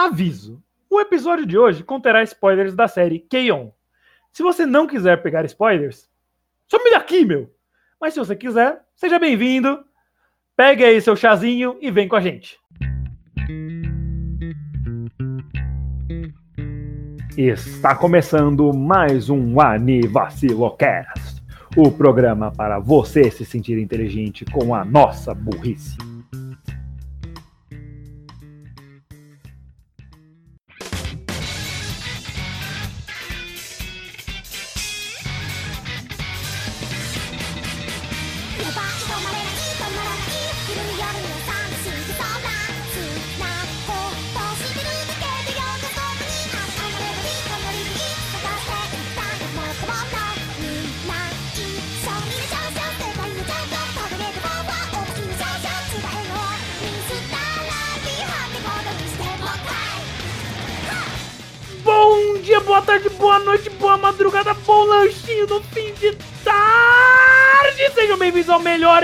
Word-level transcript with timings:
Aviso: 0.00 0.62
o 0.88 0.98
episódio 0.98 1.44
de 1.44 1.58
hoje 1.58 1.84
conterá 1.84 2.22
spoilers 2.22 2.74
da 2.74 2.88
série 2.88 3.18
K-On! 3.18 3.70
Se 4.32 4.42
você 4.42 4.64
não 4.64 4.86
quiser 4.86 5.22
pegar 5.22 5.44
spoilers, 5.44 6.08
some 6.66 6.90
daqui, 6.90 7.22
meu! 7.22 7.54
Mas 8.00 8.14
se 8.14 8.18
você 8.18 8.34
quiser, 8.34 8.80
seja 8.96 9.18
bem-vindo, 9.18 9.84
pegue 10.56 10.86
aí 10.86 11.02
seu 11.02 11.14
chazinho 11.14 11.76
e 11.82 11.90
vem 11.90 12.08
com 12.08 12.16
a 12.16 12.20
gente. 12.22 12.58
Está 17.36 17.94
começando 17.94 18.72
mais 18.72 19.28
um 19.28 19.60
Anivacilocast, 19.60 21.42
o 21.76 21.92
programa 21.92 22.50
para 22.50 22.78
você 22.78 23.30
se 23.30 23.44
sentir 23.44 23.76
inteligente 23.76 24.46
com 24.46 24.74
a 24.74 24.82
nossa 24.82 25.34
burrice. 25.34 26.09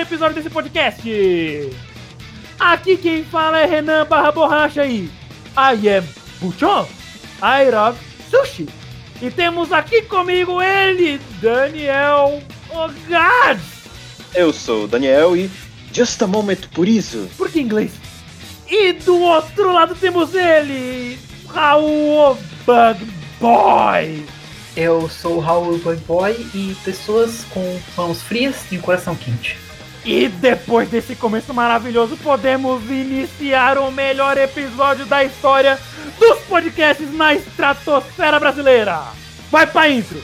Episódio 0.06 0.36
desse 0.36 0.48
podcast! 0.48 1.02
Aqui 2.60 2.96
quem 2.96 3.24
fala 3.24 3.58
é 3.58 3.66
Renan 3.66 4.06
barra 4.06 4.30
borracha 4.30 4.82
aí. 4.82 5.10
I 5.56 5.88
am 5.88 6.04
Buchon. 6.40 6.86
I 7.42 7.70
love 7.70 7.98
sushi. 8.30 8.68
E 9.20 9.30
temos 9.30 9.72
aqui 9.72 10.02
comigo 10.02 10.62
ele, 10.62 11.20
Daniel 11.40 12.40
Ogad. 12.70 13.60
Eu 14.32 14.52
sou 14.52 14.84
o 14.84 14.88
Daniel 14.88 15.36
e 15.36 15.50
Just 15.92 16.22
a 16.22 16.26
Moment 16.26 16.68
por 16.72 16.86
isso. 16.86 17.28
Por 17.36 17.50
que 17.50 17.60
inglês? 17.60 17.92
E 18.68 18.92
do 18.92 19.18
outro 19.20 19.72
lado 19.72 19.94
temos 19.96 20.34
ele, 20.34 21.18
Raul 21.48 22.38
Bug 22.64 23.06
Boy. 23.40 24.24
Eu 24.76 25.08
sou 25.08 25.36
o 25.36 25.40
Raul 25.40 25.78
Bug 25.78 26.00
Boy 26.06 26.32
e 26.54 26.76
pessoas 26.84 27.44
com 27.50 27.80
mãos 27.96 28.22
frias 28.22 28.70
e 28.70 28.78
um 28.78 28.80
coração 28.80 29.16
quente. 29.16 29.65
E 30.06 30.28
depois 30.28 30.88
desse 30.88 31.16
começo 31.16 31.52
maravilhoso, 31.52 32.16
podemos 32.18 32.80
iniciar 32.88 33.76
o 33.76 33.90
melhor 33.90 34.38
episódio 34.38 35.04
da 35.04 35.24
história 35.24 35.76
dos 36.16 36.38
podcasts 36.42 37.12
na 37.12 37.34
estratosfera 37.34 38.38
brasileira. 38.38 39.02
Vai 39.50 39.66
pra 39.66 39.88
intro! 39.90 40.22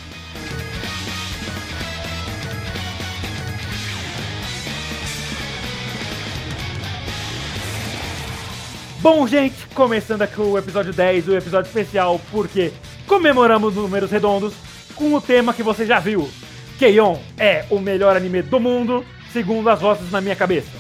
Bom, 9.01 9.27
gente, 9.27 9.67
começando 9.75 10.23
aqui 10.23 10.41
o 10.41 10.57
episódio 10.57 10.93
10, 10.93 11.27
o 11.27 11.37
episódio 11.37 11.67
especial, 11.67 12.21
porque 12.31 12.73
comemoramos 13.09 13.75
números 13.75 14.13
redondos 14.13 14.55
com 14.95 15.13
o 15.13 15.21
tema 15.21 15.53
que 15.53 15.65
você 15.65 15.85
já 15.85 15.99
viu. 15.99 16.31
Keion 16.79 17.17
é 17.37 17.65
o 17.69 17.81
melhor 17.81 18.17
anime 18.17 18.43
do 18.43 18.61
mundo, 18.61 19.05
segundo 19.33 19.69
as 19.69 19.81
vozes 19.81 20.11
na 20.11 20.21
minha 20.21 20.37
cabeça. 20.37 20.71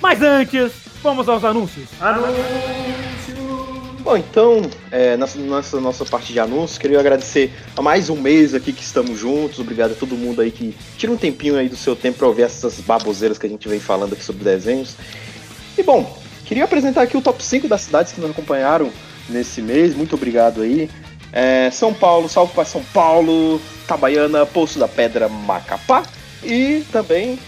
Mas 0.00 0.22
antes, 0.22 0.72
vamos 1.02 1.28
aos 1.28 1.44
anúncios. 1.44 1.88
Bom, 4.00 4.16
então, 4.16 4.62
é, 4.90 5.14
nessa, 5.16 5.38
nessa 5.38 5.78
nossa 5.78 6.04
parte 6.06 6.32
de 6.32 6.40
anúncios, 6.40 6.78
queria 6.78 6.98
agradecer 6.98 7.52
a 7.76 7.82
mais 7.82 8.08
um 8.08 8.16
mês 8.16 8.54
aqui 8.54 8.72
que 8.72 8.82
estamos 8.82 9.18
juntos. 9.18 9.58
Obrigado 9.58 9.92
a 9.92 9.94
todo 9.94 10.16
mundo 10.16 10.40
aí 10.40 10.50
que 10.50 10.74
tira 10.96 11.12
um 11.12 11.18
tempinho 11.18 11.56
aí 11.56 11.68
do 11.68 11.76
seu 11.76 11.94
tempo 11.94 12.18
para 12.18 12.26
ouvir 12.26 12.42
essas 12.42 12.80
baboseiras 12.80 13.36
que 13.36 13.46
a 13.46 13.48
gente 13.48 13.68
vem 13.68 13.78
falando 13.78 14.14
aqui 14.14 14.24
sobre 14.24 14.42
desenhos. 14.42 14.96
E 15.76 15.82
bom, 15.82 16.18
queria 16.46 16.64
apresentar 16.64 17.02
aqui 17.02 17.16
o 17.16 17.20
top 17.20 17.42
5 17.42 17.68
das 17.68 17.82
cidades 17.82 18.12
que 18.12 18.20
nos 18.20 18.30
acompanharam 18.30 18.90
nesse 19.28 19.60
mês. 19.60 19.94
Muito 19.94 20.14
obrigado 20.14 20.62
aí. 20.62 20.90
É, 21.30 21.70
São 21.70 21.92
Paulo, 21.92 22.26
salve 22.28 22.54
para 22.54 22.64
São 22.64 22.82
Paulo, 22.94 23.60
Itabaiana, 23.84 24.46
Poço 24.46 24.78
da 24.78 24.88
Pedra, 24.88 25.28
Macapá. 25.28 26.04
E 26.42 26.84
também, 26.90 27.38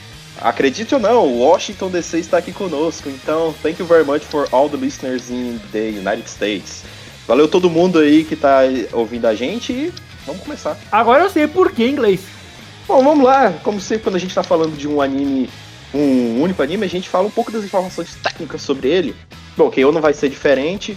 acredite 0.43 0.95
ou 0.95 1.01
não, 1.01 1.39
Washington 1.39 1.91
DC 1.91 2.19
está 2.19 2.39
aqui 2.39 2.53
conosco. 2.53 3.09
Então, 3.09 3.55
thank 3.63 3.81
you 3.81 3.87
very 3.87 4.05
much 4.05 4.23
for 4.23 4.49
all 4.53 4.69
the 4.69 4.77
listeners 4.77 5.31
in 5.31 5.59
the 5.73 5.89
United 5.89 6.29
States. 6.29 6.83
Valeu 7.27 7.49
todo 7.49 7.71
mundo 7.71 7.99
aí 7.99 8.25
que 8.25 8.35
está 8.35 8.61
ouvindo 8.93 9.27
a 9.27 9.35
gente 9.35 9.73
e 9.73 9.93
vamos 10.27 10.43
começar. 10.43 10.77
Agora 10.91 11.23
eu 11.23 11.31
sei 11.31 11.47
por 11.47 11.73
que 11.73 11.87
inglês. 11.87 12.21
Bom, 12.87 13.03
vamos 13.03 13.25
lá. 13.25 13.53
Como 13.63 13.81
sempre, 13.81 14.05
quando 14.05 14.17
a 14.17 14.19
gente 14.19 14.31
está 14.31 14.43
falando 14.43 14.77
de 14.77 14.89
um 14.89 15.01
anime, 15.01 15.49
um 15.95 16.43
único 16.43 16.63
anime, 16.63 16.85
a 16.85 16.89
gente 16.89 17.09
fala 17.09 17.27
um 17.27 17.31
pouco 17.31 17.53
das 17.53 17.65
informações 17.65 18.17
técnicas 18.23 18.63
sobre 18.63 18.89
ele. 18.89 19.15
Bom, 19.57 19.71
K.O. 19.71 19.93
não 19.93 20.01
vai 20.01 20.13
ser 20.13 20.29
diferente. 20.29 20.97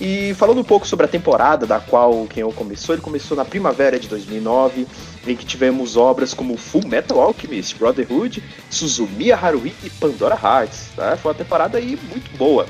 E 0.00 0.32
falando 0.34 0.60
um 0.60 0.64
pouco 0.64 0.86
sobre 0.86 1.04
a 1.04 1.08
temporada 1.08 1.66
da 1.66 1.78
qual 1.78 2.22
o 2.22 2.26
Kenyo 2.26 2.50
começou, 2.52 2.94
ele 2.94 3.02
começou 3.02 3.36
na 3.36 3.44
primavera 3.44 4.00
de 4.00 4.08
2009, 4.08 4.86
em 5.26 5.36
que 5.36 5.44
tivemos 5.44 5.96
obras 5.96 6.32
como 6.32 6.56
Full 6.56 6.86
Metal 6.86 7.20
Alchemist, 7.20 7.76
Brotherhood, 7.76 8.42
Suzumiya 8.70 9.36
Haruhi 9.36 9.74
e 9.82 9.90
Pandora 9.90 10.34
Hearts. 10.34 10.88
Tá? 10.96 11.16
Foi 11.16 11.32
uma 11.32 11.38
temporada 11.38 11.78
aí 11.78 11.98
muito 12.10 12.36
boa. 12.36 12.66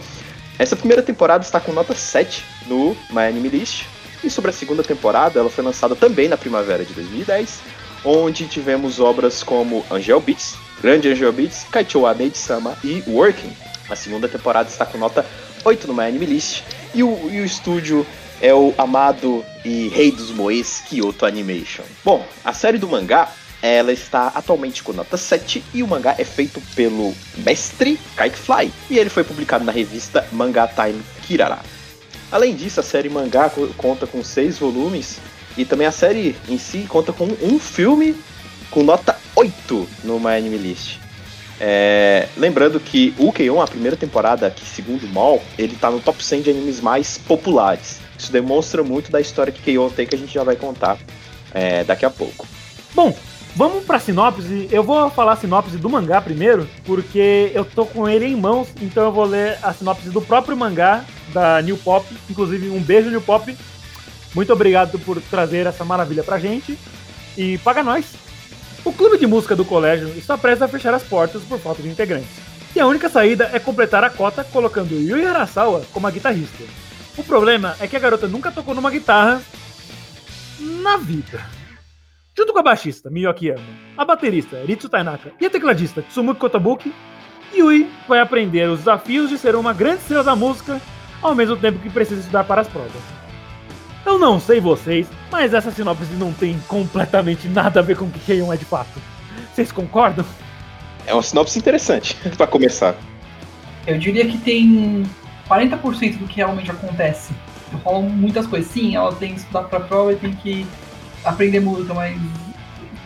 Essa 0.58 0.76
primeira 0.76 1.02
temporada 1.02 1.44
está 1.44 1.58
com 1.58 1.72
nota 1.72 1.94
7 1.94 2.44
no 2.66 2.96
My 3.10 3.22
Anime 3.28 3.48
List, 3.48 3.86
e 4.22 4.28
sobre 4.28 4.50
a 4.50 4.52
segunda 4.52 4.82
temporada, 4.82 5.40
ela 5.40 5.48
foi 5.48 5.64
lançada 5.64 5.96
também 5.96 6.28
na 6.28 6.36
primavera 6.36 6.84
de 6.84 6.92
2010, 6.92 7.60
onde 8.04 8.46
tivemos 8.46 9.00
obras 9.00 9.42
como 9.42 9.84
Angel 9.90 10.20
Beats, 10.20 10.56
Grande 10.82 11.08
Angel 11.08 11.32
Beats, 11.32 11.64
Kaichou 11.70 12.02
Maid-sama 12.02 12.76
e 12.84 13.02
Working. 13.06 13.52
A 13.88 13.96
segunda 13.96 14.28
temporada 14.28 14.68
está 14.68 14.84
com 14.84 14.98
nota 14.98 15.24
8 15.64 15.86
no 15.86 15.94
My 15.94 16.04
Anime 16.04 16.26
List, 16.26 16.62
e 16.94 17.02
o, 17.02 17.30
e 17.30 17.40
o 17.40 17.44
estúdio 17.44 18.06
é 18.40 18.54
o 18.54 18.74
amado 18.78 19.44
e 19.64 19.88
rei 19.88 20.10
dos 20.10 20.30
moes 20.30 20.82
Kyoto 20.88 21.26
Animation. 21.26 21.82
Bom, 22.04 22.26
a 22.44 22.52
série 22.52 22.78
do 22.78 22.88
mangá 22.88 23.32
ela 23.62 23.92
está 23.92 24.28
atualmente 24.28 24.82
com 24.82 24.92
nota 24.92 25.16
7 25.16 25.62
e 25.74 25.82
o 25.82 25.86
mangá 25.86 26.14
é 26.18 26.24
feito 26.24 26.62
pelo 26.74 27.14
mestre 27.38 28.00
Kite 28.16 28.36
Fly 28.36 28.72
e 28.88 28.98
ele 28.98 29.10
foi 29.10 29.22
publicado 29.22 29.64
na 29.64 29.72
revista 29.72 30.26
Manga 30.32 30.66
Time 30.66 31.02
Kirara. 31.26 31.58
Além 32.32 32.54
disso, 32.54 32.80
a 32.80 32.82
série 32.82 33.10
mangá 33.10 33.50
conta 33.76 34.06
com 34.06 34.24
seis 34.24 34.58
volumes 34.58 35.18
e 35.56 35.64
também 35.64 35.86
a 35.86 35.92
série 35.92 36.36
em 36.48 36.58
si 36.58 36.86
conta 36.88 37.12
com 37.12 37.28
um 37.42 37.58
filme 37.58 38.16
com 38.70 38.82
nota 38.82 39.18
8 39.34 39.88
no 40.04 40.18
My 40.18 40.36
Anime 40.36 40.56
List. 40.56 41.09
É, 41.62 42.26
lembrando 42.38 42.80
que 42.80 43.14
o 43.18 43.30
K-On! 43.30 43.60
a 43.60 43.66
primeira 43.66 43.94
temporada, 43.94 44.50
que 44.50 44.64
segundo 44.64 45.04
o 45.04 45.08
Mal, 45.08 45.42
ele 45.58 45.76
tá 45.76 45.90
no 45.90 46.00
top 46.00 46.24
100 46.24 46.42
de 46.42 46.50
animes 46.50 46.80
mais 46.80 47.18
populares. 47.18 48.00
Isso 48.18 48.32
demonstra 48.32 48.82
muito 48.82 49.10
da 49.10 49.20
história 49.20 49.52
que 49.52 49.60
K-On! 49.60 49.90
tem 49.90 50.06
que 50.06 50.14
a 50.14 50.18
gente 50.18 50.32
já 50.32 50.42
vai 50.42 50.56
contar 50.56 50.98
é, 51.52 51.84
daqui 51.84 52.06
a 52.06 52.10
pouco. 52.10 52.46
Bom, 52.94 53.14
vamos 53.54 53.84
pra 53.84 53.98
sinopse. 53.98 54.68
Eu 54.72 54.82
vou 54.82 55.10
falar 55.10 55.32
a 55.34 55.36
sinopse 55.36 55.76
do 55.76 55.90
mangá 55.90 56.22
primeiro, 56.22 56.66
porque 56.84 57.52
eu 57.52 57.64
tô 57.66 57.84
com 57.84 58.08
ele 58.08 58.24
em 58.24 58.36
mãos, 58.36 58.68
então 58.80 59.04
eu 59.04 59.12
vou 59.12 59.26
ler 59.26 59.58
a 59.62 59.74
sinopse 59.74 60.08
do 60.08 60.22
próprio 60.22 60.56
mangá 60.56 61.04
da 61.28 61.60
New 61.60 61.76
Pop. 61.76 62.06
Inclusive, 62.30 62.70
um 62.70 62.80
beijo, 62.80 63.10
New 63.10 63.20
Pop. 63.20 63.54
Muito 64.34 64.52
obrigado 64.52 64.98
por 65.00 65.20
trazer 65.20 65.66
essa 65.66 65.84
maravilha 65.84 66.22
pra 66.22 66.38
gente. 66.38 66.78
E 67.36 67.58
paga 67.58 67.82
nós! 67.82 68.29
O 68.84 68.92
clube 68.92 69.18
de 69.18 69.26
música 69.26 69.54
do 69.54 69.64
colégio 69.64 70.08
está 70.16 70.38
prestes 70.38 70.62
a 70.62 70.68
fechar 70.68 70.94
as 70.94 71.02
portas 71.02 71.42
por 71.42 71.58
falta 71.58 71.82
de 71.82 71.88
integrantes. 71.88 72.30
E 72.74 72.80
a 72.80 72.86
única 72.86 73.10
saída 73.10 73.50
é 73.52 73.58
completar 73.58 74.02
a 74.02 74.08
cota 74.08 74.42
colocando 74.42 74.94
Yui 74.94 75.26
Harasawa 75.26 75.82
como 75.92 76.06
a 76.06 76.10
guitarrista. 76.10 76.64
O 77.18 77.22
problema 77.22 77.76
é 77.78 77.86
que 77.86 77.96
a 77.96 78.00
garota 78.00 78.26
nunca 78.26 78.50
tocou 78.50 78.74
numa 78.74 78.90
guitarra 78.90 79.42
na 80.58 80.96
vida. 80.96 81.44
Junto 82.36 82.52
com 82.54 82.58
a 82.58 82.62
baixista 82.62 83.10
Miyoki 83.10 83.48
Yama, 83.48 83.62
a 83.98 84.04
baterista 84.04 84.62
Ritsu 84.64 84.88
Tainaka 84.88 85.32
e 85.38 85.44
a 85.44 85.50
tecladista 85.50 86.00
Tsumuki 86.00 86.40
Kotobuki, 86.40 86.94
Yui 87.54 87.90
vai 88.08 88.20
aprender 88.20 88.68
os 88.70 88.78
desafios 88.78 89.28
de 89.28 89.36
ser 89.36 89.56
uma 89.56 89.74
grande 89.74 90.00
estrela 90.00 90.24
da 90.24 90.36
música 90.36 90.80
ao 91.20 91.34
mesmo 91.34 91.56
tempo 91.56 91.80
que 91.80 91.90
precisa 91.90 92.20
estudar 92.20 92.44
para 92.44 92.62
as 92.62 92.68
provas. 92.68 93.19
Eu 94.10 94.18
não 94.18 94.40
sei 94.40 94.58
vocês, 94.60 95.06
mas 95.30 95.54
essa 95.54 95.70
sinopse 95.70 96.12
não 96.14 96.32
tem 96.32 96.58
completamente 96.66 97.46
nada 97.46 97.78
a 97.78 97.82
ver 97.82 97.96
com 97.96 98.06
o 98.06 98.10
que 98.10 98.18
Keion 98.18 98.52
é 98.52 98.56
de 98.56 98.64
fato. 98.64 99.00
Vocês 99.54 99.70
concordam? 99.70 100.26
É 101.06 101.14
uma 101.14 101.22
sinopse 101.22 101.56
interessante 101.56 102.16
para 102.36 102.44
começar. 102.48 102.96
Eu 103.86 104.00
diria 104.00 104.26
que 104.26 104.36
tem 104.38 105.04
40% 105.48 106.18
do 106.18 106.26
que 106.26 106.38
realmente 106.38 106.72
acontece. 106.72 107.32
Rolam 107.84 108.02
muitas 108.10 108.48
coisas. 108.48 108.68
Sim, 108.68 108.96
ela 108.96 109.14
tem 109.14 109.32
que 109.34 109.38
estudar 109.38 109.62
pra 109.62 109.78
prova 109.78 110.12
e 110.12 110.16
tem 110.16 110.32
que 110.32 110.66
aprender 111.24 111.60
música, 111.60 111.94
mas 111.94 112.20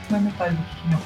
não 0.09 0.17
é 0.17 0.21
metade 0.23 0.57
do 0.57 0.63
que 0.63 0.91
não. 0.91 1.01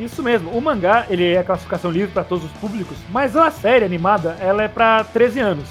Isso 0.00 0.22
mesmo, 0.22 0.52
o 0.52 0.60
mangá 0.62 1.04
ele 1.10 1.34
é 1.34 1.42
classificação 1.42 1.90
livre 1.90 2.12
para 2.12 2.24
todos 2.24 2.46
os 2.46 2.52
públicos, 2.52 2.96
mas 3.10 3.36
a 3.36 3.50
série 3.50 3.84
animada 3.84 4.38
ela 4.40 4.62
é 4.62 4.68
para 4.68 5.04
13 5.04 5.38
anos. 5.40 5.68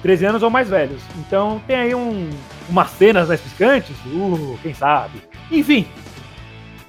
13 0.00 0.24
anos 0.24 0.42
ou 0.42 0.48
mais 0.48 0.70
velhos. 0.70 1.02
Então 1.18 1.60
tem 1.66 1.76
aí 1.76 1.94
um, 1.94 2.28
umas 2.68 2.90
cenas 2.90 3.28
mais 3.28 3.40
picantes, 3.40 3.96
uh, 4.06 4.58
quem 4.62 4.74
sabe. 4.74 5.22
Enfim, 5.50 5.86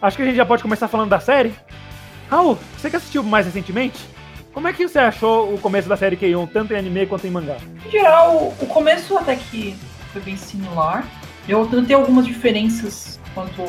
acho 0.02 0.18
que 0.18 0.24
a 0.24 0.26
gente 0.26 0.36
já 0.36 0.46
pode 0.46 0.62
começar 0.62 0.88
falando 0.88 1.10
da 1.10 1.20
série. 1.20 1.54
Raul, 2.30 2.58
você 2.78 2.90
que 2.90 2.96
assistiu 2.96 3.24
mais 3.24 3.46
recentemente, 3.46 4.00
como 4.54 4.68
é 4.68 4.74
que 4.74 4.88
você 4.88 5.00
achou 5.00 5.54
o 5.54 5.60
começo 5.60 5.90
da 5.90 5.98
série 5.98 6.16
Keion, 6.16 6.46
tanto 6.46 6.74
em 6.74 6.78
anime 6.78 7.08
quanto 7.08 7.26
em 7.26 7.32
mangá? 7.32 7.58
Em 7.86 7.90
geral, 7.90 8.54
o 8.60 8.68
começo 8.68 9.18
até 9.18 9.36
que 9.36 9.76
foi 10.12 10.22
bem 10.22 10.38
similar. 10.38 11.06
Eu 11.48 11.66
notei 11.66 11.96
algumas 11.96 12.26
diferenças 12.26 13.20
quanto 13.34 13.62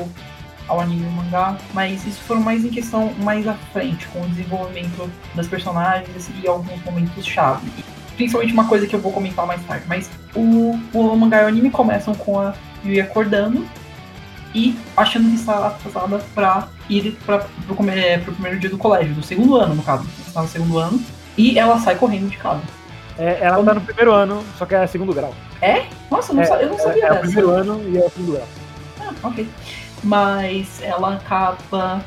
ao 0.69 0.81
anime 0.81 1.07
e 1.07 1.11
mangá, 1.11 1.57
mas 1.73 2.07
isso 2.07 2.21
foram 2.23 2.43
mais 2.43 2.65
em 2.65 2.69
questão 2.69 3.13
mais 3.23 3.49
à 3.49 3.55
frente, 3.73 4.07
com 4.09 4.21
o 4.21 4.29
desenvolvimento 4.29 5.11
das 5.35 5.49
personagens 5.49 6.31
e 6.43 6.47
alguns 6.47 6.83
momentos 6.85 7.27
chave. 7.27 7.67
Principalmente 8.17 8.53
uma 8.53 8.67
coisa 8.69 8.87
que 8.87 8.95
eu 8.95 9.01
vou 9.01 9.13
comentar 9.13 9.47
mais 9.47 9.61
tarde, 9.67 9.85
mas 9.89 10.09
o, 10.35 10.79
o 10.93 11.17
mangá 11.17 11.43
e 11.43 11.45
o 11.45 11.49
anime 11.49 11.71
começam 11.71 12.15
com 12.15 12.39
a 12.41 12.55
Yui 12.85 13.01
acordando 13.01 13.67
e 14.55 14.79
achando 14.97 15.29
que 15.29 15.35
está 15.35 15.67
atrasada 15.67 16.19
para 16.35 16.69
ir 16.89 17.17
para 17.27 17.39
pro, 17.67 17.91
é, 17.91 18.19
primeiro 18.19 18.59
dia 18.61 18.71
do 18.71 18.79
colégio, 18.79 19.15
do 19.15 19.23
segundo 19.23 19.57
ano, 19.57 19.75
no 19.75 19.83
caso. 19.83 20.07
Está 20.27 20.43
no 20.43 20.49
segundo 20.49 20.79
ano. 20.79 21.01
E 21.37 21.59
ela 21.59 21.79
sai 21.81 21.97
correndo 21.97 22.29
de 22.31 22.37
casa. 22.37 22.63
É, 23.19 23.39
ela 23.41 23.59
está 23.61 23.75
no 23.75 23.81
primeiro 23.81 24.13
ano, 24.13 24.45
só 24.57 24.65
que 24.65 24.75
é 24.77 24.87
segundo 24.87 25.13
grau. 25.13 25.35
É? 25.61 25.85
Nossa, 26.11 26.31
eu 26.33 26.37
não, 26.37 26.43
É, 26.43 26.47
sa- 26.47 26.63
eu 26.63 26.69
não 26.69 26.79
sabia 26.79 27.03
é, 27.03 27.07
é 27.07 27.09
dessa. 27.11 27.19
o 27.19 27.23
primeiro 27.23 27.51
ano 27.51 27.83
e 27.89 27.99
é 27.99 28.01
o 28.07 28.11
segundo 28.11 28.33
grau. 28.35 28.49
Ah, 29.01 29.13
ok. 29.29 29.49
Mas 30.05 30.81
ela 30.83 31.15
acaba 31.15 32.01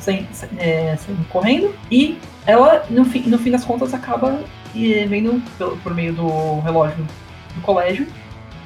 sem, 0.00 0.26
sem- 0.32 0.48
é, 0.58 0.96
saindo 0.96 1.24
correndo 1.28 1.74
e 1.90 2.18
ela, 2.46 2.84
no 2.88 3.04
fim, 3.04 3.20
no 3.28 3.38
fim 3.38 3.50
das 3.50 3.64
contas, 3.64 3.92
acaba 3.92 4.40
eh, 4.74 5.06
vendo 5.06 5.42
por 5.82 5.94
meio 5.94 6.12
do 6.12 6.60
relógio 6.60 7.06
do 7.54 7.60
colégio 7.60 8.06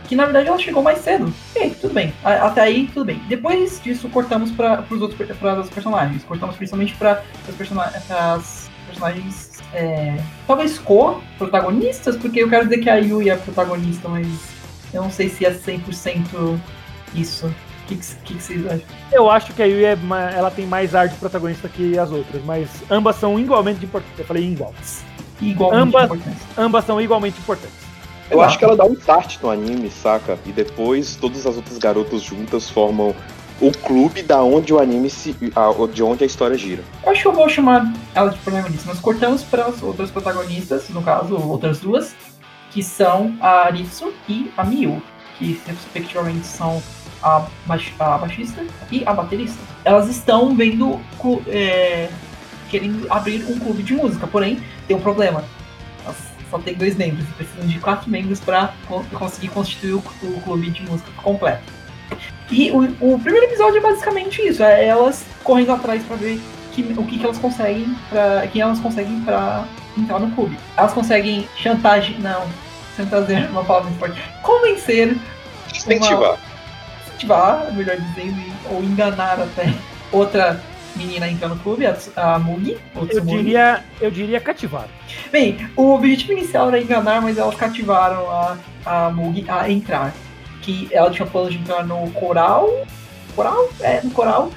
que 0.06 0.16
na 0.16 0.24
verdade 0.24 0.48
ela 0.48 0.58
chegou 0.58 0.82
mais 0.82 0.98
cedo. 0.98 1.32
Ok, 1.54 1.76
tudo 1.80 1.94
bem. 1.94 2.12
Até 2.24 2.62
aí, 2.62 2.88
tudo 2.92 3.06
bem. 3.06 3.20
Depois 3.28 3.80
disso, 3.82 4.08
cortamos 4.08 4.50
para 4.50 4.84
os 4.88 5.02
outros 5.02 5.20
outros 5.20 5.70
personagens. 5.70 6.24
Cortamos 6.24 6.56
principalmente 6.56 6.94
para 6.94 7.22
as 7.48 7.54
personagens. 8.86 9.60
é, 9.74 10.16
talvez 10.46 10.78
co-protagonistas, 10.78 12.16
porque 12.16 12.42
eu 12.42 12.48
quero 12.48 12.64
dizer 12.64 12.78
que 12.78 12.88
a 12.88 12.96
Yui 12.96 13.28
é 13.28 13.34
a 13.34 13.36
protagonista, 13.36 14.08
mas 14.08 14.26
eu 14.94 15.02
não 15.02 15.10
sei 15.10 15.28
se 15.28 15.44
é 15.44 15.52
100% 15.52 16.58
isso. 17.14 17.46
O 17.46 17.88
que, 17.88 17.96
que, 17.96 18.34
que 18.34 18.34
vocês 18.34 18.66
acham? 18.66 18.80
Eu 19.12 19.30
acho 19.30 19.52
que 19.52 19.62
a 19.62 19.66
Yui 19.66 19.84
é 19.84 19.98
ela 20.34 20.50
tem 20.50 20.66
mais 20.66 20.94
ar 20.94 21.08
de 21.08 21.16
protagonista 21.16 21.68
que 21.68 21.98
as 21.98 22.10
outras, 22.10 22.44
mas 22.44 22.68
ambas 22.90 23.16
são 23.16 23.38
igualmente 23.38 23.84
importantes. 23.84 24.18
Eu 24.18 24.24
falei 24.24 24.44
igual. 24.44 24.72
Igualmente 25.40 25.82
Ambas- 25.82 26.04
importante. 26.04 26.36
Ambas 26.56 26.84
são 26.84 27.00
igualmente 27.00 27.38
importantes. 27.38 27.76
Eu 28.30 28.40
acho 28.42 28.58
que 28.58 28.64
ela 28.64 28.76
dá 28.76 28.84
um 28.84 28.94
start 28.94 29.36
no 29.42 29.50
anime, 29.50 29.88
saca? 29.90 30.36
E 30.44 30.50
depois 30.50 31.14
todas 31.16 31.46
as 31.46 31.56
outras 31.56 31.78
garotas 31.78 32.22
juntas 32.22 32.68
formam 32.68 33.14
o 33.60 33.70
clube 33.70 34.22
da 34.22 34.42
onde 34.42 34.74
o 34.74 34.80
anime 34.80 35.08
se. 35.08 35.34
a- 35.54 35.86
de 35.92 36.02
onde 36.02 36.24
a 36.24 36.26
história 36.26 36.58
gira. 36.58 36.82
Eu 37.04 37.10
acho 37.12 37.22
que 37.22 37.28
eu 37.28 37.32
vou 37.32 37.48
chamar 37.48 37.92
ela 38.14 38.30
de 38.30 38.38
protagonista. 38.38 38.88
Nós 38.88 38.98
cortamos 38.98 39.42
para 39.44 39.66
as 39.66 39.80
outras 39.82 40.10
protagonistas, 40.10 40.88
no 40.88 41.02
caso, 41.02 41.36
outras 41.36 41.78
duas, 41.78 42.14
que 42.72 42.82
são 42.82 43.34
a 43.40 43.66
Aritsu 43.66 44.12
e 44.28 44.50
a 44.56 44.64
Miyu, 44.64 45.00
que 45.38 45.60
respectivamente 45.66 46.46
são 46.46 46.82
a, 47.22 47.46
baix- 47.64 47.92
a 47.98 48.18
baixista 48.18 48.62
e 48.90 49.02
a 49.06 49.12
baterista. 49.14 49.58
Elas 49.84 50.08
estão 50.08 50.54
vendo, 50.54 51.00
é, 51.46 52.08
querendo 52.78 53.06
abrir 53.10 53.44
um 53.48 53.58
clube 53.58 53.82
de 53.82 53.94
música, 53.94 54.26
porém, 54.26 54.60
tem 54.86 54.96
um 54.96 55.00
problema. 55.00 55.42
Elas 56.04 56.16
só 56.50 56.58
tem 56.58 56.74
dois 56.74 56.94
membros, 56.96 57.26
precisam 57.36 57.66
de 57.66 57.78
quatro 57.78 58.10
membros 58.10 58.38
para 58.40 58.72
conseguir 59.14 59.48
constituir 59.48 59.94
o, 59.94 59.98
o 60.22 60.40
clube 60.44 60.70
de 60.70 60.82
música 60.82 61.10
completo. 61.22 61.62
E 62.50 62.70
o, 62.70 62.82
o 63.00 63.18
primeiro 63.18 63.46
episódio 63.46 63.78
é 63.78 63.80
basicamente 63.80 64.40
isso, 64.46 64.62
é 64.62 64.86
elas 64.86 65.24
correndo 65.42 65.72
atrás 65.72 66.02
para 66.04 66.16
ver 66.16 66.40
que- 66.72 66.82
o 66.96 67.04
que, 67.04 67.18
que 67.18 67.24
elas 67.24 67.38
conseguem 67.38 67.96
para 68.08 68.46
quem 68.48 68.62
elas 68.62 68.78
conseguem 68.78 69.20
para 69.22 69.64
entrar 69.98 70.20
no 70.20 70.30
clube. 70.32 70.56
Elas 70.76 70.92
conseguem 70.92 71.48
chantagem, 71.56 72.18
não, 72.20 72.46
chantagear 72.96 73.50
uma 73.50 73.64
palavra 73.64 73.88
muito 73.90 73.98
forte, 73.98 74.20
convencer, 74.42 75.16
Incentivar. 75.74 76.38
incentivar, 77.08 77.72
melhor 77.72 77.96
dizendo, 77.96 78.40
ou 78.70 78.82
enganar 78.84 79.40
até 79.40 79.74
outra 80.12 80.62
menina 80.96 81.26
a 81.26 81.30
entrar 81.30 81.48
no 81.48 81.56
clube, 81.56 81.86
a, 81.86 81.96
a 82.16 82.38
Mugi, 82.38 82.76
Eu 82.94 83.20
diria, 83.20 83.84
eu 84.00 84.10
diria 84.10 84.40
cativar. 84.40 84.88
Bem, 85.30 85.68
o 85.76 85.94
objetivo 85.94 86.32
inicial 86.32 86.68
era 86.68 86.80
enganar, 86.80 87.20
mas 87.20 87.38
elas 87.38 87.54
cativaram 87.54 88.30
a, 88.30 88.56
a 88.84 89.10
Mugi 89.10 89.44
a 89.48 89.70
entrar. 89.70 90.12
Que 90.62 90.88
ela 90.90 91.10
tinha 91.10 91.26
plano 91.26 91.50
de 91.50 91.58
entrar 91.58 91.84
no 91.84 92.10
coral. 92.10 92.68
Coral? 93.34 93.68
É, 93.80 94.00
no 94.02 94.10
coral. 94.10 94.50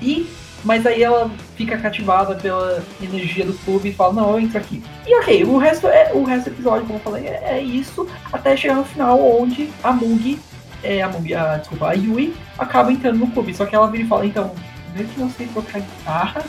E. 0.00 0.26
Mas 0.64 0.86
aí 0.86 1.02
ela 1.02 1.28
fica 1.56 1.76
cativada 1.76 2.36
pela 2.36 2.84
energia 3.02 3.44
do 3.44 3.52
clube 3.52 3.88
e 3.88 3.92
fala, 3.92 4.12
não, 4.12 4.30
eu 4.30 4.40
entro 4.40 4.58
aqui. 4.58 4.80
E 5.04 5.12
ok, 5.16 5.42
o 5.42 5.58
resto 5.58 5.88
é 5.88 6.12
o 6.14 6.22
resto 6.22 6.50
do 6.50 6.54
episódio, 6.54 6.86
como 6.86 7.00
eu 7.00 7.02
falei, 7.02 7.26
é, 7.26 7.56
é 7.56 7.60
isso, 7.60 8.06
até 8.32 8.56
chegar 8.56 8.76
no 8.76 8.84
final 8.84 9.20
onde 9.20 9.68
a 9.82 9.92
Mugi, 9.92 10.38
é, 10.84 11.02
a 11.02 11.08
Mugi, 11.08 11.34
a, 11.34 11.56
desculpa, 11.56 11.88
a 11.88 11.92
Yui 11.94 12.32
acaba 12.56 12.92
entrando 12.92 13.18
no 13.18 13.26
clube. 13.26 13.52
Só 13.52 13.66
que 13.66 13.74
ela 13.74 13.90
vira 13.90 14.04
e 14.04 14.06
fala, 14.06 14.24
então, 14.24 14.54
que 14.92 15.20
não 15.20 15.30
sei 15.30 15.46
tocar 15.48 15.80
guitarra. 15.80 16.42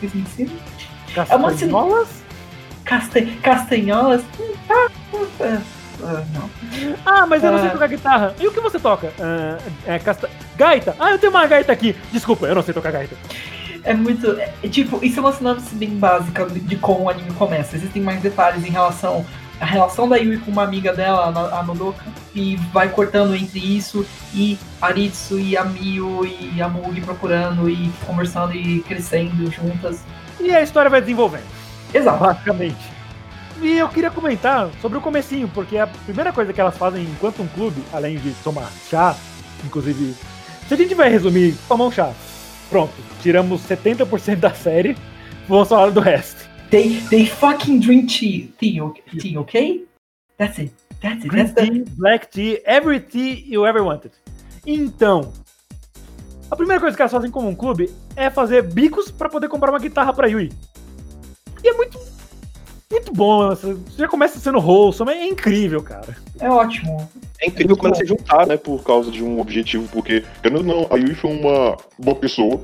Vocês 0.00 0.14
me 0.14 0.20
ensinam? 0.22 0.54
É 1.16 1.24
Castanholas? 1.24 2.08
Caste- 2.84 3.38
castanholas? 3.42 4.22
Ah, 4.70 4.88
ah, 5.40 5.60
ah, 6.04 6.24
não. 6.32 6.50
Ah, 7.04 7.26
mas 7.26 7.42
eu 7.42 7.50
não 7.52 7.58
sei 7.58 7.68
Ah. 7.68 7.72
tocar 7.72 7.88
guitarra. 7.88 8.34
E 8.40 8.46
o 8.46 8.52
que 8.52 8.60
você 8.60 8.78
toca? 8.78 9.12
Ah, 9.20 9.58
é 9.86 9.98
casta... 9.98 10.30
Gaita? 10.56 10.94
Ah, 10.98 11.10
eu 11.10 11.18
tenho 11.18 11.30
uma 11.32 11.46
gaita 11.46 11.72
aqui. 11.72 11.94
Desculpa, 12.12 12.46
eu 12.46 12.54
não 12.54 12.62
sei 12.62 12.72
tocar 12.74 12.92
gaita. 12.92 13.16
É 13.84 13.94
muito. 13.94 14.38
é, 14.38 14.52
tipo, 14.68 15.04
isso 15.04 15.18
é 15.18 15.22
uma 15.22 15.32
sinopse 15.32 15.74
bem 15.74 15.90
básica 15.90 16.44
de, 16.46 16.60
de 16.60 16.76
como 16.76 17.04
o 17.04 17.08
anime 17.10 17.30
começa. 17.32 17.76
Existem 17.76 18.02
mais 18.02 18.20
detalhes 18.20 18.64
em 18.64 18.70
relação 18.70 19.24
à 19.60 19.64
relação 19.64 20.08
da 20.08 20.16
Yui 20.16 20.38
com 20.38 20.50
uma 20.50 20.62
amiga 20.64 20.92
dela, 20.92 21.26
a 21.58 21.62
Nodoka, 21.62 22.04
e 22.38 22.56
vai 22.72 22.88
cortando 22.90 23.34
entre 23.34 23.58
isso 23.58 24.06
e 24.34 24.58
Aritsu 24.80 25.38
e 25.38 25.56
a 25.56 25.64
Miyu 25.64 26.24
e 26.24 26.60
a 26.62 26.68
Mugi 26.68 27.00
procurando 27.00 27.68
e 27.68 27.90
conversando 28.06 28.54
e 28.54 28.80
crescendo 28.80 29.50
juntas. 29.50 30.00
E 30.40 30.54
a 30.54 30.62
história 30.62 30.88
vai 30.90 31.00
desenvolvendo, 31.00 31.46
Exato. 31.92 32.18
basicamente. 32.22 32.98
E 33.60 33.76
eu 33.76 33.88
queria 33.88 34.10
comentar 34.10 34.70
sobre 34.80 34.98
o 34.98 35.00
comecinho, 35.00 35.48
porque 35.48 35.76
a 35.78 35.86
primeira 35.86 36.32
coisa 36.32 36.52
que 36.52 36.60
elas 36.60 36.76
fazem 36.76 37.02
enquanto 37.04 37.42
um 37.42 37.48
clube, 37.48 37.82
além 37.92 38.16
de 38.18 38.30
tomar 38.44 38.70
chá, 38.88 39.16
inclusive, 39.64 40.14
se 40.68 40.74
a 40.74 40.76
gente 40.76 40.94
vai 40.94 41.08
resumir, 41.10 41.56
tomar 41.66 41.86
um 41.86 41.90
chá. 41.90 42.12
Pronto, 42.70 42.92
tiramos 43.20 43.62
70% 43.62 44.36
da 44.36 44.54
série, 44.54 44.96
vamos 45.48 45.68
falar 45.68 45.90
do 45.90 46.00
resto. 46.00 46.48
They, 46.70 47.00
they 47.10 47.26
fucking 47.26 47.80
drink 47.80 48.06
tea, 48.16 48.48
tea, 48.58 48.84
ok- 48.84 49.02
tea, 49.18 49.40
ok? 49.40 49.86
That's 50.36 50.58
it. 50.58 50.72
That's 51.00 51.24
it. 51.24 51.28
Green 51.28 51.46
That's 51.46 51.54
the, 51.54 51.70
tea, 51.70 51.84
black 51.96 52.30
tea, 52.30 52.60
every 52.64 53.00
tea 53.00 53.44
you 53.46 53.66
ever 53.66 53.82
wanted. 53.82 54.12
Então, 54.66 55.32
a 56.50 56.56
primeira 56.56 56.80
coisa 56.80 56.96
que 56.96 57.02
elas 57.02 57.12
fazem 57.12 57.30
como 57.30 57.48
um 57.48 57.54
clube 57.54 57.90
é 58.16 58.30
fazer 58.30 58.62
bicos 58.62 59.10
pra 59.10 59.28
poder 59.28 59.48
comprar 59.48 59.70
uma 59.70 59.78
guitarra 59.78 60.12
pra 60.12 60.28
Yui. 60.28 60.50
E 61.62 61.68
é 61.68 61.72
muito, 61.72 61.98
muito 62.90 63.12
bom. 63.12 63.48
Você 63.50 63.76
já 63.96 64.08
começa 64.08 64.38
sendo 64.38 64.58
wholesome, 64.58 65.12
é 65.12 65.26
incrível, 65.26 65.82
cara. 65.82 66.16
é 66.40 66.50
ótimo. 66.50 67.08
É 67.40 67.46
incrível 67.46 67.76
quando 67.76 67.94
elas 67.94 67.98
se 67.98 68.06
juntaram, 68.06 68.46
né? 68.46 68.56
Por 68.56 68.82
causa 68.82 69.10
de 69.10 69.22
um 69.22 69.40
objetivo, 69.40 69.86
porque, 69.92 70.24
querendo 70.42 70.64
não, 70.64 70.86
a 70.90 70.96
Yui 70.96 71.14
foi 71.14 71.30
uma 71.30 71.76
boa 71.98 72.16
pessoa, 72.16 72.60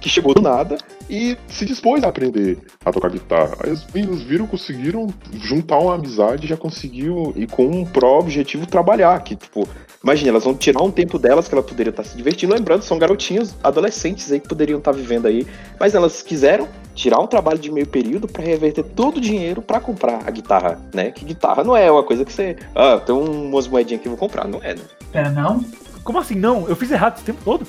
que 0.00 0.08
chegou 0.08 0.34
do 0.34 0.40
nada 0.40 0.78
e 1.08 1.36
se 1.48 1.64
dispôs 1.64 2.02
a 2.04 2.08
aprender 2.08 2.58
a 2.84 2.92
tocar 2.92 3.10
guitarra. 3.10 3.56
Aí 3.64 3.72
os 3.72 3.86
meninos 3.92 4.22
viram, 4.22 4.46
conseguiram 4.46 5.08
juntar 5.32 5.78
uma 5.78 5.94
amizade 5.94 6.46
já 6.46 6.56
conseguiu, 6.56 7.32
e 7.36 7.46
com 7.46 7.66
um 7.66 7.84
pró 7.84 8.18
objetivo, 8.18 8.66
trabalhar. 8.66 9.22
Que, 9.22 9.34
tipo, 9.34 9.68
imagina, 10.02 10.30
elas 10.30 10.44
vão 10.44 10.54
tirar 10.54 10.82
um 10.82 10.90
tempo 10.90 11.18
delas 11.18 11.48
que 11.48 11.54
ela 11.54 11.62
poderia 11.62 11.90
estar 11.90 12.04
se 12.04 12.16
divertindo. 12.16 12.54
Lembrando, 12.54 12.82
são 12.82 12.98
garotinhos, 12.98 13.54
adolescentes 13.62 14.30
aí 14.30 14.40
que 14.40 14.48
poderiam 14.48 14.78
estar 14.78 14.92
vivendo 14.92 15.26
aí, 15.26 15.46
mas 15.78 15.94
elas 15.94 16.22
quiseram 16.22 16.68
tirar 16.94 17.20
um 17.20 17.26
trabalho 17.26 17.58
de 17.58 17.70
meio 17.70 17.86
período 17.86 18.26
para 18.26 18.42
reverter 18.42 18.82
todo 18.82 19.18
o 19.18 19.20
dinheiro 19.20 19.62
para 19.62 19.78
comprar 19.80 20.22
a 20.26 20.30
guitarra, 20.30 20.80
né? 20.92 21.12
Que 21.12 21.24
guitarra 21.24 21.62
não 21.62 21.76
é 21.76 21.90
uma 21.90 22.02
coisa 22.02 22.24
que 22.24 22.32
você, 22.32 22.56
ah, 22.74 22.98
tem 22.98 23.14
umas 23.14 23.68
moedinhas 23.68 24.02
que 24.02 24.08
eu 24.08 24.12
vou 24.12 24.18
comprar, 24.18 24.48
não 24.48 24.60
é, 24.62 24.74
né? 24.74 24.82
Pera, 25.12 25.30
não? 25.30 25.64
Como 26.02 26.18
assim, 26.18 26.34
não? 26.34 26.68
Eu 26.68 26.74
fiz 26.74 26.90
errado 26.90 27.16
esse 27.16 27.24
tempo 27.24 27.40
todo? 27.44 27.66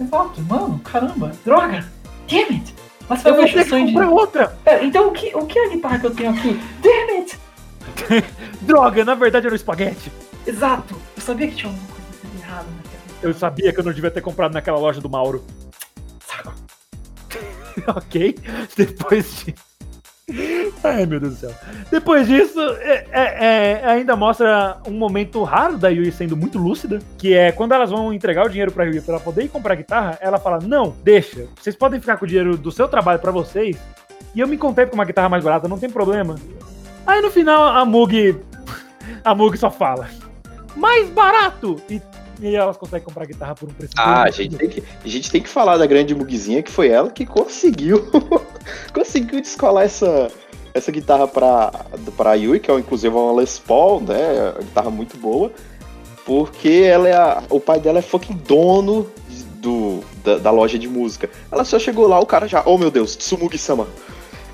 Exato, 0.00 0.40
mano, 0.42 0.78
caramba. 0.80 1.32
Droga! 1.44 1.84
Damn 2.28 2.54
it! 2.54 2.74
Mas 3.08 3.18
Eu 3.18 3.22
foi 3.22 3.32
vou 3.32 3.40
uma 3.42 3.48
ter 3.64 3.64
que 3.64 3.84
de. 3.86 3.92
comprar 3.92 4.08
outra. 4.10 4.48
Pera, 4.64 4.84
então 4.84 5.08
o 5.08 5.12
que, 5.12 5.34
o 5.36 5.46
que 5.46 5.58
é 5.58 5.66
a 5.66 5.68
guitarra 5.70 5.98
que 5.98 6.06
eu 6.06 6.14
tenho 6.14 6.30
aqui? 6.30 6.60
Damn 6.82 7.18
it! 7.18 7.38
Droga, 8.62 9.04
na 9.04 9.14
verdade 9.14 9.46
era 9.46 9.52
o 9.52 9.56
espaguete. 9.56 10.10
Exato! 10.46 10.94
Eu 11.16 11.22
sabia 11.22 11.48
que 11.48 11.54
tinha 11.56 11.70
alguma 11.70 11.88
coisa 11.88 12.38
errada 12.46 12.66
naquela. 12.76 13.02
Eu 13.22 13.34
sabia 13.34 13.72
que 13.72 13.80
eu 13.80 13.84
não 13.84 13.92
devia 13.92 14.10
ter 14.10 14.20
comprado 14.20 14.52
naquela 14.52 14.78
loja 14.78 15.00
do 15.00 15.08
Mauro. 15.10 15.44
Saco. 16.26 16.52
ok. 17.96 18.36
Depois 18.76 19.44
de. 19.44 19.54
Ai, 20.82 21.06
meu 21.06 21.20
Deus 21.20 21.34
do 21.34 21.38
céu. 21.40 21.54
Depois 21.90 22.26
disso, 22.26 22.58
é- 22.80 23.06
é- 23.10 23.80
é- 23.82 23.86
ainda 23.86 24.16
mostra 24.16 24.78
um 24.86 24.92
momento 24.92 25.42
raro 25.42 25.76
da 25.76 25.88
Yui 25.88 26.10
sendo 26.12 26.36
muito 26.36 26.58
lúcida, 26.58 26.98
que 27.18 27.34
é 27.34 27.52
quando 27.52 27.72
elas 27.72 27.90
vão 27.90 28.12
entregar 28.12 28.46
o 28.46 28.48
dinheiro 28.48 28.72
pra 28.72 28.84
Yui 28.84 29.00
pra 29.00 29.14
ela 29.14 29.22
poder 29.22 29.44
ir 29.44 29.48
comprar 29.48 29.74
guitarra, 29.74 30.18
ela 30.20 30.38
fala, 30.38 30.58
não, 30.60 30.94
deixa, 31.02 31.46
vocês 31.60 31.76
podem 31.76 32.00
ficar 32.00 32.16
com 32.16 32.24
o 32.24 32.28
dinheiro 32.28 32.56
do 32.56 32.72
seu 32.72 32.88
trabalho 32.88 33.18
pra 33.18 33.30
vocês, 33.30 33.76
e 34.34 34.40
eu 34.40 34.48
me 34.48 34.56
contento 34.56 34.90
com 34.90 34.94
uma 34.96 35.04
guitarra 35.04 35.28
mais 35.28 35.44
barata, 35.44 35.68
não 35.68 35.78
tem 35.78 35.90
problema. 35.90 36.36
Aí 37.06 37.20
no 37.20 37.30
final, 37.30 37.62
a 37.64 37.84
Mug, 37.84 38.40
a 39.22 39.34
Mug 39.34 39.56
só 39.58 39.70
fala, 39.70 40.08
mais 40.74 41.08
barato! 41.10 41.76
E, 41.88 42.00
e 42.40 42.54
elas 42.54 42.76
conseguem 42.76 43.04
comprar 43.04 43.24
guitarra 43.26 43.54
por 43.54 43.68
um 43.68 43.72
preço 43.72 43.92
Ah, 43.96 44.22
a 44.24 44.30
gente, 44.30 44.56
tem 44.56 44.68
que, 44.68 44.82
a 45.04 45.08
gente 45.08 45.30
tem 45.30 45.40
que 45.42 45.48
falar 45.48 45.76
da 45.76 45.86
grande 45.86 46.14
Mugzinha, 46.14 46.62
que 46.62 46.70
foi 46.70 46.88
ela 46.88 47.10
que 47.10 47.24
conseguiu 47.26 48.04
conseguiu 48.92 49.40
descolar 49.40 49.84
essa, 49.84 50.30
essa 50.72 50.90
guitarra 50.90 51.26
pra, 51.28 51.70
pra 52.16 52.34
Yui, 52.34 52.60
que 52.60 52.70
é 52.70 52.74
inclusive 52.78 53.14
uma 53.14 53.32
Les 53.40 53.58
Paul, 53.58 54.00
né? 54.00 54.50
Uma 54.54 54.62
guitarra 54.62 54.90
muito 54.90 55.16
boa. 55.16 55.50
Porque 56.24 56.82
ela 56.86 57.08
é 57.08 57.14
a- 57.14 57.42
o 57.50 57.60
pai 57.60 57.78
dela 57.78 57.98
é 57.98 58.02
fucking 58.02 58.40
dono 58.46 59.06
do, 59.56 60.00
da, 60.24 60.38
da 60.38 60.50
loja 60.50 60.78
de 60.78 60.88
música. 60.88 61.28
Ela 61.52 61.64
só 61.64 61.78
chegou 61.78 62.06
lá, 62.06 62.18
o 62.18 62.26
cara 62.26 62.48
já, 62.48 62.62
oh 62.66 62.78
meu 62.78 62.90
Deus, 62.90 63.14
Tsumugi-sama. 63.16 63.86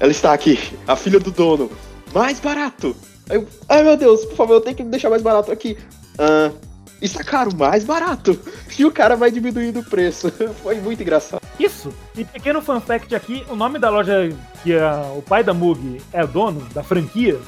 Ela 0.00 0.10
está 0.10 0.32
aqui, 0.32 0.58
a 0.86 0.96
filha 0.96 1.20
do 1.20 1.30
dono. 1.30 1.70
Mais 2.12 2.40
barato. 2.40 2.96
Aí 3.28 3.36
eu, 3.36 3.46
ai 3.68 3.84
meu 3.84 3.96
Deus, 3.96 4.24
por 4.24 4.34
favor, 4.36 4.54
eu 4.54 4.60
tenho 4.60 4.76
que 4.76 4.82
deixar 4.82 5.10
mais 5.10 5.22
barato 5.22 5.52
aqui. 5.52 5.76
Ah, 6.18 6.50
está 7.00 7.22
caro, 7.24 7.54
mais 7.56 7.84
barato. 7.84 8.38
E 8.78 8.84
o 8.84 8.90
cara 8.92 9.16
vai 9.16 9.30
diminuindo 9.30 9.80
o 9.80 9.84
preço. 9.84 10.30
Foi 10.62 10.76
muito 10.80 11.02
engraçado. 11.02 11.40
Isso. 11.58 11.92
E 12.16 12.24
pequeno 12.24 12.60
fun 12.62 12.80
fact 12.80 13.14
aqui, 13.14 13.44
o 13.48 13.56
nome 13.56 13.78
da 13.78 13.90
loja 13.90 14.30
que 14.62 14.76
a- 14.76 15.12
o 15.16 15.22
pai 15.22 15.42
da 15.44 15.52
Mug 15.54 16.00
é 16.12 16.22
o 16.24 16.28
dono, 16.28 16.60
da 16.74 16.82
franquia, 16.82 17.38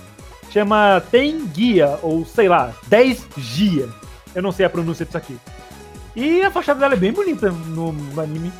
chama 0.51 1.03
Tenguia, 1.11 1.99
ou 2.03 2.25
sei 2.27 2.49
lá, 2.49 2.73
10 2.89 3.27
Gia. 3.37 3.89
Eu 4.35 4.43
não 4.43 4.53
sei 4.53 4.65
a 4.67 4.71
pronúncia 4.71 5.05
disso 5.05 5.17
aqui. 5.19 5.37
E 6.17 6.43
a 6.43 6.51
fachada 6.51 6.81
dela 6.81 6.95
é 6.95 6.97
bem 6.97 7.13
bonita 7.13 7.51
no, 7.51 7.93
no 7.93 8.21
anime. 8.21 8.53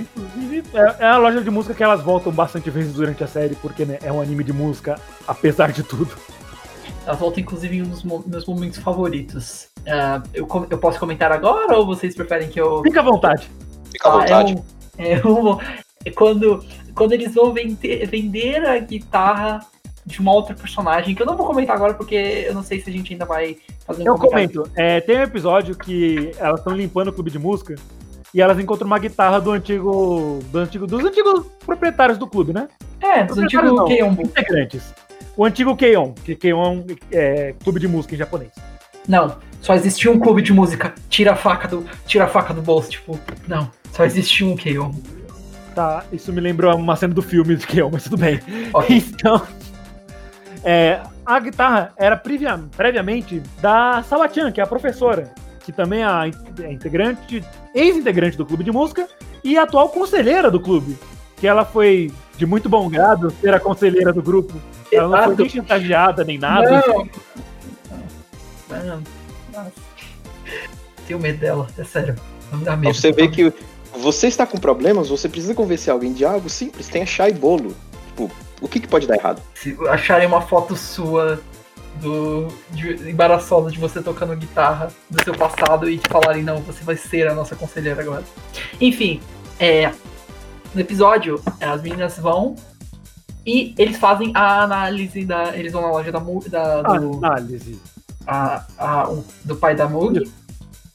Inclusive, 0.00 0.64
é, 0.74 0.96
é 1.04 1.06
a 1.06 1.16
loja 1.18 1.40
de 1.40 1.50
música 1.50 1.74
que 1.74 1.82
elas 1.82 2.00
voltam 2.02 2.32
bastante 2.32 2.70
vezes 2.70 2.92
durante 2.94 3.22
a 3.22 3.26
série, 3.28 3.54
porque 3.56 3.84
né, 3.84 3.98
é 4.02 4.10
um 4.10 4.20
anime 4.20 4.42
de 4.42 4.52
música, 4.52 4.98
apesar 5.26 5.70
de 5.70 5.82
tudo. 5.84 6.10
Ela 7.08 7.16
volta, 7.16 7.40
inclusive, 7.40 7.78
em 7.78 7.82
um 7.82 7.88
dos 7.88 8.02
mo- 8.04 8.22
meus 8.26 8.44
momentos 8.44 8.78
favoritos. 8.80 9.68
Ah, 9.88 10.22
eu, 10.34 10.46
eu 10.68 10.76
posso 10.76 11.00
comentar 11.00 11.32
agora 11.32 11.74
ou 11.78 11.86
vocês 11.86 12.14
preferem 12.14 12.48
que 12.50 12.60
eu. 12.60 12.82
Fica 12.82 13.00
à 13.00 13.02
vontade. 13.02 13.50
Fica 13.90 14.08
à 14.10 14.12
Ah, 14.12 14.18
vontade. 14.18 14.62
É, 14.98 15.16
um, 15.16 15.18
é, 15.18 15.26
um- 15.54 15.58
é 16.04 16.10
quando, 16.10 16.62
quando 16.94 17.12
eles 17.12 17.34
vão 17.34 17.50
vender, 17.54 18.06
vender 18.06 18.62
a 18.66 18.78
guitarra 18.78 19.60
de 20.04 20.20
uma 20.20 20.34
outra 20.34 20.54
personagem, 20.54 21.14
que 21.14 21.22
eu 21.22 21.26
não 21.26 21.34
vou 21.34 21.46
comentar 21.46 21.74
agora 21.76 21.94
porque 21.94 22.14
eu 22.46 22.52
não 22.52 22.62
sei 22.62 22.78
se 22.78 22.90
a 22.90 22.92
gente 22.92 23.10
ainda 23.14 23.24
vai 23.24 23.56
fazer 23.86 24.02
um 24.02 24.06
Eu 24.06 24.14
comentário. 24.16 24.52
comento. 24.52 24.70
É, 24.76 25.00
tem 25.00 25.18
um 25.18 25.22
episódio 25.22 25.74
que 25.76 26.32
elas 26.38 26.60
estão 26.60 26.74
limpando 26.74 27.08
o 27.08 27.12
clube 27.14 27.30
de 27.30 27.38
música 27.38 27.74
e 28.34 28.42
elas 28.42 28.58
encontram 28.58 28.86
uma 28.86 28.98
guitarra 28.98 29.40
do 29.40 29.50
antigo, 29.52 30.40
do 30.52 30.58
antigo. 30.58 30.86
dos 30.86 31.02
antigos 31.02 31.46
proprietários 31.64 32.18
do 32.18 32.26
clube, 32.26 32.52
né? 32.52 32.68
É, 33.00 33.24
dos 33.24 33.38
antigos 33.38 33.72
não, 33.72 33.88
integrantes. 33.90 34.92
O 35.38 35.44
antigo 35.44 35.76
Keion, 35.76 36.14
que 36.24 36.34
Keion 36.34 36.82
é 37.12 37.54
clube 37.62 37.78
de 37.78 37.86
música 37.86 38.12
em 38.12 38.18
japonês. 38.18 38.50
Não, 39.06 39.36
só 39.62 39.72
existia 39.72 40.10
um 40.10 40.18
clube 40.18 40.42
de 40.42 40.52
música. 40.52 40.92
Tira 41.08 41.32
a 41.32 41.36
faca 41.36 41.68
do, 41.68 41.86
tira 42.06 42.24
a 42.24 42.26
faca 42.28 42.52
do 42.52 42.60
bolso, 42.60 42.90
tipo, 42.90 43.16
não, 43.46 43.70
só 43.92 44.04
existia 44.04 44.44
um 44.44 44.56
Keombo. 44.56 45.00
Tá, 45.76 46.04
isso 46.12 46.32
me 46.32 46.40
lembrou 46.40 46.74
uma 46.74 46.96
cena 46.96 47.14
do 47.14 47.22
filme 47.22 47.54
de 47.54 47.64
Keion, 47.68 47.88
mas 47.92 48.02
tudo 48.02 48.16
bem. 48.16 48.40
Ok. 48.74 48.98
Então, 49.14 49.40
é, 50.64 51.00
a 51.24 51.38
guitarra 51.38 51.92
era 51.96 52.16
previa- 52.16 52.58
previamente 52.76 53.40
da 53.62 54.02
Sawachan, 54.02 54.50
que 54.50 54.60
é 54.60 54.64
a 54.64 54.66
professora, 54.66 55.32
que 55.64 55.70
também 55.70 56.02
é 56.02 56.64
é 56.64 56.72
integrante, 56.72 57.44
ex-integrante 57.72 58.36
do 58.36 58.44
clube 58.44 58.64
de 58.64 58.72
música 58.72 59.06
e 59.44 59.56
atual 59.56 59.88
conselheira 59.90 60.50
do 60.50 60.58
clube. 60.58 60.98
Que 61.36 61.46
ela 61.46 61.64
foi 61.64 62.10
de 62.38 62.46
muito 62.46 62.68
bom 62.68 62.88
grado 62.88 63.30
ser 63.40 63.52
a 63.52 63.60
conselheira 63.60 64.12
do 64.12 64.22
grupo. 64.22 64.54
Ela 64.92 65.08
não 65.08 65.16
foi 65.16 65.26
Exato. 65.26 65.42
nem 65.42 65.48
chantageada 65.50 66.24
nem 66.24 66.38
nada. 66.38 66.84
Não. 66.86 67.08
Não. 68.70 69.02
Nossa. 69.52 69.72
Tenho 71.06 71.18
medo 71.18 71.38
dela, 71.38 71.66
é 71.76 71.84
sério. 71.84 72.14
Não 72.52 72.60
dá 72.60 72.76
medo. 72.76 72.94
Você 72.94 73.10
vê 73.10 73.26
que 73.26 73.52
você 73.98 74.28
está 74.28 74.46
com 74.46 74.56
problemas, 74.56 75.08
você 75.08 75.28
precisa 75.28 75.54
convencer 75.54 75.92
alguém 75.92 76.12
de 76.12 76.24
algo 76.24 76.48
simples, 76.48 76.86
tem 76.86 77.04
chá 77.04 77.28
e 77.28 77.32
bolo. 77.32 77.74
Tipo, 78.06 78.30
o 78.60 78.68
que, 78.68 78.78
que 78.78 78.86
pode 78.86 79.06
dar 79.06 79.16
errado? 79.16 79.42
Se 79.54 79.76
acharem 79.88 80.26
uma 80.26 80.40
foto 80.40 80.76
sua 80.76 81.40
do 81.96 82.46
de, 82.70 83.10
embaraçosa 83.10 83.72
de 83.72 83.78
você 83.78 84.00
tocando 84.00 84.36
guitarra 84.36 84.88
do 85.10 85.24
seu 85.24 85.34
passado 85.34 85.90
e 85.90 85.98
te 85.98 86.08
falarem, 86.08 86.44
não, 86.44 86.60
você 86.60 86.84
vai 86.84 86.96
ser 86.96 87.26
a 87.26 87.34
nossa 87.34 87.56
conselheira 87.56 88.00
agora. 88.00 88.22
Enfim, 88.80 89.20
é, 89.58 89.90
no 90.74 90.80
episódio, 90.80 91.40
as 91.60 91.82
meninas 91.82 92.18
vão 92.18 92.56
e 93.46 93.74
eles 93.78 93.96
fazem 93.96 94.30
a 94.34 94.62
análise 94.62 95.24
da. 95.24 95.56
Eles 95.56 95.72
vão 95.72 95.82
na 95.82 95.90
loja 95.90 96.12
da, 96.12 96.18
da 96.82 96.82
do, 96.98 97.24
Análise. 97.24 97.80
a- 98.26 98.64
a- 98.78 99.10
do 99.44 99.56
pai 99.56 99.74
da 99.74 99.88
Mug. 99.88 100.30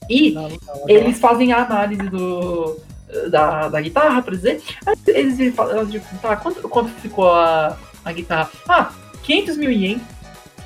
E 0.10 0.32
Não, 0.32 0.44
não, 0.44 0.50
não, 0.50 0.90
eles 0.90 1.20
fazem 1.20 1.52
a 1.54 1.64
análise 1.64 2.04
do, 2.10 2.78
da, 3.32 3.70
da 3.70 3.82
guitarra, 3.82 4.22
pra 4.22 4.36
dizer. 4.36 4.62
Aí 4.86 4.96
Eles 5.08 5.56
falam, 5.56 5.86
dizem, 5.86 6.02
tá, 6.22 6.36
quanto, 6.36 6.68
quanto 6.70 6.90
ficou 6.92 7.32
a, 7.32 7.78
a 8.04 8.12
guitarra? 8.12 8.50
Ah, 8.68 8.92
500 9.24 9.58
mil 9.58 9.72
ien. 9.72 10.02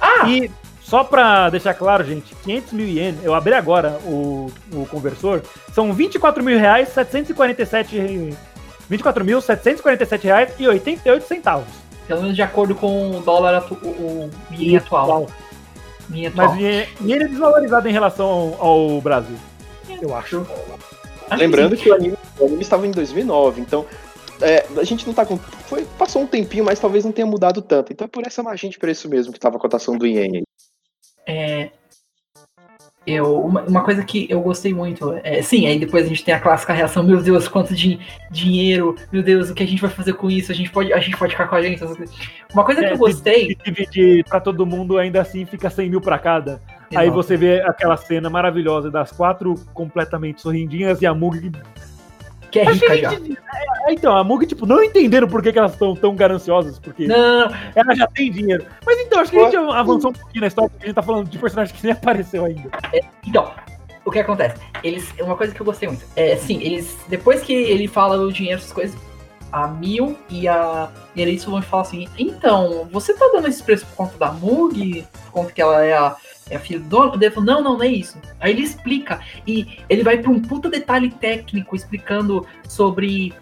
Ah, 0.02 0.28
E 0.28 0.50
só 0.82 1.04
pra 1.04 1.50
deixar 1.50 1.74
claro, 1.76 2.04
gente, 2.04 2.34
500 2.44 2.74
mil 2.74 2.88
ienes, 2.88 3.24
eu 3.24 3.34
abri 3.36 3.54
agora 3.54 4.00
o, 4.06 4.50
o 4.72 4.86
conversor, 4.88 5.44
são 5.74 5.94
24 5.94 6.44
mil 6.44 6.58
reais, 6.58 6.90
747 6.90 8.36
24 8.90 9.26
mil, 9.26 9.42
747 9.42 10.24
reais 10.26 10.54
e 10.60 10.68
88 10.68 11.28
centavos. 11.28 11.68
pelo 12.08 12.22
menos 12.22 12.36
de 12.36 12.42
acordo 12.42 12.74
com 12.76 13.18
o 13.18 13.22
dólar, 13.22 13.56
atu, 13.56 13.76
o, 13.76 14.30
o 14.30 14.54
ien 14.54 14.78
atual. 14.78 15.04
Atual. 15.04 15.32
Mas 16.34 16.60
ien 16.60 16.88
é 17.10 17.28
desvalorizado 17.28 17.88
em 17.88 17.92
relação 17.92 18.56
ao, 18.60 18.68
ao 18.68 19.02
Brasil, 19.02 19.38
eu 20.02 20.16
acho. 20.16 20.46
Lembrando 21.38 21.76
que 21.76 21.90
o 21.90 21.94
anime, 21.94 22.18
o 22.40 22.46
anime 22.46 22.62
estava 22.62 22.88
em 22.88 22.92
2009, 22.92 23.60
então 23.60 23.86
é, 24.42 24.66
a 24.78 24.84
gente 24.84 25.06
não 25.06 25.14
tá 25.14 25.26
com. 25.26 25.38
Foi, 25.38 25.86
passou 25.98 26.22
um 26.22 26.28
tempinho, 26.28 26.64
mas 26.64 26.80
talvez 26.80 27.04
não 27.04 27.12
tenha 27.12 27.26
mudado 27.26 27.62
tanto. 27.62 27.92
Então 27.92 28.06
é 28.06 28.08
por 28.08 28.26
essa 28.26 28.44
margem 28.44 28.70
de 28.70 28.78
preço 28.78 29.10
mesmo 29.10 29.34
que 29.34 29.40
tava 29.40 29.58
a 29.58 29.60
cotação 29.60 29.98
do 29.98 30.06
Ien 30.06 30.20
aí. 30.20 30.44
É, 31.26 31.70
eu, 33.08 33.40
uma, 33.40 33.62
uma 33.62 33.84
coisa 33.84 34.04
que 34.04 34.28
eu 34.30 34.42
gostei 34.42 34.74
muito, 34.74 35.14
é, 35.24 35.42
sim, 35.42 35.66
aí 35.66 35.80
depois 35.80 36.06
a 36.06 36.10
gente 36.10 36.26
tem 36.26 36.34
a 36.34 36.40
clássica 36.40 36.74
reação, 36.74 37.02
meu 37.02 37.22
Deus, 37.22 37.48
quanto 37.48 37.74
de 37.74 37.98
dinheiro, 38.30 38.96
meu 39.12 39.24
Deus, 39.24 39.50
o 39.50 39.54
que 39.54 39.64
a 39.64 39.66
gente 39.66 39.82
vai 39.82 39.90
fazer 39.90 40.14
com 40.14 40.30
isso? 40.30 40.52
A 40.52 40.56
gente 40.56 40.70
pode, 40.70 40.92
a 40.92 41.00
gente 41.00 41.16
pode 41.16 41.32
ficar 41.32 41.48
com 41.48 41.56
a 41.56 41.62
gente. 41.62 41.82
Uma 42.54 42.66
coisa 42.66 42.82
que 42.82 42.88
É, 42.88 42.94
eu 42.94 42.98
gostei. 42.98 43.48
Se 43.48 43.58
dividir 43.64 44.26
pra 44.26 44.42
todo 44.42 44.66
mundo, 44.66 44.98
ainda 44.98 45.22
assim 45.22 45.46
fica 45.46 45.70
100 45.70 45.90
mil 45.90 46.02
pra 46.02 46.20
cada. 46.20 46.62
Aí 46.96 47.08
Exato. 47.08 47.12
você 47.24 47.38
vê 47.38 47.62
aquela 47.62 47.96
cena 47.96 48.30
maravilhosa 48.30 48.92
das 48.92 49.12
quatro 49.12 49.56
completamente 49.74 50.42
sorrindinhas 50.42 51.02
e 51.02 51.06
a 51.06 51.14
Mug. 51.14 51.52
Que 52.52 52.60
é 52.60 52.66
que 52.66 52.72
rica 52.74 52.94
a 52.94 52.98
já. 52.98 53.10
gente- 53.12 53.38
é, 53.88 53.94
então, 53.94 54.16
a 54.16 54.24
Mug, 54.24 54.46
tipo, 54.46 54.66
não 54.66 54.84
entenderam 54.84 55.28
por 55.28 55.42
que, 55.42 55.52
que 55.52 55.60
elas 55.60 55.74
estão 55.74 55.96
tão 55.96 56.16
gananciosas, 56.16 56.78
porque 56.80 57.08
Não, 57.08 57.50
ela 57.76 57.96
já 57.96 58.08
tem 58.08 58.32
dinheiro. 58.32 58.66
Mas 58.86 59.00
então, 59.00 59.20
acho 59.20 59.32
que 59.32 59.38
a 59.38 59.44
gente 59.46 59.56
avançou 59.56 60.12
um 60.12 60.14
pouquinho 60.14 60.42
na 60.42 60.48
história, 60.48 60.70
porque 60.70 60.86
a 60.86 60.88
gente 60.88 60.96
tá 60.96 61.02
falando 61.02 61.30
de 61.30 61.38
personagem 61.38 61.74
que 61.76 61.84
nem 61.84 61.94
apareceu 61.94 62.46
ainda. 62.46 62.70
Então, 63.26 63.52
o 64.06 64.12
que 64.12 64.20
acontece? 64.20 64.56
Eles, 64.84 65.14
uma 65.20 65.36
coisa 65.36 65.54
que 65.54 65.62
eu 65.62 65.66
gostei 65.66 65.88
muito. 65.90 66.06
É, 66.16 66.36
sim, 66.38 66.62
eles. 66.62 66.98
Depois 67.08 67.42
que 67.42 67.54
ele 67.54 67.88
fala 67.88 68.18
o 68.18 68.32
dinheiro, 68.32 68.60
essas 68.60 68.72
coisas, 68.72 68.98
a 69.52 69.68
Mil 69.68 70.18
e 70.30 70.48
a 70.48 70.90
Eriço 71.16 71.50
vão 71.52 71.62
falar 71.62 71.84
assim: 71.84 72.08
então, 72.18 72.88
você 72.92 73.14
tá 73.14 73.30
dando 73.34 73.48
esse 73.48 73.64
preço 73.64 73.86
por 73.88 73.96
conta 73.96 74.18
da 74.18 74.32
Mug? 74.32 75.06
Por 75.26 75.32
conta 75.32 75.52
que 75.52 75.62
ela 75.62 75.84
é 75.84 75.94
a, 75.94 76.16
é 76.50 76.56
a 76.56 76.60
filha 76.60 76.80
do 76.80 76.86
dono? 76.88 77.16
Ele 77.16 77.30
falou: 77.32 77.46
não, 77.46 77.62
não, 77.64 77.78
não 77.78 77.84
é 77.84 77.88
isso. 77.88 78.18
Aí 78.40 78.52
ele 78.52 78.64
explica. 78.64 79.20
E 79.46 79.80
ele 79.90 80.04
vai 80.04 80.18
pra 80.18 80.32
um 80.32 80.42
puta 80.42 80.70
detalhe 80.70 81.10
técnico 81.10 81.76
explicando 81.76 82.46
sobre 82.68 83.34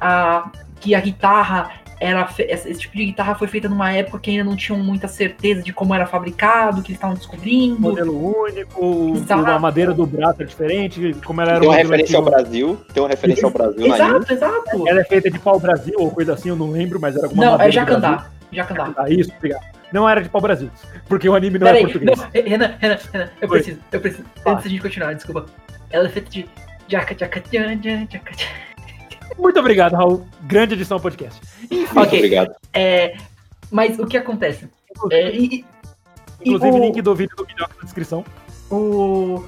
a. 0.00 0.50
que 0.80 0.94
a 0.94 1.00
guitarra. 1.00 1.70
Era 2.02 2.26
esse 2.38 2.72
tipo 2.76 2.96
de 2.96 3.04
guitarra 3.04 3.34
foi 3.34 3.46
feita 3.46 3.68
numa 3.68 3.92
época 3.92 4.20
que 4.20 4.30
ainda 4.30 4.42
não 4.42 4.56
tinham 4.56 4.78
muita 4.78 5.06
certeza 5.06 5.62
de 5.62 5.70
como 5.70 5.94
era 5.94 6.06
fabricado, 6.06 6.80
que 6.80 6.88
eles 6.92 6.96
estavam 6.96 7.14
descobrindo. 7.14 7.78
Modelo 7.78 8.42
único, 8.42 9.12
Exato. 9.16 9.50
a 9.50 9.58
madeira 9.58 9.92
do 9.92 10.06
braço 10.06 10.40
é 10.40 10.46
diferente, 10.46 11.14
como 11.26 11.42
ela 11.42 11.50
era 11.50 11.60
Tem 11.60 11.68
uma 11.68 11.74
um 11.74 11.78
referência 11.78 12.16
ao 12.16 12.22
antigo. 12.22 12.36
Brasil, 12.38 12.78
tem 12.94 13.02
uma 13.02 13.08
referência 13.10 13.44
ao 13.44 13.50
Brasil. 13.50 13.86
Exato, 13.94 14.32
exato. 14.32 14.88
Ela 14.88 15.00
é 15.02 15.04
feita 15.04 15.30
de 15.30 15.38
pau 15.38 15.60
Brasil 15.60 15.92
ou 15.98 16.10
coisa 16.10 16.32
assim, 16.32 16.48
eu 16.48 16.56
não 16.56 16.70
lembro, 16.70 16.98
mas 16.98 17.14
era 17.16 17.26
alguma 17.26 17.44
Não, 17.44 17.54
é 17.56 17.58
madeira 17.58 17.84
do 17.84 18.00
Brasil. 18.00 18.08
Jacandá. 18.08 18.30
Jacandá. 18.50 18.94
Ah, 18.96 19.10
isso, 19.10 19.30
obrigado. 19.36 19.79
Não 19.92 20.08
era 20.08 20.22
de 20.22 20.28
pau 20.28 20.40
Brasil. 20.40 20.70
Porque 21.08 21.28
o 21.28 21.34
anime 21.34 21.58
não 21.58 21.66
é 21.66 21.72
Peraí, 21.72 21.84
português. 21.84 22.18
não, 22.18 22.28
Renan, 22.32 22.76
Renan, 22.78 22.98
Renan, 23.12 23.30
eu 23.40 23.48
Oi. 23.50 23.56
preciso, 23.58 23.80
eu 23.92 24.00
preciso. 24.00 24.24
Fala. 24.42 24.54
Antes 24.56 24.64
da 24.64 24.70
gente 24.70 24.82
continuar, 24.82 25.12
desculpa. 25.14 25.46
Ela 25.90 26.06
é 26.06 26.08
feita 26.10 26.30
de. 26.30 26.48
Jaca, 26.88 27.14
jaca, 27.16 27.40
tchan, 27.40 27.78
tchan, 27.78 28.06
jaca, 28.10 28.32
tchan. 28.34 28.46
Muito 29.38 29.58
obrigado, 29.60 29.94
Raul. 29.94 30.26
Grande 30.42 30.74
edição 30.74 30.96
ao 30.96 31.00
podcast. 31.00 31.40
Muito 31.70 31.98
Ok. 31.98 32.18
obrigado. 32.18 32.52
É, 32.74 33.14
mas 33.70 33.98
o 33.98 34.06
que 34.06 34.16
acontece? 34.16 34.68
É, 35.12 35.30
e- 35.30 35.46
e- 35.60 35.64
Inclusive, 36.44 36.76
o- 36.76 36.80
link 36.84 37.00
do 37.02 37.14
vídeo 37.14 37.36
do 37.36 37.46
Minhoca 37.46 37.74
na 37.78 37.84
descrição. 37.84 38.24
O... 38.70 39.44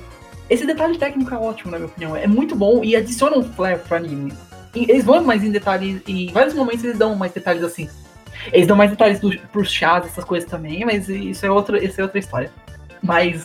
Esse 0.49 0.67
detalhe 0.67 0.99
técnico 0.99 1.33
é 1.35 1.39
ótimo, 1.39 1.71
na 1.71 1.79
minha 1.79 1.89
opinião. 1.89 2.15
É 2.17 2.27
muito 2.27 2.55
bom 2.55 2.85
e 2.85 2.95
adiciona 2.95 3.39
um 3.39 3.43
flair 3.43 3.79
pro 3.79 3.97
anime. 3.97 4.33
E 4.75 4.85
eles 4.91 5.05
vão 5.05 5.23
mais 5.25 5.43
em 5.43 5.51
detalhes, 5.51 6.01
e 6.07 6.29
em 6.29 6.33
vários 6.33 6.55
momentos 6.55 6.85
eles 6.85 6.99
dão 6.99 7.15
mais 7.15 7.33
detalhes 7.33 7.63
assim. 7.63 7.89
Eles 8.53 8.67
dão 8.67 8.77
mais 8.77 8.91
detalhes 8.91 9.21
do, 9.21 9.37
pros 9.49 9.71
chás, 9.71 10.07
essas 10.07 10.25
coisas 10.25 10.49
também, 10.49 10.85
mas 10.85 11.09
isso 11.09 11.45
é 11.45 11.51
outra, 11.51 11.83
isso 11.83 12.01
é 12.01 12.05
outra 12.05 12.19
história. 12.19 12.51
Mas. 13.03 13.45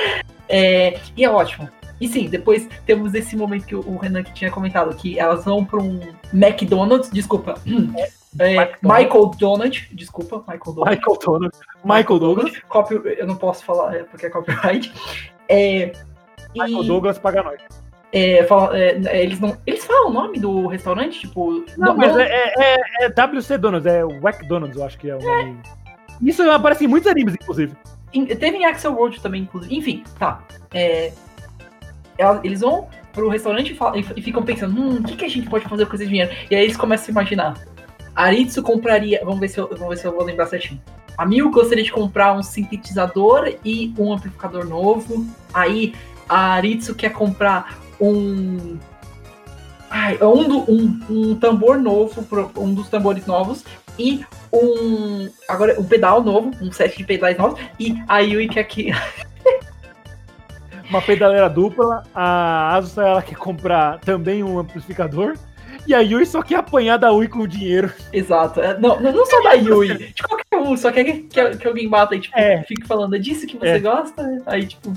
é, 0.48 0.98
e 1.16 1.24
é 1.24 1.30
ótimo. 1.30 1.68
E 2.00 2.06
sim, 2.06 2.28
depois 2.28 2.68
temos 2.86 3.12
esse 3.14 3.36
momento 3.36 3.66
que 3.66 3.74
o 3.74 3.96
Renan 3.96 4.22
que 4.22 4.32
tinha 4.32 4.50
comentado, 4.50 4.94
que 4.94 5.18
elas 5.18 5.44
vão 5.44 5.64
pra 5.64 5.80
um 5.80 6.00
McDonald's, 6.32 7.10
desculpa. 7.10 7.54
É, 8.38 8.54
McDonald's. 8.54 8.82
Michael 8.82 9.30
Donald, 9.38 9.88
desculpa, 9.90 10.44
Michael 10.46 10.74
Donald. 10.74 10.96
Michael 10.96 11.18
Douglas. 11.18 11.60
Michael 11.82 12.18
Douglas. 12.18 12.58
Copy, 12.68 12.94
eu 13.18 13.26
não 13.26 13.36
posso 13.36 13.64
falar 13.64 13.96
é, 13.96 14.02
porque 14.04 14.26
é 14.26 14.30
copyright. 14.30 14.92
É, 15.48 15.92
e, 16.54 16.62
Michael 16.62 16.84
Douglas 16.84 17.18
paga 17.18 17.42
nós. 17.42 17.58
É, 18.12 18.44
fala- 18.44 18.78
é, 18.78 19.22
eles 19.22 19.38
não. 19.40 19.56
Eles 19.66 19.84
falam 19.84 20.10
o 20.10 20.12
nome 20.12 20.38
do 20.38 20.66
restaurante? 20.66 21.20
Tipo. 21.20 21.64
Não, 21.76 21.96
mas 21.96 22.16
é, 22.16 22.22
é, 22.24 22.54
é- 22.58 23.04
é 23.06 23.08
WC 23.10 23.58
Donuts, 23.58 23.86
é 23.86 24.04
Wack 24.04 24.46
Donuts, 24.48 24.76
eu 24.76 24.84
acho 24.84 24.98
que 24.98 25.10
é 25.10 25.16
o 25.16 25.20
nome. 25.20 25.58
Isso 26.22 26.42
aparece 26.50 26.84
em 26.84 26.88
muitos 26.88 27.10
animes, 27.10 27.34
inclusive. 27.34 27.72
em- 28.12 28.24
Teve 28.26 28.56
em 28.56 28.64
Axel 28.64 28.94
World 28.94 29.20
também, 29.20 29.42
inclusive. 29.42 29.74
Enfim, 29.76 30.02
tá. 30.18 30.42
É, 30.72 31.12
eles 32.42 32.60
vão 32.60 32.88
pro 33.12 33.28
restaurante 33.28 33.72
e, 33.72 33.76
falam- 33.76 34.00
e 34.16 34.22
ficam 34.22 34.42
pensando: 34.42 34.80
hum, 34.80 34.96
o 35.00 35.02
que, 35.04 35.16
que 35.16 35.24
a 35.24 35.28
gente 35.28 35.48
pode 35.48 35.64
fazer 35.68 35.86
com 35.86 35.94
esse 35.94 36.06
dinheiro? 36.06 36.30
E 36.50 36.54
aí 36.56 36.64
eles 36.64 36.76
começam 36.76 37.08
a 37.08 37.10
imaginar. 37.12 37.54
Aritsu 38.14 38.62
compraria. 38.62 39.20
Vamos 39.24 39.38
ver 39.40 39.48
se 39.48 39.58
eu, 39.58 39.68
vamos 39.68 39.88
ver 39.90 39.96
se 39.98 40.06
eu 40.06 40.12
vou 40.12 40.24
lembrar 40.24 40.46
certinho. 40.46 40.80
A 41.16 41.24
Mil 41.26 41.50
gostaria 41.50 41.84
de 41.84 41.92
comprar 41.92 42.32
um 42.34 42.42
sintetizador 42.42 43.52
e 43.64 43.92
um 43.98 44.12
amplificador 44.12 44.64
novo. 44.66 45.26
Aí 45.52 45.94
a 46.28 46.54
Aritsu 46.54 46.94
quer 46.94 47.10
comprar 47.12 47.78
um. 48.00 48.78
Ai, 49.90 50.18
um, 50.20 50.44
do- 50.48 50.70
um, 50.70 51.00
um 51.08 51.34
tambor 51.36 51.78
novo, 51.78 52.22
um 52.56 52.74
dos 52.74 52.88
tambores 52.88 53.24
novos, 53.26 53.64
e 53.98 54.24
um. 54.52 55.28
Agora, 55.48 55.80
um 55.80 55.84
pedal 55.84 56.22
novo, 56.22 56.50
um 56.60 56.70
set 56.70 56.96
de 56.98 57.04
pedais 57.04 57.36
novos, 57.38 57.58
e 57.80 57.96
a 58.06 58.18
Yui 58.20 58.48
quer 58.48 58.64
que. 58.64 58.90
Uma 60.90 61.02
pedaleira 61.02 61.48
dupla. 61.50 62.02
A 62.14 62.74
Asusa 62.76 63.02
ela 63.06 63.22
quer 63.22 63.34
comprar 63.36 63.98
também 64.00 64.42
um 64.42 64.58
amplificador. 64.58 65.34
E 65.86 65.94
a 65.94 66.00
Yui 66.00 66.24
só 66.26 66.42
quer 66.42 66.56
apanhar 66.56 66.98
da 66.98 67.12
Ui 67.12 67.28
com 67.28 67.40
o 67.40 67.48
dinheiro. 67.48 67.92
Exato. 68.12 68.60
É, 68.60 68.78
Não, 68.78 69.00
não 69.00 69.24
só 69.26 69.42
da 69.42 69.52
Yui, 69.52 70.12
de 70.12 70.22
qualquer 70.22 70.58
um, 70.58 70.76
só 70.76 70.90
quer 70.92 71.04
que, 71.04 71.12
que, 71.22 71.56
que 71.56 71.66
alguém 71.66 71.88
bata 71.88 72.14
e 72.14 72.20
tipo, 72.20 72.38
É. 72.38 72.62
fique 72.64 72.86
falando, 72.86 73.14
é 73.16 73.18
disso 73.18 73.46
que 73.46 73.56
você 73.56 73.68
É. 73.68 73.78
gosta? 73.78 74.42
Aí, 74.46 74.66
tipo, 74.66 74.92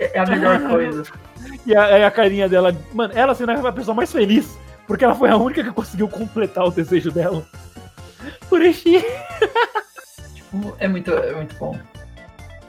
é 0.00 0.16
é 0.16 0.20
a 0.20 0.26
melhor 0.26 0.60
coisa. 0.68 1.02
E 1.66 1.74
a, 1.74 2.06
a 2.06 2.10
carinha 2.10 2.48
dela. 2.48 2.74
Mano, 2.92 3.12
ela 3.16 3.34
sendo 3.34 3.52
a 3.66 3.72
pessoa 3.72 3.94
mais 3.94 4.10
feliz. 4.12 4.58
Porque 4.86 5.04
ela 5.04 5.14
foi 5.14 5.30
a 5.30 5.36
única 5.36 5.62
que 5.62 5.70
conseguiu 5.70 6.08
completar 6.08 6.64
o 6.64 6.70
desejo 6.70 7.10
dela. 7.10 7.44
Por. 8.48 8.60
Tipo, 10.34 10.76
é 10.78 10.88
muito, 10.88 11.12
é 11.12 11.34
muito 11.34 11.54
bom. 11.56 11.78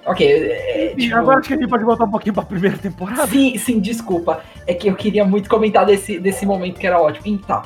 Ok, 0.05 0.27
é, 0.27 0.93
tipo, 0.97 1.15
Agora 1.15 1.39
acho 1.39 1.47
que 1.47 1.53
a 1.53 1.57
gente 1.57 1.69
pode 1.69 1.83
voltar 1.83 2.03
um 2.03 2.11
pouquinho 2.11 2.33
pra 2.33 2.43
primeira 2.43 2.77
temporada. 2.77 3.25
Sim, 3.27 3.57
sim, 3.57 3.79
desculpa. 3.79 4.41
É 4.67 4.73
que 4.73 4.89
eu 4.89 4.95
queria 4.95 5.23
muito 5.23 5.49
comentar 5.49 5.85
desse, 5.85 6.19
desse 6.19 6.45
momento 6.45 6.79
que 6.79 6.85
era 6.85 7.01
ótimo. 7.01 7.25
Então, 7.27 7.61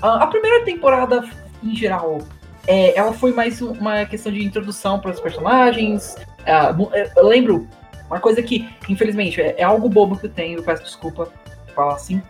a, 0.00 0.24
a 0.24 0.26
primeira 0.28 0.64
temporada, 0.64 1.28
em 1.62 1.74
geral, 1.74 2.18
é, 2.68 2.96
ela 2.96 3.12
foi 3.12 3.32
mais 3.32 3.60
um- 3.60 3.72
uma 3.72 4.04
questão 4.04 4.30
de 4.32 4.44
introdução 4.44 5.00
para 5.00 5.10
os 5.10 5.18
personagens. 5.20 6.14
É, 6.46 6.70
eu 7.16 7.26
lembro, 7.26 7.66
uma 8.10 8.18
coisa 8.18 8.42
que, 8.42 8.68
infelizmente, 8.88 9.40
é, 9.40 9.54
é 9.58 9.62
algo 9.62 9.88
bobo 9.88 10.18
que 10.18 10.26
eu 10.26 10.30
tenho, 10.30 10.58
eu 10.58 10.62
peço 10.64 10.82
desculpa 10.82 11.28
falar 11.74 11.94
assim. 11.94 12.20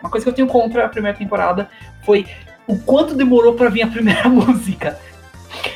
Uma 0.00 0.10
coisa 0.10 0.24
que 0.24 0.30
eu 0.30 0.34
tenho 0.34 0.48
contra 0.48 0.86
a 0.86 0.88
primeira 0.88 1.16
temporada 1.16 1.68
foi 2.04 2.26
o 2.66 2.78
quanto 2.78 3.14
demorou 3.14 3.54
para 3.54 3.68
vir 3.68 3.82
a 3.82 3.86
primeira 3.86 4.26
música. 4.30 4.98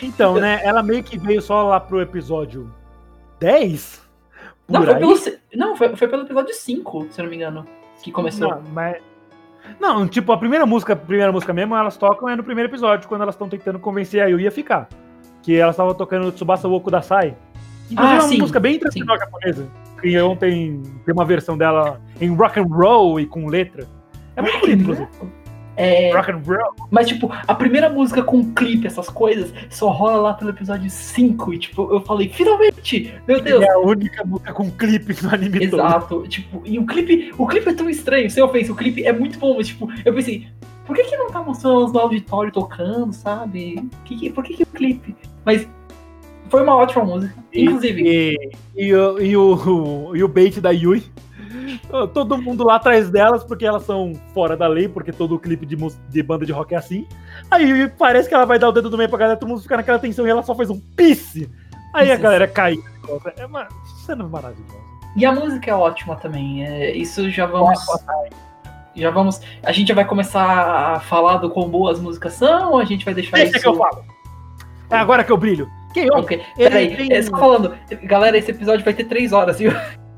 Então, 0.02 0.34
né? 0.34 0.60
Ela 0.62 0.82
meio 0.82 1.02
que 1.02 1.18
veio 1.18 1.42
só 1.42 1.62
lá 1.62 1.78
pro 1.78 2.00
episódio 2.00 2.72
10? 3.38 4.00
Por 4.66 4.72
Não, 4.72 4.84
foi 4.84 4.94
pelo, 4.94 5.38
não 5.54 5.76
foi, 5.76 5.96
foi 5.96 6.08
pelo 6.08 6.22
episódio 6.22 6.54
5, 6.54 7.08
se 7.10 7.20
eu 7.20 7.24
não 7.24 7.30
me 7.30 7.36
engano, 7.36 7.66
que 8.02 8.10
começou. 8.10 8.48
Não, 8.48 8.62
mas. 8.72 8.96
Não, 9.78 10.08
tipo, 10.08 10.32
a 10.32 10.38
primeira 10.38 10.64
música, 10.64 10.94
a 10.94 10.96
primeira 10.96 11.30
música 11.30 11.52
mesmo, 11.52 11.76
elas 11.76 11.96
tocam 11.98 12.28
é 12.28 12.34
no 12.34 12.42
primeiro 12.42 12.70
episódio, 12.70 13.06
quando 13.08 13.22
elas 13.22 13.34
estão 13.34 13.48
tentando 13.48 13.78
convencer 13.78 14.22
a 14.22 14.26
Yui 14.26 14.46
a 14.46 14.50
ficar. 14.50 14.88
Que 15.42 15.56
elas 15.56 15.74
estavam 15.74 15.94
tocando 15.94 16.32
Tsubasa 16.32 16.66
Woku 16.66 16.90
Dasai. 16.90 17.36
Inclusive 17.90 17.96
Ah, 18.12 18.16
é 18.16 18.20
uma 18.20 18.28
sim, 18.28 18.38
música 18.38 18.60
bem 18.60 18.78
tradicional 18.78 19.18
japonesa. 19.18 19.66
Que 20.00 20.18
ontem 20.20 20.82
tem 21.04 21.14
uma 21.14 21.24
versão 21.24 21.58
dela 21.58 22.00
em 22.20 22.34
rock 22.34 22.58
and 22.58 22.64
roll 22.64 23.20
e 23.20 23.26
com 23.26 23.46
letra. 23.46 23.86
É 24.36 24.42
muito 24.42 24.60
bonito, 24.60 24.80
inclusive. 24.82 25.08
É, 25.76 26.12
Rock 26.14 26.30
and 26.30 26.42
roll. 26.46 26.74
Mas, 26.90 27.08
tipo, 27.08 27.30
a 27.46 27.54
primeira 27.54 27.88
música 27.88 28.22
com 28.22 28.52
clipe, 28.52 28.86
essas 28.86 29.08
coisas, 29.08 29.50
só 29.70 29.88
rola 29.88 30.16
lá 30.16 30.34
pelo 30.34 30.50
episódio 30.50 30.90
5. 30.90 31.54
E, 31.54 31.58
tipo, 31.58 31.90
eu 31.94 32.02
falei, 32.02 32.28
finalmente! 32.28 33.14
Meu 33.26 33.40
Deus! 33.40 33.62
É 33.62 33.70
a 33.70 33.78
única 33.78 34.22
música 34.24 34.52
com 34.52 34.70
clipe 34.70 35.16
no 35.22 35.32
anime 35.32 35.68
todo. 35.70 35.80
Exato. 35.80 36.28
Tipo, 36.28 36.60
e 36.66 36.78
o 36.78 36.84
clipe, 36.84 37.32
o 37.38 37.46
clipe 37.46 37.70
é 37.70 37.72
tão 37.72 37.88
estranho, 37.88 38.28
sem 38.30 38.42
ofensa, 38.42 38.72
o 38.72 38.76
clipe 38.76 39.04
é 39.04 39.12
muito 39.12 39.38
bom, 39.38 39.56
mas, 39.56 39.68
tipo, 39.68 39.88
eu 40.04 40.12
pensei, 40.12 40.48
por 40.86 40.94
que 40.94 41.04
que 41.04 41.16
não 41.16 41.30
tá 41.30 41.40
mostrando 41.40 41.80
elas 41.80 41.92
no 41.92 42.00
auditório 42.00 42.52
tocando, 42.52 43.12
sabe? 43.14 43.82
Que- 44.04 44.28
por 44.30 44.44
que 44.44 44.54
que 44.54 44.62
o 44.64 44.66
clipe? 44.66 45.16
Mas 45.46 45.66
foi 46.50 46.62
uma 46.62 46.74
ótima 46.74 47.04
música. 47.04 47.34
Inclusive, 47.52 48.02
E, 48.02 48.52
e, 48.76 48.94
o, 48.94 49.18
e, 49.20 49.36
o, 49.36 50.16
e 50.16 50.24
o 50.24 50.28
bait 50.28 50.60
da 50.60 50.70
Yui. 50.70 51.04
Todo 52.12 52.38
mundo 52.40 52.64
lá 52.64 52.76
atrás 52.76 53.10
delas, 53.10 53.42
porque 53.42 53.66
elas 53.66 53.84
são 53.84 54.12
fora 54.32 54.56
da 54.56 54.66
lei, 54.68 54.88
porque 54.88 55.12
todo 55.12 55.38
clipe 55.38 55.66
de, 55.66 55.76
de 56.08 56.22
banda 56.22 56.46
de 56.46 56.52
rock 56.52 56.74
é 56.74 56.78
assim. 56.78 57.06
Aí 57.50 57.88
parece 57.98 58.28
que 58.28 58.34
ela 58.34 58.44
vai 58.44 58.58
dar 58.58 58.68
o 58.68 58.72
dedo 58.72 58.88
do 58.90 58.96
meio 58.96 59.08
pra 59.08 59.18
galera, 59.18 59.38
todo 59.38 59.48
mundo 59.48 59.62
fica 59.62 59.76
naquela 59.76 59.98
tensão 59.98 60.26
e 60.26 60.30
ela 60.30 60.42
só 60.42 60.54
faz 60.54 60.70
um 60.70 60.78
pisse. 60.96 61.50
Aí 61.94 62.10
a 62.10 62.14
Isso. 62.14 62.22
galera 62.22 62.46
cai. 62.46 62.76
É 63.36 63.46
uma 63.46 63.66
cena 64.06 64.24
maravilhosa. 64.24 64.78
e 65.16 65.26
a 65.26 65.32
música 65.32 65.70
é 65.70 65.74
ótima 65.74 66.14
também. 66.16 66.64
é, 66.64 66.96
isso 66.96 67.28
já 67.30 67.46
vamos. 67.46 67.78
Já 68.94 69.10
vamos. 69.10 69.40
A 69.62 69.72
gente 69.72 69.88
já 69.88 69.94
vai 69.94 70.04
começar 70.04 70.94
a 70.94 71.00
falar 71.00 71.38
do 71.38 71.50
quão 71.50 71.68
boas 71.68 71.98
as 71.98 72.02
músicas 72.02 72.34
são, 72.34 72.72
ou 72.72 72.78
a 72.78 72.84
gente 72.84 73.04
vai 73.04 73.14
deixar 73.14 73.36
Deixa 73.36 73.52
isso. 73.56 73.60
que 73.62 73.68
eu 73.68 73.76
falo. 73.76 74.04
É 74.90 74.96
agora 74.96 75.24
que 75.24 75.32
eu 75.32 75.36
brilho. 75.36 75.68
Quem 75.92 76.08
Ok, 76.12 76.40
Ele 76.56 76.68
peraí, 76.70 76.96
tem- 76.96 77.12
é 77.12 77.22
só 77.22 77.36
falando, 77.36 77.74
galera, 78.04 78.36
esse 78.38 78.50
episódio 78.50 78.84
vai 78.84 78.94
ter 78.94 79.04
três 79.04 79.32
horas, 79.32 79.58
viu? 79.58 79.72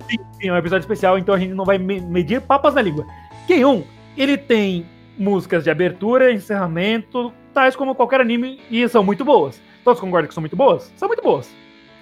Sim, 0.08 0.48
é 0.48 0.52
um 0.52 0.56
episódio 0.56 0.82
especial, 0.82 1.16
então 1.18 1.34
a 1.34 1.38
gente 1.38 1.54
não 1.54 1.64
vai 1.64 1.78
me- 1.78 2.00
medir 2.00 2.40
papas 2.42 2.74
na 2.74 2.82
língua. 2.82 3.06
K1, 3.48 3.82
ele 4.16 4.36
tem 4.36 4.84
músicas 5.16 5.64
de 5.64 5.70
abertura, 5.70 6.32
encerramento, 6.32 7.32
tais 7.54 7.74
como 7.76 7.94
qualquer 7.94 8.20
anime, 8.20 8.60
e 8.70 8.86
são 8.88 9.02
muito 9.02 9.24
boas. 9.24 9.60
Todos 9.84 10.00
concordam 10.00 10.28
que 10.28 10.34
são 10.34 10.42
muito 10.42 10.56
boas? 10.56 10.92
São 10.96 11.08
muito 11.08 11.22
boas. 11.22 11.50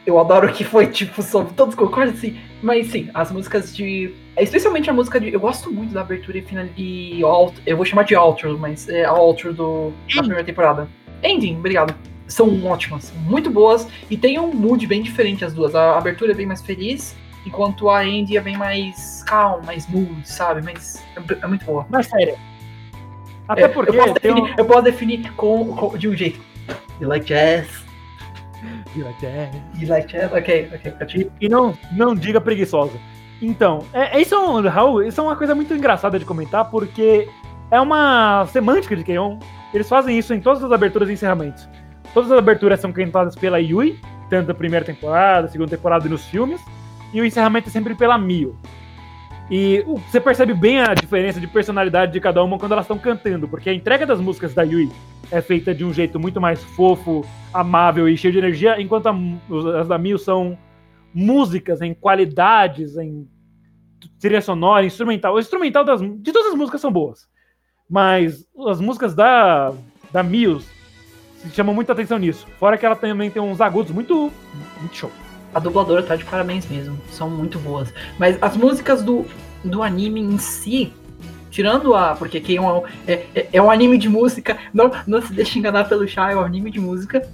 Eu 0.06 0.18
adoro 0.18 0.50
que 0.52 0.64
foi, 0.64 0.86
tipo, 0.86 1.22
sobre 1.22 1.52
todos 1.52 1.74
concordam, 1.74 2.14
assim. 2.14 2.36
Mas 2.62 2.86
sim, 2.88 3.08
as 3.14 3.30
músicas 3.30 3.74
de. 3.76 4.14
Especialmente 4.36 4.88
a 4.88 4.92
música 4.92 5.20
de. 5.20 5.32
Eu 5.32 5.38
gosto 5.40 5.70
muito 5.70 5.92
da 5.92 6.00
abertura 6.00 6.38
e 6.38 6.42
final 6.42 6.64
de. 6.64 7.20
Alt, 7.22 7.54
eu 7.66 7.76
vou 7.76 7.84
chamar 7.84 8.04
de 8.04 8.16
outro, 8.16 8.58
mas 8.58 8.88
é 8.88 9.04
a 9.04 9.12
outro 9.12 9.52
do, 9.52 9.92
da 10.14 10.20
primeira 10.22 10.44
temporada. 10.44 10.88
Ending, 11.22 11.58
obrigado. 11.58 11.94
São 12.30 12.64
ótimas, 12.64 13.12
muito 13.26 13.50
boas 13.50 13.86
e 14.08 14.16
tem 14.16 14.38
um 14.38 14.54
mood 14.54 14.86
bem 14.86 15.02
diferente 15.02 15.44
as 15.44 15.52
duas. 15.52 15.74
A 15.74 15.98
abertura 15.98 16.32
é 16.32 16.34
bem 16.34 16.46
mais 16.46 16.62
feliz, 16.62 17.14
enquanto 17.44 17.90
a 17.90 18.06
ending 18.06 18.36
é 18.36 18.40
bem 18.40 18.56
mais 18.56 19.22
calma, 19.24 19.64
mais 19.64 19.86
mood, 19.88 20.26
sabe? 20.26 20.62
Mas 20.62 21.02
é, 21.16 21.44
é 21.44 21.46
muito 21.46 21.64
boa. 21.64 21.84
Mas 21.90 22.06
sério. 22.06 22.36
Até 23.48 23.62
É, 23.64 23.68
porque 23.68 23.90
eu, 23.96 24.02
posso 24.02 24.14
definir, 24.14 24.54
eu 24.56 24.64
posso 24.64 24.82
definir 24.82 25.32
com, 25.32 25.74
com- 25.74 25.98
de 25.98 26.08
um 26.08 26.14
jeito. 26.14 26.40
You 27.00 27.08
like 27.08 27.26
jazz? 27.26 27.66
um... 29.22 29.80
You 29.80 29.88
like 29.88 30.06
jazz? 30.12 30.32
Ok, 30.32 30.70
ok, 30.72 30.92
continue. 30.92 31.32
E 31.40 31.48
não, 31.48 31.76
não 31.92 32.14
diga 32.14 32.40
preguiçosa. 32.40 32.92
Então, 33.42 33.84
é, 33.92 34.18
é- 34.18 34.20
isso 34.22 34.34
é 34.34 34.38
um, 34.38 34.60
Raul, 34.68 35.02
isso 35.02 35.20
é 35.20 35.24
uma 35.24 35.34
coisa 35.34 35.52
muito 35.54 35.74
engraçada 35.74 36.16
de 36.18 36.24
comentar, 36.24 36.70
porque 36.70 37.28
é 37.72 37.80
uma 37.80 38.46
semântica 38.52 38.94
de 38.94 39.02
Keion. 39.02 39.38
Eles 39.74 39.88
fazem 39.88 40.16
isso 40.18 40.32
em 40.32 40.40
todas 40.40 40.62
as 40.62 40.70
aberturas 40.70 41.08
e 41.08 41.12
encerramentos. 41.14 41.68
Todas 42.12 42.30
as 42.30 42.38
aberturas 42.38 42.80
são 42.80 42.92
cantadas 42.92 43.36
pela 43.36 43.60
Yui, 43.60 43.98
tanto 44.28 44.48
na 44.48 44.54
primeira 44.54 44.84
temporada, 44.84 45.48
segunda 45.48 45.70
temporada 45.70 46.06
e 46.06 46.10
nos 46.10 46.24
filmes, 46.24 46.60
e 47.12 47.20
o 47.20 47.24
encerramento 47.24 47.68
é 47.68 47.72
sempre 47.72 47.94
pela 47.94 48.18
Mio. 48.18 48.58
E 49.50 49.82
uh, 49.86 49.96
você 49.96 50.20
percebe 50.20 50.54
bem 50.54 50.80
a 50.80 50.94
diferença 50.94 51.40
de 51.40 51.46
personalidade 51.46 52.12
de 52.12 52.20
cada 52.20 52.42
uma 52.42 52.58
quando 52.58 52.72
elas 52.72 52.84
estão 52.84 52.98
cantando, 52.98 53.48
porque 53.48 53.68
a 53.68 53.74
entrega 53.74 54.06
das 54.06 54.20
músicas 54.20 54.54
da 54.54 54.62
Yui 54.62 54.90
é 55.30 55.40
feita 55.40 55.74
de 55.74 55.84
um 55.84 55.92
jeito 55.92 56.18
muito 56.20 56.40
mais 56.40 56.62
fofo, 56.62 57.24
amável 57.52 58.08
e 58.08 58.16
cheio 58.16 58.32
de 58.32 58.38
energia, 58.38 58.80
enquanto 58.80 59.08
a, 59.08 59.14
as 59.80 59.88
da 59.88 59.98
Miu 59.98 60.18
são 60.18 60.56
músicas 61.12 61.80
em 61.80 61.92
qualidades, 61.92 62.96
em 62.96 63.28
trilha 64.20 64.40
sonora, 64.40 64.86
instrumental. 64.86 65.34
O 65.34 65.40
instrumental 65.40 65.84
das, 65.84 66.00
de 66.00 66.32
todas 66.32 66.52
as 66.52 66.58
músicas 66.58 66.80
são 66.80 66.92
boas, 66.92 67.28
mas 67.88 68.46
as 68.68 68.80
músicas 68.80 69.14
da, 69.14 69.72
da 70.12 70.22
Miu 70.22 70.60
chamam 71.52 71.74
muita 71.74 71.92
atenção 71.92 72.18
nisso. 72.18 72.46
Fora 72.58 72.76
que 72.76 72.84
ela 72.84 72.96
também 72.96 73.30
tem 73.30 73.42
uns 73.42 73.60
agudos 73.60 73.92
muito, 73.92 74.32
muito 74.80 74.96
show 74.96 75.10
a 75.54 75.58
dubladora 75.58 76.02
tá 76.02 76.16
de 76.16 76.24
parabéns 76.24 76.66
mesmo. 76.66 76.98
São 77.10 77.28
muito 77.28 77.58
boas. 77.58 77.92
Mas 78.18 78.40
as 78.40 78.56
músicas 78.56 79.02
do, 79.02 79.26
do 79.64 79.82
anime 79.82 80.20
em 80.20 80.38
si, 80.38 80.92
tirando 81.50 81.94
a. 81.94 82.14
Porque 82.14 82.40
que 82.40 82.56
é, 82.56 82.60
um, 82.60 82.86
é, 83.06 83.26
é, 83.34 83.48
é 83.52 83.62
um 83.62 83.70
anime 83.70 83.98
de 83.98 84.08
música. 84.08 84.56
Não, 84.72 84.90
não 85.06 85.20
se 85.22 85.32
deixe 85.32 85.58
enganar 85.58 85.88
pelo 85.88 86.06
chá, 86.06 86.30
é 86.30 86.36
um 86.36 86.40
anime 86.40 86.70
de 86.70 86.80
música. 86.80 87.28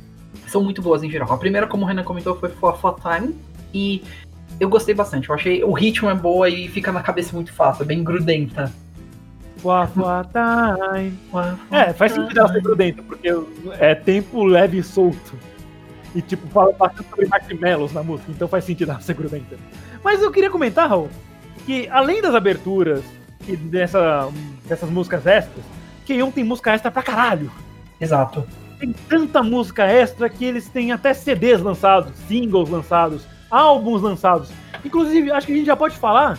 São 0.47 0.63
muito 0.63 0.81
boas 0.81 1.03
em 1.03 1.11
geral. 1.11 1.31
A 1.33 1.39
primeira, 1.39 1.67
como 1.67 1.85
o 1.85 1.89
Renan 1.89 2.05
comentou, 2.05 2.37
foi 2.37 2.49
For, 2.49 2.77
For 2.79 2.97
Time. 3.01 3.35
E 3.75 4.03
eu 4.59 4.69
gostei 4.69 4.95
bastante. 4.95 5.29
Eu 5.29 5.35
achei 5.35 5.63
o 5.63 5.73
ritmo 5.73 6.09
é 6.09 6.15
boa 6.15 6.49
e 6.49 6.69
fica 6.69 6.91
na 6.91 7.03
cabeça 7.03 7.35
muito 7.35 7.53
fácil, 7.53 7.83
é 7.83 7.87
bem 7.87 8.03
grudenta. 8.03 8.73
Time. 10.33 11.19
É, 11.71 11.93
faz 11.93 12.13
sentido 12.13 12.39
ela 12.39 12.53
ser 12.53 12.63
grudenta, 12.63 13.03
porque 13.03 13.29
é 13.79 13.95
tempo 13.95 14.45
leve 14.45 14.79
e 14.79 14.83
solto. 14.83 15.35
E, 16.15 16.23
tipo, 16.23 16.47
fala 16.49 16.73
bastante 16.73 17.09
sobre 17.11 17.27
marshmallows 17.27 17.93
na 17.93 18.03
música, 18.03 18.33
então 18.33 18.49
faz 18.49 18.65
sentido 18.65 18.91
ela 18.93 19.01
ser 19.01 19.15
grudenta. 19.15 19.57
Mas 20.03 20.23
eu 20.23 20.31
queria 20.31 20.51
comentar, 20.51 20.89
Raul, 20.89 21.11
que 21.67 21.89
além 21.89 22.23
das 22.23 22.35
aberturas 22.35 23.05
e 23.47 23.57
dessa, 23.57 24.29
dessas 24.67 24.89
músicas 24.89 25.27
extras, 25.27 25.65
Keion 26.07 26.31
tem 26.31 26.45
música 26.45 26.73
extra 26.73 26.91
pra 26.91 27.03
caralho. 27.03 27.51
Exato. 28.01 28.47
Tem 28.79 28.93
tanta 29.09 29.43
música 29.43 29.85
extra 29.85 30.29
que 30.29 30.45
eles 30.45 30.69
têm 30.69 30.93
até 30.93 31.13
CDs 31.13 31.61
lançados, 31.61 32.15
singles 32.29 32.69
lançados, 32.69 33.27
álbuns 33.51 34.03
lançados. 34.03 34.51
Inclusive, 34.85 35.31
acho 35.33 35.47
que 35.47 35.53
a 35.53 35.57
gente 35.57 35.67
já 35.67 35.77
pode 35.77 35.97
falar 35.97 36.39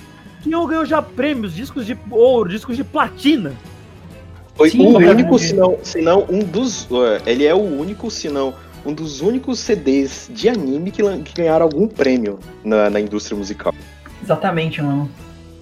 eu 0.51 0.67
ganhou 0.67 0.85
já 0.85 1.01
prêmios, 1.01 1.53
discos 1.53 1.85
de 1.85 1.97
ouro, 2.09 2.49
discos 2.49 2.75
de 2.75 2.83
platina. 2.83 3.53
Foi 4.55 4.71
Sim, 4.71 4.79
o 4.79 4.97
único, 4.97 5.37
se 5.37 5.53
não, 5.53 5.77
se 5.83 6.01
não 6.01 6.25
um 6.29 6.39
dos. 6.39 6.87
Ele 7.25 7.45
é 7.45 7.53
o 7.53 7.61
único, 7.61 8.09
se 8.09 8.27
não 8.27 8.53
um 8.85 8.93
dos 8.93 9.21
únicos 9.21 9.59
CDs 9.59 10.29
de 10.33 10.47
anime 10.47 10.91
que, 10.91 11.03
que 11.19 11.33
ganharam 11.35 11.65
algum 11.65 11.87
prêmio 11.87 12.39
na, 12.63 12.89
na 12.89 12.99
indústria 12.99 13.37
musical. 13.37 13.73
Exatamente, 14.23 14.81
mano. 14.81 15.09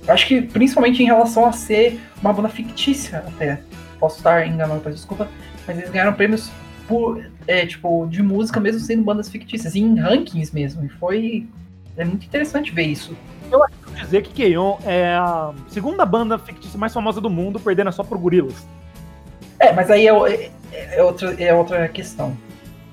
Eu 0.08 0.13
acho 0.13 0.28
que 0.28 0.41
principalmente 0.41 1.02
em 1.02 1.08
relação 1.08 1.45
a 1.45 1.52
ser 1.52 2.00
uma 2.21 2.32
banda 2.32 2.50
fictícia 2.50 3.19
até. 3.28 3.62
Posso 4.00 4.17
estar 4.17 4.48
enganado, 4.48 4.80
peço 4.82 4.98
desculpa. 4.98 5.28
Mas 5.67 5.78
eles 5.78 5.89
ganharam 5.89 6.13
prêmios 6.13 6.50
por, 6.88 7.26
é, 7.48 7.65
tipo, 7.65 8.06
de 8.06 8.21
música 8.21 8.60
mesmo 8.60 8.80
sendo 8.80 9.04
bandas 9.04 9.28
fictícias, 9.28 9.76
em 9.76 9.95
rankings 9.95 10.54
mesmo. 10.54 10.86
E 10.86 10.89
foi. 10.89 11.48
É 11.98 12.06
muito 12.06 12.26
interessante 12.26 12.71
ver 12.71 12.84
isso. 12.84 13.15
Eu 13.52 13.63
acho 13.63 13.74
dizer 14.01 14.23
que 14.23 14.34
Keion 14.34 14.77
é 14.86 15.15
a 15.15 15.53
segunda 15.67 16.05
banda 16.05 16.38
fictícia 16.38 16.77
mais 16.77 16.93
famosa 16.93 17.19
do 17.21 17.29
mundo, 17.29 17.60
perdendo 17.60 17.91
só 17.91 18.03
por 18.03 18.17
Gorillaz. 18.17 18.65
É, 19.60 19.71
mas 19.71 19.89
aí 19.89 20.08
é, 20.08 20.12
é, 20.12 20.51
é, 20.97 21.03
outra, 21.03 21.43
é 21.43 21.53
outra 21.53 21.88
questão. 21.88 22.36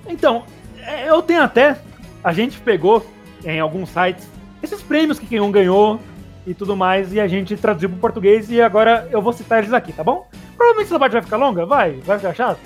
Então, 0.06 0.44
é, 0.78 1.08
eu 1.08 1.22
tenho 1.22 1.42
até. 1.42 1.76
A 2.22 2.32
gente 2.32 2.60
pegou 2.60 3.04
em 3.44 3.58
alguns 3.58 3.90
sites 3.90 4.28
esses 4.62 4.80
prêmios 4.80 5.18
que 5.18 5.40
um 5.40 5.50
ganhou 5.50 6.00
e 6.46 6.54
tudo 6.54 6.76
mais, 6.76 7.12
e 7.12 7.20
a 7.20 7.26
gente 7.26 7.56
traduziu 7.56 7.88
para 7.88 7.98
português 7.98 8.50
e 8.50 8.60
agora 8.60 9.08
eu 9.10 9.22
vou 9.22 9.32
citar 9.32 9.58
eles 9.58 9.72
aqui, 9.72 9.92
tá 9.92 10.02
bom? 10.02 10.26
Provavelmente 10.56 10.86
essa 10.86 10.98
parte 10.98 11.12
vai 11.12 11.22
ficar 11.22 11.36
longa, 11.36 11.66
vai, 11.66 11.92
vai 12.04 12.18
ficar 12.18 12.34
chato. 12.34 12.60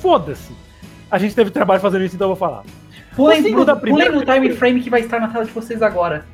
Foda-se. 0.00 0.52
A 1.10 1.18
gente 1.18 1.34
teve 1.34 1.50
trabalho 1.50 1.80
fazendo 1.80 2.04
isso, 2.04 2.14
então 2.14 2.26
eu 2.26 2.34
vou 2.34 2.48
falar. 2.48 2.64
Pulem, 3.14 3.42
no, 3.42 3.64
primeira... 3.76 4.10
pulem 4.10 4.10
no 4.10 4.24
time 4.24 4.50
frame 4.54 4.80
que 4.80 4.90
vai 4.90 5.00
estar 5.00 5.20
na 5.20 5.28
tela 5.28 5.44
de 5.44 5.52
vocês 5.52 5.82
agora. 5.82 6.24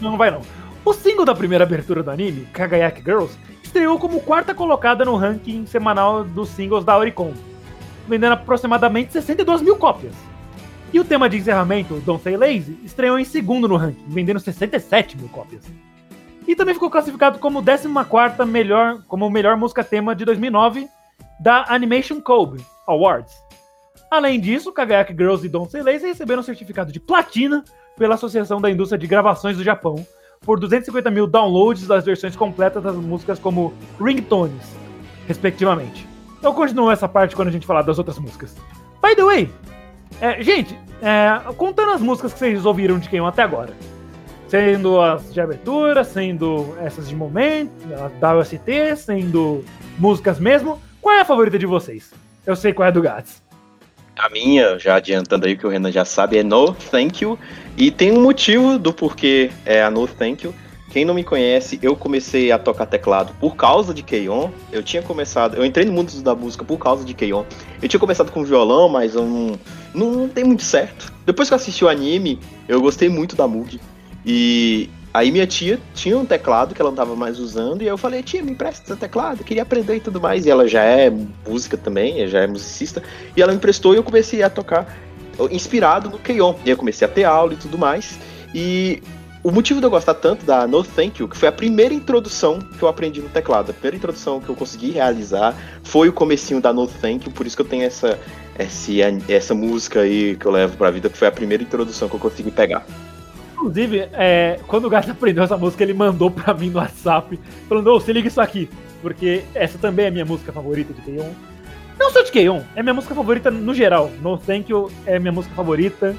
Não, 0.00 0.10
não 0.10 0.18
vai 0.18 0.30
não. 0.30 0.40
O 0.86 0.92
single 0.92 1.24
da 1.24 1.34
primeira 1.34 1.64
abertura 1.64 2.00
do 2.00 2.12
anime, 2.12 2.46
Kagayaki 2.52 3.02
Girls, 3.02 3.36
estreou 3.60 3.98
como 3.98 4.20
quarta 4.20 4.54
colocada 4.54 5.04
no 5.04 5.16
ranking 5.16 5.66
semanal 5.66 6.22
dos 6.22 6.48
singles 6.50 6.84
da 6.84 6.96
Oricon, 6.96 7.34
vendendo 8.06 8.34
aproximadamente 8.34 9.12
62 9.12 9.62
mil 9.62 9.74
cópias. 9.74 10.14
E 10.92 11.00
o 11.00 11.04
tema 11.04 11.28
de 11.28 11.38
encerramento, 11.38 12.00
Don't 12.02 12.22
Say 12.22 12.36
Lazy, 12.36 12.78
estreou 12.84 13.18
em 13.18 13.24
segundo 13.24 13.66
no 13.66 13.74
ranking, 13.74 14.04
vendendo 14.06 14.38
67 14.38 15.16
mil 15.16 15.28
cópias. 15.28 15.64
E 16.46 16.54
também 16.54 16.72
ficou 16.72 16.88
classificado 16.88 17.40
como 17.40 17.60
14 17.60 17.88
melhor, 18.46 19.02
como 19.08 19.28
melhor 19.28 19.56
música 19.56 19.82
tema 19.82 20.14
de 20.14 20.24
2009 20.24 20.88
da 21.40 21.64
Animation 21.68 22.20
Code 22.20 22.64
Awards. 22.86 23.34
Além 24.08 24.38
disso, 24.38 24.72
Kagayaki 24.72 25.14
Girls 25.14 25.44
e 25.44 25.48
Don't 25.48 25.68
Say 25.68 25.82
Lazy 25.82 26.06
receberam 26.06 26.42
um 26.42 26.44
certificado 26.44 26.92
de 26.92 27.00
platina 27.00 27.64
pela 27.98 28.14
Associação 28.14 28.60
da 28.60 28.70
Indústria 28.70 28.96
de 28.96 29.08
Gravações 29.08 29.56
do 29.56 29.64
Japão 29.64 30.06
por 30.46 30.60
250 30.60 31.10
mil 31.10 31.26
downloads 31.26 31.88
das 31.88 32.04
versões 32.04 32.36
completas 32.36 32.80
das 32.80 32.94
músicas 32.94 33.36
como 33.36 33.74
ringtones, 34.00 34.76
respectivamente. 35.26 36.08
Eu 36.40 36.54
continuo 36.54 36.88
essa 36.90 37.08
parte 37.08 37.34
quando 37.34 37.48
a 37.48 37.50
gente 37.50 37.66
falar 37.66 37.82
das 37.82 37.98
outras 37.98 38.16
músicas. 38.18 38.54
By 39.02 39.16
the 39.16 39.24
way, 39.24 39.52
é, 40.20 40.40
gente, 40.40 40.78
é, 41.02 41.52
contando 41.54 41.90
as 41.90 42.00
músicas 42.00 42.32
que 42.32 42.38
vocês 42.38 42.64
ouviram 42.64 42.96
de 43.00 43.08
Kenyon 43.08 43.26
até 43.26 43.42
agora, 43.42 43.74
sendo 44.46 45.00
as 45.00 45.34
de 45.34 45.40
abertura, 45.40 46.04
sendo 46.04 46.76
essas 46.80 47.08
de 47.08 47.16
momento, 47.16 47.72
da 48.20 48.36
OST, 48.36 48.96
sendo 48.96 49.64
músicas 49.98 50.38
mesmo, 50.38 50.80
qual 51.02 51.16
é 51.16 51.22
a 51.22 51.24
favorita 51.24 51.58
de 51.58 51.66
vocês? 51.66 52.14
Eu 52.46 52.54
sei 52.54 52.72
qual 52.72 52.86
é 52.86 52.88
a 52.90 52.92
do 52.92 53.02
Gats. 53.02 53.42
A 54.18 54.30
minha, 54.30 54.78
já 54.78 54.96
adiantando 54.96 55.46
aí 55.46 55.56
que 55.56 55.66
o 55.66 55.70
Renan 55.70 55.92
já 55.92 56.04
sabe, 56.04 56.38
é 56.38 56.42
No 56.42 56.72
Thank 56.72 57.22
You. 57.22 57.38
E 57.76 57.90
tem 57.90 58.12
um 58.12 58.22
motivo 58.22 58.78
do 58.78 58.92
porquê 58.92 59.50
é 59.64 59.82
a 59.82 59.90
No 59.90 60.06
Thank 60.06 60.46
You 60.46 60.54
quem 60.96 61.04
não 61.04 61.12
me 61.12 61.22
conhece, 61.22 61.78
eu 61.82 61.94
comecei 61.94 62.50
a 62.50 62.58
tocar 62.58 62.86
teclado 62.86 63.34
por 63.38 63.54
causa 63.54 63.92
de 63.92 64.02
Keion. 64.02 64.48
Eu 64.72 64.82
tinha 64.82 65.02
começado, 65.02 65.54
eu 65.54 65.62
entrei 65.62 65.84
no 65.84 65.92
mundo 65.92 66.10
da 66.22 66.34
música 66.34 66.64
por 66.64 66.78
causa 66.78 67.04
de 67.04 67.12
Keion. 67.12 67.44
Eu 67.82 67.86
tinha 67.86 68.00
começado 68.00 68.32
com 68.32 68.42
violão, 68.42 68.88
mas 68.88 69.14
eu 69.14 69.22
não, 69.22 69.58
não, 69.92 70.30
não 70.34 70.44
muito 70.46 70.62
certo. 70.62 71.12
Depois 71.26 71.48
que 71.48 71.54
eu 71.54 71.56
assisti 71.56 71.84
o 71.84 71.88
anime, 71.90 72.40
eu 72.66 72.80
gostei 72.80 73.10
muito 73.10 73.36
da 73.36 73.46
Mood. 73.46 73.78
E 74.24 74.88
aí 75.16 75.30
minha 75.30 75.46
tia 75.46 75.80
tinha 75.94 76.16
um 76.18 76.26
teclado 76.26 76.74
que 76.74 76.80
ela 76.80 76.90
não 76.90 76.96
tava 76.96 77.16
mais 77.16 77.38
usando, 77.38 77.80
e 77.80 77.86
eu 77.86 77.96
falei, 77.96 78.22
tia, 78.22 78.42
me 78.42 78.52
empresta 78.52 78.92
esse 78.92 79.00
teclado, 79.00 79.42
queria 79.42 79.62
aprender 79.62 79.96
e 79.96 80.00
tudo 80.00 80.20
mais. 80.20 80.44
E 80.44 80.50
ela 80.50 80.68
já 80.68 80.82
é 80.82 81.10
música 81.48 81.76
também, 81.76 82.28
já 82.28 82.40
é 82.40 82.46
musicista, 82.46 83.02
e 83.34 83.40
ela 83.40 83.52
me 83.52 83.56
emprestou 83.56 83.94
e 83.94 83.96
eu 83.96 84.04
comecei 84.04 84.42
a 84.42 84.50
tocar 84.50 84.94
inspirado 85.50 86.10
no 86.10 86.18
Keion. 86.18 86.54
E 86.64 86.70
eu 86.70 86.76
comecei 86.76 87.06
a 87.06 87.10
ter 87.10 87.24
aula 87.24 87.54
e 87.54 87.56
tudo 87.56 87.78
mais. 87.78 88.18
E 88.54 89.02
o 89.42 89.50
motivo 89.50 89.80
de 89.80 89.86
eu 89.86 89.90
gostar 89.90 90.14
tanto 90.14 90.44
da 90.44 90.66
No 90.66 90.84
Thank 90.84 91.20
You, 91.20 91.28
que 91.28 91.36
foi 91.36 91.48
a 91.48 91.52
primeira 91.52 91.94
introdução 91.94 92.58
que 92.58 92.82
eu 92.82 92.88
aprendi 92.88 93.22
no 93.22 93.28
teclado, 93.28 93.70
a 93.70 93.72
primeira 93.72 93.96
introdução 93.96 94.40
que 94.40 94.48
eu 94.48 94.54
consegui 94.54 94.90
realizar 94.90 95.54
foi 95.82 96.08
o 96.08 96.12
comecinho 96.12 96.60
da 96.60 96.72
No 96.72 96.86
Thank 96.86 97.26
You, 97.26 97.32
por 97.32 97.46
isso 97.46 97.56
que 97.56 97.62
eu 97.62 97.66
tenho 97.66 97.84
essa, 97.84 98.18
essa, 98.54 98.92
essa 99.28 99.54
música 99.54 100.00
aí 100.00 100.36
que 100.36 100.44
eu 100.44 100.50
levo 100.50 100.76
pra 100.76 100.90
vida, 100.90 101.08
que 101.08 101.16
foi 101.16 101.28
a 101.28 101.32
primeira 101.32 101.62
introdução 101.62 102.08
que 102.08 102.16
eu 102.16 102.20
consegui 102.20 102.50
pegar. 102.50 102.84
Inclusive, 103.56 104.08
é, 104.12 104.60
quando 104.66 104.84
o 104.84 104.90
gato 104.90 105.10
aprendeu 105.12 105.42
essa 105.42 105.56
música, 105.56 105.82
ele 105.82 105.94
mandou 105.94 106.30
pra 106.30 106.54
mim 106.54 106.70
no 106.70 106.78
WhatsApp, 106.78 107.40
falando, 107.68 107.88
ô, 107.88 107.96
oh, 107.96 108.00
se 108.00 108.12
liga 108.12 108.28
isso 108.28 108.40
aqui, 108.40 108.68
porque 109.02 109.42
essa 109.54 109.78
também 109.78 110.04
é 110.04 110.08
a 110.08 110.12
minha 110.12 110.24
música 110.24 110.52
favorita 110.52 110.92
de 110.92 111.00
Keion. 111.02 111.30
Não 111.98 112.10
só 112.10 112.22
de 112.22 112.30
Keion, 112.30 112.60
é 112.74 112.82
minha 112.82 112.94
música 112.94 113.14
favorita 113.14 113.50
no 113.50 113.74
geral. 113.74 114.10
No 114.22 114.36
Thank 114.36 114.70
You 114.70 114.90
é 115.06 115.18
minha 115.18 115.32
música 115.32 115.54
favorita 115.54 116.14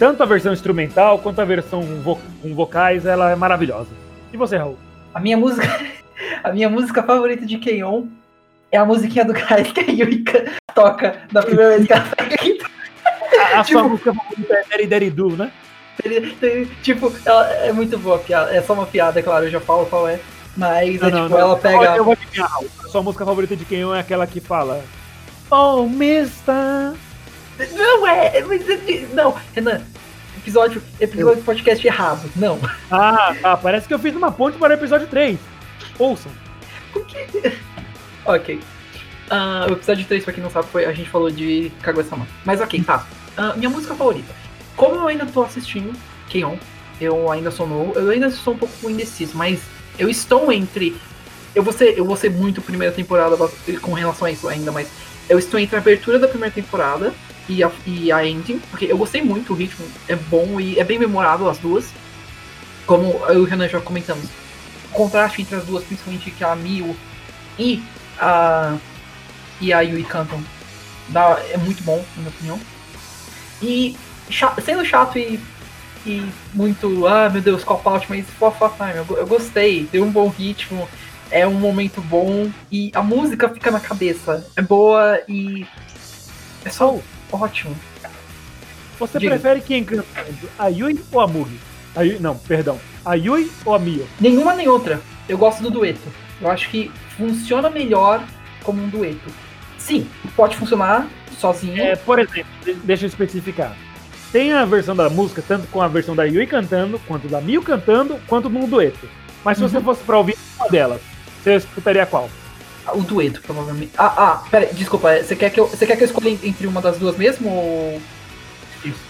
tanto 0.00 0.22
a 0.22 0.26
versão 0.26 0.54
instrumental 0.54 1.18
quanto 1.18 1.40
a 1.42 1.44
versão 1.44 1.82
vo 1.82 2.18
com 2.40 2.54
vocais, 2.54 3.04
ela 3.04 3.30
é 3.30 3.36
maravilhosa. 3.36 3.90
E 4.32 4.36
você, 4.36 4.56
Raul? 4.56 4.78
A 5.12 5.20
minha 5.20 5.36
música, 5.36 5.68
a 6.42 6.50
minha 6.52 6.70
música 6.70 7.02
favorita 7.02 7.44
de 7.44 7.58
Keion 7.58 8.06
é 8.72 8.78
a 8.78 8.84
musiquinha 8.86 9.26
do 9.26 9.34
cara 9.34 9.62
que 9.62 9.78
a 9.78 9.92
Yuika 9.92 10.52
toca 10.74 11.18
da 11.30 11.42
primeira 11.42 11.76
vez 11.76 11.86
que 11.86 11.92
ela 11.92 12.04
pega 12.16 12.34
aqui. 12.34 12.58
A, 13.38 13.60
a 13.60 13.62
tipo, 13.64 13.78
sua 13.78 13.88
música 13.90 14.14
favorita 14.14 14.54
é 14.54 14.64
Daddy 14.70 14.86
Daddy 14.86 15.10
Do, 15.10 15.36
né? 15.36 15.52
Tipo, 16.82 17.12
ela 17.24 17.46
é 17.48 17.72
muito 17.72 17.98
boa 17.98 18.16
a 18.16 18.18
piada. 18.18 18.54
É 18.54 18.62
só 18.62 18.72
uma 18.72 18.86
piada, 18.86 19.20
é 19.20 19.22
claro, 19.22 19.46
eu 19.46 19.50
já 19.50 19.60
falo 19.60 19.86
qual 19.86 20.08
é. 20.08 20.20
Mas 20.56 21.00
não, 21.00 21.08
é 21.08 21.10
não, 21.10 21.22
tipo, 21.22 21.34
não. 21.34 21.38
ela 21.38 21.56
pega. 21.56 21.96
Eu 21.96 22.04
vou 22.04 22.12
adivinhar. 22.12 22.50
A 22.84 22.88
sua 22.88 23.02
música 23.02 23.24
favorita 23.24 23.56
de 23.56 23.64
Keion 23.64 23.94
é 23.94 24.00
aquela 24.00 24.26
que 24.26 24.40
fala. 24.40 24.84
Oh, 25.50 25.84
mister. 25.88 26.94
Não 27.76 28.06
é, 28.06 28.38
é! 28.38 28.44
Não, 29.12 29.34
Renan, 29.54 29.82
episódio, 30.38 30.82
episódio 30.98 31.42
podcast 31.42 31.86
errado. 31.86 32.30
Não. 32.34 32.58
Ah, 32.90 33.34
tá. 33.40 33.56
Parece 33.56 33.86
que 33.86 33.94
eu 33.94 33.98
fiz 33.98 34.14
uma 34.14 34.32
ponte 34.32 34.58
para 34.58 34.74
o 34.74 34.76
episódio 34.76 35.06
3. 35.06 35.38
Ouçam. 35.98 36.32
O 36.94 37.00
que? 37.00 37.26
Ok. 38.24 38.60
Uh, 39.30 39.70
o 39.70 39.72
episódio 39.74 40.04
3, 40.06 40.24
pra 40.24 40.32
quem 40.32 40.42
não 40.42 40.50
sabe, 40.50 40.68
foi, 40.68 40.84
a 40.84 40.92
gente 40.92 41.08
falou 41.08 41.30
de 41.30 41.70
Kaguya-sama. 41.82 42.26
Mas 42.44 42.60
ok, 42.60 42.82
tá. 42.82 43.06
Uh, 43.38 43.56
minha 43.56 43.70
música 43.70 43.94
favorita. 43.94 44.39
Como 44.80 44.96
eu 44.96 45.08
ainda 45.08 45.26
tô 45.26 45.42
assistindo 45.42 45.92
K-On!, 46.30 46.56
eu 46.98 47.30
ainda 47.30 47.50
sou 47.50 47.66
novo, 47.66 47.92
eu 47.98 48.08
ainda 48.08 48.30
sou 48.30 48.54
um 48.54 48.56
pouco 48.56 48.88
indeciso, 48.88 49.36
mas 49.36 49.60
Eu 49.98 50.08
estou 50.08 50.50
entre. 50.50 50.96
Eu 51.54 51.62
vou 51.62 51.74
ser, 51.74 51.98
eu 51.98 52.06
vou 52.06 52.16
ser 52.16 52.30
muito 52.30 52.62
primeira 52.62 52.94
temporada 52.94 53.36
com 53.82 53.92
relação 53.92 54.26
a 54.26 54.30
isso 54.30 54.48
ainda, 54.48 54.72
mas 54.72 54.88
eu 55.28 55.38
estou 55.38 55.60
entre 55.60 55.76
a 55.76 55.80
abertura 55.80 56.18
da 56.18 56.26
primeira 56.26 56.54
temporada 56.54 57.12
e 57.46 57.62
a, 57.62 57.70
e 57.86 58.10
a 58.10 58.26
ending, 58.26 58.58
porque 58.70 58.86
eu 58.86 58.96
gostei 58.96 59.20
muito, 59.20 59.52
o 59.52 59.56
ritmo 59.56 59.84
é 60.08 60.16
bom 60.16 60.58
e 60.58 60.78
é 60.78 60.84
bem 60.84 60.98
memorável 60.98 61.50
as 61.50 61.58
duas. 61.58 61.84
Como 62.86 63.20
eu 63.28 63.34
e 63.34 63.42
o 63.42 63.44
Renan 63.44 63.68
já 63.68 63.82
comentamos. 63.82 64.24
O 64.86 64.94
contraste 64.94 65.42
entre 65.42 65.56
as 65.56 65.64
duas, 65.64 65.84
principalmente 65.84 66.30
que 66.30 66.42
a 66.42 66.56
Miu 66.56 66.96
e 67.58 67.82
a, 68.18 68.78
e 69.60 69.74
a 69.74 69.82
Yui 69.82 70.04
cantam, 70.04 70.42
dá, 71.10 71.38
é 71.50 71.58
muito 71.58 71.82
bom, 71.82 72.02
na 72.16 72.22
minha 72.22 72.30
opinião. 72.30 72.60
E 73.60 73.94
sendo 74.62 74.84
chato 74.84 75.18
e, 75.18 75.40
e 76.06 76.26
muito, 76.54 77.06
ah 77.06 77.28
meu 77.28 77.42
Deus, 77.42 77.64
cop 77.64 77.86
out, 77.88 78.06
mas 78.08 78.26
for 78.30 78.52
time, 78.52 78.96
eu, 78.96 79.16
eu 79.16 79.26
gostei, 79.26 79.88
deu 79.90 80.04
um 80.04 80.10
bom 80.10 80.28
ritmo, 80.28 80.88
é 81.30 81.46
um 81.46 81.54
momento 81.54 82.00
bom 82.00 82.50
e 82.70 82.90
a 82.94 83.02
música 83.02 83.48
fica 83.48 83.70
na 83.70 83.80
cabeça, 83.80 84.46
é 84.56 84.62
boa 84.62 85.20
e 85.28 85.66
é 86.64 86.70
só 86.70 86.98
ótimo. 87.32 87.76
Você 88.98 89.18
Diga. 89.18 89.32
prefere 89.32 89.60
quem 89.62 89.82
canta? 89.82 90.04
A 90.58 90.68
Yui 90.68 91.00
ou 91.10 91.20
a 91.20 91.26
Mugi? 91.26 91.58
A 91.96 92.02
Yui, 92.02 92.18
não, 92.18 92.36
perdão. 92.36 92.78
A 93.04 93.14
Yui 93.14 93.50
ou 93.64 93.74
a 93.74 93.78
Mia? 93.78 94.04
Nenhuma 94.20 94.54
nem 94.54 94.68
outra. 94.68 95.00
Eu 95.26 95.38
gosto 95.38 95.62
do 95.62 95.70
dueto. 95.70 96.06
Eu 96.40 96.50
acho 96.50 96.68
que 96.68 96.90
funciona 97.16 97.70
melhor 97.70 98.22
como 98.62 98.82
um 98.82 98.88
dueto. 98.88 99.30
Sim, 99.78 100.06
pode 100.36 100.56
funcionar 100.56 101.08
sozinho. 101.38 101.82
É, 101.82 101.96
por 101.96 102.18
exemplo, 102.18 102.50
deixa 102.84 103.04
eu 103.04 103.08
especificar. 103.08 103.74
Tem 104.32 104.52
a 104.52 104.64
versão 104.64 104.94
da 104.94 105.10
música, 105.10 105.42
tanto 105.46 105.66
com 105.66 105.82
a 105.82 105.88
versão 105.88 106.14
da 106.14 106.24
Yui 106.24 106.46
cantando, 106.46 107.00
quanto 107.00 107.26
da 107.26 107.40
Miu 107.40 107.62
cantando, 107.62 108.18
quanto 108.28 108.48
no 108.48 108.66
dueto. 108.66 109.08
Mas 109.44 109.58
se 109.58 109.64
uhum. 109.64 109.68
você 109.68 109.80
fosse 109.80 110.02
pra 110.04 110.18
ouvir 110.18 110.36
uma 110.56 110.68
delas, 110.68 111.00
você 111.42 111.56
escutaria 111.56 112.06
qual? 112.06 112.30
O 112.94 113.02
dueto, 113.02 113.40
provavelmente. 113.42 113.92
Ah, 113.98 114.14
ah, 114.16 114.44
pera, 114.50 114.66
desculpa, 114.72 115.16
você 115.16 115.34
quer 115.34 115.50
que 115.50 115.58
eu, 115.58 115.66
você 115.66 115.84
quer 115.84 115.96
que 115.96 116.04
eu 116.04 116.06
escolha 116.06 116.30
entre 116.30 116.66
uma 116.66 116.80
das 116.80 116.98
duas 116.98 117.16
mesmo 117.16 117.48
ou. 117.48 118.00
Isso. 118.84 119.00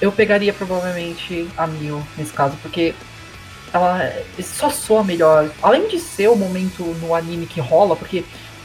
Eu 0.00 0.10
pegaria 0.10 0.52
provavelmente 0.52 1.48
a 1.56 1.66
Miu 1.66 2.02
nesse 2.18 2.32
caso, 2.32 2.56
porque 2.60 2.94
ela 3.72 4.12
só 4.42 4.68
soa 4.68 5.04
melhor. 5.04 5.48
Além 5.62 5.88
de 5.88 5.98
ser 6.00 6.28
o 6.28 6.36
momento 6.36 6.82
no 7.00 7.14
anime 7.14 7.46
que 7.46 7.60
rola, 7.60 7.94
porque. 7.94 8.24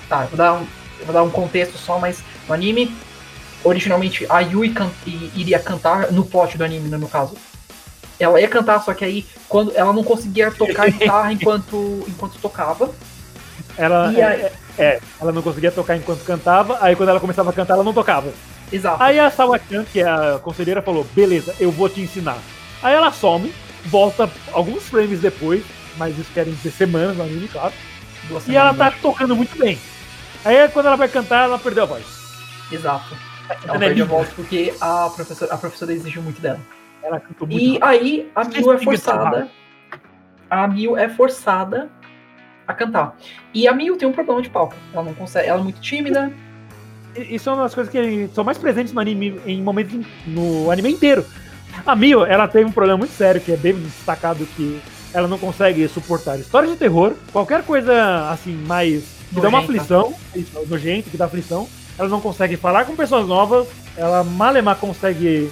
Tá, 0.09 0.23
eu 0.23 0.29
vou 0.29 0.37
dar 0.37 0.53
um, 0.53 0.65
eu 0.99 1.05
vou 1.05 1.13
dar 1.13 1.23
um 1.23 1.29
contexto 1.29 1.77
só, 1.77 1.99
mas 1.99 2.23
no 2.47 2.53
anime 2.53 2.95
originalmente 3.63 4.25
a 4.29 4.39
Yui 4.39 4.69
can 4.69 4.89
iria 5.05 5.59
cantar 5.59 6.11
no 6.11 6.25
pote 6.25 6.57
do 6.57 6.63
anime, 6.63 6.89
né, 6.89 6.97
no 6.97 7.07
caso. 7.07 7.35
Ela 8.19 8.41
ia 8.41 8.47
cantar, 8.47 8.81
só 8.81 8.93
que 8.93 9.05
aí 9.05 9.25
quando 9.47 9.71
ela 9.75 9.93
não 9.93 10.03
conseguia 10.03 10.51
tocar 10.51 10.89
guitarra 10.91 11.31
enquanto, 11.31 12.03
enquanto 12.07 12.39
tocava. 12.39 12.89
Ela, 13.77 14.11
é, 14.13 14.23
aí... 14.23 14.51
é, 14.77 14.99
ela 15.21 15.31
não 15.31 15.41
conseguia 15.41 15.71
tocar 15.71 15.95
enquanto 15.95 16.23
cantava, 16.23 16.77
aí 16.81 16.95
quando 16.95 17.09
ela 17.09 17.19
começava 17.19 17.51
a 17.51 17.53
cantar, 17.53 17.75
ela 17.75 17.83
não 17.83 17.93
tocava. 17.93 18.33
Exato. 18.71 19.01
Aí 19.01 19.19
a 19.19 19.29
Sawakan, 19.29 19.85
que 19.85 20.01
é 20.01 20.09
a 20.09 20.39
conselheira, 20.41 20.81
falou: 20.81 21.05
beleza, 21.13 21.55
eu 21.59 21.71
vou 21.71 21.87
te 21.87 22.01
ensinar. 22.01 22.39
Aí 22.81 22.93
ela 22.93 23.11
some, 23.11 23.53
volta 23.85 24.29
alguns 24.51 24.83
frames 24.89 25.19
depois, 25.19 25.63
mas 25.97 26.17
isso 26.17 26.31
querem 26.33 26.53
dizer 26.53 26.71
semanas 26.71 27.15
no 27.15 27.23
anime, 27.23 27.47
claro. 27.47 27.73
Duas 28.27 28.47
e 28.47 28.55
ela 28.55 28.73
tá 28.73 28.91
tocando 28.91 29.35
muito 29.35 29.57
bem. 29.57 29.77
Aí 30.43 30.67
quando 30.69 30.87
ela 30.87 30.97
vai 30.97 31.07
cantar, 31.07 31.45
ela 31.45 31.59
perdeu 31.59 31.83
a 31.83 31.87
voz. 31.87 32.05
Exato. 32.71 33.26
Ela 33.63 33.79
perde 33.79 34.01
a 34.01 34.05
voz 34.05 34.29
porque 34.29 34.73
a 34.79 35.09
professora, 35.09 35.53
a 35.53 35.57
professora 35.57 35.93
exigiu 35.93 36.21
muito 36.21 36.41
dela. 36.41 36.59
Ela 37.01 37.19
cantou 37.19 37.47
muito 37.47 37.63
E 37.63 37.79
aí 37.81 38.29
a 38.35 38.43
Mil 38.43 38.73
é 38.73 38.77
forçada. 38.77 39.47
A 40.49 40.67
Mil 40.67 40.97
é 40.97 41.09
forçada 41.09 41.89
a 42.67 42.73
cantar. 42.73 43.15
E 43.53 43.67
a 43.67 43.73
Mil 43.73 43.97
tem 43.97 44.07
um 44.07 44.11
problema 44.11 44.41
de 44.41 44.49
palco. 44.49 44.75
Ela 44.93 45.03
não 45.03 45.13
consegue. 45.13 45.47
Ela 45.47 45.59
é 45.59 45.63
muito 45.63 45.79
tímida. 45.79 46.31
Isso 47.15 47.49
é 47.49 47.53
uma 47.53 47.63
das 47.63 47.73
coisas 47.73 47.91
que 47.91 48.29
são 48.33 48.43
mais 48.43 48.57
presentes 48.57 48.93
no 48.93 48.99
anime 48.99 49.39
em 49.45 49.61
momentos 49.61 50.05
no 50.27 50.69
anime 50.69 50.91
inteiro. 50.91 51.25
A 51.85 51.95
Mil, 51.95 52.25
ela 52.25 52.47
tem 52.47 52.65
um 52.65 52.71
problema 52.71 52.97
muito 52.97 53.13
sério, 53.13 53.41
que 53.41 53.51
é 53.51 53.57
bem 53.57 53.73
destacado 53.73 54.45
que 54.55 54.79
ela 55.13 55.27
não 55.27 55.37
consegue 55.37 55.87
suportar 55.87 56.37
histórias 56.37 56.71
de 56.71 56.77
terror, 56.77 57.13
qualquer 57.31 57.63
coisa 57.63 58.29
assim 58.29 58.53
mais 58.67 59.03
que 59.33 59.41
dá 59.41 59.49
uma 59.49 59.59
aflição, 59.59 60.13
nojento, 60.67 61.09
que 61.09 61.17
dá 61.17 61.25
aflição, 61.25 61.67
ela 61.97 62.09
não 62.09 62.21
consegue 62.21 62.57
falar 62.57 62.85
com 62.85 62.95
pessoas 62.95 63.27
novas, 63.27 63.67
ela 63.95 64.23
malemar 64.23 64.75
consegue 64.75 65.51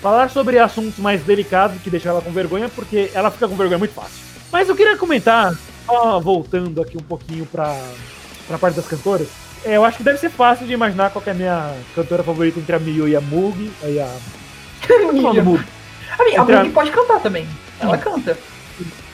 falar 0.00 0.30
sobre 0.30 0.58
assuntos 0.58 0.98
mais 0.98 1.22
delicados 1.22 1.80
que 1.80 1.90
deixam 1.90 2.12
ela 2.12 2.20
com 2.20 2.30
vergonha, 2.30 2.68
porque 2.68 3.10
ela 3.14 3.30
fica 3.30 3.48
com 3.48 3.56
vergonha 3.56 3.78
muito 3.78 3.94
fácil. 3.94 4.24
Mas 4.52 4.68
eu 4.68 4.76
queria 4.76 4.96
comentar, 4.96 5.54
só 5.86 6.20
voltando 6.20 6.80
aqui 6.80 6.96
um 6.96 7.02
pouquinho 7.02 7.46
pra, 7.46 7.76
pra 8.46 8.58
parte 8.58 8.76
das 8.76 8.86
cantoras, 8.86 9.28
é, 9.64 9.76
eu 9.76 9.84
acho 9.84 9.98
que 9.98 10.04
deve 10.04 10.18
ser 10.18 10.30
fácil 10.30 10.66
de 10.66 10.72
imaginar 10.72 11.10
qual 11.10 11.24
é 11.26 11.30
a 11.30 11.34
minha 11.34 11.74
cantora 11.94 12.22
favorita 12.22 12.60
entre 12.60 12.76
a 12.76 12.78
Miyu 12.78 13.08
e 13.08 13.16
a 13.16 13.20
Mugi. 13.20 13.72
E 13.82 13.98
a. 13.98 14.06
a 14.86 15.42
Mugi. 15.42 15.66
A, 16.18 16.40
a 16.40 16.44
Mugi 16.44 16.70
pode 16.70 16.90
cantar 16.92 17.20
também. 17.20 17.48
Ela 17.80 17.98
canta. 17.98 18.38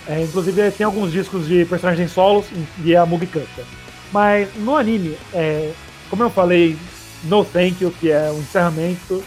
É, 0.06 0.20
inclusive 0.20 0.70
tem 0.72 0.84
alguns 0.84 1.10
discos 1.10 1.46
de 1.46 1.64
personagens 1.64 2.10
solos 2.10 2.44
e 2.84 2.94
a 2.94 3.06
Mugi 3.06 3.26
canta. 3.26 3.64
Mas 4.12 4.48
no 4.56 4.76
anime, 4.76 5.16
é, 5.32 5.72
como 6.12 6.24
eu 6.24 6.28
falei, 6.28 6.76
No 7.24 7.42
Thank 7.42 7.82
You, 7.82 7.90
que 7.90 8.10
é 8.10 8.30
o 8.30 8.36
encerramento, 8.36 9.24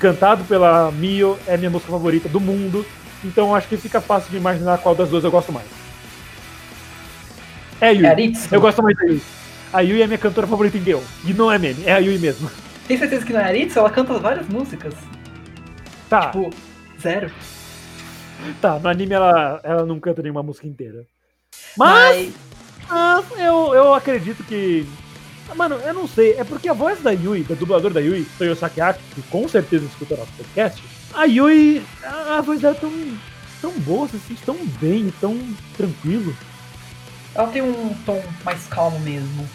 cantado 0.00 0.42
pela 0.44 0.90
Mio, 0.90 1.38
é 1.46 1.58
minha 1.58 1.68
música 1.68 1.92
favorita 1.92 2.26
do 2.26 2.40
mundo. 2.40 2.86
Então 3.22 3.54
acho 3.54 3.68
que 3.68 3.76
fica 3.76 4.00
fácil 4.00 4.30
de 4.30 4.38
imaginar 4.38 4.78
qual 4.78 4.94
das 4.94 5.10
duas 5.10 5.22
eu 5.24 5.30
gosto 5.30 5.52
mais. 5.52 5.66
É 7.82 7.88
a 7.88 7.90
Yui. 7.90 8.32
É 8.50 8.56
eu 8.56 8.62
gosto 8.62 8.82
mais 8.82 8.96
da 8.96 9.04
Yui. 9.04 9.20
A 9.74 9.80
Yui 9.82 10.00
é 10.00 10.06
minha 10.06 10.16
cantora 10.16 10.46
favorita 10.46 10.78
em 10.78 10.82
Gale. 10.82 11.04
E 11.22 11.34
não 11.34 11.52
é 11.52 11.58
meme, 11.58 11.84
é 11.84 11.92
a 11.92 11.98
Yui 11.98 12.16
mesmo. 12.16 12.50
Tem 12.88 12.96
certeza 12.96 13.26
que 13.26 13.32
não 13.34 13.40
é 13.40 13.44
Aritsu? 13.44 13.78
Ela 13.80 13.90
canta 13.90 14.18
várias 14.18 14.48
músicas. 14.48 14.94
Tá. 16.08 16.30
Tipo, 16.30 16.48
zero. 16.98 17.30
Tá, 18.58 18.78
no 18.78 18.88
anime 18.88 19.12
ela, 19.12 19.60
ela 19.62 19.84
não 19.84 20.00
canta 20.00 20.22
nenhuma 20.22 20.42
música 20.42 20.66
inteira. 20.66 21.04
Mas, 21.76 22.32
Mas 22.88 23.26
eu, 23.38 23.74
eu 23.74 23.92
acredito 23.92 24.42
que 24.44 24.86
Mano, 25.54 25.76
eu 25.76 25.94
não 25.94 26.06
sei. 26.06 26.34
É 26.38 26.44
porque 26.44 26.68
a 26.68 26.72
voz 26.72 27.00
da 27.02 27.10
Yui, 27.10 27.42
da 27.42 27.54
dubladora 27.54 27.94
da 27.94 28.00
Yui, 28.00 28.26
Toyo 28.38 28.56
Sakiaki, 28.56 29.02
que 29.14 29.22
com 29.22 29.48
certeza 29.48 29.84
escuta 29.84 30.16
nosso 30.16 30.32
podcast, 30.32 30.82
a 31.14 31.24
Yui, 31.24 31.82
a, 32.02 32.38
a 32.38 32.40
voz 32.40 32.60
dela 32.60 32.76
é 32.76 32.80
tão, 32.80 32.92
tão 33.60 33.72
boa, 33.80 34.08
se 34.08 34.18
sente 34.20 34.42
tão 34.42 34.56
bem, 34.80 35.12
tão 35.20 35.38
tranquilo. 35.76 36.34
Ela 37.34 37.48
tem 37.48 37.62
um 37.62 37.94
tom 38.04 38.22
mais 38.44 38.66
calmo 38.66 39.00
mesmo. 39.00 39.48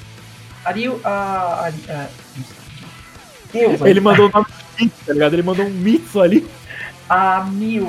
A 0.65 0.71
Ryu, 0.71 0.99
a... 1.03 1.09
a, 1.09 1.67
a 1.67 2.07
Deus, 3.53 3.81
Ele 3.81 4.01
mandou 4.01 4.27
um 4.27 4.31
nome 4.31 4.47
tá 5.05 5.13
ligado? 5.13 5.33
Ele 5.33 5.43
mandou 5.43 5.65
um 5.65 5.69
Mitsu 5.69 6.19
ali. 6.21 6.47
A 7.09 7.43
Miu, 7.45 7.87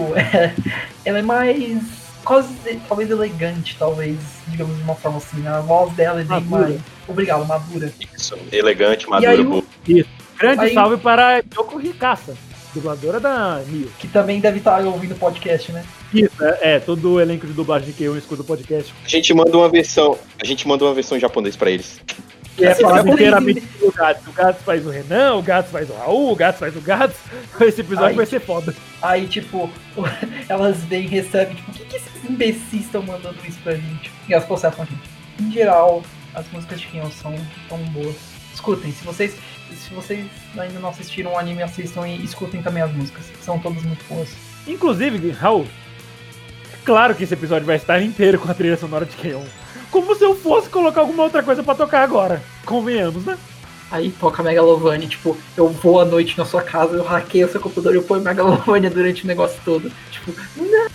ela 1.05 1.19
é 1.19 1.23
mais 1.23 1.98
quase, 2.29 2.55
talvez 2.87 3.11
elegante, 3.11 3.75
talvez, 3.79 4.19
digamos 4.49 4.77
de 4.77 4.83
uma 4.83 4.95
forma 4.95 5.17
assim. 5.17 5.47
A 5.47 5.61
voz 5.61 5.91
dela 5.95 6.21
é 6.21 6.25
bem 6.25 6.41
madura. 6.43 6.69
mais. 6.69 6.81
Obrigado, 7.09 7.47
madura. 7.47 7.91
Isso, 8.15 8.37
elegante, 8.53 9.09
madura. 9.09 9.33
Aí, 9.33 9.65
Isso. 9.89 10.11
Grande 10.39 10.67
aí, 10.67 10.75
salve 10.75 10.99
para 10.99 11.39
Yoko 11.39 11.79
Rikasa, 11.79 12.37
dubladora 12.75 13.19
da 13.19 13.63
Mio. 13.67 13.91
Que 13.99 14.07
também 14.07 14.41
deve 14.41 14.59
estar 14.59 14.79
ouvindo 14.85 15.13
o 15.13 15.19
podcast, 15.19 15.73
né? 15.73 15.85
Isso, 16.13 16.45
é, 16.45 16.75
é, 16.75 16.79
todo 16.79 17.15
o 17.15 17.21
elenco 17.21 17.47
de 17.47 17.55
dublagem 17.55 17.93
que 17.93 18.05
eu 18.05 18.17
escuto 18.17 18.43
o 18.43 18.45
podcast. 18.45 18.95
A 19.05 19.09
gente 19.09 19.33
manda 19.33 19.57
uma 19.57 19.69
versão, 19.69 20.19
a 20.41 20.45
gente 20.45 20.69
manda 20.69 20.85
uma 20.85 20.95
versão 20.95 21.17
em 21.17 21.21
japonês 21.21 21.57
para 21.57 21.71
eles. 21.71 21.99
E 22.59 22.65
é 22.65 22.75
falado 22.75 23.09
inteiramente 23.09 23.61
do 23.79 23.93
Gats. 23.93 24.27
O 24.27 24.33
Gats 24.33 24.63
faz 24.63 24.85
o 24.85 24.91
Renan, 24.91 25.37
o 25.37 25.43
Gats 25.43 25.71
faz 25.71 25.89
o 25.89 25.95
Raul, 25.95 26.33
o 26.33 26.37
Gats 26.37 26.59
faz 26.59 26.77
o 26.77 26.81
Gats. 26.81 27.17
Esse 27.61 27.81
episódio 27.83 28.09
aí, 28.09 28.17
vai 28.17 28.27
ser 28.27 28.41
foda. 28.41 28.75
Aí, 29.01 29.29
tipo, 29.29 29.71
elas 30.49 30.79
vêm 30.85 31.05
e 31.05 31.09
recebem, 31.09 31.55
tipo, 31.55 31.71
o 31.71 31.75
que, 31.75 31.85
que 31.85 31.97
esses 31.97 32.25
imbecis 32.29 32.87
estão 32.87 33.03
mandando 33.03 33.37
isso 33.47 33.59
pra 33.63 33.75
gente? 33.75 34.11
E 34.29 34.33
elas 34.33 34.45
processam 34.45 34.83
a 34.83 34.87
gente. 34.87 35.09
Em 35.41 35.53
geral, 35.53 36.03
as 36.35 36.51
músicas 36.51 36.81
de 36.81 36.87
Kion 36.89 37.11
são 37.11 37.35
tão 37.69 37.79
boas. 37.91 38.17
Escutem, 38.53 38.91
se 38.91 39.05
vocês, 39.05 39.37
se 39.73 39.95
vocês 39.95 40.27
ainda 40.59 40.81
não 40.81 40.89
assistiram 40.89 41.35
o 41.35 41.39
anime, 41.39 41.63
assistam 41.63 42.09
e 42.09 42.25
escutem 42.25 42.61
também 42.61 42.83
as 42.83 42.93
músicas. 42.93 43.25
São 43.41 43.59
todas 43.61 43.85
muito 43.85 44.05
boas. 44.09 44.31
Inclusive, 44.67 45.31
Raul, 45.31 45.65
claro 46.85 47.15
que 47.15 47.23
esse 47.23 47.35
episódio 47.35 47.67
vai 47.67 47.77
estar 47.77 48.03
inteiro 48.03 48.41
com 48.41 48.51
a 48.51 48.55
trilha 48.55 48.77
sonora 48.77 49.07
de 49.07 49.15
Keon 49.15 49.45
como 49.91 50.15
se 50.15 50.25
eu 50.25 50.35
fosse 50.35 50.69
colocar 50.69 51.01
alguma 51.01 51.25
outra 51.25 51.43
coisa 51.43 51.63
para 51.63 51.75
tocar 51.75 52.03
agora. 52.03 52.43
Convenhamos, 52.65 53.25
né? 53.25 53.39
Aí 53.91 54.11
toca 54.11 54.43
Megalovania, 54.43 55.09
tipo, 55.09 55.37
eu 55.57 55.69
vou 55.69 56.01
à 56.01 56.05
noite 56.05 56.37
na 56.37 56.45
sua 56.45 56.61
casa, 56.61 56.95
eu 56.95 57.03
hackeio 57.03 57.47
o 57.47 57.51
seu 57.51 57.61
computador 57.61 57.95
e 57.95 57.97
eu 57.97 58.03
ponho 58.03 58.23
Megalovania 58.23 58.91
durante 58.91 59.25
o 59.25 59.27
negócio 59.27 59.59
todo. 59.65 59.91
Tipo, 60.11 60.33
não. 60.57 60.89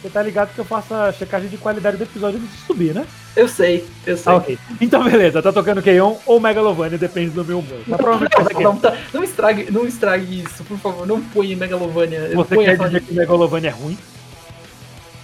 Você 0.00 0.10
tá 0.10 0.22
ligado 0.22 0.54
que 0.54 0.58
eu 0.58 0.64
faço 0.64 0.94
a 0.94 1.12
checagem 1.12 1.48
de 1.48 1.58
qualidade 1.58 1.96
do 1.96 2.04
episódio 2.04 2.38
antes 2.38 2.54
de 2.54 2.66
subir, 2.66 2.94
né? 2.94 3.06
Eu 3.34 3.48
sei, 3.48 3.84
eu 4.06 4.16
sei. 4.16 4.32
Ah, 4.32 4.36
ok. 4.36 4.58
Então 4.80 5.04
beleza, 5.04 5.42
tá 5.42 5.52
tocando 5.52 5.82
Keion 5.82 6.16
ou 6.24 6.40
Megalovania, 6.40 6.96
depende 6.96 7.30
do 7.30 7.44
meu 7.44 7.58
humor. 7.58 7.80
Tá 7.88 7.98
provavelmente 7.98 8.54
não, 8.54 8.72
não, 8.72 8.78
tá, 8.78 8.96
não, 9.12 9.24
estrague, 9.24 9.70
não 9.70 9.86
estrague 9.86 10.42
isso, 10.42 10.64
por 10.64 10.78
favor, 10.78 11.06
não 11.06 11.20
põe 11.20 11.54
Megalovania. 11.54 12.30
Você 12.34 12.56
quer 12.56 12.78
dizer 12.78 13.02
que 13.02 13.12
Megalovania 13.12 13.70
é 13.70 13.72
ruim? 13.72 13.98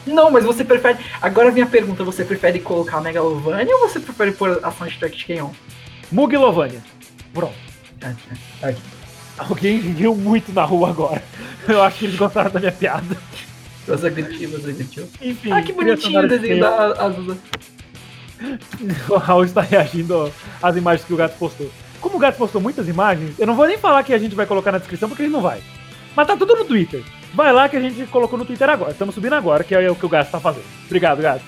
Não, 0.07 0.31
mas 0.31 0.45
você 0.45 0.65
prefere. 0.65 0.99
Agora 1.21 1.51
vem 1.51 1.62
a 1.62 1.67
pergunta: 1.67 2.05
você 2.05 2.25
prefere 2.25 2.61
colocar 2.61 3.01
Megalovania 3.01 3.75
ou 3.77 3.88
você 3.88 4.01
prefere 4.01 4.33
pôr 4.33 4.61
a 4.62 4.71
soundtrack 4.71 5.17
de 5.17 5.25
Kenyon? 5.25 5.51
Mugilovania. 6.11 6.83
Pronto. 7.33 7.55
Ah, 8.03 8.12
tá. 8.61 8.69
Aqui. 8.69 8.83
Alguém 9.38 9.79
riu 9.79 10.15
muito 10.15 10.53
na 10.53 10.65
rua 10.65 10.91
agora. 10.91 11.23
Eu 11.67 11.83
acho 11.83 11.99
que 12.01 12.05
eles 12.07 12.17
gostaram 12.17 12.51
da 12.51 12.61
minha 12.61 12.73
piada. 12.73 13.17
Você 13.87 14.11
curtiu, 14.11 14.51
você 14.51 14.73
curtiu. 14.73 15.09
Enfim. 15.21 15.53
Ah, 15.53 15.62
que 15.62 15.73
bonitinho 15.73 16.21
o 16.21 16.29
desenho 16.29 16.61
da 16.61 16.93
Azusa. 17.05 17.38
O 19.09 19.19
Raul 19.19 19.45
está 19.45 19.61
reagindo 19.61 20.33
às 20.61 20.77
imagens 20.77 21.07
que 21.07 21.15
o 21.15 21.17
gato 21.17 21.38
postou. 21.38 21.71
Como 22.01 22.17
o 22.17 22.19
gato 22.19 22.37
postou 22.37 22.61
muitas 22.61 22.88
imagens, 22.88 23.38
eu 23.38 23.47
não 23.47 23.55
vou 23.55 23.69
nem 23.69 23.79
falar 23.79 24.03
que 24.03 24.12
a 24.12 24.19
gente 24.19 24.35
vai 24.35 24.47
colocar 24.47 24.73
na 24.73 24.79
descrição 24.79 25.09
porque 25.09 25.23
ele 25.23 25.33
não 25.33 25.41
vai. 25.41 25.61
Mas 26.16 26.27
tá 26.27 26.37
tudo 26.37 26.55
no 26.57 26.64
Twitter. 26.64 27.03
Vai 27.35 27.53
lá 27.53 27.68
que 27.68 27.77
a 27.77 27.81
gente 27.81 28.05
colocou 28.07 28.38
no 28.38 28.44
Twitter 28.44 28.68
agora. 28.68 28.92
Estamos 28.92 29.14
subindo 29.14 29.35
agora, 29.35 29.64
que 29.64 29.75
é 29.75 29.90
o 29.90 29.94
que 29.96 30.05
o 30.07 30.09
gato 30.09 30.31
tá 30.31 30.38
fazendo. 30.40 30.64
Obrigado, 30.87 31.22
gato. 31.22 31.42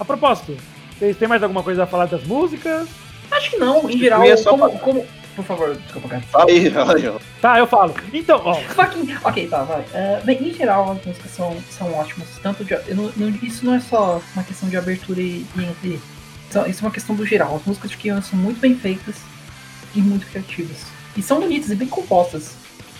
A 0.00 0.04
propósito, 0.04 0.56
vocês 0.98 1.16
têm 1.16 1.28
mais 1.28 1.42
alguma 1.42 1.62
coisa 1.62 1.84
a 1.84 1.86
falar 1.86 2.06
das 2.06 2.24
músicas? 2.24 2.88
Acho 3.30 3.50
que 3.50 3.56
não, 3.58 3.88
em 3.90 3.98
geral, 3.98 4.24
só 4.38 4.50
como, 4.50 4.66
falar. 4.68 4.78
como. 4.80 5.06
Por 5.34 5.44
favor, 5.44 5.76
desculpa, 5.76 6.08
cara. 6.08 6.22
Fala 6.22 6.46
aí, 6.50 6.70
fala 6.70 6.94
aí, 6.96 7.06
ó. 7.08 7.18
Tá, 7.42 7.58
eu 7.58 7.66
falo. 7.66 7.94
Então, 8.10 8.40
ó, 8.42 8.54
Fucking. 8.54 9.14
Ok, 9.22 9.48
tá, 9.48 9.62
vai. 9.64 9.84
É, 9.92 10.20
bem, 10.24 10.48
em 10.48 10.54
geral, 10.54 10.92
as 10.92 11.04
músicas 11.04 11.30
são, 11.32 11.54
são 11.70 11.92
ótimas. 11.92 12.26
Tanto 12.42 12.64
de, 12.64 12.72
eu 12.72 12.96
não- 12.96 13.12
não- 13.14 13.28
isso 13.42 13.66
não 13.66 13.74
é 13.74 13.80
só 13.80 14.22
uma 14.34 14.42
questão 14.42 14.66
de 14.70 14.78
abertura 14.78 15.20
e, 15.20 15.44
e 15.54 15.62
entre. 15.62 16.00
Isso, 16.48 16.66
isso 16.70 16.82
é 16.82 16.86
uma 16.86 16.90
questão 16.90 17.14
do 17.14 17.26
geral. 17.26 17.56
As 17.56 17.66
músicas 17.66 17.90
de 17.90 17.98
Kion 17.98 18.22
são 18.22 18.38
muito 18.38 18.58
bem 18.60 18.74
feitas 18.74 19.16
e 19.94 20.00
muito 20.00 20.26
criativas. 20.26 20.86
E 21.14 21.20
são 21.20 21.38
bonitas 21.38 21.70
e 21.70 21.74
bem 21.74 21.88
compostas. 21.88 22.54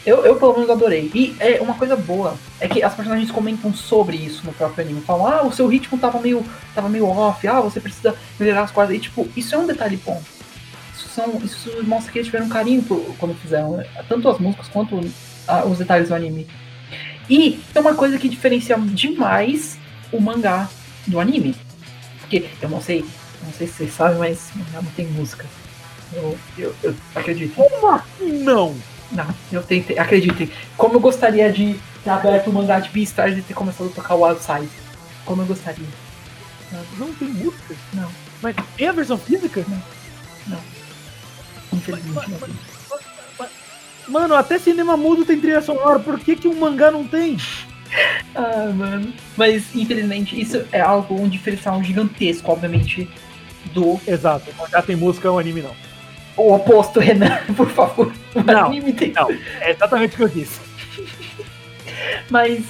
Eu, 0.07 0.25
eu 0.25 0.37
pelo 0.37 0.53
menos 0.55 0.71
adorei. 0.71 1.11
E 1.12 1.37
é 1.40 1.61
uma 1.61 1.75
coisa 1.75 1.97
boa 1.97 2.38
é 2.61 2.69
que 2.69 2.81
as 2.81 2.95
personagens 2.95 3.29
comentam 3.33 3.75
sobre 3.75 4.16
isso 4.16 4.47
no 4.47 4.53
próprio 4.53 4.85
anime. 4.85 5.01
Falam, 5.01 5.27
ah, 5.27 5.42
o 5.45 5.53
seu 5.53 5.66
ritmo 5.66 5.99
tava 5.99 6.21
meio, 6.21 6.47
tava 6.73 6.88
meio 6.88 7.09
off, 7.09 7.47
ah, 7.49 7.61
você 7.61 7.81
precisa 7.81 8.14
melhorar 8.38 8.62
as 8.62 8.71
cordas. 8.71 8.97
E 8.97 9.01
tipo, 9.01 9.29
isso 9.37 9.53
é 9.57 9.59
um 9.59 9.66
detalhe 9.66 9.97
bom. 9.97 10.23
Isso, 10.95 11.09
são, 11.09 11.40
isso 11.45 11.71
mostra 11.83 12.12
que 12.12 12.19
eles 12.19 12.29
tiveram 12.29 12.49
carinho 12.49 12.85
por, 12.85 13.01
quando 13.19 13.35
fizeram 13.35 13.77
né? 13.77 13.87
tanto 14.09 14.29
as 14.29 14.38
músicas 14.38 14.69
quanto 14.69 15.01
ah, 15.49 15.64
os 15.64 15.79
detalhes 15.79 16.09
do 16.09 16.14
anime. 16.14 16.47
E 17.29 17.61
tem 17.73 17.83
uma 17.83 17.97
coisa 17.97 18.16
que 18.16 18.29
diferencia 18.29 18.79
demais 18.79 19.77
o 20.12 20.21
mangá 20.21 20.71
do 21.05 21.19
anime. 21.19 21.57
Porque 22.21 22.49
eu 22.62 22.69
não 22.69 22.81
sei, 22.81 23.05
não 23.42 23.53
sei 23.53 23.66
se 23.66 23.75
vocês 23.75 23.92
sabem, 23.92 24.19
mas 24.19 24.51
mangá 24.55 24.81
não 24.81 24.90
tem 24.92 25.09
música. 25.09 25.45
Eu, 26.12 26.38
eu, 26.57 26.75
eu 26.85 26.95
acredito. 27.16 27.61
não. 28.21 28.77
Não, 29.12 29.27
eu 29.53 29.62
tentei, 29.62 29.99
acreditem. 29.99 30.51
Como 30.77 30.95
eu 30.95 31.01
gostaria 31.01 31.53
de 31.53 31.79
ter 32.03 32.11
aberto 32.11 32.51
o 32.51 32.53
mangá 32.53 32.81
de 32.81 32.88
Beastars 32.90 33.38
e 33.38 33.42
ter 33.42 33.55
começado 33.55 33.88
a 33.88 33.95
tocar 33.95 34.14
o 34.14 34.25
Outside. 34.25 34.69
Como 35.25 35.42
eu 35.42 35.47
gostaria. 35.47 35.87
Não 36.99 37.12
tem 37.14 37.29
música? 37.29 37.75
Não. 37.95 38.11
Mas 38.42 38.57
tem 38.77 38.88
a 38.88 38.92
versão 38.92 39.16
física? 39.16 39.64
Infelizmente 41.73 42.31
não 42.31 42.38
tem. 42.38 42.55
Mano, 44.09 44.35
até 44.35 44.59
cinema 44.59 44.97
mudo 44.97 45.25
tem 45.25 45.40
trilha 45.40 45.61
sonora. 45.61 45.99
Por 45.99 46.19
que, 46.19 46.37
que 46.37 46.49
um 46.49 46.59
mangá 46.59 46.90
não 46.90 47.07
tem? 47.07 47.37
Ah, 48.35 48.71
mano. 48.75 49.14
Mas, 49.37 49.75
infelizmente, 49.75 50.38
isso 50.38 50.62
é 50.71 50.81
algo, 50.81 51.14
um 51.14 51.29
diferencial 51.29 51.83
gigantesco, 51.83 52.51
obviamente, 52.51 53.09
do 53.73 53.99
Exato, 54.07 54.51
o 54.51 54.55
mangá 54.59 54.83
tem 54.83 54.97
música, 54.97 55.31
o 55.31 55.38
anime 55.38 55.62
não. 55.62 55.75
O 56.37 56.55
oposto, 56.55 57.01
Renan, 57.01 57.38
por 57.57 57.68
favor. 57.70 58.12
Não. 58.35 58.70
Não, 59.14 59.31
é 59.61 59.70
exatamente 59.70 60.14
o 60.14 60.16
que 60.16 60.22
eu 60.22 60.29
disse. 60.29 60.61
Mas, 62.31 62.64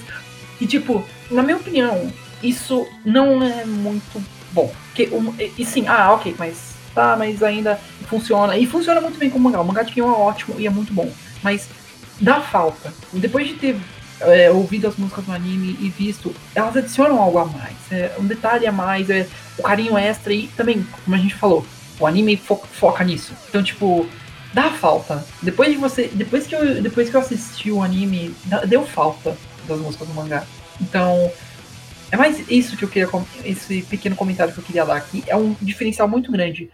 e 0.61 0.67
tipo, 0.67 1.05
na 1.31 1.43
minha 1.43 1.57
opinião, 1.57 2.13
isso 2.43 2.87
não 3.05 3.43
é 3.43 3.65
muito 3.65 4.23
bom. 4.53 4.73
Porque, 4.87 5.09
um, 5.13 5.35
e, 5.39 5.53
e 5.59 5.65
sim, 5.65 5.87
ah, 5.87 6.13
ok, 6.13 6.35
mas 6.39 6.75
tá, 6.95 7.17
mas 7.19 7.43
ainda 7.43 7.79
funciona. 8.09 8.57
E 8.57 8.67
funciona 8.67 9.01
muito 9.01 9.19
bem 9.19 9.29
com 9.29 9.39
o 9.39 9.41
mangá. 9.41 9.61
O 9.61 9.65
mangá 9.65 9.83
de 9.83 9.93
Kion 9.93 10.09
é 10.09 10.17
ótimo 10.17 10.59
e 10.59 10.67
é 10.67 10.71
muito 10.71 10.93
bom. 10.93 11.11
Mas 11.43 11.69
dá 12.21 12.41
falta. 12.41 12.93
Depois 13.13 13.49
de 13.49 13.55
ter 13.55 13.77
é, 14.21 14.51
ouvido 14.51 14.89
as 14.89 14.97
músicas 14.97 15.25
do 15.25 15.33
anime 15.33 15.77
e 15.81 15.91
visto, 15.91 16.35
elas 16.55 16.77
adicionam 16.77 17.21
algo 17.21 17.39
a 17.39 17.45
mais. 17.45 17.77
É, 17.91 18.15
um 18.19 18.25
detalhe 18.25 18.67
a 18.67 18.73
mais, 18.73 19.11
é 19.11 19.27
o 19.59 19.63
carinho 19.63 19.99
extra 19.99 20.33
e 20.33 20.49
também, 20.49 20.87
como 21.05 21.17
a 21.17 21.19
gente 21.19 21.35
falou, 21.35 21.67
o 21.99 22.07
anime 22.07 22.37
fo- 22.37 22.57
foca 22.73 23.03
nisso. 23.05 23.33
Então, 23.49 23.63
tipo, 23.63 24.07
dá 24.53 24.71
falta. 24.71 25.25
Depois 25.43 25.71
de 25.71 25.77
você. 25.77 26.09
Depois 26.13 26.47
que 26.47 26.55
eu, 26.55 26.83
depois 26.83 27.09
que 27.11 27.17
eu 27.17 27.21
assisti 27.21 27.71
o 27.71 27.83
anime, 27.83 28.35
deu 28.69 28.85
falta 28.87 29.37
das 29.67 29.79
músicas 29.81 30.09
do 30.09 30.15
mangá. 30.15 30.45
Então. 30.81 31.31
É 32.13 32.17
mais 32.17 32.49
isso 32.49 32.77
que 32.77 32.85
eu 32.85 32.89
queria. 32.89 33.09
Esse 33.45 33.83
pequeno 33.83 34.15
comentário 34.15 34.53
que 34.53 34.61
eu 34.61 34.65
queria 34.65 34.85
dar 34.85 34.97
aqui. 34.97 35.25
É 35.27 35.37
um 35.37 35.57
diferencial 35.61 36.07
muito 36.07 36.31
grande. 36.31 36.71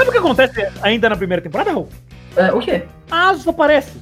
Sabe 0.00 0.08
o 0.08 0.12
que 0.12 0.18
acontece 0.18 0.66
ainda 0.82 1.08
na 1.10 1.16
primeira 1.16 1.42
temporada, 1.42 1.70
Raul? 1.72 1.88
É, 2.36 2.52
o 2.52 2.58
quê? 2.60 2.84
A 3.10 3.28
Asa 3.28 3.50
aparece. 3.50 3.98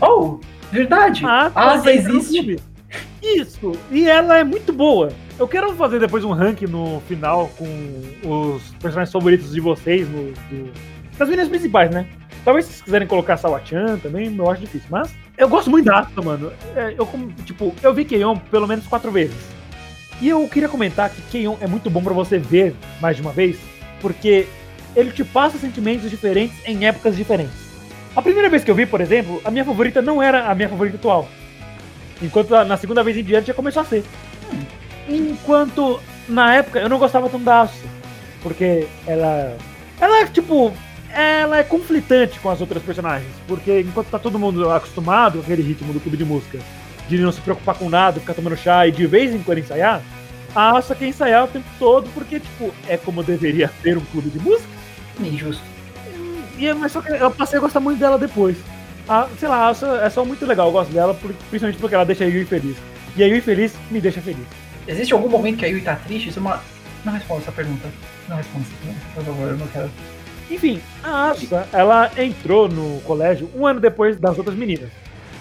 Oh! 0.00 0.38
Verdade! 0.72 1.24
A 1.26 1.46
Asa, 1.46 1.90
A 1.90 1.94
entra 1.94 2.12
no 2.12 2.18
existe. 2.18 2.58
Isso, 3.22 3.72
e 3.90 4.08
ela 4.08 4.38
é 4.38 4.44
muito 4.44 4.72
boa. 4.72 5.10
Eu 5.38 5.46
quero 5.46 5.74
fazer 5.74 5.98
depois 6.00 6.24
um 6.24 6.32
ranking 6.32 6.66
no 6.66 7.02
final 7.06 7.50
com 7.58 7.66
os 8.24 8.62
personagens 8.80 9.12
favoritos 9.12 9.52
de 9.52 9.60
vocês, 9.60 10.08
no, 10.08 10.32
do- 10.32 10.72
das 11.18 11.28
meninas 11.28 11.48
principais, 11.50 11.90
né? 11.90 12.06
Talvez 12.44 12.64
se 12.64 12.72
vocês 12.72 12.82
quiserem 12.82 13.06
colocar 13.06 13.36
Sawachan 13.36 13.98
também, 13.98 14.34
eu 14.34 14.50
acho 14.50 14.62
difícil. 14.62 14.88
Mas 14.90 15.14
eu 15.36 15.48
gosto 15.50 15.70
muito 15.70 15.84
da 15.84 15.98
Asa, 15.98 16.22
mano. 16.22 16.50
É, 16.74 16.94
eu, 16.96 17.06
tipo, 17.44 17.74
eu 17.82 17.92
vi 17.92 18.06
Keion 18.06 18.36
pelo 18.50 18.66
menos 18.66 18.86
quatro 18.86 19.10
vezes. 19.10 19.36
E 20.20 20.28
eu 20.28 20.48
queria 20.48 20.68
comentar 20.68 21.10
que 21.10 21.20
Keion 21.30 21.56
é 21.60 21.66
muito 21.66 21.90
bom 21.90 22.02
pra 22.02 22.14
você 22.14 22.38
ver 22.38 22.74
mais 23.00 23.16
de 23.16 23.22
uma 23.22 23.32
vez, 23.32 23.58
porque 24.00 24.46
ele 24.94 25.10
te 25.10 25.24
passa 25.24 25.58
sentimentos 25.58 26.10
diferentes 26.10 26.56
em 26.66 26.86
épocas 26.86 27.16
diferentes. 27.16 27.70
A 28.14 28.22
primeira 28.22 28.48
vez 28.48 28.64
que 28.64 28.70
eu 28.70 28.74
vi, 28.74 28.86
por 28.86 29.00
exemplo, 29.00 29.40
a 29.44 29.50
minha 29.50 29.64
favorita 29.64 30.02
não 30.02 30.22
era 30.22 30.50
a 30.50 30.54
minha 30.54 30.68
favorita 30.68 30.96
atual. 30.96 31.28
Enquanto 32.20 32.50
na 32.64 32.76
segunda 32.76 33.02
vez 33.02 33.16
em 33.16 33.22
diante 33.22 33.48
já 33.48 33.54
começou 33.54 33.82
a 33.82 33.84
ser. 33.84 34.04
Enquanto 35.08 36.00
na 36.28 36.54
época 36.54 36.80
eu 36.80 36.88
não 36.88 36.98
gostava 36.98 37.28
tanto 37.28 37.44
da 37.44 37.62
Asuka. 37.62 37.88
Porque 38.42 38.86
ela. 39.06 39.56
Ela 40.00 40.20
é 40.20 40.26
tipo. 40.26 40.72
Ela 41.12 41.58
é 41.58 41.62
conflitante 41.64 42.38
com 42.40 42.50
as 42.50 42.60
outras 42.60 42.82
personagens. 42.82 43.30
Porque 43.46 43.80
enquanto 43.80 44.08
tá 44.08 44.18
todo 44.18 44.38
mundo 44.38 44.70
acostumado 44.70 45.38
com 45.38 45.44
aquele 45.44 45.62
ritmo 45.62 45.92
do 45.92 46.00
clube 46.00 46.16
de 46.16 46.24
música, 46.24 46.58
de 47.08 47.18
não 47.18 47.32
se 47.32 47.40
preocupar 47.40 47.74
com 47.76 47.88
nada, 47.88 48.20
ficar 48.20 48.34
tomando 48.34 48.56
chá 48.56 48.86
e 48.86 48.92
de 48.92 49.06
vez 49.06 49.34
em 49.34 49.42
quando 49.42 49.58
ensaiar, 49.58 50.02
a 50.54 50.76
Asuka 50.76 50.96
quer 50.96 51.08
ensaiar 51.08 51.44
o 51.44 51.48
tempo 51.48 51.66
todo, 51.78 52.08
porque, 52.12 52.40
tipo, 52.40 52.72
é 52.88 52.96
como 52.96 53.22
deveria 53.22 53.70
ser 53.82 53.96
um 53.96 54.04
clube 54.04 54.30
de 54.30 54.38
música. 54.38 54.79
Injusto. 55.28 55.62
E, 56.58 56.66
é- 56.66 56.74
mas 56.74 56.92
só 56.92 57.00
que 57.00 57.10
eu 57.12 57.30
passei 57.30 57.58
a 57.58 57.60
gostar 57.60 57.80
muito 57.80 57.98
dela 57.98 58.18
depois. 58.18 58.56
A, 59.08 59.26
sei 59.38 59.48
lá, 59.48 59.72
é 60.04 60.10
só 60.10 60.24
muito 60.24 60.46
legal, 60.46 60.66
eu 60.68 60.72
gosto 60.72 60.92
dela, 60.92 61.14
principalmente 61.48 61.78
porque 61.80 61.94
ela 61.94 62.04
deixa 62.04 62.24
a 62.24 62.26
Yui 62.28 62.44
feliz. 62.44 62.76
E 63.16 63.22
a 63.22 63.26
Yui 63.26 63.40
feliz 63.40 63.74
me 63.90 64.00
deixa 64.00 64.20
feliz. 64.20 64.46
Existe 64.86 65.12
algum 65.12 65.28
momento 65.28 65.58
que 65.58 65.64
a 65.64 65.68
Yui 65.68 65.80
tá 65.80 65.96
triste? 65.96 66.28
Isso 66.28 66.38
é 66.38 66.42
uma. 66.42 66.60
Não 67.04 67.12
responda 67.12 67.40
essa 67.42 67.52
pergunta. 67.52 67.88
Não 68.28 68.36
responda 68.36 68.64
essa 68.66 68.76
pergunta, 68.84 69.00
por 69.14 69.24
favor, 69.24 69.48
eu 69.48 69.56
não 69.56 69.66
quero. 69.68 69.90
Enfim, 70.50 70.80
a 71.02 71.30
Asa, 71.30 71.66
ela 71.72 72.10
entrou 72.18 72.68
no 72.68 73.00
colégio 73.02 73.48
um 73.54 73.66
ano 73.66 73.80
depois 73.80 74.18
das 74.18 74.36
outras 74.36 74.56
meninas. 74.56 74.90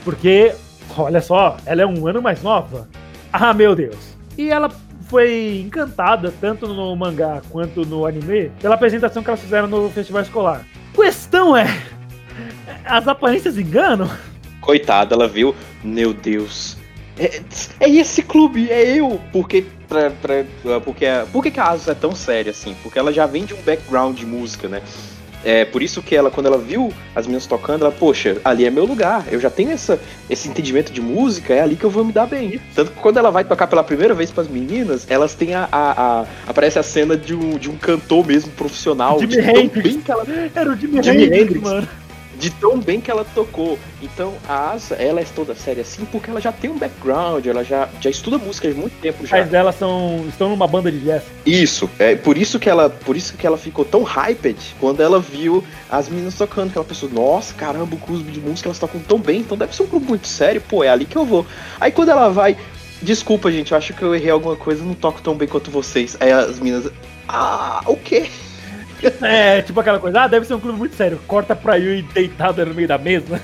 Porque, 0.04 0.54
olha 0.98 1.22
só, 1.22 1.58
ela 1.66 1.82
é 1.82 1.86
um 1.86 2.08
ano 2.08 2.22
mais 2.22 2.42
nova. 2.42 2.88
Ah, 3.34 3.54
meu 3.54 3.76
Deus. 3.76 3.98
E 4.38 4.50
ela 4.50 4.72
foi 5.10 5.62
encantada, 5.66 6.34
tanto 6.40 6.68
no 6.68 6.96
mangá 6.96 7.42
quanto 7.50 7.86
no 7.86 8.06
anime, 8.06 8.52
pela 8.62 8.76
apresentação 8.76 9.24
que 9.24 9.30
elas 9.30 9.42
fizeram 9.42 9.68
no 9.68 9.90
festival 9.90 10.22
escolar. 10.22 10.66
Questão 10.94 11.56
é, 11.58 11.66
as 12.86 13.08
aparências 13.08 13.58
enganam? 13.58 14.10
Coitada, 14.62 15.16
ela 15.16 15.28
viu. 15.28 15.56
Meu 15.84 16.14
Deus. 16.14 16.78
É, 17.18 17.42
é 17.80 17.90
esse 17.90 18.22
clube, 18.22 18.70
é 18.70 18.98
eu. 19.00 19.20
Porque, 19.32 19.66
pra, 19.88 20.10
pra, 20.12 20.46
porque 20.84 21.06
a- 21.06 21.26
por 21.32 21.42
que 21.44 21.52
que 21.52 21.60
a 21.60 21.70
Asus 21.70 21.88
é 21.88 21.94
tão 21.94 22.14
séria 22.14 22.52
assim? 22.52 22.76
Porque 22.84 22.98
ela 23.00 23.12
já 23.12 23.26
vem 23.26 23.46
de 23.46 23.54
um 23.54 23.62
background 23.62 24.18
de 24.18 24.26
música, 24.26 24.68
né? 24.68 24.82
É 25.44 25.64
por 25.64 25.82
isso 25.82 26.02
que 26.02 26.16
ela, 26.16 26.30
quando 26.30 26.48
ela 26.48 26.58
viu 26.58 26.92
as 27.16 27.26
meninas 27.26 27.46
tocando, 27.46 27.86
ela, 27.86 27.92
poxa, 27.94 28.38
ali 28.44 28.66
é 28.66 28.70
meu 28.70 28.84
lugar. 28.86 29.26
Eu 29.32 29.40
já 29.40 29.50
tenho 29.50 29.72
essa, 29.72 30.00
esse 30.30 30.50
entendimento 30.50 30.92
de 30.92 31.00
música, 31.00 31.54
é 31.54 31.62
ali 31.62 31.76
que 31.78 31.84
eu 31.86 31.90
vou 31.90 32.04
me 32.04 32.12
dar 32.12 32.26
bem. 32.28 32.60
Tanto 32.76 32.92
que 32.92 33.00
quando 33.00 33.18
ela 33.18 33.32
vai 33.32 33.44
tocar 33.46 33.68
pela 33.68 33.84
primeira 33.84 34.14
vez 34.14 34.32
pras 34.32 34.48
meninas, 34.50 35.06
elas 35.10 35.34
têm 35.34 35.54
a. 35.56 35.68
a- 35.72 35.92
a- 36.22 36.26
aparece 36.48 36.78
a 36.78 36.84
cena 36.84 37.16
de 37.16 37.34
um, 37.34 37.58
de 37.58 37.70
um 37.70 37.76
cantor 37.78 38.26
mesmo 38.28 38.52
profissional. 38.52 39.20
Jimi 39.20 39.34
de 39.34 39.40
Hendrix. 39.40 39.90
bem 39.94 40.02
que 40.02 40.12
ela 40.12 40.26
Era 40.54 40.72
o 40.72 40.76
Jimi, 40.76 41.02
Jimi 41.02 41.24
Hendrix, 41.24 41.42
Hendrix. 41.42 41.62
mano. 41.62 41.88
De 42.40 42.50
tão 42.50 42.80
bem 42.80 43.02
que 43.02 43.12
ela 43.12 43.26
tocou. 43.26 43.78
Então 44.02 44.34
a 44.48 44.72
Asa, 44.72 44.96
ela 44.96 45.20
é 45.20 45.26
toda 45.36 45.54
séria 45.54 45.82
assim 45.82 46.06
porque 46.06 46.30
ela 46.30 46.40
já 46.40 46.52
tem 46.52 46.70
um 46.70 46.78
background, 46.78 47.46
ela 47.46 47.64
já, 47.64 47.90
já 48.00 48.10
estuda 48.10 48.38
música 48.38 48.68
há 48.70 48.74
muito 48.74 49.00
tempo 49.02 49.26
já. 49.26 49.38
pais 49.38 49.50
dela 49.50 49.72
são, 49.72 50.26
estão 50.28 50.50
numa 50.50 50.68
banda 50.68 50.92
de 50.92 51.00
jazz. 51.00 51.24
Isso, 51.46 51.90
é 52.00 52.16
por 52.16 52.38
isso 52.38 52.58
que 52.58 52.70
ela, 52.70 52.90
por 52.90 53.16
isso 53.16 53.36
que 53.36 53.46
ela 53.46 53.58
ficou 53.58 53.84
tão 53.84 54.04
hyped 54.04 54.76
quando 54.80 55.02
ela 55.02 55.20
viu 55.20 55.64
as 55.90 56.08
meninas 56.08 56.36
tocando, 56.36 56.72
que 56.72 56.78
ela 56.78 56.86
pensou, 56.86 57.10
nossa, 57.10 57.54
caramba, 57.54 57.96
o 57.96 58.00
clube 58.00 58.32
de 58.32 58.40
música 58.40 58.70
elas 58.70 58.80
tocam 58.80 59.02
tão 59.02 59.20
bem, 59.20 59.42
então 59.42 59.58
deve 59.58 59.76
ser 59.76 59.84
um 59.84 59.88
grupo 59.88 60.08
muito 60.08 60.28
sério, 60.28 60.62
pô, 60.62 60.84
é 60.84 60.90
ali 60.90 61.06
que 61.06 61.18
eu 61.18 61.26
vou. 61.26 61.46
Aí 61.80 61.92
quando 61.92 62.10
ela 62.10 62.30
vai, 62.30 62.58
desculpa, 63.02 63.52
gente, 63.52 63.72
eu 63.72 63.78
acho 63.78 63.94
que 63.94 64.02
eu 64.02 64.16
errei 64.16 64.32
alguma 64.32 64.56
coisa, 64.56 64.84
não 64.84 64.94
toco 64.94 65.22
tão 65.22 65.36
bem 65.36 65.48
quanto 65.48 65.70
vocês. 65.70 66.16
Aí 66.20 66.32
as 66.32 66.60
meninas, 66.60 66.92
ah, 67.28 67.82
o 67.86 67.98
quê? 67.98 68.30
É, 69.22 69.62
tipo 69.62 69.80
aquela 69.80 70.00
coisa, 70.00 70.22
ah, 70.22 70.28
deve 70.28 70.46
ser 70.46 70.54
um 70.54 70.60
clube 70.60 70.78
muito 70.78 70.96
sério. 70.96 71.20
Corta 71.28 71.56
pra 71.56 71.76
Yui 71.76 72.02
deitada 72.02 72.66
no 72.66 72.74
meio 72.74 72.88
da 72.88 72.98
mesa. 72.98 73.42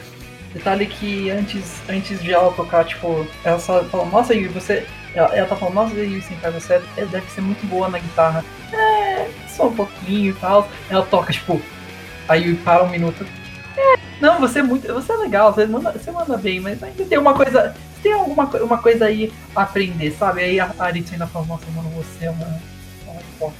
Detalhe 0.53 0.85
que 0.85 1.29
antes, 1.29 1.81
antes 1.89 2.21
de 2.21 2.33
ela 2.33 2.51
tocar, 2.53 2.85
tipo, 2.85 3.27
ela 3.43 3.59
só 3.59 3.83
fala, 3.85 4.05
nossa 4.05 4.33
Yui, 4.33 4.47
você. 4.49 4.85
Ela, 5.13 5.33
ela 5.35 5.47
tá 5.47 5.55
falando, 5.55 5.75
nossa 5.75 5.95
Yui, 5.95 6.21
Senpai, 6.21 6.51
você 6.51 6.73
é- 6.97 7.05
deve 7.05 7.29
ser 7.31 7.41
muito 7.41 7.65
boa 7.67 7.89
na 7.89 7.99
guitarra. 7.99 8.43
É, 8.73 9.27
só 9.47 9.67
um 9.67 9.75
pouquinho 9.75 10.31
e 10.31 10.33
tal. 10.33 10.67
Ela 10.89 11.05
toca, 11.05 11.31
tipo, 11.31 11.61
a 12.27 12.35
Yui 12.35 12.55
para 12.55 12.83
um 12.83 12.89
minuto. 12.89 13.25
É, 13.77 13.95
não, 14.21 14.39
você 14.39 14.59
é 14.59 14.63
muito. 14.63 14.91
Você 14.93 15.11
é 15.11 15.15
legal, 15.17 15.53
você 15.53 15.65
manda, 15.65 15.91
você 15.91 16.11
manda 16.11 16.37
bem, 16.37 16.59
mas 16.59 16.81
ainda 16.81 17.03
tem 17.05 17.17
uma 17.17 17.33
coisa. 17.33 17.75
Tem 18.01 18.13
alguma 18.13 18.45
uma 18.45 18.77
coisa 18.77 19.05
aí 19.05 19.33
a 19.55 19.63
aprender, 19.63 20.11
sabe? 20.11 20.41
Aí 20.41 20.59
a 20.59 20.73
Aritsu 20.79 21.13
ainda 21.13 21.27
fala, 21.27 21.45
nossa, 21.47 21.65
mano, 21.75 21.89
você 21.89 22.25
é 22.25 22.29
uma. 22.29 22.59
uma 23.39 23.51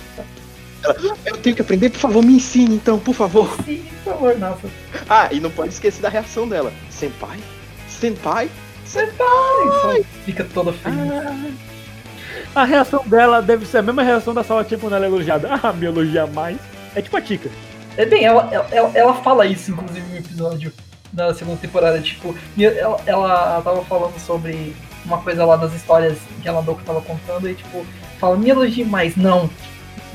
bosta. 0.94 1.30
Eu 1.30 1.38
tenho 1.38 1.56
que 1.56 1.62
aprender, 1.62 1.90
por 1.90 2.00
favor, 2.00 2.24
me 2.24 2.34
ensine 2.34 2.76
então, 2.76 3.00
por 3.00 3.14
favor. 3.14 3.56
Sim, 3.66 3.84
por 4.04 4.14
favor, 4.14 4.38
nossa. 4.38 4.68
Ah, 5.10 5.30
e 5.32 5.40
não 5.40 5.52
pode 5.52 5.70
esquecer 5.70 6.02
da 6.02 6.10
reação 6.10 6.48
dela. 6.48 6.72
Senpai? 6.90 7.40
Senpai? 7.88 8.50
Aí 8.96 10.02
só 10.02 10.04
fica 10.24 10.48
toda 10.54 10.72
feliz. 10.72 10.98
A 12.54 12.64
reação 12.64 13.04
dela 13.06 13.42
deve 13.42 13.66
ser 13.66 13.80
a 13.80 13.82
mesma 13.82 14.04
reação 14.04 14.34
da 14.34 14.44
Salatinha 14.44 14.80
quando 14.80 14.96
ela 14.96 15.06
é 15.06 15.10
elogiada. 15.10 15.50
Ah, 15.62 15.74
me 15.74 15.86
elogia 15.86 16.26
mais. 16.28 16.58
É 16.96 17.02
tipo 17.02 17.18
a 17.18 17.22
Tika. 17.22 17.50
É 17.98 18.06
bem, 18.06 18.24
ela, 18.24 18.48
ela, 18.52 18.68
ela, 18.72 18.92
ela 18.94 19.14
fala 19.16 19.46
isso, 19.46 19.72
inclusive, 19.72 20.06
no 20.08 20.18
episódio 20.18 20.74
da 21.12 21.34
segunda 21.34 21.58
temporada. 21.58 22.00
Tipo, 22.00 22.36
ela, 22.58 23.02
ela 23.06 23.62
tava 23.62 23.84
falando 23.86 24.18
sobre 24.20 24.76
uma 25.06 25.18
coisa 25.20 25.46
lá 25.46 25.56
das 25.56 25.74
histórias 25.74 26.18
que 26.42 26.48
ela 26.48 26.60
andou 26.60 26.76
que 26.76 26.84
tava 26.84 27.02
contando 27.02 27.50
e, 27.50 27.56
tipo, 27.56 27.86
fala, 28.20 28.38
me 28.38 28.50
elogie 28.50 28.86
mais. 28.86 29.16
Não, 29.16 29.50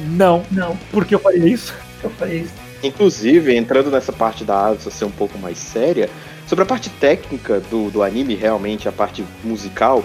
Não, 0.09 0.43
não, 0.51 0.77
porque 0.91 1.15
eu 1.15 1.19
faria 1.19 1.47
isso. 1.49 1.75
eu 2.03 2.11
falei 2.11 2.41
isso. 2.41 2.53
Inclusive, 2.83 3.55
entrando 3.57 3.91
nessa 3.91 4.13
parte 4.13 4.43
da 4.45 4.67
Asa 4.67 4.91
ser 4.91 5.05
um 5.05 5.11
pouco 5.11 5.39
mais 5.39 5.59
séria, 5.59 6.09
sobre 6.47 6.63
a 6.63 6.67
parte 6.67 6.89
técnica 6.89 7.61
do, 7.71 7.91
do 7.91 8.03
anime, 8.03 8.35
realmente, 8.35 8.89
a 8.89 8.93
parte 8.93 9.25
musical, 9.45 10.03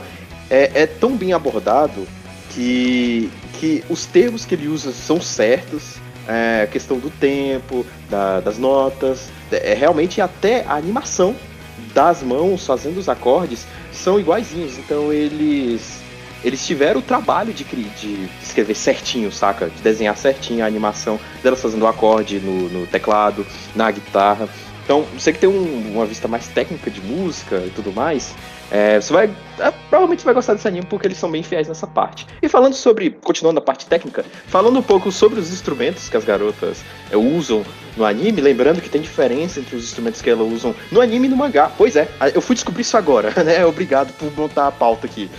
é, 0.50 0.70
é 0.74 0.86
tão 0.86 1.16
bem 1.16 1.32
abordado 1.34 2.06
que, 2.52 3.30
que 3.54 3.84
os 3.90 4.06
termos 4.06 4.46
que 4.46 4.56
ele 4.56 4.68
usa 4.68 4.92
são 4.92 5.22
certos, 5.22 5.96
é, 6.28 6.64
a 6.64 6.68
questão 6.68 6.98
do 7.00 7.10
tempo, 7.10 7.86
da- 8.10 8.40
das 8.42 8.58
notas, 8.58 9.30
é, 9.52 9.74
realmente 9.74 10.20
até 10.22 10.64
a 10.68 10.74
animação 10.76 11.36
das 11.94 12.22
mãos 12.22 12.66
fazendo 12.66 12.98
os 13.00 13.08
acordes 13.08 13.66
são 13.92 14.20
iguaizinhos, 14.20 14.78
então 14.78 15.12
eles 15.14 16.02
eles 16.46 16.66
tiveram 16.66 17.00
o 17.00 17.04
trabalho 17.04 17.52
de, 17.54 17.64
de 17.64 18.30
escrever 18.42 18.76
certinho, 18.76 19.32
saca? 19.32 19.70
De 19.70 19.82
desenhar 19.82 20.16
certinho 20.16 20.64
a 20.64 20.68
animação 20.68 21.20
delas 21.44 21.62
fazendo 21.62 21.82
o 21.84 21.88
acorde 21.88 22.40
no, 22.40 22.70
no 22.70 22.88
teclado, 22.88 23.46
na 23.76 23.90
guitarra. 23.90 24.48
Então, 24.84 25.04
você 25.18 25.34
que 25.34 25.40
tem 25.40 25.50
um- 25.50 25.94
uma 25.96 26.06
vista 26.06 26.28
mais 26.28 26.46
técnica 26.48 26.92
de 26.92 27.02
música 27.02 27.58
e 27.66 27.72
tudo 27.72 27.92
mais, 27.92 28.36
é, 28.70 29.02
você 29.02 29.12
vai. 29.12 29.26
é, 29.58 29.72
provavelmente 29.90 30.24
vai 30.24 30.34
gostar 30.36 30.54
desse 30.54 30.68
anime 30.68 30.86
porque 30.88 31.08
eles 31.08 31.18
são 31.18 31.32
bem 31.32 31.42
fiéis 31.42 31.68
nessa 31.68 31.88
parte. 31.88 32.28
E 32.40 32.48
falando 32.48 32.76
sobre. 32.76 33.10
Continuando 33.10 33.58
a 33.58 33.64
parte 33.64 33.88
técnica, 33.88 34.24
falando 34.46 34.78
um 34.78 34.84
pouco 34.84 35.12
sobre 35.12 35.40
os 35.40 35.52
instrumentos 35.52 36.08
que 36.08 36.16
as 36.16 36.24
garotas 36.24 36.84
é, 37.10 37.18
usam 37.18 37.66
no 37.98 38.06
anime, 38.06 38.42
lembrando 38.42 38.80
que 38.80 38.90
tem 38.90 39.02
diferença 39.02 39.60
entre 39.60 39.76
os 39.76 39.84
instrumentos 39.86 40.22
que 40.22 40.30
elas 40.30 40.48
usam 40.52 40.76
no 40.92 41.02
anime 41.02 41.26
e 41.26 41.30
no 41.32 41.38
mangá. 41.38 41.72
Pois 41.76 41.96
é, 41.96 42.08
eu 42.36 42.42
fui 42.42 42.54
descobrir 42.54 42.82
isso 42.82 42.96
agora, 42.96 43.32
né? 43.44 43.66
Obrigado 43.66 44.14
por 44.14 44.32
montar 44.38 44.68
a 44.68 44.72
pauta 44.72 45.08
aqui. 45.08 45.32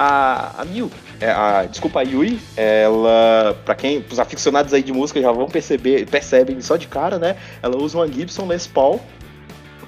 A, 0.00 0.62
a 0.62 0.64
Miu, 0.64 0.88
é, 1.20 1.28
a, 1.28 1.64
desculpa, 1.64 1.98
a 1.98 2.02
Yui, 2.04 2.38
ela, 2.56 3.60
pra 3.64 3.74
quem, 3.74 4.04
os 4.08 4.20
aficionados 4.20 4.72
aí 4.72 4.80
de 4.80 4.92
música 4.92 5.20
já 5.20 5.32
vão 5.32 5.48
perceber, 5.48 6.06
percebem 6.06 6.60
só 6.60 6.76
de 6.76 6.86
cara, 6.86 7.18
né? 7.18 7.34
Ela 7.60 7.76
usa 7.76 7.98
uma 7.98 8.06
Gibson 8.06 8.46
Les 8.46 8.64
Paul, 8.64 9.00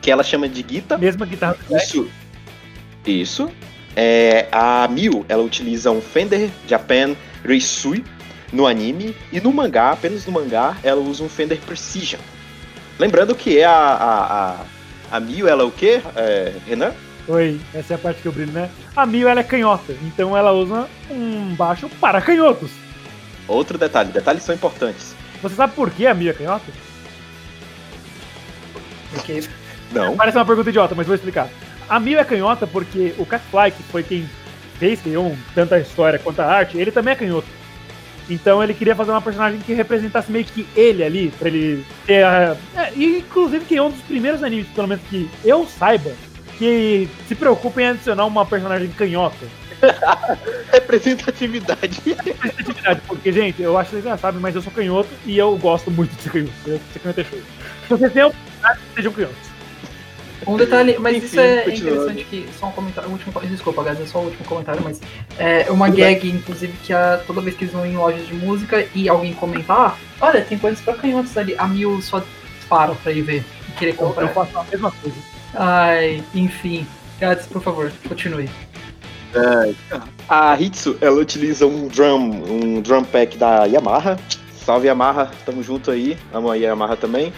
que 0.03 0.11
ela 0.11 0.25
chama 0.25 0.49
de 0.49 0.65
guitar. 0.65 0.99
Mesma 0.99 1.25
guitarra. 1.25 1.57
Isso. 1.71 2.11
Isso. 3.07 3.51
É, 3.95 4.49
a 4.51 4.89
Miu, 4.89 5.25
ela 5.29 5.45
utiliza 5.45 5.93
um 5.93 6.01
Fender 6.01 6.51
Japan 6.67 7.15
Reisui 7.45 8.05
no 8.53 8.67
anime 8.67 9.15
e 9.31 9.41
no 9.41 9.53
mangá, 9.53 9.93
apenas 9.93 10.27
no 10.27 10.33
mangá, 10.33 10.77
ela 10.83 11.01
usa 11.01 11.23
um 11.23 11.29
Fender 11.29 11.59
Precision. 11.59 12.21
Lembrando 12.99 13.33
que 13.33 13.63
a 13.63 13.71
a, 13.71 14.25
a, 14.51 14.57
a 15.13 15.21
Miu, 15.21 15.47
ela 15.47 15.63
é 15.63 15.67
o 15.67 15.71
quê, 15.71 16.03
é, 16.17 16.53
Renan? 16.67 16.93
Oi, 17.31 17.61
essa 17.73 17.95
é 17.95 17.97
a 17.97 17.99
parte 17.99 18.23
que 18.23 18.27
eu 18.27 18.33
brilho, 18.33 18.51
né? 18.51 18.69
A 18.97 19.07
Mil 19.07 19.29
ela 19.29 19.39
é 19.39 19.45
canhota, 19.45 19.95
então 20.03 20.37
ela 20.37 20.51
usa 20.51 20.89
um 21.09 21.55
baixo 21.55 21.89
para 22.01 22.21
canhotos. 22.21 22.73
Outro 23.47 23.79
detalhe, 23.79 24.11
detalhes 24.11 24.43
são 24.43 24.53
importantes. 24.53 25.15
Você 25.41 25.55
sabe 25.55 25.73
por 25.75 25.93
que 25.93 26.09
a 26.09 26.15
Mil 26.15 26.29
é 26.29 26.33
canhota? 26.33 26.73
Porque 29.13 29.45
Não. 29.93 30.17
Parece 30.17 30.39
uma 30.39 30.45
pergunta 30.45 30.71
idiota, 30.71 30.97
mas 30.97 31.07
vou 31.07 31.15
explicar. 31.15 31.49
A 31.89 32.01
Mil 32.01 32.19
é 32.19 32.25
canhota 32.25 32.67
porque 32.67 33.15
o 33.17 33.25
Catfly, 33.25 33.71
que 33.71 33.83
foi 33.85 34.03
quem 34.03 34.29
fez 34.81 35.01
Keion, 35.01 35.37
tanto 35.55 35.75
a 35.75 35.79
história 35.79 36.19
quanto 36.19 36.41
a 36.41 36.47
arte, 36.47 36.79
ele 36.79 36.91
também 36.91 37.13
é 37.13 37.17
canhoto. 37.17 37.47
Então 38.29 38.61
ele 38.61 38.75
queria 38.75 38.97
fazer 38.97 39.13
uma 39.13 39.23
personagem 39.23 39.61
que 39.61 39.73
representasse 39.73 40.33
meio 40.33 40.45
que 40.45 40.67
ele 40.75 41.05
ali, 41.05 41.33
pra 41.39 41.47
ele 41.47 41.87
ter 42.05 42.25
a... 42.25 42.57
É, 42.77 42.93
e 42.97 43.19
inclusive 43.19 43.65
que 43.65 43.77
é 43.77 43.83
um 43.83 43.91
dos 43.91 44.01
primeiros 44.01 44.43
animes, 44.43 44.67
pelo 44.69 44.89
menos 44.89 45.05
que 45.09 45.31
eu 45.45 45.65
saiba, 45.67 46.11
que 46.61 47.09
se 47.27 47.35
preocupa 47.35 47.81
em 47.81 47.87
adicionar 47.87 48.27
uma 48.27 48.45
personagem 48.45 48.91
canhota. 48.91 49.47
Representatividade. 50.71 52.03
Atividade, 52.13 53.01
porque, 53.07 53.33
gente, 53.33 53.63
eu 53.63 53.79
acho 53.79 53.89
que 53.89 53.97
vocês 53.97 54.05
já 54.05 54.19
sabem, 54.19 54.43
mas 54.43 54.55
eu 54.55 54.61
sou 54.61 54.71
canhoto 54.71 55.09
e 55.25 55.39
eu 55.39 55.57
gosto 55.57 55.91
muito 55.91 56.15
de 56.15 56.23
ser 56.23 56.31
canhoto. 56.31 56.53
Eu, 56.67 56.81
ser 56.93 56.99
canhoto 56.99 57.21
é 57.23 57.25
show. 57.25 57.39
Se 57.39 57.89
vocês 57.89 58.13
têm 58.13 58.23
a 58.23 58.27
oportunidade, 58.27 58.81
sejam 58.95 59.13
canhotos. 59.13 59.51
Um 60.47 60.57
detalhe, 60.59 60.97
mas 60.99 61.17
Enfim, 61.17 61.27
isso 61.27 61.41
é 61.41 61.63
continuando. 61.63 61.97
interessante 61.97 62.25
que. 62.25 62.49
Só 62.59 62.67
um 62.67 62.73
comentário. 62.73 63.09
O 63.09 63.13
último, 63.13 63.41
desculpa, 63.41 63.83
guys, 63.83 64.01
é 64.01 64.07
só 64.07 64.19
o 64.19 64.25
último 64.25 64.45
comentário, 64.45 64.83
mas 64.85 65.01
é 65.39 65.71
uma 65.71 65.89
gag, 65.89 66.29
inclusive, 66.29 66.75
que 66.85 66.93
a, 66.93 67.23
toda 67.27 67.41
vez 67.41 67.57
que 67.57 67.65
eles 67.65 67.73
vão 67.73 67.87
em 67.87 67.97
lojas 67.97 68.27
de 68.27 68.35
música 68.35 68.87
e 68.95 69.09
alguém 69.09 69.33
comentar, 69.33 69.99
ah, 70.21 70.27
olha, 70.27 70.43
tem 70.43 70.59
coisas 70.59 70.81
pra 70.83 70.93
canhotos 70.93 71.35
ali. 71.39 71.55
A 71.57 71.67
Mil 71.67 72.03
só 72.03 72.23
para 72.69 72.95
pra 72.95 73.13
ir 73.13 73.23
ver 73.23 73.45
e 73.69 73.73
querer 73.73 73.95
comprar. 73.95 74.27
eu 74.27 74.35
faço 74.35 74.59
a 74.59 74.65
mesma 74.65 74.91
coisa. 74.91 75.30
Ai, 75.55 76.23
enfim. 76.35 76.87
Gades, 77.19 77.47
por 77.47 77.63
favor, 77.63 77.93
continue. 78.09 78.49
A 80.29 80.61
Hitsu, 80.61 80.97
ela 81.01 81.21
utiliza 81.21 81.67
um 81.67 81.87
drum, 81.89 82.43
um 82.49 82.81
drum 82.81 83.05
pack 83.05 83.37
da 83.37 83.65
Yamaha. 83.65 84.19
Salve 84.65 84.89
Yamaha, 84.89 85.31
tamo 85.45 85.63
junto 85.63 85.91
aí. 85.91 86.17
Amo 86.33 86.51
a 86.51 86.57
Yamaha 86.57 86.97
também. 86.97 87.33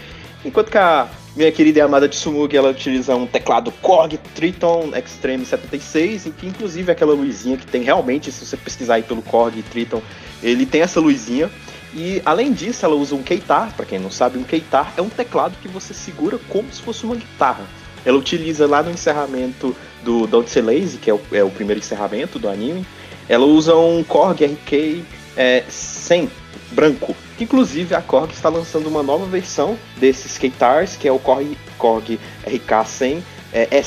Enquanto 0.45 0.69
que 0.69 0.77
a 0.77 1.07
minha 1.35 1.51
querida 1.51 1.79
e 1.79 1.81
amada 1.81 2.07
Tsumugi, 2.09 2.57
ela 2.57 2.69
utiliza 2.69 3.15
um 3.15 3.25
teclado 3.25 3.71
Korg 3.81 4.17
Triton 4.35 4.91
Extreme 4.95 5.45
76, 5.45 6.25
e 6.25 6.31
que 6.31 6.45
inclusive 6.45 6.89
é 6.89 6.91
aquela 6.91 7.13
luzinha 7.13 7.55
que 7.55 7.65
tem 7.65 7.81
realmente, 7.81 8.31
se 8.31 8.45
você 8.45 8.57
pesquisar 8.57 8.95
aí 8.95 9.03
pelo 9.03 9.21
Korg 9.21 9.63
Triton, 9.63 10.01
ele 10.41 10.65
tem 10.65 10.81
essa 10.81 10.99
luzinha. 10.99 11.49
E 11.93 12.21
além 12.25 12.51
disso, 12.51 12.85
ela 12.85 12.95
usa 12.95 13.15
um 13.15 13.23
keitar, 13.23 13.73
para 13.75 13.85
quem 13.85 13.99
não 13.99 14.11
sabe, 14.11 14.37
um 14.37 14.43
keitar 14.43 14.93
é 14.97 15.01
um 15.01 15.09
teclado 15.09 15.55
que 15.61 15.67
você 15.67 15.93
segura 15.93 16.37
como 16.49 16.71
se 16.73 16.81
fosse 16.81 17.05
uma 17.05 17.15
guitarra. 17.15 17.63
Ela 18.05 18.17
utiliza 18.17 18.67
lá 18.67 18.83
no 18.83 18.91
encerramento 18.91 19.75
do 20.03 20.27
Don't 20.27 20.49
Say 20.49 20.61
Lazy, 20.61 20.97
que 20.97 21.09
é 21.09 21.13
o, 21.13 21.21
é 21.31 21.43
o 21.43 21.49
primeiro 21.49 21.79
encerramento 21.79 22.37
do 22.37 22.49
anime, 22.49 22.85
ela 23.29 23.45
usa 23.45 23.75
um 23.75 24.03
Korg 24.03 24.43
RK 24.43 25.03
é, 25.37 25.63
100 25.69 26.29
branco. 26.71 27.15
Inclusive 27.39 27.95
a 27.95 28.01
Korg 28.01 28.31
está 28.31 28.49
lançando 28.49 28.87
uma 28.87 29.01
nova 29.01 29.25
versão 29.25 29.77
desses 29.97 30.37
Keitars, 30.37 30.95
que 30.95 31.07
é 31.07 31.11
o 31.11 31.19
Korg, 31.19 31.57
Korg 31.77 32.19
RK100 32.45 33.21
é. 33.53 33.83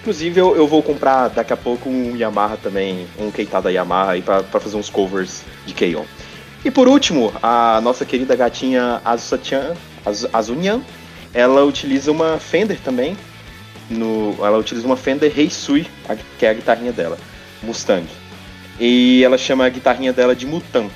Inclusive 0.00 0.38
eu, 0.38 0.54
eu 0.54 0.66
vou 0.66 0.82
comprar 0.82 1.28
daqui 1.28 1.52
a 1.52 1.56
pouco 1.56 1.88
um 1.88 2.14
Yamaha 2.14 2.58
também, 2.58 3.06
um 3.18 3.30
Keitar 3.30 3.62
da 3.62 3.70
Yamaha 3.70 4.20
para 4.20 4.60
fazer 4.60 4.76
uns 4.76 4.90
covers 4.90 5.42
de 5.64 5.72
Keion. 5.72 6.04
E 6.62 6.70
por 6.70 6.88
último, 6.88 7.32
a 7.42 7.80
nossa 7.82 8.04
querida 8.04 8.34
gatinha 8.36 9.00
Azusa-chan, 9.04 9.74
Az- 10.04 10.28
Azunyan, 10.32 10.82
ela 11.32 11.64
utiliza 11.64 12.10
uma 12.10 12.38
Fender 12.38 12.78
também. 12.80 13.16
No, 13.90 14.34
ela 14.40 14.58
utiliza 14.58 14.86
uma 14.86 14.96
Fender 14.96 15.32
Heisui, 15.38 15.86
que 16.38 16.46
é 16.46 16.50
a 16.50 16.54
guitarrinha 16.54 16.92
dela, 16.92 17.18
Mustang. 17.62 18.06
E 18.80 19.22
ela 19.22 19.38
chama 19.38 19.64
a 19.64 19.68
guitarrinha 19.68 20.12
dela 20.12 20.34
de 20.34 20.46
Mutan. 20.46 20.88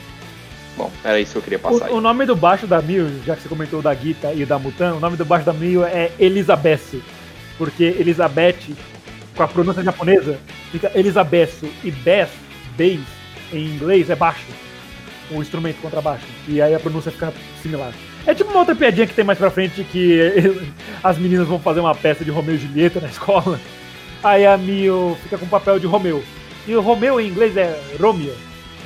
Bom, 0.77 0.91
era 1.05 1.21
isso 1.21 1.33
que 1.33 1.39
eu 1.39 1.43
queria 1.43 1.59
passar. 1.59 1.91
O, 1.91 1.97
o 1.97 2.01
nome 2.01 2.25
do 2.25 2.37
baixo 2.37 2.67
da 2.67 2.81
Mil, 2.81 3.07
já 3.25 3.37
que 3.37 3.43
você 3.43 3.49
comentou 3.49 3.83
da 3.83 3.95
Gita 3.95 4.33
e 4.33 4.45
da 4.45 4.59
Mutan, 4.59 4.95
o 4.95 5.01
nome 5.01 5.17
do 5.17 5.25
baixo 5.25 5.45
da 5.45 5.53
Mil 5.53 5.85
é 5.85 6.11
Elizabeth. 6.19 7.03
Porque 7.57 7.85
Elizabeth, 7.85 8.75
com 9.37 9.43
a 9.43 9.49
pronúncia 9.49 9.83
japonesa, 9.83 10.39
fica 10.71 10.91
Elisabesso 10.95 11.67
e 11.83 11.91
Beth, 11.91 12.31
bass, 12.79 13.01
em 13.53 13.67
inglês, 13.67 14.09
é 14.09 14.15
baixo. 14.15 14.47
O 15.31 15.43
instrumento 15.43 15.81
contrabaixo. 15.83 16.25
E 16.47 16.63
aí 16.63 16.75
a 16.75 16.81
pronúncia 16.81 17.11
fica 17.11 17.33
similar. 17.61 17.93
É 18.27 18.35
tipo 18.35 18.51
uma 18.51 18.61
outra 18.61 18.75
piadinha 18.75 19.07
que 19.07 19.15
tem 19.15 19.25
mais 19.25 19.39
pra 19.39 19.51
frente 19.51 19.83
que 19.85 20.21
as 21.03 21.17
meninas 21.19 21.47
vão 21.49 21.59
fazer 21.59 21.81
uma 21.81 21.95
peça 21.95 22.25
de 22.25 22.31
Romeu 22.31 22.55
e 22.55 22.59
Julieta 22.59 23.01
na 23.01 23.09
escola. 23.11 23.59
Aí 24.23 24.45
a 24.47 24.57
Mio 24.57 25.17
fica 25.23 25.39
com 25.39 25.47
o 25.47 25.49
papel 25.49 25.79
de 25.79 25.87
Romeu. 25.87 26.23
E 26.67 26.75
o 26.75 26.81
Romeu 26.81 27.21
em 27.21 27.29
inglês 27.29 27.57
é 27.57 27.79
Romeo. 27.99 28.35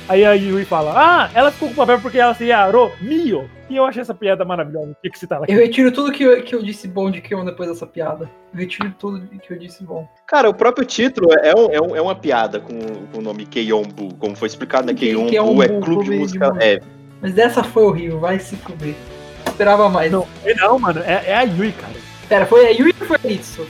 Aí 0.07 0.23
a 0.25 0.33
Yui 0.33 0.63
fala: 0.65 0.93
Ah, 0.95 1.29
ela 1.33 1.49
ficou 1.51 1.69
com 1.69 1.73
o 1.73 1.77
papel 1.77 1.99
porque 1.99 2.19
ela 2.19 2.33
seria 2.33 2.69
Romeo. 2.69 3.49
E 3.69 3.75
eu 3.77 3.85
achei 3.85 4.01
essa 4.01 4.13
piada 4.13 4.43
maravilhosa. 4.45 4.95
Tinha 5.01 5.11
que 5.11 5.17
citar 5.17 5.37
ela 5.37 5.45
aqui. 5.45 5.53
Eu 5.53 5.59
retiro 5.59 5.91
tudo 5.91 6.11
que 6.11 6.23
eu, 6.23 6.43
que 6.43 6.53
eu 6.53 6.61
disse 6.61 6.87
bom 6.87 7.09
de 7.09 7.21
Kion 7.21 7.43
depois 7.45 7.69
dessa 7.69 7.87
piada. 7.87 8.29
Eu 8.53 8.59
retiro 8.59 8.93
tudo 8.99 9.21
que 9.41 9.51
eu 9.53 9.57
disse 9.57 9.83
bom. 9.83 10.07
Cara, 10.27 10.49
o 10.49 10.53
próprio 10.53 10.85
título 10.85 11.29
é, 11.41 11.53
um- 11.57 11.71
é, 11.71 11.81
um- 11.81 11.95
é 11.95 12.01
uma 12.01 12.13
piada 12.15 12.59
com, 12.59 12.77
com 13.11 13.19
o 13.19 13.21
nome 13.21 13.45
Keionbu. 13.45 14.13
Como 14.15 14.35
foi 14.35 14.47
explicado, 14.49 14.85
né? 14.87 14.93
Keionbu 14.93 15.63
é 15.63 15.67
clube 15.67 15.79
de 15.79 15.85
clube 15.85 16.03
de 16.09 16.19
música. 16.19 16.47
música. 16.49 16.65
É, 16.65 16.79
Mas 17.21 17.33
dessa 17.33 17.63
foi 17.63 17.83
horrível, 17.83 18.19
vai 18.19 18.37
se 18.39 18.55
cobrir. 18.57 18.95
Esperava 19.47 19.89
mais. 19.89 20.11
Não, 20.11 20.27
não, 20.57 20.79
mano, 20.79 21.01
é, 21.01 21.23
é 21.27 21.35
a 21.35 21.41
Yui, 21.41 21.71
cara. 21.71 21.93
Pera, 22.27 22.45
foi 22.45 22.67
a 22.67 22.69
Yui 22.69 22.93
ou 22.99 23.07
foi 23.07 23.17
a 23.23 23.27
Itsu? 23.27 23.67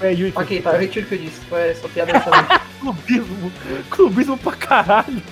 É 0.00 0.08
a 0.08 0.10
Yui. 0.10 0.32
Ok, 0.34 0.60
tá, 0.60 0.72
eu 0.72 0.80
retiro 0.80 1.06
o 1.06 1.08
que 1.08 1.14
eu 1.14 1.18
disse. 1.18 1.40
Foi 1.48 1.70
essa 1.70 1.88
piada 1.88 2.16
excelente. 2.16 2.60
Clubismo. 2.80 3.52
Clubismo 3.90 4.38
pra 4.38 4.52
caralho. 4.52 5.22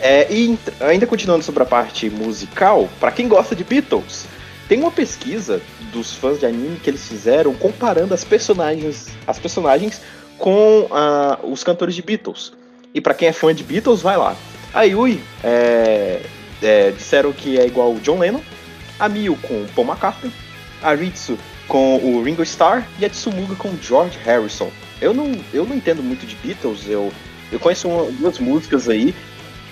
É, 0.00 0.32
e 0.32 0.58
ainda 0.80 1.06
continuando 1.06 1.44
sobre 1.44 1.62
a 1.62 1.66
parte 1.66 2.08
musical, 2.08 2.88
pra 3.00 3.10
quem 3.10 3.26
gosta 3.26 3.56
de 3.56 3.64
Beatles, 3.64 4.26
tem 4.68 4.80
uma 4.80 4.90
pesquisa 4.90 5.60
dos 5.92 6.14
fãs 6.14 6.38
de 6.38 6.46
anime 6.46 6.78
que 6.78 6.90
eles 6.90 7.08
fizeram 7.08 7.54
comparando 7.54 8.14
as 8.14 8.22
personagens, 8.22 9.08
as 9.26 9.38
personagens 9.38 10.00
com 10.36 10.86
ah, 10.90 11.38
os 11.42 11.64
cantores 11.64 11.94
de 11.94 12.02
Beatles. 12.02 12.52
E 12.94 13.00
pra 13.00 13.14
quem 13.14 13.28
é 13.28 13.32
fã 13.32 13.54
de 13.54 13.64
Beatles, 13.64 14.02
vai 14.02 14.16
lá. 14.16 14.36
A 14.72 14.82
Yui 14.82 15.20
é, 15.42 16.22
é, 16.62 16.90
disseram 16.90 17.32
que 17.32 17.58
é 17.58 17.66
igual 17.66 17.92
o 17.92 18.00
John 18.00 18.18
Lennon, 18.18 18.40
a 18.98 19.08
Miu 19.08 19.36
com 19.42 19.54
o 19.62 19.68
Paul 19.74 19.86
McCartney, 19.88 20.32
a 20.82 20.94
Ritsu 20.94 21.38
com 21.66 21.96
o 21.96 22.22
Ringo 22.22 22.42
Starr 22.42 22.82
e 22.98 23.04
a 23.04 23.10
Tsumuga 23.10 23.54
com 23.56 23.68
o 23.68 23.78
George 23.82 24.18
Harrison. 24.24 24.70
Eu 25.00 25.12
não, 25.14 25.32
eu 25.52 25.64
não 25.66 25.76
entendo 25.76 26.02
muito 26.02 26.26
de 26.26 26.34
Beatles, 26.36 26.88
eu, 26.88 27.12
eu 27.52 27.60
conheço 27.60 27.88
uma- 27.88 28.10
duas 28.12 28.38
músicas 28.38 28.88
aí, 28.88 29.14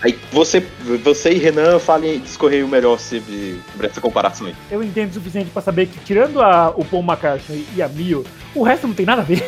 Aí 0.02 0.16
você, 0.30 0.60
você 1.02 1.30
e 1.32 1.38
Renan 1.38 1.78
falem, 1.78 2.20
discorrem 2.20 2.62
o 2.62 2.68
melhor 2.68 2.98
sobre, 3.00 3.58
sobre 3.72 3.86
essa 3.86 3.98
comparação 3.98 4.46
aí. 4.46 4.54
Eu 4.70 4.82
entendo 4.82 5.08
o 5.10 5.14
suficiente 5.14 5.48
pra 5.50 5.62
saber 5.62 5.86
que, 5.86 5.98
tirando 6.00 6.42
a- 6.42 6.68
o 6.76 6.84
Paul 6.84 7.02
McCartney 7.02 7.64
e 7.74 7.80
a 7.80 7.88
Mio, 7.88 8.22
o 8.54 8.62
resto 8.62 8.86
não 8.86 8.94
tem 8.94 9.06
nada 9.06 9.22
a 9.22 9.24
ver. 9.24 9.42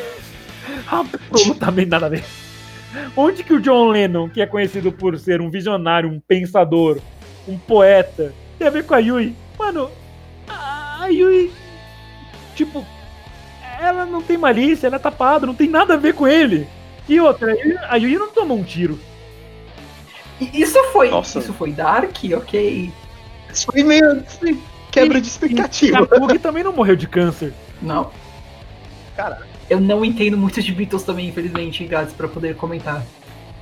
Absolutamente 0.91 1.91
nada 1.91 2.07
a 2.07 2.09
ver. 2.09 2.25
Onde 3.15 3.45
que 3.45 3.53
o 3.53 3.61
John 3.61 3.89
Lennon, 3.91 4.29
que 4.31 4.41
é 4.41 4.47
conhecido 4.47 4.91
por 4.91 5.19
ser 5.19 5.43
um 5.43 5.51
visionário, 5.51 6.09
um 6.11 6.19
pensador, 6.19 6.99
um 7.47 7.59
poeta, 7.59 8.33
tem 8.59 8.67
a 8.67 8.71
ver 8.71 8.85
com 8.85 8.95
a 8.95 8.99
Yui? 8.99 9.35
Mano, 9.59 9.91
a 10.49 11.03
a 11.03 11.07
Yui, 11.09 11.51
tipo, 12.55 12.85
ela 13.81 14.05
não 14.05 14.21
tem 14.23 14.37
malícia, 14.37 14.87
ela 14.87 14.97
é 14.97 14.99
tapada, 14.99 15.47
não 15.47 15.55
tem 15.55 15.69
nada 15.69 15.95
a 15.95 15.97
ver 15.97 16.15
com 16.15 16.27
ele. 16.27 16.67
E 17.09 17.21
outra, 17.21 17.53
a 17.89 17.97
Yui- 17.97 18.17
a 18.17 18.19
não 18.19 18.29
tomou 18.31 18.59
um 18.59 18.65
tiro. 18.65 18.99
E 20.41 20.61
Isso 20.63 20.79
foi. 20.93 21.11
Nossa. 21.11 21.39
Isso 21.39 21.53
foi 21.53 21.73
Dark, 21.73 22.17
ok. 22.37 22.93
Isso 23.53 23.67
foi 23.73 23.83
meio 23.83 24.13
assim, 24.27 24.61
quebra 24.91 25.21
de 25.21 25.27
E 25.27 25.31
expectativa. 25.31 25.99
a 26.01 26.07
Pug 26.07 26.39
também 26.39 26.63
não 26.63 26.73
morreu 26.73 26.95
de 26.97 27.09
câncer. 27.09 27.53
Não. 27.81 28.11
Cara. 29.17 29.47
Eu 29.69 29.81
não 29.81 30.05
entendo 30.05 30.37
muito 30.39 30.63
de 30.63 30.73
Beatles 30.73 31.03
também, 31.03 31.29
infelizmente, 31.29 31.85
Gats, 31.85 32.15
pra 32.15 32.27
poder 32.29 32.55
comentar. 32.57 33.05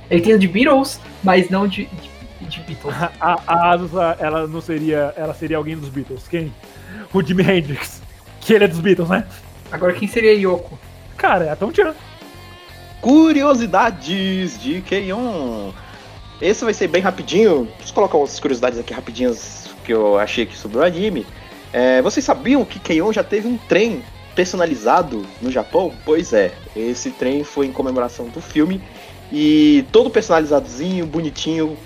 Eu 0.09 0.17
entendo 0.19 0.39
de 0.39 0.47
Beatles, 0.47 0.99
mas 1.23 1.49
não 1.49 1.67
de, 1.67 1.85
de, 1.85 2.09
de 2.41 2.59
Beatles. 2.61 2.95
A, 3.19 3.41
a 3.47 3.71
Asusa, 3.71 4.17
ela 4.19 4.47
não 4.47 4.61
seria. 4.61 5.13
Ela 5.15 5.33
seria 5.33 5.57
alguém 5.57 5.77
dos 5.77 5.89
Beatles. 5.89 6.27
Quem? 6.27 6.53
O 7.13 7.21
Jimi 7.21 7.43
Hendrix. 7.43 8.01
Que 8.41 8.53
ele 8.53 8.65
é 8.65 8.67
dos 8.67 8.79
Beatles, 8.79 9.09
né? 9.09 9.25
Agora, 9.71 9.93
quem 9.93 10.07
seria 10.07 10.33
Yoko? 10.33 10.77
Cara, 11.17 11.45
é 11.45 11.49
a 11.49 11.55
Tom 11.55 11.73
Chan. 11.73 11.93
Curiosidades 13.01 14.61
de 14.61 14.81
Keion. 14.81 15.71
Esse 16.41 16.63
vai 16.63 16.73
ser 16.73 16.87
bem 16.87 17.01
rapidinho. 17.01 17.67
Deixa 17.77 17.91
eu 17.91 17.95
colocar 17.95 18.17
umas 18.17 18.39
curiosidades 18.39 18.79
aqui 18.79 18.93
rapidinhas 18.93 19.69
que 19.83 19.93
eu 19.93 20.17
achei 20.19 20.43
aqui 20.43 20.55
sobre 20.55 20.77
o 20.77 20.83
anime. 20.83 21.25
É, 21.73 22.01
vocês 22.01 22.23
sabiam 22.23 22.63
que 22.63 22.79
Keion 22.79 23.11
já 23.11 23.23
teve 23.23 23.47
um 23.47 23.57
trem 23.57 24.03
personalizado 24.35 25.25
no 25.41 25.51
Japão? 25.51 25.91
Pois 26.05 26.31
é, 26.31 26.53
esse 26.75 27.09
trem 27.11 27.43
foi 27.43 27.65
em 27.65 27.71
comemoração 27.71 28.27
do 28.27 28.39
filme 28.39 28.81
e 29.31 29.85
todo 29.91 30.09
personalizadozinho, 30.09 31.05
bonitinho, 31.05 31.77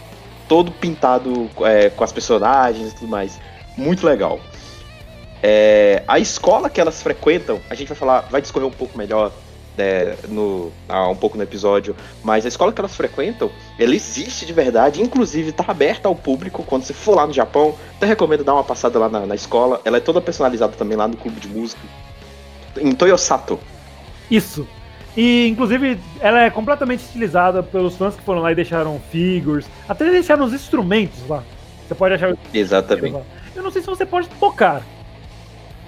todo 0.52 0.70
pintado 0.70 1.50
é, 1.62 1.90
com 1.90 2.04
as 2.04 2.12
personagens 2.12 2.92
e 2.92 2.96
tudo 2.96 3.08
mais. 3.08 3.40
Muito 3.78 4.06
legal. 4.06 4.38
É, 5.42 6.04
a 6.06 6.20
escola 6.20 6.70
que 6.70 6.82
elas 6.82 7.02
frequentam, 7.02 7.62
a 7.70 7.74
gente 7.74 7.88
vai 7.88 7.96
falar, 7.96 8.28
vai 8.30 8.42
discorrer 8.42 8.68
um 8.68 8.72
pouco 8.72 8.98
melhor 8.98 9.32
é, 9.78 10.18
no, 10.28 10.70
ah, 10.90 11.08
um 11.08 11.16
pouco 11.16 11.38
no 11.38 11.44
episódio, 11.44 11.96
mas 12.22 12.44
a 12.44 12.50
escola 12.50 12.74
que 12.74 12.82
elas 12.82 12.94
frequentam, 12.94 13.50
ela 13.80 13.96
existe 13.96 14.46
de 14.46 14.52
verdade, 14.52 15.02
inclusive 15.02 15.52
está 15.52 15.64
aberta 15.66 16.10
ao 16.10 16.16
público 16.16 16.64
quando 16.64 16.84
você 16.84 16.94
for 16.94 17.16
lá 17.16 17.26
no 17.26 17.32
Japão. 17.32 17.74
Até 17.96 18.08
recomendo 18.08 18.44
dar 18.44 18.54
uma 18.54 18.64
passada 18.66 19.00
lá 19.00 19.08
na, 19.08 19.26
na 19.26 19.36
escola. 19.36 19.80
Ela 19.86 20.00
é 20.00 20.02
toda 20.02 20.20
personalizada 20.20 20.74
também 20.74 20.98
lá 20.98 21.08
no 21.08 21.16
clube 21.16 21.40
de 21.40 21.48
música. 21.48 21.82
Em 22.78 22.92
Toyosato. 22.92 23.58
Isso. 24.30 24.68
E, 25.16 25.48
inclusive, 25.48 26.00
ela 26.20 26.44
é 26.44 26.50
completamente 26.50 27.02
estilizada 27.02 27.62
pelos 27.62 27.96
fãs 27.96 28.16
que 28.16 28.24
foram 28.24 28.42
lá 28.42 28.52
e 28.52 28.56
deixaram 28.56 29.00
figures. 29.12 29.66
Até 29.88 30.10
deixaram 30.10 30.46
os 30.46 30.54
instrumentos 30.54 31.28
lá. 31.28 31.44
Você 31.88 31.96
pode 31.96 32.16
achar. 32.16 32.38
Exatamente. 32.54 33.18
Eu 33.56 33.64
não 33.64 33.72
sei 33.72 33.82
se 33.82 33.88
você 33.88 34.06
pode 34.06 34.30
tocar. 34.30 34.82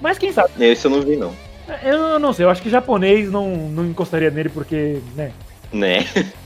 Mas 0.02 0.18
quem 0.18 0.34
sabe? 0.34 0.52
Esse 0.60 0.86
eu 0.86 0.92
não 0.92 1.02
vi, 1.02 1.16
não. 1.16 1.34
Eu 1.82 2.20
não 2.20 2.34
sei, 2.34 2.46
eu 2.46 2.50
acho 2.50 2.62
que 2.62 2.70
japonês 2.70 3.32
não, 3.32 3.56
não 3.56 3.86
encostaria 3.86 4.30
nele 4.30 4.50
porque, 4.50 5.00
né? 5.16 5.32
Né? 5.72 6.06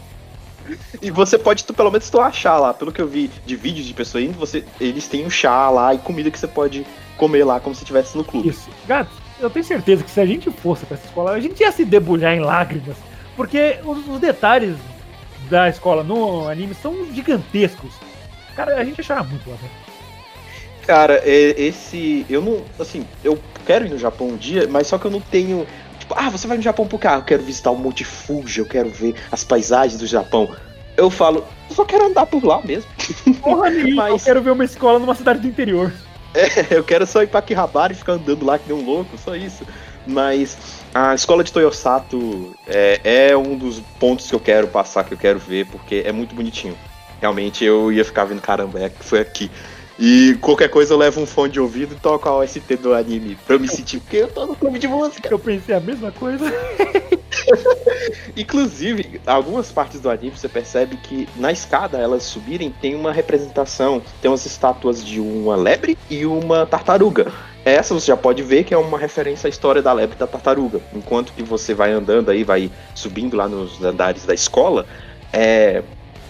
E 1.02 1.10
você 1.10 1.38
pode, 1.38 1.64
tu, 1.64 1.74
pelo 1.74 1.90
menos, 1.90 2.10
tu 2.10 2.20
achar 2.20 2.58
lá, 2.58 2.74
pelo 2.74 2.92
que 2.92 3.02
eu 3.02 3.08
vi 3.08 3.32
de 3.46 3.56
vídeos 3.56 3.86
de 3.86 3.94
pessoas 3.94 4.26
indo, 4.26 4.38
você, 4.38 4.66
eles 4.82 5.08
têm 5.08 5.26
um 5.26 5.30
chá 5.30 5.70
lá 5.70 5.94
e 5.94 5.98
comida 5.98 6.30
que 6.30 6.38
você 6.38 6.48
pode 6.48 6.86
comer 7.16 7.46
lá 7.46 7.60
como 7.60 7.74
se 7.74 7.84
estivesse 7.84 8.18
no 8.18 8.24
clube. 8.24 8.50
Isso. 8.50 8.70
Gato, 8.86 9.10
eu 9.40 9.50
tenho 9.50 9.66
certeza 9.66 10.04
que 10.04 10.12
se 10.12 10.20
a 10.20 10.26
gente 10.26 10.50
fosse 10.52 10.86
pra 10.86 10.96
essa 10.98 11.06
escola, 11.08 11.32
a 11.32 11.40
gente 11.40 11.60
ia 11.62 11.72
se 11.72 11.84
debulhar 11.86 12.34
em 12.36 12.40
lágrimas. 12.40 12.96
Porque 13.36 13.78
os, 13.84 14.08
os 14.08 14.20
detalhes 14.20 14.76
da 15.50 15.70
escola 15.70 16.04
no 16.04 16.48
anime 16.48 16.74
são 16.74 17.06
gigantescos. 17.14 17.92
Cara, 18.56 18.76
a 18.78 18.84
gente 18.84 18.98
ia 18.98 19.04
chorar 19.04 19.24
muito 19.24 19.48
lá 19.50 19.56
né? 19.56 19.62
dentro. 19.64 20.88
Cara, 20.88 21.22
é- 21.24 21.54
esse. 21.62 22.26
Eu 22.30 22.42
não. 22.42 22.62
Assim, 22.80 23.06
eu 23.24 23.38
quero 23.66 23.86
ir 23.86 23.90
no 23.90 23.98
Japão 23.98 24.30
um 24.30 24.38
dia, 24.38 24.68
mas 24.70 24.88
só 24.88 24.98
que 24.98 25.06
eu 25.06 25.12
não 25.12 25.20
tenho. 25.22 25.68
Tipo, 26.00 26.14
ah, 26.18 26.30
você 26.30 26.48
vai 26.48 26.58
no 26.58 26.64
Japão 26.64 26.88
por 26.88 27.00
quê? 27.00 27.08
Ah, 27.08 27.16
eu 27.16 27.24
quero 27.24 27.44
visitar 27.44 27.72
o 27.72 27.78
Monte 27.78 28.04
Fuji, 28.06 28.60
eu 28.60 28.66
quero 28.66 28.90
ver 28.90 29.14
as 29.32 29.44
paisagens 29.44 30.00
do 30.00 30.08
Japão. 30.08 30.50
Eu 30.96 31.12
falo, 31.12 31.46
eu 31.70 31.76
só 31.76 31.86
quero 31.86 32.06
andar 32.08 32.26
por 32.26 32.44
lá 32.44 32.60
mesmo. 32.64 32.90
Porra 33.42 33.70
nenhuma, 33.72 34.08
eu 34.08 34.14
Mas- 34.14 34.24
quero 34.24 34.42
ver 34.42 34.52
uma 34.52 34.64
escola 34.66 34.98
numa 34.98 35.14
cidade 35.14 35.40
do 35.40 35.48
interior. 35.48 35.92
eu 36.70 36.84
quero 36.84 37.06
só 37.06 37.24
ir 37.24 37.28
pra 37.28 37.40
Akihabara 37.40 37.94
e 37.94 37.96
ficar 37.96 38.14
andando 38.14 38.46
lá 38.46 38.58
que 38.58 38.72
nem 38.72 38.82
um 38.82 38.86
louco, 38.86 39.18
só 39.18 39.36
isso. 39.36 39.66
Mas 40.06 40.58
a 40.94 41.14
escola 41.14 41.44
de 41.44 41.52
Toyosato 41.52 42.56
é, 42.66 43.30
é 43.30 43.38
um 43.38 43.58
dos 43.58 43.82
pontos 44.00 44.28
que 44.28 44.36
eu 44.36 44.40
quero 44.40 44.68
passar, 44.68 45.04
que 45.04 45.14
eu 45.14 45.18
quero 45.18 45.40
ver, 45.40 45.68
porque 45.68 46.04
é 46.06 46.12
muito 46.12 46.36
bonitinho. 46.36 46.78
Realmente 47.20 47.66
eu 47.66 47.92
ia 47.92 48.06
ficar 48.06 48.26
vendo, 48.26 48.42
caramba, 48.42 48.80
é 48.80 48.90
que 48.90 49.04
foi 49.04 49.20
aqui. 49.20 49.52
E 50.00 50.38
qualquer 50.42 50.70
coisa 50.70 50.94
eu 50.94 50.98
levo 50.98 51.20
um 51.20 51.26
fone 51.26 51.52
de 51.52 51.60
ouvido 51.60 51.96
e 51.96 52.00
toco 52.00 52.30
a 52.30 52.38
OST 52.38 52.76
do 52.78 52.94
anime 52.94 53.36
pra 53.48 53.56
eu 53.56 53.60
me 53.60 53.68
sentir, 53.68 54.00
porque 54.00 54.18
eu 54.18 54.28
tô 54.28 54.46
no 54.46 54.56
clube 54.56 54.78
de 54.78 54.88
música. 54.88 55.28
Eu 55.32 55.40
pensei 55.40 55.74
a 55.74 55.80
mesma 55.80 56.12
coisa. 56.12 56.46
Inclusive, 58.38 59.20
algumas 59.26 59.72
partes 59.72 60.00
do 60.00 60.10
anime 60.10 60.38
você 60.38 60.48
percebe 60.48 60.98
que 60.98 61.28
na 61.36 61.52
escada 61.52 61.98
elas 61.98 62.24
subirem 62.24 62.70
tem 62.80 62.94
uma 62.94 63.12
representação, 63.12 64.02
tem 64.22 64.30
umas 64.30 64.46
estátuas 64.46 65.04
de 65.04 65.20
uma 65.20 65.56
lebre 65.56 65.98
e 66.10 66.26
uma 66.26 66.66
tartaruga. 66.66 67.32
Essa 67.66 67.94
você 67.94 68.08
já 68.08 68.18
pode 68.18 68.44
ver 68.44 68.64
que 68.64 68.74
é 68.74 68.78
uma 68.78 69.00
referência 69.00 69.48
à 69.48 69.50
história 69.50 69.82
da 69.82 69.92
lebre 69.92 70.16
e 70.16 70.20
da 70.20 70.28
tartaruga. 70.28 70.80
Enquanto 70.94 71.34
que 71.34 71.42
você 71.42 71.74
vai 71.74 71.92
andando 71.92 72.30
aí, 72.30 72.44
vai 72.44 72.72
subindo 72.94 73.36
lá 73.36 73.48
nos 73.48 73.84
andares 73.84 74.26
da 74.26 74.34
escola, 74.34 74.86
é, 75.34 75.82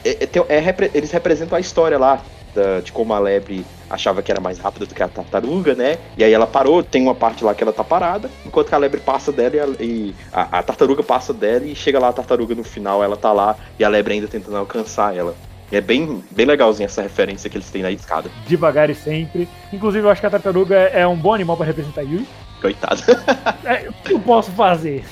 é- 0.05 0.23
é- 0.23 0.55
é 0.57 0.91
eles 0.93 1.11
representam 1.11 1.57
a 1.57 1.61
história 1.61 1.97
lá 1.97 2.23
da- 2.57 2.79
de 2.81 2.91
como 2.91 3.13
a 3.13 3.19
lebre 3.19 3.63
achava 3.89 4.21
que 4.21 4.31
era 4.31 4.41
mais 4.41 4.57
rápida 4.57 4.85
do 4.85 4.93
que 4.95 5.03
a 5.03 5.07
tartaruga, 5.07 5.75
né? 5.75 5.97
E 6.17 6.23
aí 6.23 6.33
ela 6.33 6.47
parou, 6.47 6.81
tem 6.83 7.03
uma 7.03 7.13
parte 7.15 7.43
lá 7.43 7.53
que 7.53 7.63
ela 7.63 7.71
tá 7.71 7.83
parada, 7.83 8.29
enquanto 8.45 8.69
que 8.69 8.75
a 8.75 8.77
lebre 8.77 8.99
passa 8.99 9.31
dela 9.31 9.55
e, 9.55 9.59
a, 9.59 9.67
e 9.79 10.15
a- 10.33 10.59
a 10.59 10.63
tartaruga 10.63 11.03
passa 11.03 11.31
dela 11.33 11.63
e 11.65 11.75
chega 11.75 11.99
lá 11.99 12.09
a 12.09 12.13
tartaruga 12.13 12.55
no 12.55 12.63
final, 12.63 13.03
ela 13.03 13.15
tá 13.15 13.31
lá 13.31 13.55
e 13.79 13.83
a 13.83 13.87
lebre 13.89 14.15
ainda 14.15 14.27
tentando 14.27 14.57
alcançar 14.57 15.15
ela. 15.15 15.35
É 15.71 15.79
bem, 15.81 16.23
bem 16.31 16.45
legalzinho 16.45 16.85
essa 16.85 17.01
referência 17.01 17.49
que 17.49 17.57
eles 17.57 17.69
têm 17.69 17.81
na 17.81 17.91
escada. 17.91 18.29
Devagar 18.47 18.89
e 18.89 18.95
sempre. 18.95 19.47
Inclusive, 19.71 20.05
eu 20.05 20.09
acho 20.09 20.21
que 20.21 20.27
a 20.27 20.29
tartaruga 20.29 20.75
é 20.75 21.05
um 21.05 21.15
bom 21.15 21.33
animal 21.33 21.55
para 21.57 21.65
representar 21.65 22.01
Yui. 22.01 22.25
Coitado. 22.61 23.01
É, 23.65 23.89
o 23.89 23.93
que 23.93 24.13
eu 24.13 24.19
posso 24.19 24.49
fazer? 24.51 25.03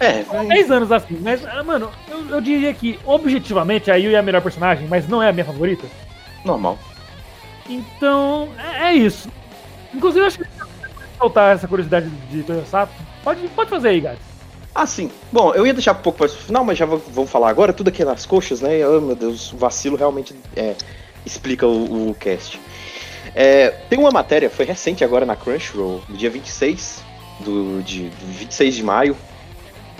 É, 0.00 0.22
10 0.46 0.70
anos 0.70 0.92
assim, 0.92 1.18
mas, 1.20 1.44
ah, 1.44 1.64
mano, 1.64 1.90
eu, 2.08 2.28
eu 2.36 2.40
diria 2.40 2.72
que 2.72 2.96
objetivamente 3.04 3.90
a 3.90 3.96
Yui 3.96 4.14
é 4.14 4.18
a 4.18 4.22
melhor 4.22 4.40
personagem, 4.40 4.86
mas 4.88 5.08
não 5.08 5.20
é 5.20 5.28
a 5.28 5.32
minha 5.32 5.44
favorita. 5.44 5.84
Normal. 6.48 6.78
Então, 7.68 8.48
é, 8.58 8.88
é 8.90 8.94
isso. 8.94 9.28
Inclusive, 9.94 10.20
eu 10.22 10.26
acho 10.26 10.38
que 10.38 10.44
soltar 11.18 11.54
essa 11.54 11.68
curiosidade 11.68 12.08
de 12.30 12.42
Toyosato. 12.42 12.92
Pode, 13.22 13.46
pode 13.48 13.70
fazer 13.70 13.88
aí, 13.88 14.00
Gats. 14.00 14.20
Ah, 14.74 14.86
sim. 14.86 15.10
Bom, 15.32 15.52
eu 15.54 15.66
ia 15.66 15.74
deixar 15.74 15.92
um 15.92 16.02
pouco 16.02 16.20
mais 16.20 16.32
pro 16.32 16.42
final, 16.44 16.64
mas 16.64 16.78
já 16.78 16.86
vou- 16.86 17.02
vamos 17.10 17.30
falar 17.30 17.50
agora. 17.50 17.72
Tudo 17.72 17.88
aqui 17.88 18.04
nas 18.04 18.24
coxas, 18.24 18.60
né? 18.60 18.86
Oh, 18.86 19.00
meu 19.00 19.16
Deus, 19.16 19.52
o 19.52 19.56
vacilo 19.56 19.96
realmente 19.96 20.34
é, 20.56 20.74
explica 21.26 21.66
o, 21.66 22.10
o 22.10 22.14
cast. 22.14 22.60
É, 23.34 23.70
tem 23.90 23.98
uma 23.98 24.10
matéria, 24.10 24.48
foi 24.48 24.64
recente 24.64 25.04
agora 25.04 25.26
na 25.26 25.36
Crunchyroll, 25.36 26.02
no 26.08 26.16
dia 26.16 26.30
26 26.30 27.02
do, 27.40 27.82
de, 27.82 28.08
do 28.08 28.26
26 28.26 28.74
de 28.76 28.82
maio. 28.82 29.16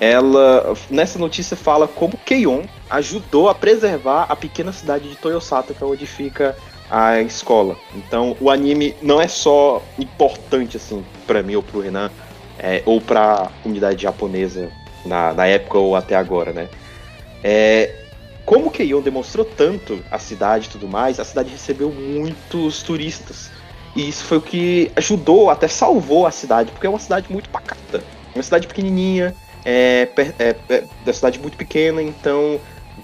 Ela, 0.01 0.75
nessa 0.89 1.19
notícia, 1.19 1.57
fala 1.57 1.89
como 1.89 2.17
Keion 2.25 2.63
ajudou 2.89 3.49
a 3.49 3.55
preservar 3.55 4.27
a 4.29 4.37
pequena 4.37 4.73
cidade 4.73 5.09
de 5.09 5.17
Toyosata, 5.17 5.75
que 5.75 5.83
é 5.83 5.87
onde 5.87 6.07
fica 6.07 6.57
a 6.89 7.21
escola. 7.21 7.77
Então, 7.95 8.37
o 8.41 8.51
anime 8.51 8.95
não 9.03 9.21
é 9.21 9.27
só 9.27 9.83
importante, 9.99 10.77
assim, 10.77 11.05
pra 11.27 11.43
mim 11.43 11.57
ou 11.57 11.63
pro 11.63 11.81
Renan, 11.81 12.11
é, 12.59 12.83
ou 12.87 13.01
pra 13.01 13.51
comunidade 13.63 14.03
japonesa 14.03 14.71
na, 15.05 15.33
na 15.33 15.47
época 15.47 15.79
ou 15.79 15.97
até 15.97 16.15
agora, 16.15 16.53
né? 16.53 16.69
É, 17.43 17.95
como 18.45 18.71
Keion 18.71 19.01
demonstrou 19.01 19.45
tanto 19.45 20.03
a 20.11 20.19
cidade 20.19 20.67
e 20.67 20.71
tudo 20.71 20.89
mais, 20.89 21.21
a 21.21 21.25
cidade 21.25 21.51
recebeu 21.51 21.91
muitos 21.91 22.83
turistas. 22.83 23.51
E 23.97 24.09
isso 24.09 24.25
foi 24.25 24.39
o 24.39 24.43
que 24.43 24.93
ajudou, 24.97 25.51
até 25.51 25.67
salvou 25.67 26.27
a 26.27 26.31
cidade, 26.31 26.71
porque 26.71 26.87
é 26.87 26.91
uma 26.91 26.99
cidade 26.99 27.31
muito 27.31 27.51
pacata. 27.51 28.03
Uma 28.35 28.43
cidade 28.43 28.67
pequenininha, 28.67 29.35
é, 29.71 30.09
é, 30.39 30.57
é 30.71 30.85
da 31.05 31.13
cidade 31.13 31.39
muito 31.39 31.59
pequena, 31.59 32.03
então 32.03 32.59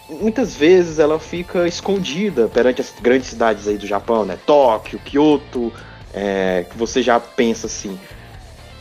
muitas 0.08 0.56
vezes 0.56 0.98
ela 0.98 1.18
fica 1.18 1.68
escondida 1.68 2.48
perante 2.48 2.80
as 2.80 2.94
grandes 3.02 3.28
cidades 3.28 3.68
aí 3.68 3.76
do 3.76 3.86
Japão, 3.86 4.24
né? 4.24 4.38
Tóquio, 4.46 4.98
Kyoto, 5.00 5.70
é, 6.14 6.64
que 6.70 6.78
você 6.78 7.02
já 7.02 7.20
pensa 7.20 7.66
assim. 7.66 8.00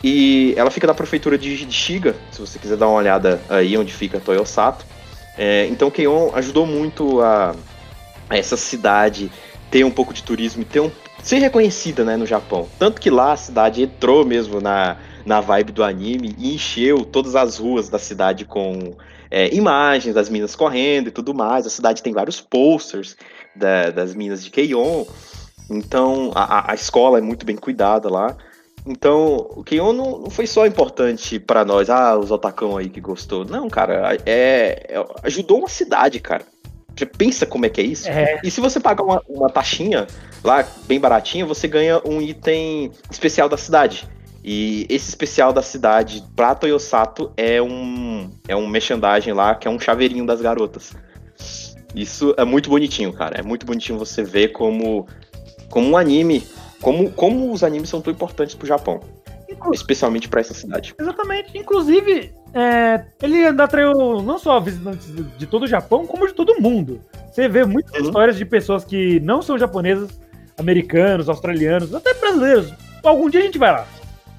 E 0.02 0.54
ela 0.56 0.70
fica 0.70 0.86
na 0.86 0.94
prefeitura 0.94 1.36
de, 1.36 1.66
de 1.66 1.72
Shiga, 1.72 2.16
se 2.32 2.40
você 2.40 2.58
quiser 2.58 2.78
dar 2.78 2.88
uma 2.88 2.96
olhada 2.96 3.38
aí 3.50 3.76
onde 3.76 3.92
fica 3.92 4.18
Toyosato. 4.18 4.86
É, 5.36 5.66
então 5.66 5.90
Keion 5.90 6.30
ajudou 6.34 6.64
muito 6.64 7.20
a, 7.20 7.54
a 8.30 8.38
essa 8.38 8.56
cidade 8.56 9.30
ter 9.70 9.84
um 9.84 9.90
pouco 9.90 10.14
de 10.14 10.22
turismo 10.22 10.62
e 10.62 10.64
ter 10.64 10.80
um, 10.80 10.90
ser 11.22 11.36
reconhecida 11.36 12.02
né, 12.02 12.16
no 12.16 12.24
Japão. 12.24 12.66
Tanto 12.78 12.98
que 12.98 13.10
lá 13.10 13.32
a 13.32 13.36
cidade 13.36 13.82
entrou 13.82 14.24
mesmo 14.24 14.58
na, 14.58 14.96
na 15.26 15.40
vibe 15.40 15.72
do 15.72 15.82
anime 15.84 16.34
e 16.38 16.54
encheu 16.54 17.04
todas 17.04 17.34
as 17.34 17.58
ruas 17.58 17.88
da 17.88 17.98
cidade 17.98 18.44
com 18.44 18.94
é, 19.30 19.52
imagens 19.54 20.14
das 20.14 20.28
minas 20.28 20.54
correndo 20.54 21.08
e 21.08 21.10
tudo 21.10 21.34
mais. 21.34 21.66
A 21.66 21.70
cidade 21.70 22.02
tem 22.02 22.12
vários 22.12 22.40
posters 22.40 23.16
da- 23.56 23.90
das 23.90 24.14
minas 24.14 24.44
de 24.44 24.50
Keion. 24.50 25.04
Então 25.70 26.30
a, 26.34 26.70
a- 26.72 26.74
escola 26.74 27.18
é 27.18 27.20
muito 27.20 27.44
bem 27.46 27.56
cuidada 27.56 28.08
lá. 28.10 28.36
Então, 28.86 29.36
o 29.56 29.64
Keion 29.64 29.94
não, 29.94 30.18
não 30.18 30.30
foi 30.30 30.46
só 30.46 30.66
importante 30.66 31.40
pra 31.40 31.64
nós, 31.64 31.88
ah, 31.88 32.18
os 32.18 32.30
otacão 32.30 32.76
aí 32.76 32.90
que 32.90 33.00
gostou. 33.00 33.42
Não, 33.42 33.68
cara, 33.70 34.14
é, 34.26 34.86
é- 34.90 35.04
ajudou 35.22 35.58
uma 35.60 35.68
cidade, 35.68 36.20
cara. 36.20 36.44
Você 36.94 37.06
pensa 37.06 37.46
como 37.46 37.64
é 37.64 37.70
que 37.70 37.80
é 37.80 37.84
isso? 37.84 38.06
É, 38.08 38.40
E 38.44 38.50
se 38.50 38.60
você 38.60 38.78
pagar 38.78 39.02
uma, 39.02 39.22
uma 39.26 39.48
taxinha 39.48 40.06
lá, 40.44 40.64
bem 40.86 41.00
baratinha, 41.00 41.46
você 41.46 41.66
ganha 41.66 42.00
um 42.04 42.20
item 42.20 42.92
especial 43.10 43.48
da 43.48 43.56
cidade. 43.56 44.06
E 44.46 44.86
esse 44.90 45.08
especial 45.08 45.54
da 45.54 45.62
cidade 45.62 46.22
pra 46.36 46.54
Toyosato 46.54 47.32
é 47.34 47.62
um, 47.62 48.30
é 48.46 48.54
um 48.54 48.66
merchandising 48.66 49.32
lá, 49.32 49.54
que 49.54 49.66
é 49.66 49.70
um 49.70 49.80
chaveirinho 49.80 50.26
das 50.26 50.42
garotas. 50.42 50.92
Isso 51.94 52.34
é 52.36 52.44
muito 52.44 52.68
bonitinho, 52.68 53.10
cara. 53.12 53.38
É 53.38 53.42
muito 53.42 53.64
bonitinho 53.64 53.98
você 53.98 54.22
ver 54.22 54.48
como, 54.48 55.06
como 55.70 55.88
um 55.88 55.96
anime, 55.96 56.46
como, 56.82 57.10
como 57.12 57.50
os 57.52 57.64
animes 57.64 57.88
são 57.88 58.02
tão 58.02 58.12
importantes 58.12 58.54
pro 58.54 58.66
Japão. 58.66 59.00
Especialmente 59.72 60.28
pra 60.28 60.40
essa 60.40 60.52
cidade. 60.52 60.94
exatamente. 61.00 61.56
Inclusive, 61.56 62.32
é, 62.52 63.04
ele 63.22 63.46
atraiu 63.46 64.20
não 64.20 64.36
só 64.38 64.60
visitantes 64.60 65.06
de 65.38 65.46
todo 65.46 65.62
o 65.62 65.66
Japão, 65.68 66.06
como 66.06 66.26
de 66.26 66.34
todo 66.34 66.52
o 66.52 66.60
mundo. 66.60 67.00
Você 67.32 67.48
vê 67.48 67.64
muitas 67.64 67.94
Uhum. 68.00 68.06
histórias 68.06 68.36
de 68.36 68.44
pessoas 68.44 68.84
que 68.84 69.20
não 69.20 69.40
são 69.40 69.56
japonesas, 69.56 70.10
americanos, 70.58 71.28
australianos, 71.28 71.94
até 71.94 72.12
brasileiros. 72.14 72.72
Algum 73.02 73.30
dia 73.30 73.40
a 73.40 73.44
gente 73.44 73.58
vai 73.58 73.72
lá. 73.72 73.86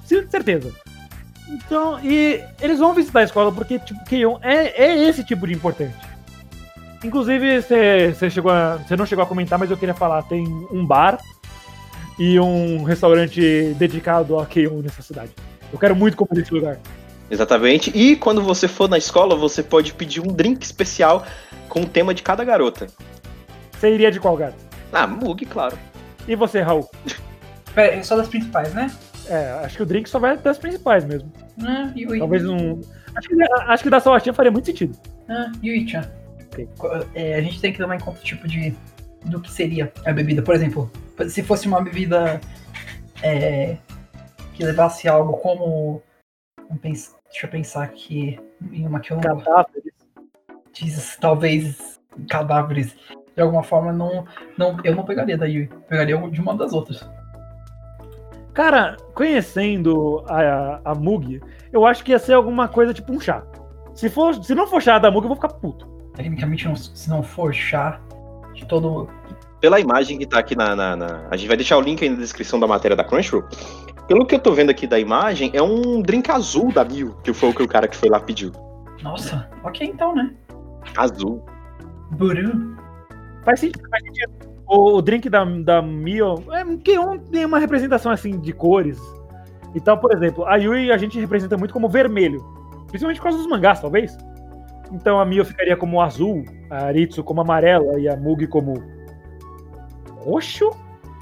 Sim, 0.05 0.27
certeza. 0.29 0.71
Então, 1.49 1.99
e 2.03 2.43
eles 2.61 2.79
vão 2.79 2.93
visitar 2.93 3.19
a 3.19 3.23
escola 3.23 3.51
porque, 3.51 3.77
tipo, 3.79 4.03
Keion 4.05 4.37
é, 4.41 4.83
é 4.85 5.03
esse 5.07 5.23
tipo 5.23 5.45
de 5.47 5.53
importante. 5.53 5.95
Inclusive, 7.03 7.61
você 7.61 8.29
chegou 8.29 8.51
a- 8.51 8.77
você 8.77 8.95
não 8.95 9.05
chegou 9.05 9.23
a 9.23 9.27
comentar, 9.27 9.59
mas 9.59 9.69
eu 9.69 9.77
queria 9.77 9.93
falar, 9.93 10.23
tem 10.23 10.43
um 10.71 10.85
bar 10.85 11.19
e 12.17 12.39
um 12.39 12.83
restaurante 12.83 13.75
dedicado 13.77 14.39
a 14.39 14.45
Keion 14.45 14.81
nessa 14.81 15.01
cidade. 15.03 15.31
Eu 15.71 15.77
quero 15.77 15.95
muito 15.95 16.17
comer 16.17 16.39
nesse 16.39 16.53
lugar. 16.53 16.79
Exatamente. 17.29 17.91
E 17.95 18.15
quando 18.15 18.41
você 18.41 18.67
for 18.67 18.89
na 18.89 18.97
escola, 18.97 19.35
você 19.35 19.61
pode 19.61 19.93
pedir 19.93 20.21
um 20.21 20.27
drink 20.33 20.63
especial 20.63 21.25
com 21.67 21.81
o 21.81 21.85
tema 21.87 22.13
de 22.13 22.23
cada 22.23 22.43
garota. 22.43 22.87
Você 23.71 23.93
iria 23.93 24.11
de 24.11 24.19
qual 24.19 24.37
gato? 24.37 24.55
Ah, 24.93 25.05
Mug, 25.05 25.45
claro. 25.45 25.77
E 26.27 26.35
você, 26.35 26.61
Raul? 26.61 26.89
Pera, 27.75 27.93
é 27.95 28.03
só 28.03 28.15
das 28.15 28.27
principais, 28.29 28.73
né? 28.73 28.89
É, 29.28 29.51
acho 29.65 29.78
que 29.78 29.84
o 29.84 29.86
drink 29.86 30.09
só 30.09 30.19
vai 30.19 30.38
das 30.38 30.57
principais 30.57 31.03
mesmo. 31.05 31.32
Ah, 31.63 31.91
Yui. 31.95 32.19
Talvez 32.19 32.45
um. 32.47 32.82
Acho 33.15 33.30
que, 33.30 33.43
acho 33.43 33.84
que 33.84 33.89
da 33.89 33.99
Salvatinha 33.99 34.34
faria 34.34 34.51
muito 34.51 34.65
sentido. 34.65 34.97
Ah, 35.30 35.51
Yui-chan. 35.63 36.09
Ok. 36.45 36.69
É, 37.13 37.36
a 37.36 37.41
gente 37.41 37.59
tem 37.59 37.73
que 37.73 37.82
levar 37.82 37.95
em 37.95 37.99
conta 37.99 38.19
o 38.19 38.23
tipo 38.23 38.47
de. 38.47 38.76
do 39.26 39.41
que 39.41 39.51
seria 39.51 39.91
a 40.05 40.13
bebida. 40.13 40.41
Por 40.41 40.53
exemplo, 40.53 40.91
se 41.28 41.41
fosse 41.41 41.67
uma 41.67 41.82
bebida 41.82 42.39
é, 43.23 43.78
que 44.53 44.63
levasse 44.63 45.07
algo 45.07 45.38
como. 45.38 46.01
Deixa 46.82 47.45
eu 47.45 47.49
pensar 47.49 47.84
aqui 47.84 48.39
em 48.71 48.88
uma 48.88 48.99
que 48.99 49.11
eu 49.11 49.17
não 49.17 49.23
Cadáveres. 49.23 49.93
diz, 50.73 51.17
talvez 51.19 51.99
cadáveres. 52.30 52.95
De 53.36 53.41
alguma 53.41 53.63
forma, 53.63 53.91
não, 53.91 54.26
não, 54.57 54.78
eu 54.84 54.95
não 54.95 55.03
pegaria 55.03 55.38
da 55.38 55.45
Yui. 55.45 55.67
Pegaria 55.89 56.17
de 56.30 56.39
uma 56.39 56.55
das 56.55 56.71
outras. 56.71 57.05
Cara, 58.55 58.95
conhecendo 59.13 60.23
a, 60.29 60.79
a 60.83 60.95
Mug, 60.95 61.41
eu 61.73 61.85
acho 61.85 62.03
que 62.03 62.11
ia 62.11 62.17
ser 62.19 62.33
alguma 62.33 62.67
coisa 62.69 62.93
tipo 62.93 63.11
um 63.13 63.19
chá. 63.19 63.43
Se, 63.93 64.09
for, 64.09 64.33
se 64.43 64.55
não 64.55 64.65
for 64.65 64.81
chá 64.81 64.97
da 64.97 65.11
Mug, 65.11 65.25
eu 65.25 65.27
vou 65.27 65.35
ficar 65.35 65.49
puto. 65.49 65.85
Tecnicamente, 66.15 66.65
não- 66.65 66.75
se 66.75 67.09
não 67.09 67.21
for 67.21 67.53
chá 67.53 67.99
de 68.53 68.65
todo. 68.65 69.09
Pela 69.59 69.79
imagem 69.79 70.17
que 70.17 70.25
tá 70.25 70.39
aqui 70.39 70.55
na, 70.55 70.73
na- 70.75 70.95
na- 70.95 71.27
A 71.29 71.35
gente 71.35 71.49
vai 71.49 71.57
deixar 71.57 71.77
o 71.77 71.81
link 71.81 72.01
aí 72.01 72.09
na 72.09 72.15
descrição 72.15 72.57
da 72.59 72.65
matéria 72.65 72.95
da 72.95 73.03
Crunchyroll. 73.03 73.43
Pelo 74.07 74.25
que 74.25 74.35
eu 74.35 74.39
tô 74.39 74.53
vendo 74.53 74.69
aqui 74.69 74.87
da 74.87 74.97
imagem, 74.99 75.51
é 75.53 75.61
um 75.61 76.01
drink 76.01 76.31
azul 76.31 76.71
da 76.71 76.85
Mil, 76.85 77.13
que 77.23 77.33
foi 77.33 77.49
o 77.49 77.53
que 77.53 77.63
o 77.63 77.67
cara 77.67 77.87
que 77.89 77.95
foi 77.97 78.07
lá 78.09 78.19
pediu. 78.21 78.51
Nossa, 79.03 79.49
ok 79.63 79.85
então, 79.85 80.15
né? 80.15 80.31
Azul. 80.95 81.43
Buru. 82.11 82.77
Faz 83.43 83.59
sentido, 83.59 83.89
faz 83.89 84.03
sentido. 84.03 84.44
O, 84.68 84.97
o 84.97 85.01
drink 85.01 85.30
da, 85.30 85.43
da 85.45 85.82
Mio 85.82 86.43
é 86.51 86.63
que 86.84 86.97
um, 86.97 87.18
tem 87.18 87.45
uma 87.45 87.59
representação 87.59 88.11
assim 88.11 88.39
de 88.39 88.51
cores. 88.51 88.99
Então, 89.76 89.97
por 89.97 90.11
exemplo, 90.13 90.45
a 90.45 90.55
Yui 90.55 90.91
a 90.91 90.97
gente 90.97 91.20
representa 91.20 91.57
muito 91.57 91.74
como 91.74 91.89
vermelho. 91.89 92.43
Principalmente 92.88 93.18
por 93.18 93.24
causa 93.24 93.38
dos 93.38 93.47
mangás, 93.47 93.80
talvez. 93.80 94.18
Então 94.91 95.20
a 95.20 95.26
Mio 95.26 95.43
ficaria 95.43 95.76
como 95.76 96.01
azul, 96.01 96.43
a 96.70 96.86
Aritsu 96.86 97.24
como 97.24 97.41
amarela 97.41 97.99
e 97.99 98.07
a 98.07 98.16
Mug 98.16 98.47
como 98.47 98.82
roxo? 100.20 100.72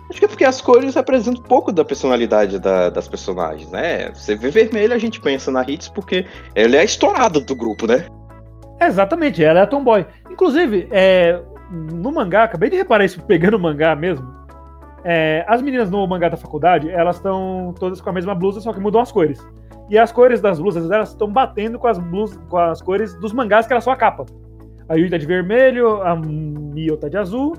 Acho 0.10 0.20
que 0.20 0.26
é 0.26 0.28
porque 0.28 0.46
as 0.46 0.62
cores 0.62 0.96
representam 0.96 1.42
um 1.42 1.48
pouco 1.48 1.72
da 1.72 1.84
personalidade 1.84 2.60
da- 2.60 2.90
das 2.90 3.08
personagens, 3.08 3.70
né? 3.72 4.12
Você 4.14 4.36
vê 4.36 4.50
vermelho, 4.50 4.94
a 4.94 4.98
gente 4.98 5.20
pensa 5.20 5.50
na 5.50 5.64
Hits 5.68 5.88
porque 5.88 6.26
ela 6.54 6.76
é 6.76 6.80
a 6.80 6.84
estourada 6.84 7.40
do 7.40 7.56
grupo, 7.56 7.88
né? 7.88 8.06
Exatamente, 8.80 9.44
ela 9.44 9.62
é 9.62 9.64
a 9.64 9.68
Tomboy. 9.68 10.06
Inclusive, 10.30 10.88
é, 10.92 11.42
no 11.74 12.12
mangá, 12.12 12.44
acabei 12.44 12.70
de 12.70 12.78
reparar 12.78 13.06
isso 13.06 13.22
pegando 13.24 13.56
o 13.56 13.60
mangá 13.60 13.96
mesmo. 13.96 14.28
é, 15.04 15.44
as 15.48 15.62
meninas 15.62 15.90
no 15.90 16.06
mangá 16.08 16.30
da 16.30 16.38
faculdade, 16.38 16.90
elas 16.90 17.18
estão 17.18 17.74
todas 17.78 18.00
com 18.00 18.10
a 18.10 18.14
mesma 18.14 18.34
blusa, 18.34 18.62
só 18.62 18.72
que 18.72 18.80
mudam 18.80 19.02
as 19.02 19.12
cores. 19.12 19.46
E 19.90 19.98
as 19.98 20.12
cores 20.12 20.40
das 20.40 20.60
blusas, 20.60 20.90
elas 20.90 21.10
estão 21.10 21.28
batendo 21.28 21.78
com 21.78 21.88
as 21.88 21.98
blusas, 22.00 22.40
com 22.50 22.58
as 22.58 22.82
cores 22.82 23.14
dos 23.16 23.34
mangás 23.34 23.68
que 23.68 23.74
era 23.74 23.82
só 23.82 23.92
a 23.92 23.96
capa. 23.96 24.26
A 24.88 24.96
Yui 24.96 25.10
tá 25.10 25.18
de 25.18 25.26
vermelho, 25.26 26.02
a 26.02 26.16
Mio 26.16 26.96
tá 26.98 27.10
de 27.10 27.18
azul, 27.18 27.54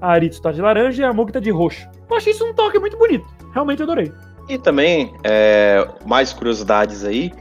a 0.00 0.12
Aritsu 0.12 0.42
tá 0.42 0.50
de 0.52 0.60
laranja 0.60 1.02
e 1.02 1.04
a 1.04 1.12
Mug 1.12 1.32
tá 1.32 1.40
de 1.40 1.50
roxo. 1.50 1.88
Eu 2.10 2.16
achei 2.16 2.32
isso 2.32 2.44
um 2.44 2.54
toque 2.54 2.78
muito 2.78 2.96
bonito. 2.96 3.26
Realmente 3.52 3.82
adorei. 3.82 4.12
E 4.48 4.58
também, 4.58 5.12
é, 5.24 5.86
mais 6.06 6.32
curiosidades 6.32 7.04
aí. 7.04 7.32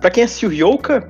Pra 0.00 0.10
quem 0.10 0.24
assistiu 0.24 0.50
Ryoka, 0.50 1.08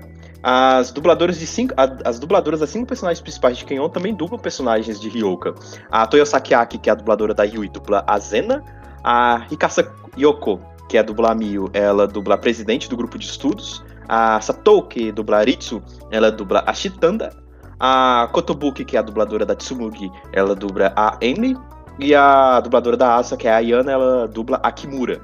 As 0.48 0.92
dubladoras 0.92 1.40
de 1.40 1.44
cinco, 1.44 1.74
as 2.04 2.20
dubladoras 2.20 2.60
das 2.60 2.70
cinco 2.70 2.86
personagens 2.86 3.20
principais 3.20 3.58
de 3.58 3.64
Kenyon 3.64 3.88
também 3.88 4.14
dublam 4.14 4.38
personagens 4.38 5.00
de 5.00 5.08
Ryoka. 5.08 5.52
A 5.90 6.06
Toyosaki 6.06 6.54
Aki, 6.54 6.78
que 6.78 6.88
é 6.88 6.92
a 6.92 6.94
dubladora 6.94 7.34
da 7.34 7.42
Yui, 7.42 7.68
dubla 7.68 8.04
a 8.06 8.16
Zena. 8.20 8.62
A 9.02 9.44
Hikasa 9.50 9.92
Yoko, 10.16 10.60
que 10.88 10.96
é 10.96 11.00
a 11.00 11.02
dubla 11.02 11.34
Miyu, 11.34 11.68
ela 11.72 12.06
dubla 12.06 12.36
a 12.36 12.38
presidente 12.38 12.88
do 12.88 12.96
grupo 12.96 13.18
de 13.18 13.26
estudos. 13.26 13.84
A 14.08 14.40
Satou, 14.40 14.84
que 14.84 15.10
dubla 15.10 15.38
a 15.38 15.42
Ritsu, 15.42 15.82
ela 16.12 16.30
dubla 16.30 16.62
a 16.64 16.72
Shitanda. 16.72 17.34
A 17.80 18.28
Kotobuki, 18.30 18.84
que 18.84 18.96
é 18.96 19.00
a 19.00 19.02
dubladora 19.02 19.44
da 19.44 19.56
Tsumugi, 19.56 20.12
ela 20.32 20.54
dubla 20.54 20.92
a 20.94 21.18
Amy. 21.20 21.56
E 21.98 22.14
a 22.14 22.60
dubladora 22.60 22.96
da 22.96 23.16
Asa, 23.16 23.36
que 23.36 23.48
é 23.48 23.52
a 23.52 23.56
Ayana, 23.56 23.90
ela 23.90 24.28
dubla 24.28 24.60
a 24.62 24.70
Kimura. 24.70 25.20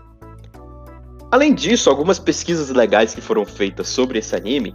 Além 1.30 1.54
disso, 1.54 1.88
algumas 1.88 2.18
pesquisas 2.18 2.68
legais 2.70 3.14
que 3.14 3.20
foram 3.22 3.46
feitas 3.46 3.88
sobre 3.88 4.18
esse 4.18 4.36
anime, 4.36 4.74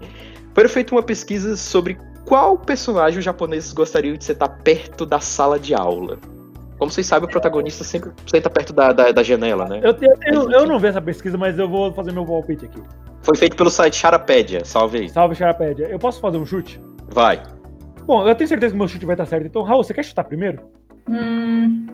foi 0.66 0.68
feita 0.68 0.96
uma 0.96 1.04
pesquisa 1.04 1.56
sobre 1.56 1.98
qual 2.26 2.58
personagem 2.58 3.20
os 3.20 3.26
japoneses 3.26 3.72
gostariam 3.74 4.16
de 4.18 4.24
sentar 4.24 4.58
perto 4.64 5.06
da 5.06 5.20
sala 5.20 5.60
de 5.60 5.76
aula. 5.76 6.20
Como 6.78 6.92
vocês 6.92 7.08
sabem, 7.08 7.28
o 7.28 7.32
protagonista 7.32 7.84
sempre 7.84 8.12
senta 8.28 8.50
perto 8.50 8.72
da, 8.74 8.92
da, 8.92 9.12
da 9.12 9.24
janela, 9.24 9.68
né? 9.68 9.80
Eu, 9.84 9.96
eu, 10.02 10.44
eu, 10.44 10.52
eu 10.52 10.66
não 10.68 10.80
vi 10.80 10.88
essa 10.88 11.02
pesquisa, 11.02 11.38
mas 11.38 11.58
eu 11.58 11.68
vou 11.68 11.92
fazer 11.94 12.12
meu 12.12 12.26
palpite 12.26 12.66
aqui. 12.66 12.82
Foi 13.22 13.36
feito 13.36 13.56
pelo 13.56 13.70
site 13.70 13.96
Charapédia, 13.96 14.64
salve 14.64 15.00
aí. 15.00 15.10
Salve, 15.10 15.36
Charapédia. 15.36 15.86
Eu 15.86 15.98
posso 15.98 16.20
fazer 16.20 16.38
um 16.38 16.46
chute? 16.46 16.80
Vai. 17.10 17.42
Bom, 18.06 18.28
eu 18.28 18.36
tenho 18.36 18.48
certeza 18.48 18.74
que 18.74 18.78
meu 18.78 18.88
chute 18.88 19.06
vai 19.06 19.16
estar 19.16 19.26
certo. 19.26 19.48
Então, 19.48 19.64
Raul, 19.64 19.84
você 19.84 19.94
quer 19.94 20.04
chutar 20.04 20.24
primeiro? 20.24 20.62
Hum. 21.10 21.88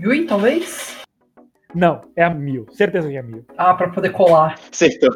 Yui, 0.00 0.26
talvez? 0.26 0.96
Não, 1.74 2.00
é 2.16 2.24
a 2.24 2.30
Mil. 2.30 2.66
Certeza 2.72 3.08
que 3.08 3.16
é 3.16 3.20
a 3.20 3.22
Mil. 3.22 3.44
Ah, 3.56 3.74
pra 3.74 3.88
poder 3.88 4.10
colar. 4.10 4.54
Acertou. 4.72 5.10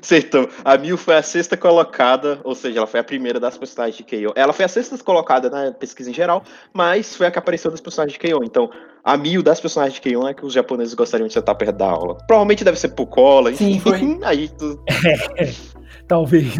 Acertou. 0.00 0.48
A 0.64 0.76
Mil 0.76 0.96
foi 0.96 1.16
a 1.16 1.22
sexta 1.22 1.56
colocada, 1.56 2.40
ou 2.44 2.54
seja, 2.54 2.78
ela 2.78 2.86
foi 2.86 3.00
a 3.00 3.04
primeira 3.04 3.40
das 3.40 3.56
personagens 3.56 3.96
de 3.96 4.04
Keion. 4.04 4.32
Ela 4.34 4.52
foi 4.52 4.64
a 4.64 4.68
sexta 4.68 4.96
colocada 4.98 5.48
na 5.48 5.72
pesquisa 5.72 6.10
em 6.10 6.14
geral, 6.14 6.42
mas 6.72 7.16
foi 7.16 7.26
a 7.26 7.30
que 7.30 7.38
apareceu 7.38 7.70
das 7.70 7.80
personagens 7.80 8.12
de 8.12 8.18
Keion. 8.18 8.42
Então, 8.44 8.70
a 9.02 9.16
Mil 9.16 9.42
das 9.42 9.60
personagens 9.60 9.94
de 9.94 10.00
Keion 10.00 10.26
é 10.28 10.34
que 10.34 10.44
os 10.44 10.52
japoneses 10.52 10.94
gostariam 10.94 11.26
de 11.26 11.34
sentar 11.34 11.54
perto 11.54 11.76
da 11.76 11.90
aula. 11.90 12.16
Provavelmente 12.26 12.64
deve 12.64 12.78
ser 12.78 12.88
por 12.90 13.06
cola, 13.06 13.52
Sim, 13.54 13.72
enfim. 13.72 13.80
foi. 13.80 14.18
Aí 14.24 14.48
tu... 14.48 14.82
Talvez. 16.06 16.58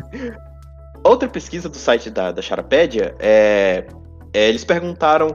Outra 1.05 1.29
pesquisa 1.29 1.68
do 1.68 1.76
site 1.76 2.11
da, 2.11 2.33
da 2.33 2.43
Charapédia 2.43 3.14
é, 3.18 3.87
é, 4.33 4.49
Eles 4.49 4.64
perguntaram 4.64 5.35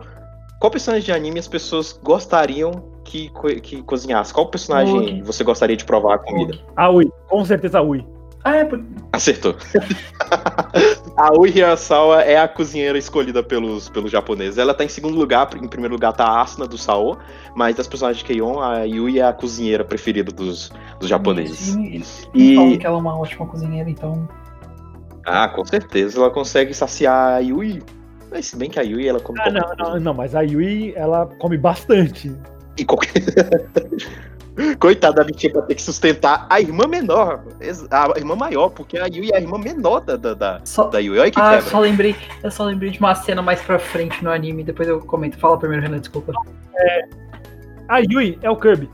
qual 0.60 0.70
personagem 0.70 1.06
de 1.06 1.12
anime 1.12 1.39
as 1.39 1.48
pessoas 1.48 1.94
gostariam 1.94 2.93
que, 3.04 3.30
co- 3.30 3.47
que 3.62 3.82
cozinhasse. 3.84 4.34
Qual 4.34 4.47
personagem 4.47 4.95
Ui. 4.97 5.22
você 5.24 5.43
gostaria 5.43 5.76
de 5.78 5.86
provar 5.86 6.16
a 6.16 6.18
comida? 6.20 6.58
A 6.76 6.89
Ui. 6.89 7.12
Com 7.28 7.43
certeza 7.45 7.80
a 7.80 7.82
Ui. 7.82 8.06
Ah, 8.45 8.56
é, 8.58 8.66
por... 8.66 8.84
Acertou. 9.14 9.56
a 11.16 11.32
Ui 11.39 11.49
Hirasawa 11.49 12.22
é 12.24 12.38
a 12.38 12.47
cozinheira 12.47 12.97
escolhida 12.97 13.41
pelos, 13.41 13.88
pelos 13.89 14.12
japoneses. 14.12 14.58
Ela 14.58 14.74
tá 14.74 14.84
em 14.84 14.89
segundo 14.89 15.18
lugar, 15.18 15.47
em 15.62 15.68
primeiro 15.68 15.93
lugar 15.95 16.12
tá 16.14 16.26
a 16.26 16.41
Asuna 16.41 16.68
do 16.68 16.78
Sao, 16.78 17.18
mas 17.56 17.76
das 17.76 17.88
personagens 17.88 18.20
de 18.20 18.26
Keion, 18.26 18.60
a 18.60 18.80
Yui 18.84 19.20
é 19.20 19.24
a 19.24 19.32
cozinheira 19.34 19.84
preferida 19.86 20.32
dos, 20.32 20.72
dos 20.99 21.08
japoneses. 21.08 21.76
E, 21.76 22.04
E- 22.34 22.56
falam 22.56 22.78
que 22.78 22.86
ela 22.86 22.97
é 22.97 22.99
uma 22.99 23.18
ótima 23.18 23.45
cozinheira, 23.45 23.89
então. 23.89 24.28
Ah, 25.26 25.47
com 25.47 25.64
certeza 25.64 26.20
ela 26.20 26.30
consegue 26.30 26.74
saciar 26.74 27.36
a 27.36 27.39
Yui. 27.39 27.82
Mas 28.30 28.47
se 28.47 28.58
bem 28.58 28.70
que 28.70 28.80
a 28.80 28.82
Yui, 28.84 29.08
ela 29.08 29.20
come 29.22 29.39
Ah, 29.41 29.51
não, 29.51 29.62
coisa. 29.62 29.76
não, 29.93 29.99
não, 29.99 30.14
mas 30.14 30.36
a 30.36 30.41
Yui, 30.41 30.91
ela 30.97 31.28
come 31.39 31.58
bastante. 31.58 32.36
E 32.78 32.86
qualquer... 32.86 33.12
Coitada 34.80 35.16
da 35.16 35.24
bichinha 35.24 35.52
pra 35.52 35.64
ter 35.64 35.74
que 35.74 35.82
sustentar 35.82 36.46
a 36.48 36.62
irmã 36.62 36.86
menor, 36.88 37.44
a 37.90 38.20
irmã 38.20 38.36
maior, 38.36 38.70
porque 38.70 39.00
a 39.00 39.08
Yui 39.08 39.32
é 39.32 39.38
a 39.38 39.42
irmã 39.42 39.58
menor 39.58 40.02
da, 40.02 40.16
da, 40.16 40.36
da, 40.36 40.62
Só... 40.64 40.88
da 40.90 41.00
Yui. 41.00 41.18
Olha 41.18 41.32
que 41.32 41.40
Ah, 41.42 41.54
eu 41.54 41.58
quebra. 41.58 41.72
só 41.72 41.80
lembrei. 41.80 42.16
Eu 42.44 42.52
só 42.52 42.64
lembrei 42.66 42.92
de 42.92 43.00
uma 43.00 43.16
cena 43.16 43.42
mais 43.42 43.60
pra 43.62 43.80
frente 43.80 44.24
no 44.24 44.30
anime, 44.30 44.64
depois 44.64 44.88
eu 44.88 45.00
comento. 45.00 45.40
Fala 45.40 45.58
primeiro, 45.58 45.82
Renan, 45.82 45.98
desculpa. 46.00 46.34
A 47.88 47.98
Yui 47.98 48.38
é 48.44 48.50
o 48.50 48.56
Kirby. 48.56 48.88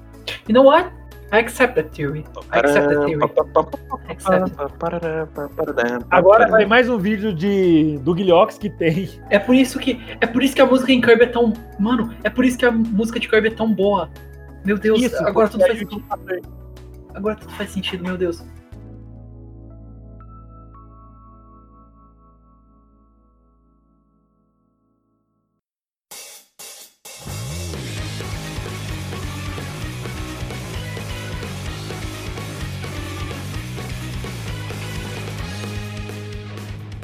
You 0.47 0.53
know 0.53 0.63
what? 0.63 0.89
I 1.31 1.39
accept 1.39 1.75
that 1.75 1.89
theory. 1.95 2.25
I 2.51 2.59
accept 2.59 2.87
that 2.89 3.05
theory. 3.05 3.23
Accept. 4.09 4.51
Agora 6.09 6.47
vai 6.47 6.65
mais 6.65 6.89
um 6.89 6.97
vídeo 6.97 7.33
de 7.33 7.99
do 7.99 8.15
Guilhox 8.15 8.57
que 8.57 8.69
tem. 8.69 9.09
É 9.29 9.37
por 9.37 9.53
isso 9.53 9.77
que 9.79 10.01
é 10.19 10.25
por 10.25 10.41
isso 10.41 10.55
que 10.55 10.61
a 10.61 10.65
música 10.65 10.91
em 10.91 10.99
Kirby 10.99 11.23
é 11.25 11.27
tão, 11.27 11.53
mano, 11.79 12.13
é 12.23 12.29
por 12.29 12.43
isso 12.43 12.57
que 12.57 12.65
a 12.65 12.71
música 12.71 13.19
de 13.19 13.27
Kirby 13.29 13.49
é 13.49 13.51
tão 13.51 13.71
boa. 13.71 14.09
Meu 14.65 14.77
Deus, 14.77 15.01
Isso, 15.01 15.23
agora 15.23 15.47
tudo 15.47 15.65
faz 15.65 15.79
sentido. 15.79 16.03
Agora 17.13 17.35
tudo 17.35 17.51
faz 17.53 17.69
sentido, 17.69 18.03
meu 18.03 18.17
Deus. 18.17 18.43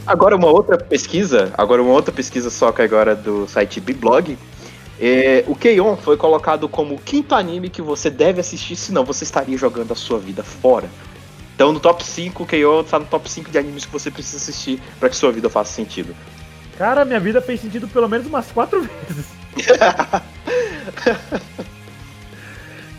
Agora 0.05 0.35
uma 0.35 0.47
outra 0.47 0.77
pesquisa, 0.77 1.51
agora 1.57 1.81
uma 1.81 1.91
outra 1.91 2.13
pesquisa 2.13 2.51
só 2.51 2.71
que 2.71 2.81
agora 2.81 3.15
do 3.15 3.47
site 3.47 3.79
Biblog. 3.79 4.37
É, 4.99 5.43
o 5.47 5.55
Keion 5.55 5.97
foi 5.97 6.15
colocado 6.15 6.69
como 6.69 6.95
o 6.95 6.99
quinto 6.99 7.33
anime 7.33 7.69
que 7.69 7.81
você 7.81 8.09
deve 8.09 8.39
assistir, 8.39 8.75
senão 8.75 9.03
você 9.03 9.23
estaria 9.23 9.57
jogando 9.57 9.91
a 9.91 9.95
sua 9.95 10.19
vida 10.19 10.43
fora. 10.43 10.87
Então 11.55 11.73
no 11.73 11.79
top 11.79 12.03
5, 12.03 12.43
o 12.43 12.45
Keion 12.45 12.81
está 12.81 12.99
no 12.99 13.05
top 13.05 13.29
5 13.29 13.49
de 13.49 13.57
animes 13.57 13.85
que 13.85 13.91
você 13.91 14.11
precisa 14.11 14.37
assistir 14.37 14.79
para 14.99 15.09
que 15.09 15.15
sua 15.15 15.31
vida 15.31 15.49
faça 15.49 15.73
sentido. 15.73 16.15
Cara, 16.77 17.03
minha 17.03 17.19
vida 17.19 17.41
fez 17.41 17.59
sentido 17.61 17.87
pelo 17.87 18.07
menos 18.07 18.27
umas 18.27 18.51
quatro 18.51 18.81
vezes. 19.07 19.25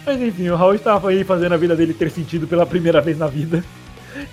Mas 0.04 0.20
enfim, 0.20 0.48
o 0.48 0.57
Raul 0.57 0.74
estava 0.74 1.11
aí 1.11 1.22
fazendo 1.22 1.52
a 1.52 1.57
vida 1.57 1.76
dele 1.76 1.94
ter 1.94 2.11
sentido 2.11 2.48
pela 2.48 2.66
primeira 2.66 3.00
vez 3.00 3.16
na 3.16 3.28
vida. 3.28 3.64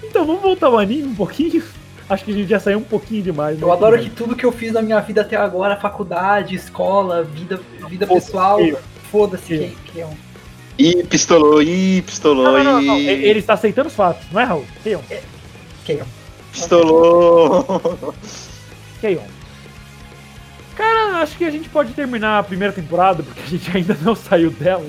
Então 0.03 0.25
vamos 0.25 0.41
voltar 0.41 0.67
ao 0.67 0.79
anime 0.79 1.09
um 1.09 1.15
pouquinho. 1.15 1.63
Acho 2.09 2.25
que 2.25 2.31
a 2.31 2.33
gente 2.33 2.49
já 2.49 2.59
saiu 2.59 2.79
um 2.79 2.83
pouquinho 2.83 3.23
demais. 3.23 3.61
Eu 3.61 3.67
né? 3.67 3.73
adoro 3.73 3.99
que 3.99 4.09
tudo 4.09 4.35
que 4.35 4.45
eu 4.45 4.51
fiz 4.51 4.73
na 4.73 4.81
minha 4.81 4.99
vida 4.99 5.21
até 5.21 5.35
agora, 5.35 5.77
faculdade, 5.77 6.55
escola, 6.55 7.23
vida, 7.23 7.59
vida 7.89 8.05
Foda-se, 8.05 8.25
pessoal, 8.27 8.59
foda-se 9.11 9.47
Keion. 9.47 9.69
que, 9.69 9.91
que 9.91 10.01
é 10.01 10.05
um. 10.05 10.15
Ih, 10.77 11.03
pistolou, 11.03 11.61
ih, 11.61 12.01
pistolou, 12.01 12.45
Não, 12.45 12.63
não, 12.63 12.63
não, 12.63 12.81
não. 12.81 12.97
ih, 12.99 13.07
Ele 13.07 13.39
está 13.39 13.53
aceitando 13.53 13.87
os 13.87 13.95
fatos, 13.95 14.25
não 14.31 14.41
é, 14.41 14.43
Raul? 14.43 14.65
Keion. 14.83 15.01
Keion. 15.85 16.05
pistolou. 16.51 18.13
Keion. 18.99 19.21
Cara, 20.75 21.21
acho 21.21 21.37
que 21.37 21.45
a 21.45 21.51
gente 21.51 21.69
pode 21.69 21.93
terminar 21.93 22.39
a 22.39 22.43
primeira 22.43 22.73
temporada, 22.73 23.21
porque 23.21 23.41
a 23.41 23.45
gente 23.45 23.77
ainda 23.77 23.95
não 24.01 24.15
saiu 24.15 24.49
dela. 24.49 24.85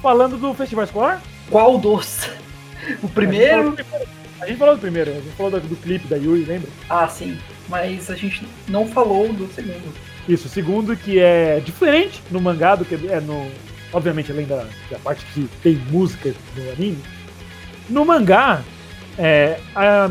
Falando 0.00 0.38
do 0.38 0.54
festival 0.54 0.84
escolar? 0.84 1.22
Qual 1.50 1.76
dos? 1.78 2.28
O 3.02 3.08
primeiro? 3.08 3.76
A 4.40 4.46
gente 4.46 4.58
falou 4.58 4.74
do 4.74 4.80
primeiro, 4.80 5.10
a 5.10 5.14
gente 5.14 5.36
falou 5.36 5.52
do, 5.52 5.60
do 5.60 5.76
clipe 5.76 6.08
da 6.08 6.16
Yui, 6.16 6.44
lembra? 6.44 6.68
Ah, 6.88 7.06
sim. 7.06 7.38
Mas 7.68 8.10
a 8.10 8.14
gente 8.14 8.42
não 8.68 8.86
falou 8.86 9.32
do 9.32 9.46
segundo. 9.52 9.92
Isso, 10.26 10.46
o 10.46 10.50
segundo 10.50 10.96
que 10.96 11.18
é 11.18 11.60
diferente 11.60 12.22
no 12.30 12.40
mangá 12.40 12.74
do 12.74 12.84
que 12.84 12.94
é 12.94 13.20
no. 13.20 13.50
Obviamente, 13.92 14.32
além 14.32 14.46
da, 14.46 14.64
da 14.90 14.98
parte 14.98 15.26
que 15.34 15.48
tem 15.62 15.74
música 15.90 16.32
no 16.56 16.72
anime. 16.72 17.02
No 17.88 18.04
mangá, 18.04 18.62
é, 19.18 19.58
a, 19.74 20.08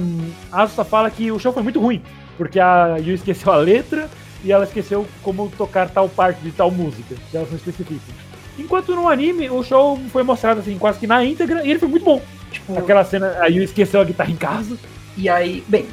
a 0.51 0.63
Asuka 0.63 0.83
fala 0.83 1.09
que 1.09 1.31
o 1.31 1.39
show 1.39 1.53
foi 1.53 1.63
muito 1.63 1.79
ruim, 1.79 2.01
porque 2.37 2.59
a 2.59 2.97
Yui 2.97 3.13
esqueceu 3.13 3.51
a 3.51 3.57
letra 3.57 4.09
e 4.43 4.51
ela 4.51 4.65
esqueceu 4.65 5.07
como 5.23 5.49
tocar 5.57 5.89
tal 5.89 6.07
parte 6.07 6.41
de 6.41 6.51
tal 6.51 6.69
música, 6.69 7.15
que 7.31 7.37
elas 7.37 7.49
não 7.49 7.57
especificam. 7.57 8.13
Enquanto 8.57 8.93
no 8.93 9.07
anime, 9.07 9.49
o 9.49 9.63
show 9.63 9.97
foi 10.11 10.21
mostrado 10.21 10.59
assim, 10.59 10.77
quase 10.77 10.99
que 10.99 11.07
na 11.07 11.23
íntegra, 11.23 11.65
e 11.65 11.71
ele 11.71 11.79
foi 11.79 11.87
muito 11.87 12.03
bom. 12.03 12.21
Tipo, 12.51 12.77
Aquela 12.79 13.03
cena, 13.05 13.37
a 13.39 13.47
Yui 13.47 13.63
esqueceu 13.63 14.01
a 14.01 14.03
guitarra 14.03 14.31
em 14.31 14.35
casa. 14.35 14.77
E 15.17 15.27
aí, 15.29 15.63
bem, 15.67 15.85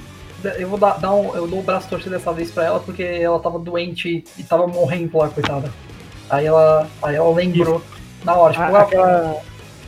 eu 0.59 0.69
vou 0.69 0.79
dar, 0.79 0.99
dar 0.99 1.13
um. 1.15 1.35
Eu 1.35 1.47
dou 1.47 1.59
o 1.61 1.63
braço 1.63 1.89
torcido 1.89 2.11
dessa 2.11 2.33
vez 2.33 2.51
pra 2.51 2.65
ela 2.65 2.81
porque 2.81 3.03
ela 3.03 3.39
tava 3.41 3.59
doente 3.59 4.25
e 4.39 4.43
tava 4.43 4.67
morrendo 4.67 5.19
lá, 5.19 5.29
coitada. 5.29 5.73
Aí 6.31 6.47
ela. 6.47 6.87
Aí 7.03 7.15
ela 7.17 7.33
lembrou 7.35 7.83
na 8.25 8.35
hora, 8.35 8.53
tipo, 8.53 8.65
A- 8.65 8.79
ah, 8.79 8.83
aquela, 8.83 9.37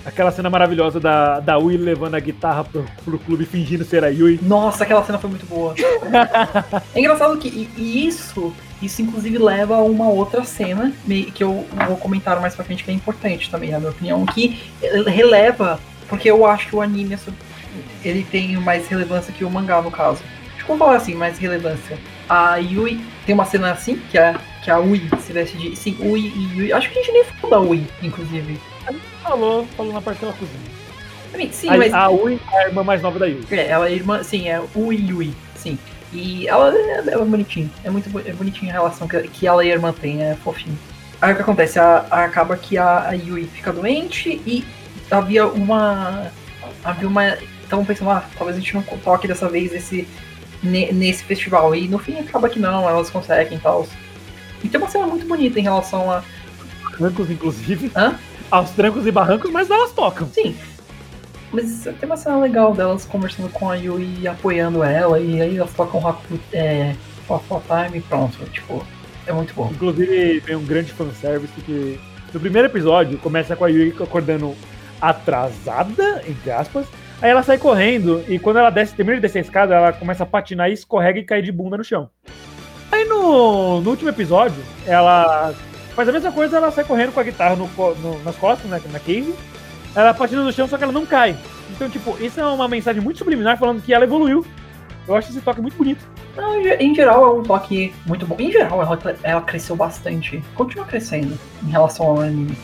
aquela 0.05 0.31
cena 0.31 0.49
maravilhosa 0.51 0.99
da, 1.01 1.41
da 1.41 1.57
Yui 1.57 1.77
levando 1.77 2.15
a 2.15 2.21
guitarra 2.21 2.65
pro, 2.65 2.85
pro 3.05 3.19
clube 3.19 3.45
fingindo 3.47 3.85
ser 3.85 4.05
a 4.05 4.09
Yui. 4.09 4.39
Nossa, 4.43 4.85
aquela 4.85 5.05
cena 5.05 5.19
foi 5.19 5.31
muito 5.31 5.47
boa. 5.47 5.75
é 6.95 6.99
engraçado 7.01 7.37
que 7.39 7.49
e- 7.49 7.71
e 7.77 8.07
isso, 8.07 8.53
isso 8.83 9.03
inclusive 9.03 9.39
leva 9.39 9.77
a 9.77 9.83
uma 9.83 10.09
outra 10.09 10.45
cena 10.45 10.93
que 11.35 11.43
eu 11.43 11.67
vou 11.87 11.97
comentar 11.97 12.41
mais 12.41 12.55
pra 12.55 12.65
frente 12.65 12.85
que 12.85 12.91
é 12.91 12.95
importante 12.95 13.51
também, 13.51 13.71
na 13.71 13.79
minha 13.79 13.91
opinião, 13.91 14.25
que 14.27 14.61
releva, 15.07 15.79
porque 16.09 16.31
eu 16.31 16.45
acho 16.47 16.69
que 16.69 16.77
o 16.77 16.81
anime 16.81 17.15
é 17.15 17.17
sobre- 17.17 17.41
ele 18.05 18.25
tem 18.31 18.57
mais 18.57 18.87
relevância 18.89 19.33
que 19.33 19.45
o 19.45 19.51
mangá 19.51 19.81
no 19.83 19.91
caso. 19.91 20.23
Vou 20.67 20.77
falar 20.77 20.97
assim, 20.97 21.15
mais 21.15 21.39
relevância. 21.39 21.97
A 22.29 22.57
Yui 22.57 23.01
tem 23.25 23.35
uma 23.35 23.47
cena 23.47 23.73
assim, 23.73 23.97
que 24.11 24.19
a, 24.19 24.39
que 24.63 24.71
a 24.71 24.79
Ui 24.79 25.01
se 25.19 25.33
veste 25.33 25.57
de. 25.57 25.75
Sim, 25.75 25.97
Ui 25.99 26.21
e 26.21 26.59
Yui. 26.59 26.73
Acho 26.75 26.91
que 26.91 26.99
a 26.99 27.03
gente 27.03 27.13
nem 27.13 27.25
falou 27.25 27.51
da 27.51 27.61
Ui, 27.71 27.87
inclusive. 28.03 28.61
Falou, 29.23 29.67
falou 29.77 29.93
na 29.95 30.01
parte 30.03 30.23
da 30.27 30.33
cozinha. 30.33 31.51
Sim, 31.53 31.71
a, 31.71 31.77
mas. 31.79 31.95
a 31.95 32.11
Ui 32.11 32.39
é 32.53 32.59
a 32.65 32.69
irmã 32.69 32.85
mais 32.85 33.01
nova 33.01 33.19
da 33.19 33.25
Yui. 33.25 33.41
É, 33.51 33.69
ela 33.69 33.89
é 33.89 33.93
irmã, 33.95 34.23
sim, 34.23 34.47
é 34.49 34.61
Ui 34.75 34.97
Yui, 34.97 35.33
sim. 35.57 35.79
E 36.13 36.47
ela 36.47 36.71
é, 36.75 36.99
é 37.15 37.19
bonitinha, 37.19 37.71
é 37.83 37.89
muito 37.91 38.11
é 38.27 38.33
bonitinha 38.35 38.71
a 38.73 38.75
relação 38.75 39.09
que, 39.09 39.23
que 39.23 39.47
ela 39.47 39.65
e 39.65 39.71
a 39.71 39.75
irmã 39.75 39.93
têm, 39.93 40.23
é 40.23 40.35
fofinho. 40.35 40.79
Aí 41.21 41.33
o 41.33 41.37
que 41.37 41.43
acontece? 41.43 41.79
A, 41.79 42.05
a- 42.11 42.25
acaba 42.25 42.57
que 42.59 42.77
a, 42.77 43.09
a 43.09 43.13
Yui 43.13 43.45
fica 43.47 43.73
doente 43.73 44.41
e 44.47 44.65
havia 45.11 45.47
uma. 45.47 46.31
Havia 46.85 47.09
uma. 47.09 47.27
Estavam 47.63 47.85
pensando, 47.85 48.11
ah, 48.11 48.25
talvez 48.37 48.57
a 48.57 48.61
gente 48.61 48.75
não 48.75 48.83
toque 48.83 49.29
dessa 49.29 49.49
vez 49.49 49.73
esse, 49.75 50.09
ne- 50.63 50.91
nesse 50.93 51.23
festival. 51.25 51.75
E 51.75 51.87
no 51.87 51.99
fim 51.99 52.19
acaba 52.19 52.49
que 52.49 52.59
não, 52.59 52.89
elas 52.89 53.11
conseguem 53.11 53.59
e 53.59 53.61
tal. 53.61 53.87
E 54.65 54.69
tem 54.69 54.81
uma 54.81 54.89
cena 54.89 55.07
muito 55.07 55.27
bonita 55.27 55.59
em 55.59 55.63
relação 55.63 56.11
a. 56.11 56.23
Trancos, 56.97 57.31
inclusive. 57.31 57.93
Hã? 57.95 58.19
Aos 58.51 58.71
trancos 58.71 59.07
e 59.07 59.11
barrancos, 59.11 59.51
mas 59.51 59.71
elas 59.71 59.93
tocam. 59.93 60.29
Sim. 60.33 60.57
Mas 61.53 61.83
tem 61.85 61.95
uma 62.07 62.17
cena 62.17 62.39
legal 62.39 62.75
delas 62.75 63.05
conversando 63.05 63.49
com 63.51 63.71
a 63.71 63.75
Yui 63.75 64.19
e 64.21 64.29
apoiando 64.29 64.83
ela, 64.83 65.19
e 65.19 65.41
aí 65.41 65.57
elas 65.57 65.73
tocam 65.73 66.07
Haku, 66.07 66.39
é, 66.53 66.95
Fall 67.27 67.63
Time 67.67 67.99
e 67.99 68.01
pronto. 68.03 68.39
Tipo, 68.51 68.85
é 69.27 69.33
muito 69.33 69.55
bom. 69.55 69.71
Inclusive, 69.73 70.41
tem 70.43 70.57
um 70.57 70.65
grande 70.65 70.93
fanservice 70.93 71.53
que 71.65 71.99
no 72.33 72.41
primeiro 72.41 72.69
episódio 72.69 73.17
começa 73.19 73.55
com 73.57 73.65
a 73.65 73.69
Yui 73.69 73.95
acordando 74.01 74.55
atrasada, 75.01 76.23
entre 76.27 76.51
aspas. 76.51 76.87
Aí 77.21 77.31
ela 77.31 77.43
sai 77.43 77.59
correndo 77.59 78.23
e 78.29 78.39
quando 78.39 78.59
ela 78.59 78.71
desce, 78.71 78.95
termina 78.95 79.17
de 79.17 79.23
descer 79.23 79.39
a 79.39 79.43
escada, 79.43 79.75
ela 79.75 79.93
começa 79.93 80.23
a 80.23 80.27
patinar 80.27 80.71
e 80.71 80.75
escorrega 80.75 81.19
e 81.19 81.25
cai 81.25 81.43
de 81.43 81.51
bunda 81.51 81.77
no 81.77 81.83
chão. 81.85 82.09
Aí 82.93 83.05
no, 83.05 83.81
no 83.81 83.91
último 83.91 84.09
episódio, 84.09 84.63
ela 84.87 85.53
faz 85.95 86.09
a 86.09 86.13
mesma 86.13 86.31
coisa, 86.33 86.57
ela 86.57 86.71
sai 86.71 86.85
correndo 86.85 87.13
com 87.13 87.21
a 87.21 87.25
guitarra 87.25 87.57
no 87.57 87.69
no- 87.77 88.23
nas 88.23 88.37
costas, 88.37 88.71
né, 88.71 88.81
na 88.93 89.01
cave. 89.01 89.35
Ela 89.97 90.15
patina 90.15 90.43
no 90.43 90.53
chão, 90.53 90.69
só 90.69 90.79
que 90.79 90.85
ela 90.85 90.93
não 90.93 91.05
cai. 91.05 91.37
Então, 91.71 91.89
tipo, 91.91 92.17
isso 92.23 92.39
é 92.41 92.47
uma 92.47 92.69
mensagem 92.69 93.03
muito 93.03 93.19
subliminar 93.19 93.59
falando 93.59 93.83
que 93.83 93.93
ela 93.93 94.05
evoluiu. 94.05 94.47
Eu 95.09 95.17
acho 95.17 95.31
esse 95.31 95.41
toque 95.41 95.61
muito 95.61 95.77
bonito. 95.77 96.07
Não, 96.37 96.61
em 96.61 96.95
geral 96.95 97.25
é 97.27 97.41
um 97.41 97.43
toque 97.43 97.93
muito 98.07 98.25
bom. 98.27 98.37
Em 98.39 98.53
geral, 98.53 98.81
ela, 98.83 98.99
ela 99.25 99.41
cresceu 99.41 99.75
bastante. 99.75 100.43
Continua 100.55 100.85
crescendo 100.87 101.37
em 101.67 101.71
relação 101.71 102.07
ao 102.07 102.21
anime. 102.21 102.57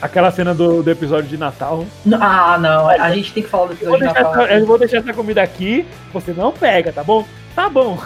Aquela 0.00 0.30
cena 0.30 0.54
do, 0.54 0.82
do 0.82 0.90
episódio 0.90 1.28
de 1.28 1.36
Natal. 1.36 1.84
Ah, 2.20 2.56
não, 2.58 2.88
a 2.88 3.10
gente 3.12 3.32
tem 3.32 3.42
que 3.42 3.48
falar 3.48 3.66
do 3.66 3.72
Eu 3.72 3.94
episódio 3.94 3.98
de 3.98 4.04
Natal. 4.14 4.42
essa, 4.42 4.54
eu 4.54 4.66
vou 4.66 4.78
deixar 4.78 4.98
essa 4.98 5.12
comida 5.12 5.42
aqui, 5.42 5.84
você 6.12 6.32
não 6.32 6.52
pega, 6.52 6.92
tá 6.92 7.02
bom? 7.02 7.26
Tá 7.54 7.68
bom. 7.68 7.98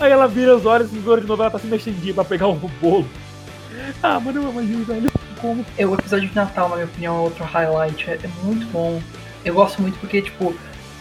Aí 0.00 0.10
ela 0.10 0.26
vira 0.26 0.56
os 0.56 0.66
olhos 0.66 0.92
e 0.92 0.98
o 0.98 1.20
de 1.20 1.26
novo 1.26 1.42
ela 1.42 1.50
tá 1.50 1.58
se 1.58 1.66
mexendo 1.66 2.14
pra 2.14 2.24
pegar 2.24 2.48
o 2.48 2.54
bolo. 2.54 3.06
Ah, 4.02 4.20
é 4.24 4.52
mais 4.52 4.68
isso, 4.68 4.84
velho. 4.84 5.10
Como? 5.40 5.64
É, 5.78 5.86
O 5.86 5.94
episódio 5.94 6.28
de 6.28 6.34
Natal, 6.34 6.68
na 6.68 6.76
minha 6.76 6.86
opinião, 6.86 7.16
é 7.16 7.20
outro 7.20 7.44
highlight. 7.44 8.10
É, 8.10 8.14
é 8.14 8.28
muito 8.42 8.66
bom. 8.72 9.00
Eu 9.44 9.54
gosto 9.54 9.80
muito 9.80 9.98
porque, 9.98 10.22
tipo, 10.22 10.54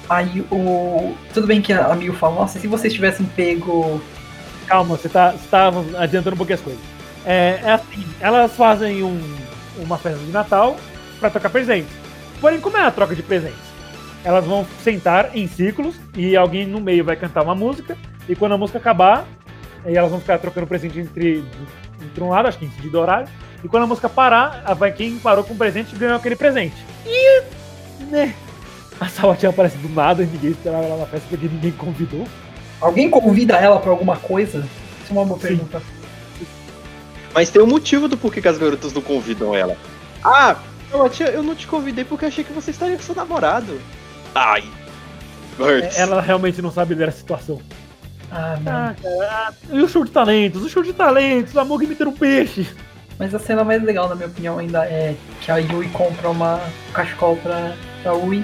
aí 0.10 0.46
o. 0.52 1.16
Tudo 1.34 1.48
bem 1.48 1.62
que 1.62 1.74
a 1.74 1.96
Miu 1.96 2.14
fala, 2.14 2.36
nossa, 2.36 2.60
se 2.60 2.68
vocês 2.68 2.94
tivessem 2.94 3.26
pego 3.26 4.02
Calma, 4.72 4.96
você 4.96 5.10
tá, 5.10 5.32
você 5.32 5.48
tá 5.50 5.70
adiantando 5.98 6.36
um 6.36 6.38
pouquinho 6.38 6.56
as 6.58 6.64
coisas. 6.64 6.82
É, 7.26 7.60
é 7.62 7.72
assim, 7.74 8.06
elas 8.22 8.54
fazem 8.54 9.04
um, 9.04 9.38
uma 9.84 9.98
festa 9.98 10.20
de 10.20 10.32
Natal 10.32 10.78
pra 11.20 11.30
trocar 11.30 11.50
presentes. 11.50 11.92
Porém, 12.40 12.60
como 12.60 12.78
é 12.78 12.82
a 12.86 12.92
troca 12.92 13.16
de 13.16 13.24
presentes? 13.24 13.60
Elas 14.24 14.46
vão 14.46 14.66
sentar 14.84 15.36
em 15.36 15.48
círculos 15.48 15.96
e 16.16 16.36
alguém 16.36 16.66
no 16.66 16.80
meio 16.80 17.04
vai 17.04 17.16
cantar 17.16 17.44
uma 17.44 17.56
música. 17.56 17.98
E 18.30 18.36
quando 18.36 18.54
a 18.54 18.58
música 18.58 18.78
acabar, 18.78 19.26
aí 19.86 19.96
elas 19.96 20.12
vão 20.12 20.20
ficar 20.20 20.38
trocando 20.40 20.68
presente 20.68 21.00
entre, 21.00 21.44
entre 22.02 22.24
um 22.24 22.30
lado, 22.30 22.48
acho 22.48 22.58
que 22.60 22.66
em 22.66 22.72
sentido 22.72 23.00
horário. 23.00 23.28
E 23.64 23.68
quando 23.68 23.84
a 23.84 23.88
música 23.88 24.08
parar, 24.10 24.64
a- 24.66 24.74
vai 24.74 24.92
quem 24.92 25.18
parou 25.18 25.44
com 25.44 25.54
o 25.54 25.58
presente 25.58 25.96
ganhou 25.96 26.16
aquele 26.16 26.36
presente. 26.36 26.76
E, 27.06 27.42
né? 28.06 28.34
A 29.00 29.08
Sawatinha 29.08 29.50
aparece 29.50 29.78
do 29.78 29.90
nada 29.90 30.22
e 30.22 30.28
ninguém 30.28 30.52
esperava 30.52 30.84
ela 30.86 30.98
na 30.98 31.06
festa 31.08 31.26
porque 31.30 31.48
ninguém 31.48 31.72
convidou. 31.72 32.28
Alguém 32.80 33.10
convida 33.10 33.56
ela 33.56 33.80
pra 33.80 33.90
alguma 33.92 34.16
coisa? 34.18 34.60
Isso 35.04 35.10
é 35.10 35.14
uma 35.14 35.26
boa 35.26 35.40
Sim. 35.40 35.48
pergunta. 35.48 35.82
Mas 37.34 37.50
tem 37.50 37.62
um 37.62 37.68
motivo 37.68 38.08
do 38.08 38.18
porquê 38.18 38.42
que 38.42 38.48
as 38.48 38.58
garotas 38.58 38.94
não 38.94 39.02
convidam 39.02 39.56
ela. 39.56 39.78
Ah, 40.24 40.56
eu, 40.92 41.10
tia, 41.10 41.30
eu 41.30 41.44
não 41.44 41.56
te 41.56 41.68
convidei 41.68 42.04
porque 42.04 42.26
achei 42.26 42.44
que 42.44 42.54
você 42.54 42.72
estaria 42.72 42.96
com 42.98 43.04
seu 43.04 43.16
namorado. 43.16 43.80
Ai. 44.36 44.64
Hurts. 45.60 45.98
É, 45.98 46.02
Ela 46.02 46.22
realmente 46.22 46.62
não 46.62 46.72
sabe 46.72 46.96
ler 46.96 47.10
a 47.10 47.12
situação. 47.12 47.62
Ah, 48.32 48.58
não. 48.62 48.72
Ah, 48.72 48.96
cara, 49.02 49.54
e 49.72 49.82
o 49.82 49.88
show 49.88 50.06
de 50.06 50.12
talentos? 50.12 50.64
O 50.64 50.70
show 50.70 50.84
de 50.84 50.94
talentos, 50.94 51.56
a 51.58 51.66
Mogi 51.66 51.86
meter 51.88 52.08
um 52.08 52.14
peixe. 52.14 52.68
Mas 53.20 53.36
a 53.36 53.40
cena 53.40 53.64
mais 53.64 53.84
legal, 53.84 54.10
na 54.10 54.16
minha 54.16 54.28
opinião, 54.28 54.58
ainda 54.58 54.86
é 54.86 55.16
que 55.42 55.52
a 55.52 55.58
Yui 55.58 55.90
compra 55.90 56.30
uma 56.30 56.56
um 56.56 56.92
cachecol 56.94 57.36
pra, 57.38 57.74
pra 58.02 58.14
Ui. 58.16 58.44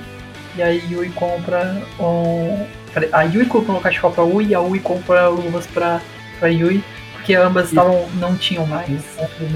E 0.56 0.62
a 0.62 0.70
Yui 0.70 1.10
compra 1.12 1.82
um. 2.00 2.66
A 3.12 3.24
Yui 3.24 3.46
compra 3.46 3.74
um 3.74 3.80
cachecol 3.80 4.12
pra 4.12 4.24
Ui 4.24 4.46
e 4.46 4.56
a 4.56 4.62
Ui 4.62 4.80
compra 4.80 5.30
luvas 5.30 5.66
pra, 5.68 6.02
pra 6.40 6.50
Yui. 6.50 6.84
Porque 7.28 7.36
ambas 7.36 7.68
estavam, 7.68 8.08
não 8.22 8.38
tinham 8.38 8.66
mais. 8.66 8.90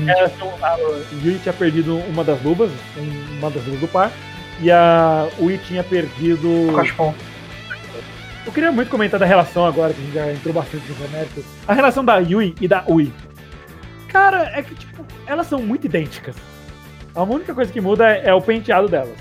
Elas 0.06 0.38
são- 0.38 0.54
a 0.62 0.76
Yui 1.24 1.40
tinha 1.42 1.54
perdido 1.54 1.96
uma 2.10 2.22
das 2.22 2.42
luvas, 2.44 2.70
um- 2.98 3.38
uma 3.40 3.50
das 3.50 3.64
luvas 3.64 3.80
do 3.80 3.88
par, 3.88 4.12
e 4.60 4.70
a 4.70 5.26
Ui 5.40 5.58
tinha 5.58 5.82
perdido. 5.82 6.50
O 6.70 6.74
cachecol. 6.76 7.16
Eu 8.46 8.52
queria 8.52 8.74
muito 8.74 8.90
comentar 8.92 9.18
da 9.18 9.26
relação 9.26 9.66
agora, 9.66 9.94
que 9.94 10.02
a 10.02 10.04
gente 10.04 10.14
já 10.14 10.32
entrou 10.34 10.54
bastante 10.54 10.84
nos 10.92 11.02
Américas. 11.06 11.46
A 11.66 11.74
relação 11.74 12.04
da 12.04 12.18
Yui 12.18 12.54
e 12.60 12.68
da 12.68 12.84
Ui. 12.88 13.10
Cara, 14.10 14.52
é 14.54 14.62
que, 14.62 14.76
tipo, 14.76 15.06
elas 15.26 15.48
são 15.48 15.62
muito 15.62 15.86
idênticas. 15.86 16.36
A 17.16 17.24
única 17.24 17.54
coisa 17.54 17.72
que 17.72 17.80
muda 17.80 18.06
é, 18.12 18.24
é 18.28 18.34
o 18.34 18.42
penteado 18.42 18.90
delas. 18.90 19.16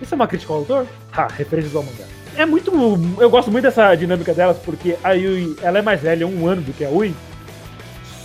Isso 0.00 0.14
é 0.14 0.16
uma 0.16 0.26
crítica 0.26 0.50
ao 0.50 0.60
autor? 0.60 0.86
Ha, 1.12 1.26
referências 1.36 1.76
ao 1.76 1.82
mangá. 1.82 2.04
É 2.38 2.46
muito. 2.46 2.72
Eu 3.20 3.28
gosto 3.28 3.50
muito 3.50 3.64
dessa 3.64 3.94
dinâmica 3.94 4.32
delas, 4.32 4.56
porque 4.64 4.96
a 5.04 5.10
Yui 5.12 5.54
ela 5.60 5.78
é 5.80 5.82
mais 5.82 6.00
velha 6.00 6.26
um 6.26 6.46
ano 6.48 6.62
do 6.62 6.72
que 6.72 6.86
a 6.86 6.88
Ui. 6.88 7.12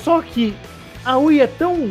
Só 0.07 0.21
que 0.21 0.55
a 1.03 1.17
Ui 1.17 1.41
é 1.41 1.47
tão 1.47 1.89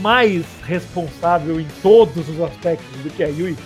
mais 0.00 0.44
responsável 0.64 1.60
em 1.60 1.66
todos 1.82 2.28
os 2.28 2.40
aspectos 2.40 2.86
do 3.02 3.10
que 3.10 3.24
a 3.24 3.26
Yui. 3.26 3.56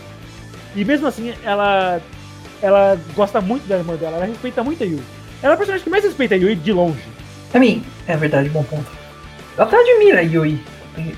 E 0.74 0.82
mesmo 0.86 1.06
assim, 1.06 1.34
ela 1.44 2.00
ela 2.62 2.98
gosta 3.14 3.42
muito 3.42 3.68
da 3.68 3.76
irmã 3.76 3.94
dela, 3.96 4.16
ela 4.16 4.24
respeita 4.24 4.64
muito 4.64 4.82
a 4.82 4.86
Yui. 4.86 5.02
Ela 5.42 5.52
é 5.52 5.54
a 5.54 5.58
personagem 5.58 5.84
que 5.84 5.90
mais 5.90 6.02
respeita 6.02 6.34
a 6.34 6.38
Yui 6.38 6.54
de 6.56 6.72
longe. 6.72 7.02
Mim, 7.56 7.84
é 8.06 8.16
verdade, 8.16 8.48
bom 8.48 8.62
ponto. 8.62 8.86
Eu 9.54 9.64
até 9.64 9.76
admiro 9.76 10.16
a 10.16 10.22
Yui, 10.22 10.58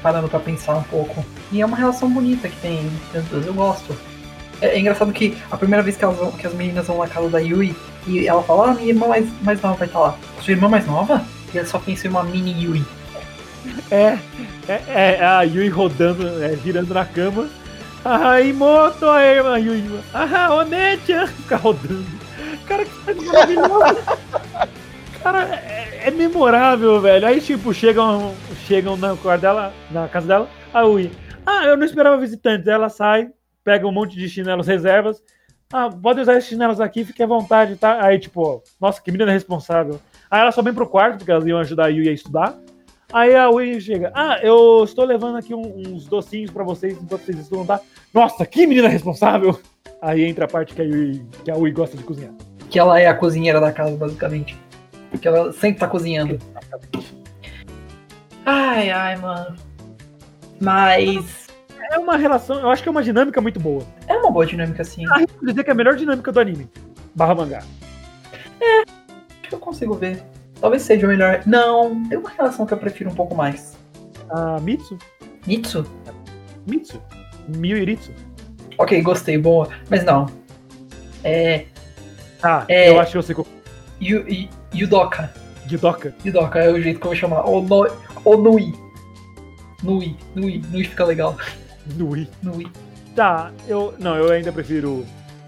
parando 0.03 0.28
pra 0.28 0.40
pensar 0.40 0.74
um 0.74 0.82
pouco. 0.82 1.24
E 1.53 1.61
é 1.61 1.64
uma 1.64 1.76
relação 1.76 2.11
bonita 2.11 2.48
que 2.48 2.57
tem 2.57 2.78
entre 3.12 3.18
as 3.20 3.24
duas, 3.26 3.46
eu 3.46 3.55
gosto. 3.55 3.96
É, 4.61 4.70
é 4.70 4.80
engraçado 4.80 5.12
que 5.12 5.38
a 5.53 5.57
primeira 5.57 5.84
vez 5.84 5.96
que, 5.96 6.03
elas 6.03 6.16
vão- 6.18 6.32
que 6.32 6.48
as 6.48 6.53
meninas 6.55 6.88
vão 6.88 6.98
na 6.98 7.07
casa 7.07 7.28
da 7.28 7.38
Yui 7.38 7.76
e 8.09 8.26
ela 8.26 8.42
fala, 8.42 8.72
ah, 8.72 8.74
minha 8.74 8.88
irmã 8.88 9.07
mais, 9.07 9.24
mais 9.40 9.62
nova 9.62 9.76
vai 9.76 9.86
estar 9.86 10.01
lá. 10.01 10.18
Sua 10.42 10.51
irmã 10.51 10.68
mais 10.68 10.84
nova? 10.84 11.24
E 11.53 11.59
ela 11.59 11.66
só 11.66 11.78
pensa 11.78 12.07
em 12.07 12.11
uma 12.11 12.22
mini 12.22 12.64
Yui. 12.64 12.84
É, 13.90 14.18
é, 14.68 14.82
é 14.88 15.24
a 15.24 15.42
Yui 15.42 15.68
rodando, 15.68 16.26
é, 16.42 16.57
girando 16.57 16.94
na 16.94 17.05
cama. 17.05 17.48
Ai, 18.05 18.53
moto, 18.53 19.07
a 19.07 19.22
irmã 19.22 19.59
Yui. 19.59 20.01
Ah, 20.14 20.55
Onetia! 20.55 21.26
Fica 21.28 21.57
rodando. 21.57 22.07
Cara, 22.66 22.84
que 22.84 23.05
coisa 23.05 23.22
maravilhosa. 23.22 24.18
Cara, 25.22 25.55
é, 25.55 26.05
é 26.07 26.11
memorável, 26.11 27.01
velho. 27.01 27.26
Aí, 27.26 27.40
tipo, 27.40 27.74
chegam, 27.74 28.34
chegam 28.66 28.96
na 28.96 29.14
dela, 29.36 29.74
na 29.90 30.09
casa 30.09 30.26
dela, 30.26 30.48
a 30.72 30.82
Yui. 30.82 31.11
Ah, 31.44 31.66
eu 31.66 31.76
não 31.76 31.84
esperava 31.84 32.16
visitantes. 32.16 32.66
Ela 32.66 32.88
sai, 32.88 33.28
pega 33.64 33.86
um 33.86 33.92
monte 33.92 34.16
de 34.16 34.28
chinelos 34.28 34.66
reservas. 34.66 35.22
Ah, 35.72 35.88
pode 35.90 36.20
usar 36.20 36.36
esses 36.36 36.48
chinelos 36.48 36.80
aqui, 36.80 37.05
fique 37.05 37.22
à 37.22 37.26
vontade, 37.26 37.76
tá? 37.76 38.05
Aí, 38.05 38.18
tipo, 38.18 38.62
nossa, 38.80 39.01
que 39.01 39.12
menina 39.12 39.30
responsável. 39.30 40.01
Aí 40.31 40.41
ela 40.41 40.53
só 40.53 40.62
vem 40.62 40.72
pro 40.72 40.87
quarto, 40.87 41.18
porque 41.18 41.31
elas 41.31 41.45
iam 41.47 41.59
ajudar 41.59 41.87
a 41.87 41.89
Yui 41.89 42.09
a 42.09 42.12
estudar. 42.12 42.57
Aí 43.12 43.35
a 43.35 43.51
Ui 43.51 43.81
chega, 43.81 44.12
ah, 44.14 44.39
eu 44.41 44.85
estou 44.85 45.05
levando 45.05 45.37
aqui 45.37 45.53
uns 45.53 46.07
docinhos 46.07 46.51
pra 46.51 46.62
vocês 46.62 46.93
enquanto 46.93 47.22
vocês 47.22 47.39
estudam, 47.39 47.66
tá? 47.66 47.81
Nossa, 48.14 48.47
que 48.47 48.66
menina 48.66 48.89
responsável! 48.89 49.59
Aí 50.01 50.24
entra 50.24 50.45
a 50.45 50.49
parte 50.49 50.74
que 50.74 50.81
a 50.81 50.85
Ui, 50.85 51.26
que 51.45 51.51
a 51.51 51.57
Ui 51.57 51.72
gosta 51.72 51.97
de 51.97 52.05
cozinhar. 52.05 52.33
Que 52.68 52.78
ela 52.78 53.01
é 53.01 53.09
a 53.09 53.14
cozinheira 53.14 53.61
da 53.61 53.72
casa, 53.72 53.97
basicamente. 53.97 54.57
Porque 55.11 55.26
ela 55.26 55.53
sempre 55.53 55.81
tá 55.81 55.89
cozinhando. 55.89 56.39
Ai, 58.47 58.91
ai, 58.91 59.16
mano. 59.16 59.57
Mas. 60.61 61.49
É 61.91 61.99
uma 61.99 62.16
relação, 62.16 62.61
eu 62.61 62.70
acho 62.70 62.85
que 62.85 62.89
é 62.89 62.93
uma 62.93 63.03
dinâmica 63.03 63.41
muito 63.41 63.59
boa. 63.59 63.83
É 64.07 64.16
uma 64.16 64.31
boa 64.31 64.47
dinâmica, 64.47 64.83
assim. 64.83 65.05
Ah, 65.11 65.24
dizer 65.43 65.64
que 65.64 65.70
é 65.70 65.72
a 65.72 65.76
melhor 65.76 65.97
dinâmica 65.97 66.31
do 66.31 66.39
anime. 66.39 66.70
Barra 67.16 67.35
mangá. 67.35 67.64
Acho 68.62 68.99
que 69.51 69.55
eu 69.55 69.59
consigo 69.59 69.94
ver. 69.94 70.22
Talvez 70.61 70.82
seja 70.82 71.07
o 71.07 71.11
melhor. 71.11 71.42
Não, 71.46 72.03
tem 72.09 72.16
uma 72.16 72.30
relação 72.30 72.64
que 72.64 72.72
eu 72.72 72.78
prefiro 72.78 73.11
um 73.11 73.14
pouco 73.14 73.34
mais. 73.34 73.76
A 74.30 74.59
Mitsu? 74.61 74.96
Mitsu? 75.46 75.84
Mitsu? 76.66 77.01
Miuiritsu? 77.48 78.12
Ok, 78.78 79.03
gostei, 79.03 79.36
boa. 79.36 79.68
Mas 79.90 80.05
não. 80.05 80.26
É. 81.24 81.64
Ah, 82.42 82.64
É. 82.68 82.88
eu 82.90 83.01
acho 83.01 83.12
que 83.12 83.18
eu 83.18 83.22
sei 83.22 83.34
qual. 83.34 83.46
Yu, 84.01 84.24
Yu- 84.28 84.48
Yudoka. 84.74 85.32
Gidoka. 85.66 86.14
Yudoka 86.24 86.59
é 86.59 86.70
o 86.70 86.80
jeito 86.80 87.01
que 87.01 87.07
eu 87.07 87.11
vou 87.11 87.16
chamar. 87.16 87.44
Ono, 87.48 87.86
Onui. 88.24 88.72
Nui. 89.82 90.16
Nui. 90.34 90.62
Nui 90.70 90.84
fica 90.84 91.05
legal. 91.05 91.36
Nui. 91.96 92.28
Nui. 92.42 92.66
Tá, 93.14 93.51
eu. 93.68 93.94
Não, 93.98 94.16
eu 94.16 94.30
ainda 94.30 94.53
prefiro. 94.53 95.05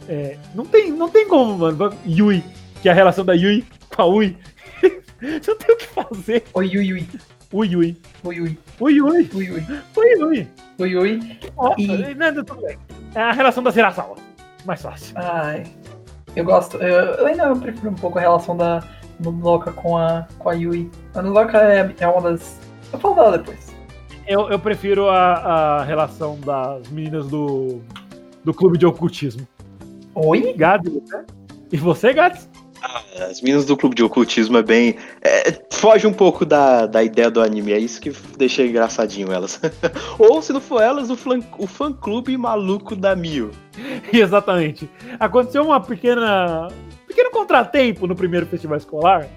É, 0.08 0.36
não, 0.54 0.64
tem, 0.66 0.90
não 0.90 1.08
tem 1.08 1.26
como, 1.28 1.56
mano. 1.58 1.94
Yui, 2.06 2.42
que 2.82 2.88
é 2.88 2.92
a 2.92 2.94
relação 2.94 3.24
da 3.24 3.32
Yui 3.34 3.64
com 3.94 4.02
a 4.02 4.06
Ui. 4.06 4.36
não 5.22 5.56
tem 5.56 5.74
o 5.74 5.78
que 5.78 5.86
fazer. 5.86 6.44
Oi, 6.54 6.66
Yui, 6.66 6.86
Yui. 6.86 7.08
Ui, 7.52 7.76
Ui. 7.76 7.96
Ui, 8.24 8.40
Ui. 8.40 8.58
Ui, 8.80 9.00
Ui. 9.00 9.28
Ui, 9.34 9.50
Ui. 9.50 9.66
Ui, 9.96 10.24
Ui. 10.24 10.48
Ui, 10.78 10.96
Ui. 10.96 11.38
Nossa, 11.56 11.80
E- 11.80 12.14
não, 12.14 12.34
tudo 12.44 12.62
bem. 12.62 12.78
É 13.14 13.20
a 13.20 13.32
relação 13.32 13.62
da 13.62 13.70
Zerasawa. 13.70 14.16
Mais 14.64 14.80
fácil. 14.80 15.14
Ai. 15.16 15.64
Eu 16.34 16.44
gosto. 16.44 16.78
Eu, 16.78 17.14
eu 17.16 17.26
ainda 17.26 17.54
prefiro 17.56 17.90
um 17.90 17.94
pouco 17.94 18.18
a 18.18 18.22
relação 18.22 18.56
da 18.56 18.82
Nuloka 19.20 19.70
com 19.72 19.98
a, 19.98 20.26
com 20.38 20.48
a 20.48 20.54
Yui. 20.54 20.90
A 21.14 21.20
Nuloka 21.22 21.58
é, 21.58 21.94
é 22.00 22.08
uma 22.08 22.22
das. 22.22 22.58
Eu 22.92 22.98
falo 22.98 23.14
dela 23.14 23.38
depois. 23.38 23.72
Eu, 24.26 24.48
eu 24.48 24.58
prefiro 24.58 25.08
a, 25.08 25.34
a 25.80 25.84
relação 25.84 26.38
das 26.40 26.88
meninas 26.88 27.26
do, 27.28 27.80
do 28.44 28.54
clube 28.54 28.78
de 28.78 28.86
ocultismo. 28.86 29.46
Oi? 30.14 30.54
Gads, 30.54 30.92
né? 31.10 31.24
E 31.70 31.76
você, 31.76 32.12
Gads? 32.12 32.48
As 33.30 33.40
meninas 33.40 33.64
do 33.64 33.76
clube 33.76 33.94
de 33.94 34.02
ocultismo 34.02 34.58
é 34.58 34.62
bem. 34.62 34.96
é, 35.22 35.52
foge 35.70 36.06
um 36.06 36.12
pouco 36.12 36.44
da, 36.44 36.86
da 36.86 37.02
ideia 37.02 37.30
do 37.30 37.40
anime, 37.40 37.72
é 37.72 37.78
isso 37.78 38.00
que 38.00 38.10
deixa 38.36 38.64
engraçadinho 38.64 39.32
elas. 39.32 39.60
Ou 40.18 40.42
se 40.42 40.52
não 40.52 40.60
for 40.60 40.82
elas, 40.82 41.10
o, 41.10 41.16
flan, 41.16 41.40
o 41.58 41.66
fã 41.66 41.92
clube 41.92 42.36
maluco 42.36 42.96
da 42.96 43.14
Mio. 43.14 43.50
Exatamente. 44.12 44.90
Aconteceu 45.18 45.64
uma 45.64 45.80
pequena. 45.80 46.68
pequeno 47.06 47.30
contratempo 47.30 48.06
no 48.06 48.16
primeiro 48.16 48.46
festival 48.46 48.78
escolar. 48.78 49.28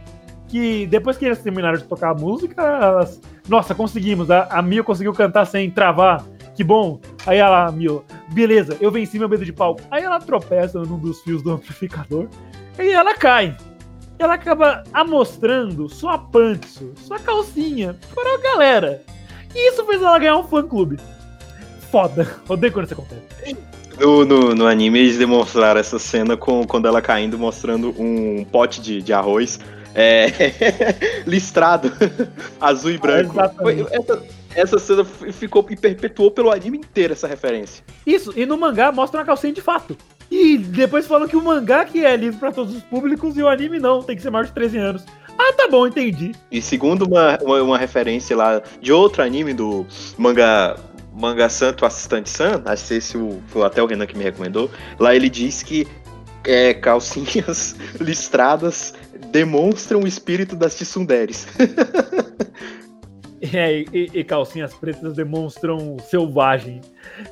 Que 0.48 0.86
depois 0.88 1.18
que 1.18 1.26
eles 1.26 1.40
terminaram 1.40 1.78
de 1.78 1.84
tocar 1.84 2.12
a 2.12 2.14
música, 2.14 2.62
elas. 2.62 3.20
Nossa, 3.48 3.74
conseguimos. 3.76 4.30
A, 4.32 4.44
a 4.44 4.62
Mio 4.62 4.84
conseguiu 4.84 5.14
cantar 5.14 5.46
sem 5.46 5.70
travar. 5.70 6.24
Que 6.56 6.64
bom. 6.64 7.00
Aí 7.26 7.40
ela, 7.40 7.72
Mio, 7.72 8.04
beleza, 8.32 8.78
eu 8.80 8.90
venci 8.90 9.20
meu 9.20 9.28
medo 9.28 9.44
de 9.44 9.52
palco. 9.52 9.82
Aí 9.92 10.04
ela 10.04 10.20
tropeça 10.20 10.80
num 10.80 10.98
dos 10.98 11.22
fios 11.22 11.42
do 11.42 11.52
amplificador. 11.52 12.30
E 12.80 12.92
ela 12.92 13.14
cai. 13.14 13.56
E 14.20 14.24
ela 14.24 14.36
acaba 14.36 14.84
amostrando 14.94 15.90
sua 15.90 16.18
pantsu, 16.18 16.94
sua 16.96 17.20
calcinha, 17.20 17.98
para 18.14 18.36
a 18.36 18.38
galera. 18.38 19.04
E 19.54 19.70
isso 19.72 19.86
fez 19.86 20.02
ela 20.02 20.20
ganhar 20.20 20.38
um 20.38 20.44
fã 20.44 20.62
clube. 20.62 20.98
Foda. 21.92 22.36
Odeio 22.48 22.74
quando 22.74 22.86
isso 22.86 22.94
acontece. 22.94 23.58
No, 24.00 24.26
no, 24.26 24.54
no 24.54 24.68
anime 24.68 25.00
eles 25.00 25.18
demonstraram 25.18 25.80
essa 25.80 25.98
cena 25.98 26.36
com, 26.36 26.66
quando 26.66 26.88
ela 26.88 27.02
caindo, 27.02 27.40
mostrando 27.40 27.96
um 27.98 28.44
pote 28.44 28.82
de, 28.82 29.02
de 29.02 29.14
arroz 29.14 29.60
é, 29.96 30.28
listrado, 31.26 31.92
azul 32.60 32.92
e 32.92 32.98
branco. 32.98 33.34
Exatamente. 33.34 33.84
Foi- 33.84 33.98
essa, 33.98 34.24
essa 34.54 34.80
cena 34.80 35.06
ficou 35.06 35.66
e 35.70 35.76
perpetuou 35.76 36.30
pelo 36.30 36.52
anime 36.52 36.80
inteiro 36.80 37.14
essa 37.14 37.28
referência. 37.28 37.84
Isso, 38.06 38.34
e 38.36 38.46
no 38.46 38.58
mangá 38.58 38.92
mostra 38.92 39.22
uma 39.22 39.26
calcinha 39.26 39.54
de 39.54 39.62
fato. 39.62 39.98
E 40.30 40.58
depois 40.58 41.06
falam 41.08 41.28
que 41.28 41.36
o 41.36 41.44
mangá 41.44 41.86
que 41.86 42.04
é 42.04 42.16
livre 42.16 42.40
pra 42.40 42.52
todos 42.52 42.76
os 42.76 42.84
públicos 42.84 43.38
e 43.38 43.42
o 43.44 43.48
anime 43.48 43.80
não, 43.80 44.02
tem 44.04 44.16
que 44.16 44.22
ser 44.22 44.30
maior 44.30 44.46
de 44.46 44.52
13 44.52 44.78
anos. 44.78 45.06
Ah, 45.38 45.54
tá 45.54 45.68
bom, 45.68 45.86
entendi. 45.86 46.32
E 46.52 46.62
segundo 46.62 47.04
uma, 47.06 47.38
uma, 47.42 47.62
uma 47.62 47.78
referência 47.78 48.36
lá 48.36 48.62
de 48.82 48.92
outro 48.92 49.22
anime 49.22 49.54
do 49.54 49.86
manga 50.18 50.76
manga 51.14 51.48
Santo 51.48 51.86
Assistente 51.86 52.30
San, 52.30 52.62
acho 52.66 52.88
que 52.88 52.94
esse 52.96 53.18
o- 53.18 53.42
foi 53.48 53.64
até 53.64 53.82
o 53.82 53.86
Renan 53.86 54.06
que 54.06 54.18
me 54.18 54.24
recomendou, 54.24 54.70
lá 55.00 55.16
ele 55.16 55.30
diz 55.30 55.64
que 55.64 55.88
é, 56.44 56.74
calcinhas 56.74 57.76
listradas 58.02 58.94
demonstram 59.32 60.02
o 60.02 60.08
espírito 60.08 60.56
das 60.58 60.76
tsunderes. 60.76 61.48
É, 63.42 63.80
e, 63.94 64.10
e 64.14 64.24
calcinhas 64.24 64.74
pretas 64.74 65.14
demonstram 65.14 65.98
selvagem. 66.00 66.82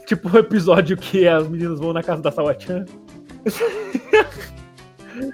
Tipo 0.06 0.30
o 0.30 0.38
episódio 0.38 0.98
que 0.98 1.28
as 1.28 1.48
meninas 1.48 1.80
vão 1.80 1.94
na 1.94 2.04
casa 2.04 2.22
da 2.22 2.32
Sawachan. 2.32 2.86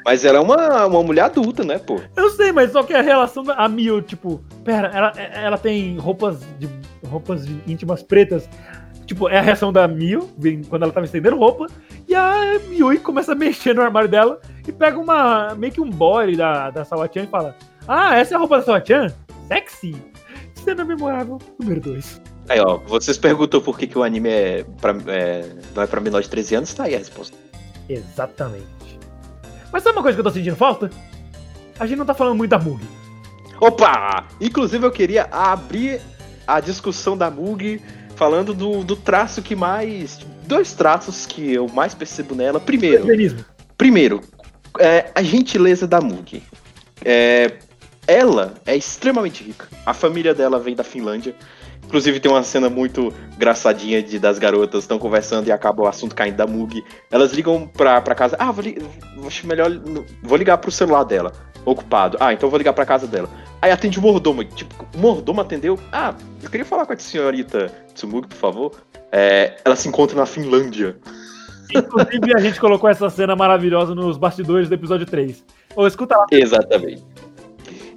Mas 0.05 0.25
ela 0.25 0.39
é 0.39 0.41
uma, 0.41 0.85
uma 0.85 1.03
mulher 1.03 1.23
adulta, 1.23 1.63
né, 1.63 1.79
pô? 1.79 1.99
Eu 2.15 2.29
sei, 2.31 2.51
mas 2.51 2.73
só 2.73 2.83
que 2.83 2.93
a 2.93 3.01
relação 3.01 3.43
da 3.43 3.53
a 3.55 3.69
Mio, 3.69 4.01
tipo, 4.01 4.43
pera, 4.63 4.91
ela, 4.93 5.13
ela 5.17 5.57
tem 5.57 5.97
roupas 5.97 6.41
de 6.59 6.69
roupas 7.07 7.45
de 7.45 7.61
íntimas 7.65 8.03
pretas. 8.03 8.49
Tipo, 9.05 9.29
é 9.29 9.39
a 9.39 9.41
reação 9.41 9.71
da 9.71 9.87
Mio, 9.87 10.29
quando 10.67 10.83
ela 10.83 10.91
tava 10.91 11.05
estendendo 11.05 11.37
roupa, 11.37 11.67
e 12.07 12.13
a 12.13 12.59
Miui 12.67 12.99
começa 12.99 13.31
a 13.31 13.35
mexer 13.35 13.73
no 13.73 13.81
armário 13.81 14.09
dela 14.09 14.39
e 14.67 14.71
pega 14.71 14.99
uma 14.99 15.55
meio 15.55 15.73
que 15.73 15.81
um 15.81 15.89
body 15.89 16.35
da, 16.35 16.69
da 16.69 16.85
Sawachan 16.85 17.23
e 17.23 17.27
fala: 17.27 17.55
Ah, 17.87 18.17
essa 18.17 18.33
é 18.33 18.35
a 18.35 18.39
roupa 18.39 18.57
da 18.57 18.63
Sawachan? 18.63 19.13
Sexy! 19.47 20.08
Cena 20.69 20.85
memorável 20.85 21.39
número 21.59 21.81
2. 21.81 22.21
Aí, 22.47 22.59
ó, 22.59 22.77
vocês 22.77 23.17
perguntam 23.17 23.59
por 23.59 23.75
que, 23.75 23.87
que 23.87 23.97
o 23.97 24.03
anime 24.03 24.29
é, 24.29 24.63
pra, 24.79 24.95
é 25.07 25.49
não 25.75 25.81
é 25.81 25.87
pra 25.87 25.99
menor 25.99 26.21
de 26.21 26.29
13 26.29 26.55
anos, 26.55 26.73
tá 26.75 26.83
aí 26.83 26.93
a 26.93 26.99
resposta. 26.99 27.35
Exatamente. 27.89 28.99
Mas 29.73 29.81
sabe 29.81 29.97
uma 29.97 30.03
coisa 30.03 30.15
que 30.15 30.19
eu 30.19 30.23
tô 30.23 30.29
sentindo 30.29 30.55
falta? 30.55 30.91
A 31.79 31.87
gente 31.87 31.97
não 31.97 32.05
tá 32.05 32.13
falando 32.13 32.37
muito 32.37 32.51
da 32.51 32.59
Mugi. 32.59 32.87
Opa! 33.59 34.27
Inclusive 34.39 34.85
eu 34.85 34.91
queria 34.91 35.23
abrir 35.31 36.01
a 36.45 36.59
discussão 36.59 37.17
da 37.17 37.31
Mug 37.31 37.81
falando 38.15 38.53
do, 38.53 38.83
do 38.83 38.95
traço 38.95 39.41
que 39.41 39.55
mais. 39.55 40.19
Dois 40.45 40.73
traços 40.73 41.25
que 41.25 41.51
eu 41.51 41.67
mais 41.67 41.95
percebo 41.95 42.35
nela. 42.35 42.59
Primeiro, 42.59 43.07
primeiro 43.75 44.21
é, 44.77 45.09
a 45.15 45.23
gentileza 45.23 45.87
da 45.87 45.99
Mug. 45.99 46.43
É, 47.03 47.57
ela 48.09 48.55
é 48.65 48.75
extremamente 48.75 49.43
rica. 49.43 49.67
A 49.85 49.93
família 49.93 50.33
dela 50.33 50.59
vem 50.59 50.75
da 50.75 50.83
Finlândia. 50.83 51.35
Inclusive 51.85 52.19
tem 52.19 52.31
uma 52.31 52.43
cena 52.43 52.69
muito 52.69 53.13
engraçadinha 53.35 54.01
de 54.03 54.19
das 54.19 54.37
garotas 54.37 54.83
estão 54.83 54.99
conversando 54.99 55.47
e 55.47 55.51
acaba 55.51 55.83
o 55.83 55.87
assunto 55.87 56.15
caindo 56.15 56.35
da 56.35 56.45
Mug. 56.45 56.83
Elas 57.09 57.31
ligam 57.31 57.67
pra, 57.67 58.01
pra 58.01 58.13
casa. 58.13 58.35
Ah, 58.39 58.51
vou, 58.51 58.63
li, 58.63 58.77
acho 59.25 59.47
melhor. 59.47 59.71
Vou 60.23 60.37
ligar 60.37 60.57
pro 60.57 60.71
celular 60.71 61.03
dela. 61.03 61.31
Ocupado. 61.65 62.17
Ah, 62.19 62.33
então 62.33 62.49
vou 62.49 62.57
ligar 62.57 62.73
pra 62.73 62.85
casa 62.85 63.07
dela. 63.07 63.29
Aí 63.61 63.71
atende 63.71 63.99
o 63.99 64.01
mordomo. 64.01 64.43
Tipo, 64.43 64.87
o 64.95 64.97
mordomo 64.99 65.41
atendeu. 65.41 65.79
Ah, 65.91 66.13
eu 66.41 66.49
queria 66.49 66.65
falar 66.65 66.85
com 66.85 66.93
a 66.93 66.97
senhorita 66.97 67.71
Tsumugi, 67.93 68.27
por 68.27 68.37
favor. 68.37 68.71
É, 69.11 69.57
ela 69.65 69.75
se 69.75 69.87
encontra 69.87 70.15
na 70.15 70.25
Finlândia. 70.25 70.97
Inclusive, 71.75 72.35
a 72.35 72.39
gente 72.39 72.59
colocou 72.59 72.89
essa 72.89 73.09
cena 73.09 73.35
maravilhosa 73.35 73.93
nos 73.93 74.17
bastidores 74.17 74.67
do 74.67 74.75
episódio 74.75 75.05
3. 75.05 75.43
Ou 75.75 75.87
escuta 75.87 76.17
lá. 76.17 76.25
Exatamente. 76.31 77.03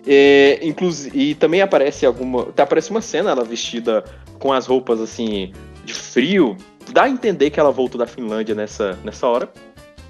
É, 0.07 0.59
inclusive, 0.62 1.16
e 1.16 1.34
também 1.34 1.62
aparece 1.62 2.05
alguma. 2.05 2.46
Tá, 2.46 2.64
aparece 2.64 2.90
uma 2.90 3.00
cena, 3.00 3.30
ela 3.30 3.44
vestida 3.44 4.05
com 4.38 4.53
as 4.53 4.66
roupas 4.66 5.00
assim, 5.00 5.53
de 5.84 5.94
frio. 5.94 6.57
Dá 6.92 7.05
a 7.05 7.09
entender 7.09 7.50
que 7.50 7.61
ela 7.61 7.70
voltou 7.70 7.98
da 7.98 8.07
Finlândia 8.07 8.55
nessa, 8.55 8.98
nessa 9.05 9.26
hora. 9.28 9.48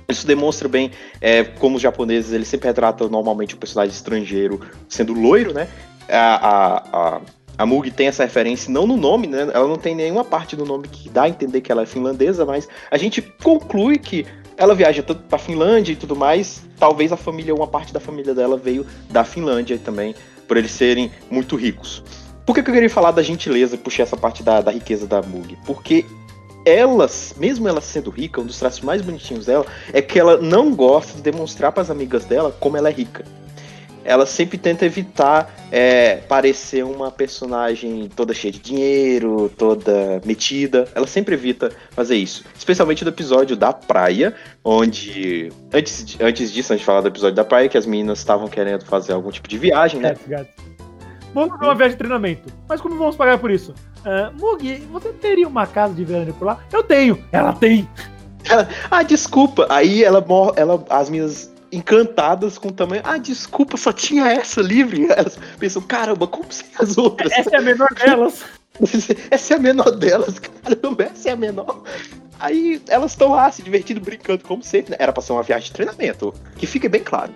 Isso 0.09 0.26
demonstra 0.26 0.68
bem 0.68 0.90
é, 1.20 1.45
como 1.45 1.76
os 1.76 1.82
japoneses 1.82 2.32
eles 2.32 2.49
sempre 2.49 2.68
retratam 2.68 3.09
normalmente 3.09 3.55
o 3.55 3.59
personagem 3.59 3.95
estrangeiro 3.95 4.61
sendo 4.88 5.12
loiro, 5.12 5.53
né? 5.53 5.68
A, 6.09 6.49
a, 6.49 6.76
a, 6.93 7.20
a 7.59 7.66
Mugi 7.66 7.90
tem 7.90 8.09
essa 8.09 8.24
referência, 8.24 8.70
não 8.70 8.86
no 8.86 8.97
nome, 8.97 9.26
né? 9.26 9.43
Ela 9.53 9.68
não 9.68 9.76
tem 9.76 9.95
nenhuma 9.95 10.24
parte 10.24 10.57
do 10.57 10.64
nome 10.64 10.88
que 10.88 11.09
dá 11.09 11.24
a 11.24 11.28
entender 11.28 11.61
que 11.61 11.70
ela 11.70 11.82
é 11.82 11.86
finlandesa, 11.86 12.45
mas 12.45 12.68
a 12.90 12.97
gente 12.97 13.22
conclui 13.22 13.99
que 13.99 14.26
ela 14.57 14.74
viaja 14.74 15.03
tanto 15.03 15.22
pra 15.22 15.38
Finlândia 15.38 15.92
e 15.92 15.96
tudo 15.96 16.14
mais. 16.14 16.62
Talvez 16.78 17.12
a 17.12 17.16
família, 17.16 17.55
uma 17.55 17.66
parte 17.66 17.92
da 17.92 18.00
família 18.00 18.34
dela 18.34 18.57
veio 18.57 18.86
da 19.11 19.24
Finlândia 19.24 19.78
também, 19.78 20.14
por 20.46 20.57
eles 20.57 20.70
serem 20.70 21.11
muito 21.30 21.57
ricos. 21.57 22.03
Por 22.44 22.55
que, 22.55 22.62
que 22.62 22.70
eu 22.70 22.74
queria 22.74 22.90
falar 22.90 23.12
da 23.12 23.22
gentileza, 23.22 23.76
puxar 23.78 24.03
essa 24.03 24.16
parte 24.16 24.42
da, 24.42 24.61
da 24.61 24.72
riqueza 24.72 25.07
da 25.07 25.22
Mugi? 25.22 25.57
Porque 25.64 26.05
ela, 26.64 27.09
mesmo 27.36 27.68
ela 27.68 27.80
sendo 27.80 28.11
rica, 28.11 28.40
um 28.40 28.44
dos 28.44 28.59
traços 28.59 28.80
mais 28.80 29.03
bonitinhos 29.03 29.46
dela 29.46 29.66
é 29.92 30.03
que 30.03 30.18
ela 30.18 30.36
não 30.36 30.74
gosta 30.74 31.14
de 31.14 31.22
demonstrar 31.22 31.72
para 31.72 31.82
as 31.82 31.90
amigas 31.90 32.24
dela 32.24 32.55
como 32.59 32.76
ela 32.76 32.88
é 32.88 32.92
rica. 32.92 33.24
Ela 34.05 34.26
sempre 34.26 34.59
tenta 34.59 34.84
evitar 34.84 35.55
é, 35.70 36.16
parecer 36.28 36.84
uma 36.84 37.11
personagem 37.11 38.09
toda 38.14 38.34
cheia 38.34 38.53
de 38.53 38.59
dinheiro, 38.59 39.50
toda 39.57 40.20
metida. 40.24 40.86
Ela 40.94 41.07
sempre 41.07 41.34
evita 41.34 41.70
fazer 41.90 42.16
isso. 42.16 42.44
Especialmente 42.59 43.05
no 43.05 43.11
episódio 43.11 43.57
da 43.57 43.72
praia, 43.72 44.34
onde. 44.64 45.50
Antes, 45.72 46.05
de- 46.05 46.22
antes 46.22 46.53
disso, 46.53 46.72
antes 46.72 46.80
de 46.80 46.86
falar 46.86 47.00
do 47.00 47.09
episódio 47.09 47.34
da 47.36 47.44
praia, 47.44 47.68
que 47.68 47.78
as 47.78 47.86
meninas 47.86 48.18
estavam 48.18 48.48
querendo 48.48 48.84
fazer 48.84 49.12
algum 49.12 49.30
tipo 49.30 49.48
de 49.48 49.59
viagem, 49.59 50.00
né? 50.00 50.11
Gatos, 50.11 50.26
gatos. 50.26 50.72
Vamos 51.34 51.50
fazer 51.55 51.64
uma 51.64 51.74
viagem 51.74 51.92
de 51.92 51.98
treinamento. 51.98 52.53
Mas 52.68 52.80
como 52.80 52.96
vamos 52.98 53.16
pagar 53.16 53.38
por 53.38 53.50
isso? 53.50 53.72
Ah, 54.05 54.30
Mugi, 54.38 54.76
você 54.92 55.09
teria 55.11 55.48
uma 55.48 55.66
casa 55.66 55.94
de 55.94 56.05
verão 56.05 56.32
por 56.34 56.44
lá? 56.44 56.59
Eu 56.72 56.82
tenho! 56.82 57.22
Ela 57.32 57.53
tem! 57.53 57.88
Ah, 58.90 59.05
desculpa. 59.05 59.66
Aí 59.70 60.03
ela, 60.03 60.20
mor- 60.20 60.53
ela 60.57 60.84
as 60.90 61.09
minhas 61.09 61.51
encantadas 61.73 62.59
com 62.59 62.68
o 62.68 62.73
tamanho. 62.73 63.03
Ah, 63.05 63.18
desculpa, 63.18 63.77
só 63.77 63.93
tinha 63.93 64.27
essa 64.27 64.61
livre. 64.61 65.07
Elas 65.11 65.39
pensam, 65.59 65.83
caramba, 65.83 66.27
como 66.27 66.53
sem 66.53 66.66
as 66.79 66.97
outras? 66.99 67.33
Essa 67.33 67.51
é 67.57 67.59
a 67.59 67.62
menor 67.62 67.89
delas. 67.95 68.45
essa 69.31 69.55
é 69.55 69.57
a 69.57 69.61
menor 69.61 69.91
delas, 69.93 70.39
caramba, 70.39 71.05
essa 71.05 71.29
é 71.29 71.33
a 71.33 71.37
menor. 71.37 71.83
Aí 72.41 72.83
elas 72.89 73.12
estão 73.12 73.31
lá 73.33 73.51
se 73.53 73.62
divertindo, 73.62 74.01
brincando, 74.01 74.43
como 74.45 74.62
sempre. 74.62 74.91
né? 74.93 74.97
Era 74.99 75.12
pra 75.12 75.23
ser 75.23 75.33
uma 75.33 75.43
viagem 75.43 75.66
de 75.66 75.73
treinamento, 75.73 76.35
que 76.57 76.66
fique 76.66 76.89
bem 76.89 77.03
claro. 77.03 77.33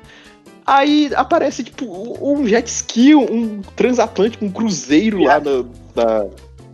Aí 0.66 1.10
aparece, 1.14 1.62
tipo, 1.62 1.86
um 2.20 2.44
jet 2.46 2.66
ski, 2.68 3.14
um 3.14 3.60
transatlântico, 3.76 4.44
um 4.44 4.50
cruzeiro 4.50 5.22
lá, 5.22 5.38
na, 5.38 5.62
na- 5.94 6.26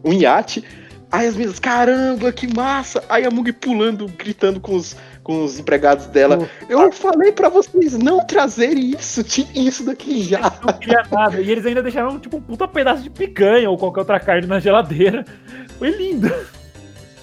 um 0.03 0.13
iate. 0.15 0.65
Aí 1.11 1.27
as 1.27 1.35
meninas, 1.37 1.59
caramba, 1.59 2.33
que 2.33 2.47
massa! 2.55 3.05
Aí 3.07 3.27
a 3.27 3.31
Mugi 3.31 3.53
pulando, 3.53 4.07
gritando 4.17 4.59
com 4.61 4.77
os, 4.77 4.97
com 5.23 5.45
os 5.45 5.59
empregados 5.59 6.07
dela. 6.07 6.49
Eu 6.68 6.91
falei 6.93 7.33
para 7.33 7.49
vocês 7.49 7.93
não 7.95 8.25
trazerem 8.25 8.91
isso, 8.91 9.23
tinha 9.23 9.49
isso 9.55 9.85
daqui 9.85 10.23
já. 10.23 10.41
Não 10.41 10.73
queria 10.75 11.05
nada. 11.11 11.41
E 11.41 11.51
eles 11.51 11.64
ainda 11.64 11.83
deixaram 11.83 12.18
tipo 12.18 12.37
um 12.37 12.41
puta 12.41 12.66
pedaço 12.66 13.03
de 13.03 13.11
picanha 13.11 13.70
ou 13.70 13.79
qualquer 13.79 14.01
outra 14.01 14.20
carne 14.20 14.47
na 14.47 14.59
geladeira. 14.59 15.25
Foi 15.79 15.91
lindo. 15.91 16.33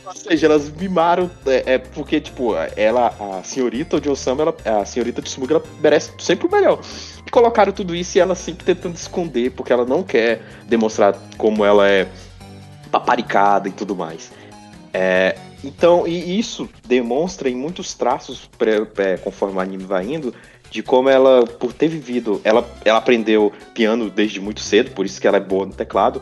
Ou 0.05 0.15
seja, 0.15 0.47
elas 0.47 0.71
mimaram, 0.71 1.29
é, 1.45 1.73
é, 1.73 1.77
porque, 1.77 2.19
tipo, 2.19 2.55
ela, 2.75 3.13
a 3.19 3.43
senhorita 3.43 3.97
o 3.97 4.11
Osama, 4.11 4.41
ela, 4.41 4.81
a 4.81 4.83
senhorita 4.83 5.21
de 5.21 5.29
Smuga, 5.29 5.55
ela 5.55 5.63
merece 5.79 6.11
sempre 6.17 6.47
o 6.47 6.51
melhor. 6.51 6.81
E 7.23 7.29
colocaram 7.29 7.71
tudo 7.71 7.95
isso 7.95 8.17
e 8.17 8.21
ela 8.21 8.33
sempre 8.33 8.65
tentando 8.65 8.95
esconder, 8.95 9.51
porque 9.51 9.71
ela 9.71 9.85
não 9.85 10.01
quer 10.01 10.41
demonstrar 10.67 11.15
como 11.37 11.63
ela 11.63 11.87
é 11.87 12.07
paparicada 12.91 13.69
e 13.69 13.71
tudo 13.71 13.95
mais. 13.95 14.31
É, 14.91 15.35
então, 15.63 16.07
e 16.07 16.39
isso 16.39 16.69
demonstra 16.87 17.49
em 17.49 17.55
muitos 17.55 17.93
traços, 17.93 18.49
pré, 18.57 18.83
pré, 18.85 19.17
conforme 19.17 19.57
o 19.57 19.59
anime 19.59 19.83
vai 19.83 20.05
indo, 20.05 20.33
de 20.71 20.83
como 20.83 21.09
ela, 21.09 21.45
por 21.45 21.73
ter 21.73 21.87
vivido, 21.87 22.39
ela, 22.43 22.67
ela 22.85 22.99
aprendeu 22.99 23.51
piano 23.73 24.09
desde 24.09 24.39
muito 24.39 24.61
cedo, 24.61 24.91
por 24.91 25.05
isso 25.05 25.19
que 25.19 25.27
ela 25.27 25.37
é 25.37 25.41
boa 25.41 25.65
no 25.65 25.73
teclado. 25.73 26.21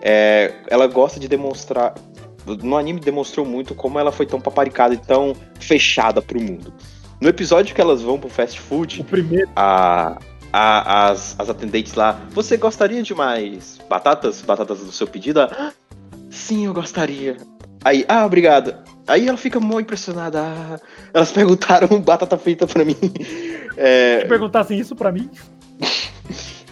É, 0.00 0.54
ela 0.68 0.86
gosta 0.86 1.18
de 1.18 1.26
demonstrar 1.26 1.94
no 2.62 2.76
anime 2.76 3.00
demonstrou 3.00 3.44
muito 3.44 3.74
como 3.74 3.98
ela 3.98 4.10
foi 4.10 4.24
tão 4.24 4.40
paparicada 4.40 4.94
e 4.94 4.96
tão 4.96 5.36
fechada 5.60 6.22
pro 6.22 6.40
mundo. 6.40 6.72
No 7.20 7.28
episódio 7.28 7.74
que 7.74 7.80
elas 7.80 8.00
vão 8.00 8.18
pro 8.18 8.30
fast 8.30 8.58
food, 8.58 9.00
o 9.00 9.04
primeiro. 9.04 9.50
A, 9.54 10.18
a, 10.52 11.10
as, 11.10 11.38
as 11.38 11.50
atendentes 11.50 11.94
lá, 11.94 12.20
você 12.30 12.56
gostaria 12.56 13.02
de 13.02 13.14
mais 13.14 13.78
batatas? 13.88 14.40
Batatas 14.40 14.78
do 14.80 14.92
seu 14.92 15.06
pedido? 15.06 15.40
Ah, 15.40 15.72
sim, 16.30 16.66
eu 16.66 16.72
gostaria. 16.72 17.36
Aí, 17.84 18.04
ah, 18.08 18.26
obrigado. 18.26 18.74
Aí 19.06 19.26
ela 19.26 19.38
fica 19.38 19.58
muito 19.58 19.86
impressionada. 19.86 20.42
Ah, 20.42 20.78
elas 21.14 21.32
perguntaram 21.32 21.88
batata 22.00 22.36
frita 22.36 22.66
pra 22.66 22.84
mim. 22.84 22.96
É... 23.80 24.22
Se 24.22 24.26
perguntassem 24.26 24.76
isso 24.76 24.96
pra 24.96 25.12
mim. 25.12 25.30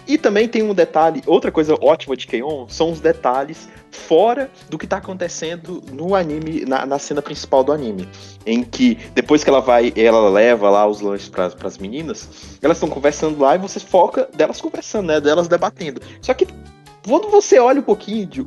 E 0.07 0.17
também 0.17 0.47
tem 0.47 0.63
um 0.63 0.73
detalhe, 0.73 1.21
outra 1.25 1.51
coisa 1.51 1.75
ótima 1.81 2.15
de 2.15 2.25
Keion 2.25 2.65
são 2.69 2.91
os 2.91 3.01
detalhes 3.01 3.67
fora 3.91 4.49
do 4.69 4.77
que 4.77 4.87
tá 4.87 4.97
acontecendo 4.97 5.83
no 5.91 6.15
anime, 6.15 6.63
na, 6.65 6.85
na 6.85 6.97
cena 6.97 7.21
principal 7.21 7.61
do 7.61 7.73
anime. 7.73 8.07
Em 8.45 8.63
que 8.63 8.95
depois 9.13 9.43
que 9.43 9.49
ela 9.49 9.59
vai, 9.59 9.91
ela 9.97 10.29
leva 10.29 10.69
lá 10.69 10.87
os 10.87 11.01
lanches 11.01 11.27
para 11.27 11.51
as 11.61 11.77
meninas, 11.77 12.57
elas 12.61 12.77
estão 12.77 12.87
conversando 12.89 13.41
lá 13.41 13.55
e 13.55 13.57
você 13.57 13.81
foca 13.81 14.29
delas 14.33 14.61
conversando, 14.61 15.07
né? 15.07 15.19
Delas 15.19 15.49
debatendo. 15.49 15.99
Só 16.21 16.33
que 16.33 16.47
quando 17.05 17.29
você 17.29 17.59
olha 17.59 17.81
um 17.81 17.83
pouquinho 17.83 18.25
de, 18.25 18.45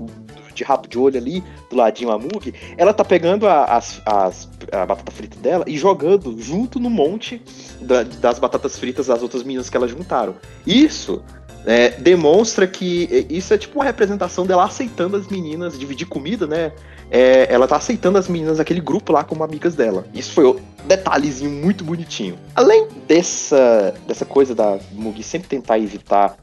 de 0.60 0.64
rabo 0.64 0.86
de 0.86 0.98
olho 0.98 1.16
ali, 1.16 1.42
do 1.70 1.76
ladinho 1.76 2.10
a 2.10 2.18
Mug, 2.18 2.54
ela 2.76 2.92
tá 2.92 3.04
pegando 3.04 3.46
a, 3.46 3.64
as, 3.64 4.00
as, 4.04 4.48
a 4.70 4.84
batata 4.84 5.10
frita 5.10 5.38
dela 5.38 5.64
e 5.66 5.76
jogando 5.78 6.36
junto 6.40 6.78
no 6.78 6.90
monte 6.90 7.42
da, 7.80 8.02
das 8.02 8.38
batatas 8.38 8.78
fritas 8.78 9.06
das 9.06 9.22
outras 9.22 9.42
meninas 9.42 9.70
que 9.70 9.76
elas 9.76 9.90
juntaram. 9.90 10.36
Isso 10.66 11.22
é, 11.64 11.90
demonstra 11.90 12.66
que 12.66 13.26
isso 13.30 13.54
é 13.54 13.58
tipo 13.58 13.78
uma 13.78 13.84
representação 13.84 14.46
dela 14.46 14.64
aceitando 14.64 15.16
as 15.16 15.26
meninas, 15.28 15.78
dividir 15.78 16.06
comida, 16.06 16.46
né? 16.46 16.72
É, 17.10 17.52
ela 17.52 17.66
tá 17.66 17.76
aceitando 17.76 18.18
as 18.18 18.28
meninas 18.28 18.58
daquele 18.58 18.80
grupo 18.80 19.12
lá 19.12 19.24
como 19.24 19.42
amigas 19.42 19.74
dela. 19.74 20.04
Isso 20.14 20.32
foi 20.32 20.46
um 20.46 20.60
detalhezinho 20.86 21.50
muito 21.50 21.82
bonitinho. 21.82 22.38
Além 22.54 22.86
dessa, 23.08 23.94
dessa 24.06 24.24
coisa 24.24 24.54
da 24.54 24.78
Mugi 24.92 25.22
sempre 25.22 25.48
tentar 25.48 25.78
evitar 25.78 26.36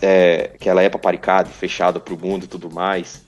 é, 0.00 0.52
que 0.58 0.68
ela 0.68 0.82
é 0.82 0.88
paparicada, 0.88 1.48
fechada 1.48 2.00
pro 2.00 2.18
mundo 2.18 2.44
e 2.44 2.48
tudo 2.48 2.70
mais. 2.72 3.25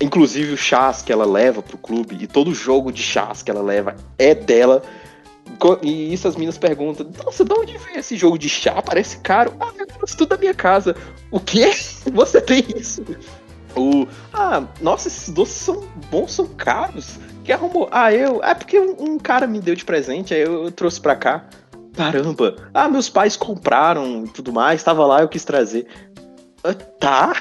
Inclusive 0.00 0.52
o 0.52 0.56
chás 0.56 1.02
que 1.02 1.12
ela 1.12 1.24
leva 1.24 1.62
pro 1.62 1.78
clube 1.78 2.16
e 2.20 2.26
todo 2.26 2.52
jogo 2.52 2.90
de 2.90 3.02
chás 3.02 3.42
que 3.42 3.50
ela 3.50 3.62
leva 3.62 3.96
é 4.18 4.34
dela. 4.34 4.82
E 5.82 6.12
isso 6.12 6.26
as 6.26 6.34
meninas 6.34 6.58
perguntam: 6.58 7.08
Nossa, 7.24 7.44
de 7.44 7.52
onde 7.52 7.78
vem 7.78 7.96
esse 7.96 8.16
jogo 8.16 8.36
de 8.36 8.48
chá? 8.48 8.82
Parece 8.82 9.18
caro. 9.18 9.54
Ah, 9.60 9.70
eu 9.78 9.86
trouxe 9.86 10.16
tudo 10.16 10.30
da 10.30 10.36
minha 10.36 10.54
casa. 10.54 10.96
O 11.30 11.38
quê? 11.38 11.70
Você 12.12 12.40
tem 12.40 12.64
isso? 12.76 13.04
O, 13.76 14.06
ah, 14.32 14.64
nossa, 14.80 15.08
esses 15.08 15.28
doces 15.32 15.56
são 15.56 15.84
bons, 16.10 16.32
são 16.32 16.46
caros. 16.46 17.18
Que 17.44 17.52
arrumou? 17.52 17.88
Ah, 17.90 18.12
eu. 18.12 18.42
É 18.42 18.54
porque 18.54 18.78
um, 18.78 19.12
um 19.12 19.18
cara 19.18 19.46
me 19.46 19.60
deu 19.60 19.74
de 19.74 19.84
presente, 19.84 20.34
aí 20.34 20.40
eu, 20.40 20.64
eu 20.64 20.72
trouxe 20.72 21.00
pra 21.00 21.14
cá. 21.14 21.44
Caramba. 21.94 22.56
Ah, 22.72 22.88
meus 22.88 23.08
pais 23.08 23.36
compraram 23.36 24.24
e 24.24 24.28
tudo 24.28 24.52
mais, 24.52 24.82
tava 24.82 25.06
lá, 25.06 25.20
eu 25.20 25.28
quis 25.28 25.44
trazer. 25.44 25.86
Tá. 26.98 27.32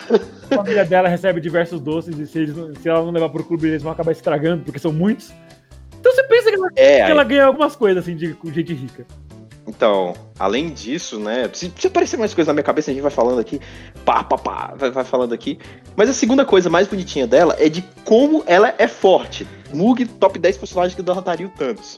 A 0.52 0.56
família 0.56 0.84
dela 0.84 1.08
recebe 1.08 1.40
diversos 1.40 1.80
doces 1.80 2.20
e 2.20 2.28
se, 2.28 2.40
eles, 2.40 2.56
se 2.82 2.90
ela 2.90 3.02
não 3.04 3.12
levar 3.12 3.30
pro 3.30 3.44
clube, 3.44 3.68
eles 3.68 3.82
vão 3.82 3.92
acabar 3.92 4.12
estragando, 4.12 4.64
porque 4.66 4.80
são 4.80 4.92
muitos. 4.92 5.32
Então 5.98 6.12
você 6.12 6.24
pensa 6.24 6.50
que 6.50 6.56
ela, 6.56 6.68
é, 6.76 7.06
que 7.06 7.12
ela 7.12 7.24
ganha 7.24 7.46
algumas 7.46 7.76
coisas, 7.76 8.04
assim, 8.04 8.16
de, 8.16 8.34
de 8.34 8.54
gente 8.54 8.74
rica. 8.74 9.06
Então, 9.66 10.14
além 10.38 10.70
disso, 10.70 11.18
né? 11.20 11.50
Se, 11.54 11.72
se 11.74 11.88
aparecer 11.88 12.18
mais 12.18 12.34
coisas 12.34 12.48
na 12.48 12.54
minha 12.54 12.64
cabeça, 12.64 12.92
a 12.92 12.94
gente 12.94 13.02
vai 13.02 13.12
falando 13.12 13.40
aqui. 13.40 13.62
Pá, 14.04 14.22
pá, 14.22 14.38
pá, 14.38 14.74
vai, 14.76 14.92
vai 14.92 15.06
falando 15.06 15.34
aqui. 15.34 15.58
Mas 15.96 16.10
a 16.10 16.14
segunda 16.14 16.44
coisa 16.44 16.70
mais 16.70 16.88
bonitinha 16.88 17.26
dela 17.26 17.56
é 17.58 17.70
de 17.70 17.82
como 18.04 18.44
ela 18.46 18.74
é 18.78 18.88
forte. 18.88 19.48
Mug, 19.74 20.06
top 20.06 20.38
10 20.38 20.58
personagens 20.58 20.96
que 20.96 21.02
derrotaria 21.02 21.48
o 21.48 21.50
Thanos. 21.50 21.98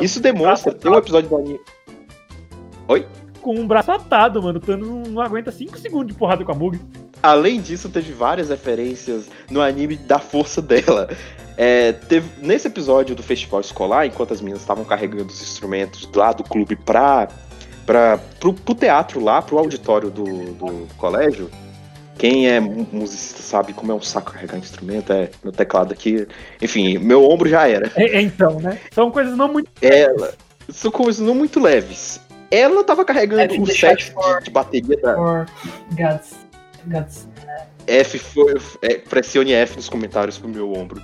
Isso 0.00 0.20
demonstra. 0.20 0.72
Tem 0.72 0.90
um 0.90 0.98
episódio 0.98 1.28
do 1.28 1.36
anime. 1.36 1.60
Oi? 2.86 3.04
Com 3.40 3.54
um 3.54 3.66
braço 3.66 3.90
atado, 3.90 4.42
mano. 4.42 4.58
O 4.58 4.60
Thanos 4.60 4.88
não, 4.88 5.02
não 5.02 5.22
aguenta 5.22 5.50
5 5.50 5.78
segundos 5.78 6.08
de 6.08 6.14
porrada 6.14 6.44
com 6.44 6.52
a 6.52 6.54
Mug. 6.54 6.80
Além 7.22 7.60
disso, 7.60 7.88
teve 7.88 8.12
várias 8.12 8.48
referências 8.48 9.28
no 9.50 9.60
anime 9.60 9.96
da 9.96 10.18
força 10.18 10.62
dela. 10.62 11.08
É, 11.56 11.92
teve, 11.92 12.28
nesse 12.40 12.68
episódio 12.68 13.16
do 13.16 13.22
festival 13.22 13.60
escolar, 13.60 14.06
enquanto 14.06 14.32
as 14.32 14.40
meninas 14.40 14.60
estavam 14.60 14.84
carregando 14.84 15.26
os 15.26 15.42
instrumentos 15.42 16.08
lá 16.14 16.32
do 16.32 16.44
clube 16.44 16.76
pra, 16.76 17.28
pra, 17.84 18.18
pro, 18.38 18.54
pro 18.54 18.74
teatro 18.76 19.18
lá, 19.18 19.42
pro 19.42 19.58
auditório 19.58 20.08
do, 20.08 20.24
do 20.52 20.86
colégio, 20.96 21.50
quem 22.18 22.48
é 22.48 22.60
musicista 22.60 23.42
sabe 23.42 23.72
como 23.72 23.92
é 23.92 23.94
um 23.94 24.00
saco 24.00 24.32
carregar 24.32 24.58
instrumento, 24.58 25.12
é 25.12 25.30
meu 25.42 25.52
teclado 25.52 25.92
aqui. 25.92 26.26
Enfim, 26.60 26.98
meu 26.98 27.24
ombro 27.24 27.48
já 27.48 27.68
era. 27.68 27.90
É, 27.96 28.16
é 28.16 28.20
então, 28.20 28.58
né? 28.60 28.78
São 28.92 29.10
coisas 29.10 29.36
não 29.36 29.48
muito. 29.48 29.70
Ela. 29.80 30.34
São 30.68 30.90
coisas 30.90 31.24
não 31.24 31.34
muito 31.34 31.60
leves. 31.60 32.20
Ela 32.50 32.82
tava 32.82 33.04
carregando 33.04 33.62
o 33.62 33.66
set 33.66 34.12
de, 34.12 34.44
de, 34.44 34.50
bateria 34.50 34.96
da. 34.96 35.46
Guts. 35.90 36.36
Guts. 36.86 37.28
F 37.86 38.18
foi. 38.18 38.54
É, 38.82 38.98
pressione 38.98 39.52
F 39.52 39.76
nos 39.76 39.88
comentários 39.88 40.38
pro 40.38 40.48
meu 40.48 40.72
ombro. 40.72 41.02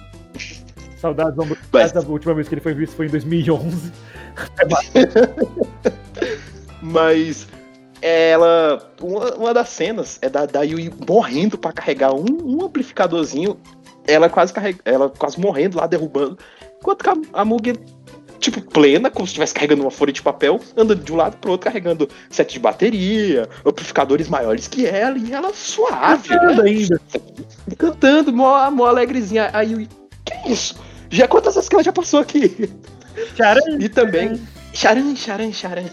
Saudades 0.96 1.34
do 1.34 1.58
Mas... 1.70 1.94
A 1.94 2.00
última 2.00 2.32
vez 2.32 2.48
que 2.48 2.54
ele 2.54 2.62
foi 2.62 2.72
visto 2.72 2.96
foi 2.96 3.06
em 3.06 3.10
2011. 3.10 3.92
Mas 6.80 7.46
ela. 8.00 8.90
Uma, 9.02 9.34
uma, 9.34 9.54
das 9.54 9.68
cenas 9.68 10.18
é 10.22 10.28
da, 10.28 10.46
da 10.46 10.62
Yui 10.62 10.92
morrendo 11.06 11.58
para 11.58 11.72
carregar 11.72 12.14
um, 12.14 12.26
um, 12.42 12.64
amplificadorzinho. 12.64 13.58
Ela 14.06 14.28
quase 14.28 14.52
carrega, 14.52 14.78
ela 14.84 15.10
quase 15.10 15.40
morrendo 15.40 15.78
lá, 15.78 15.86
derrubando. 15.86 16.38
Enquanto 16.78 17.08
a, 17.08 17.40
a 17.40 17.44
Mugi, 17.44 17.74
tipo, 18.44 18.60
plena, 18.60 19.10
como 19.10 19.26
se 19.26 19.32
estivesse 19.32 19.54
carregando 19.54 19.82
uma 19.82 19.90
folha 19.90 20.12
de 20.12 20.22
papel, 20.22 20.60
andando 20.76 21.02
de 21.02 21.12
um 21.12 21.16
lado 21.16 21.36
pro 21.38 21.52
outro, 21.52 21.64
carregando 21.64 22.08
set 22.30 22.52
de 22.52 22.58
bateria, 22.58 23.48
amplificadores 23.64 24.28
maiores 24.28 24.68
que 24.68 24.86
ela, 24.86 25.18
e 25.18 25.32
ela 25.32 25.52
suave. 25.54 26.28
Cantando 26.28 26.62
né? 26.62 26.70
ainda. 26.70 27.00
Cantando, 27.78 28.32
mó, 28.32 28.70
mó 28.70 28.86
alegrezinha. 28.86 29.50
A 29.52 29.62
Yui, 29.62 29.88
que 30.24 30.52
isso? 30.52 30.76
Já 31.10 31.26
quantas 31.26 31.54
vezes 31.54 31.68
que 31.68 31.74
ela 31.74 31.82
já 31.82 31.92
passou 31.92 32.20
aqui? 32.20 32.70
Charan. 33.36 33.78
E 33.80 33.88
também. 33.88 34.40
Charan, 34.72 35.14
charan, 35.16 35.52
charan. 35.52 35.84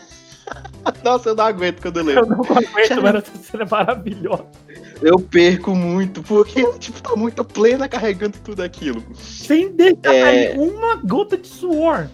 Nossa, 1.03 1.29
eu 1.29 1.35
não 1.35 1.45
aguento 1.45 1.81
quando 1.81 1.97
eu 1.97 2.03
leio. 2.03 2.19
Eu 2.19 2.25
não 2.25 2.41
aguento, 2.41 2.87
charan. 2.87 3.01
mas 3.01 3.15
essa 3.15 3.37
cena 3.43 3.63
é 3.63 3.67
maravilhosa. 3.69 4.45
Eu 5.01 5.17
perco 5.19 5.73
muito, 5.75 6.21
porque 6.21 6.61
ela, 6.61 6.77
tipo, 6.77 7.01
tá 7.01 7.15
muito 7.15 7.43
plena 7.43 7.87
carregando 7.87 8.37
tudo 8.43 8.61
aquilo. 8.61 9.03
Sem 9.15 9.71
deixar 9.71 10.13
é... 10.13 10.53
uma 10.57 10.95
gota 10.97 11.37
de 11.37 11.47
suor. 11.47 12.07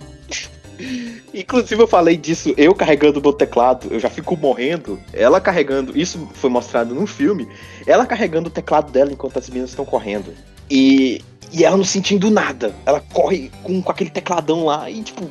Inclusive 1.34 1.82
eu 1.82 1.88
falei 1.88 2.18
disso, 2.18 2.54
eu 2.58 2.74
carregando 2.74 3.20
o 3.20 3.22
meu 3.22 3.34
teclado, 3.34 3.88
eu 3.92 4.00
já 4.00 4.10
fico 4.10 4.36
morrendo. 4.38 5.00
Ela 5.14 5.40
carregando, 5.42 5.98
isso 5.98 6.28
foi 6.34 6.50
mostrado 6.50 6.94
no 6.94 7.08
filme, 7.08 7.48
ela 7.86 8.06
carregando 8.06 8.48
o 8.48 8.52
teclado 8.52 8.92
dela 8.92 9.12
enquanto 9.12 9.38
as 9.38 9.50
meninas 9.50 9.72
estão 9.72 9.86
correndo. 9.86 10.34
E 10.70 11.22
e 11.52 11.64
ela 11.64 11.78
não 11.78 11.84
sentindo 11.84 12.30
nada. 12.30 12.74
Ela 12.86 13.02
corre 13.14 13.52
com, 13.64 13.82
com 13.82 13.92
aquele 13.92 14.10
tecladão 14.10 14.66
lá 14.66 14.90
e, 14.90 15.02
tipo, 15.02 15.30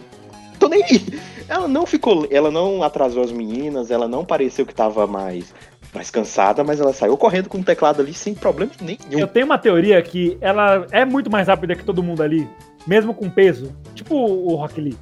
tô 0.58 0.68
nem 0.68 0.82
aí. 0.82 1.20
Ela 1.48 1.68
não 1.68 1.86
ficou. 1.86 2.26
Ela 2.30 2.50
não 2.50 2.82
atrasou 2.82 3.22
as 3.22 3.32
meninas, 3.32 3.90
ela 3.90 4.08
não 4.08 4.24
pareceu 4.24 4.66
que 4.66 4.74
tava 4.74 5.06
mais, 5.06 5.54
mais 5.94 6.10
cansada, 6.10 6.64
mas 6.64 6.80
ela 6.80 6.92
saiu 6.92 7.16
correndo 7.16 7.48
com 7.48 7.58
o 7.58 7.64
teclado 7.64 8.00
ali 8.00 8.14
sem 8.14 8.34
problema 8.34 8.72
nenhum. 8.80 8.98
Eu 9.10 9.28
tenho 9.28 9.46
uma 9.46 9.58
teoria 9.58 10.00
que 10.02 10.36
ela 10.40 10.86
é 10.90 11.04
muito 11.04 11.30
mais 11.30 11.48
rápida 11.48 11.76
que 11.76 11.84
todo 11.84 12.02
mundo 12.02 12.22
ali, 12.22 12.48
mesmo 12.86 13.14
com 13.14 13.28
peso. 13.30 13.74
Tipo 13.94 14.16
o 14.16 14.54
Rock 14.56 14.80
Lee. 14.80 14.96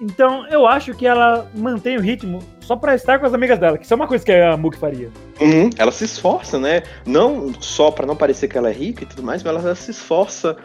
Então 0.00 0.46
eu 0.48 0.66
acho 0.66 0.94
que 0.94 1.06
ela 1.06 1.50
mantém 1.54 1.96
o 1.96 2.00
ritmo 2.00 2.40
só 2.60 2.74
pra 2.74 2.94
estar 2.94 3.18
com 3.18 3.26
as 3.26 3.34
amigas 3.34 3.58
dela, 3.58 3.76
que 3.76 3.84
isso 3.84 3.92
é 3.92 3.96
uma 3.96 4.06
coisa 4.06 4.24
que 4.24 4.32
a 4.32 4.56
Mugi 4.56 4.78
faria. 4.78 5.10
Uhum, 5.40 5.70
ela 5.76 5.92
se 5.92 6.04
esforça, 6.04 6.58
né? 6.58 6.82
Não 7.04 7.52
só 7.60 7.90
pra 7.90 8.06
não 8.06 8.16
parecer 8.16 8.48
que 8.48 8.56
ela 8.56 8.70
é 8.70 8.72
rica 8.72 9.02
e 9.02 9.06
tudo 9.06 9.22
mais, 9.22 9.42
mas 9.42 9.64
ela 9.64 9.74
se 9.74 9.90
esforça 9.90 10.56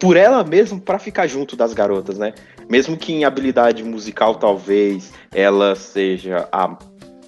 por 0.00 0.16
ela 0.16 0.42
mesma 0.42 0.78
para 0.80 0.98
ficar 0.98 1.26
junto 1.26 1.56
das 1.56 1.72
garotas, 1.72 2.18
né? 2.18 2.34
Mesmo 2.68 2.96
que 2.96 3.12
em 3.12 3.24
habilidade 3.24 3.84
musical 3.84 4.34
talvez 4.34 5.12
ela 5.32 5.74
seja 5.74 6.48
a 6.50 6.76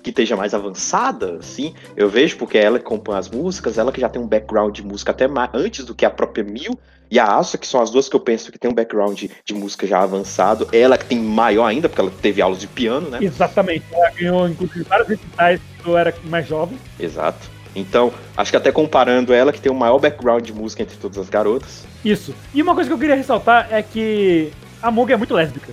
que 0.02 0.10
esteja 0.10 0.36
mais 0.36 0.54
avançada, 0.54 1.36
assim, 1.38 1.74
eu 1.96 2.08
vejo 2.08 2.36
porque 2.36 2.58
é 2.58 2.64
ela 2.64 2.78
que 2.78 2.84
compõe 2.84 3.16
as 3.16 3.28
músicas, 3.28 3.78
ela 3.78 3.92
que 3.92 4.00
já 4.00 4.08
tem 4.08 4.20
um 4.20 4.26
background 4.26 4.74
de 4.74 4.84
música 4.84 5.10
até 5.12 5.26
mais, 5.26 5.50
antes 5.54 5.84
do 5.84 5.94
que 5.94 6.04
a 6.04 6.10
própria 6.10 6.44
Mil 6.44 6.78
e 7.10 7.18
a 7.18 7.24
Asa, 7.24 7.56
que 7.56 7.66
são 7.66 7.80
as 7.80 7.90
duas 7.90 8.08
que 8.08 8.16
eu 8.16 8.20
penso 8.20 8.52
que 8.52 8.58
tem 8.58 8.70
um 8.70 8.74
background 8.74 9.18
de, 9.18 9.30
de 9.44 9.54
música 9.54 9.86
já 9.86 10.00
avançado, 10.00 10.68
ela 10.72 10.98
que 10.98 11.06
tem 11.06 11.18
maior 11.18 11.66
ainda, 11.66 11.88
porque 11.88 12.00
ela 12.00 12.12
teve 12.22 12.42
aulas 12.42 12.60
de 12.60 12.66
piano, 12.66 13.08
né? 13.08 13.18
Exatamente, 13.20 13.84
ela 13.92 14.10
ganhou 14.10 14.48
inclusive 14.48 14.82
vários 14.84 15.08
recitais 15.08 15.60
quando 15.76 15.92
eu 15.92 15.98
era 15.98 16.14
mais 16.24 16.46
jovem. 16.46 16.78
Exato. 16.98 17.58
Então, 17.74 18.12
acho 18.36 18.50
que 18.50 18.56
até 18.56 18.72
comparando 18.72 19.32
ela, 19.32 19.52
que 19.52 19.60
tem 19.60 19.70
o 19.70 19.74
maior 19.74 19.98
background 19.98 20.44
de 20.44 20.52
música 20.52 20.82
entre 20.82 20.96
todas 20.96 21.18
as 21.18 21.28
garotas. 21.28 21.84
Isso. 22.04 22.34
E 22.52 22.62
uma 22.62 22.74
coisa 22.74 22.88
que 22.88 22.94
eu 22.94 22.98
queria 22.98 23.14
ressaltar 23.14 23.68
é 23.70 23.82
que 23.82 24.50
a 24.82 24.90
Mugi 24.90 25.12
é 25.12 25.16
muito 25.16 25.34
lésbica. 25.34 25.72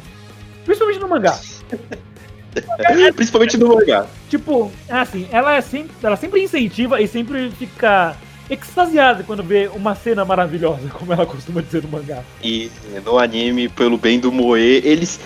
Principalmente 0.64 0.99
no 0.99 1.07
mangá. 1.07 1.38
Principalmente 3.15 3.57
no 3.57 3.69
mangá. 3.69 4.07
Tipo, 4.30 4.72
assim, 4.90 5.27
ela, 5.32 5.56
é 5.56 5.61
sempre, 5.61 5.91
ela 6.02 6.15
sempre 6.15 6.41
incentiva 6.41 7.02
e 7.02 7.07
sempre 7.07 7.49
fica 7.52 8.15
extasiada 8.49 9.23
quando 9.23 9.44
vê 9.44 9.69
uma 9.73 9.95
cena 9.95 10.23
maravilhosa, 10.23 10.90
como 10.90 11.11
ela 11.11 11.26
costuma 11.26 11.61
dizer 11.61 11.84
no 11.84 11.90
mangá. 11.90 12.23
E 12.44 12.72
no 13.03 13.18
anime, 13.18 13.69
pelo 13.69 13.98
bem 13.98 14.19
do 14.19 14.32
Moe, 14.32 14.82
eles, 14.84 15.19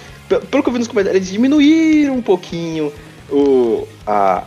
pelo 0.50 0.64
que 0.64 0.70
eu 0.70 0.74
vi 0.74 0.80
nos 0.80 0.88
comentários, 0.88 1.18
eles 1.18 1.32
diminuíram 1.32 2.16
um 2.16 2.22
pouquinho 2.22 2.94
o, 3.30 3.88
a, 4.08 4.44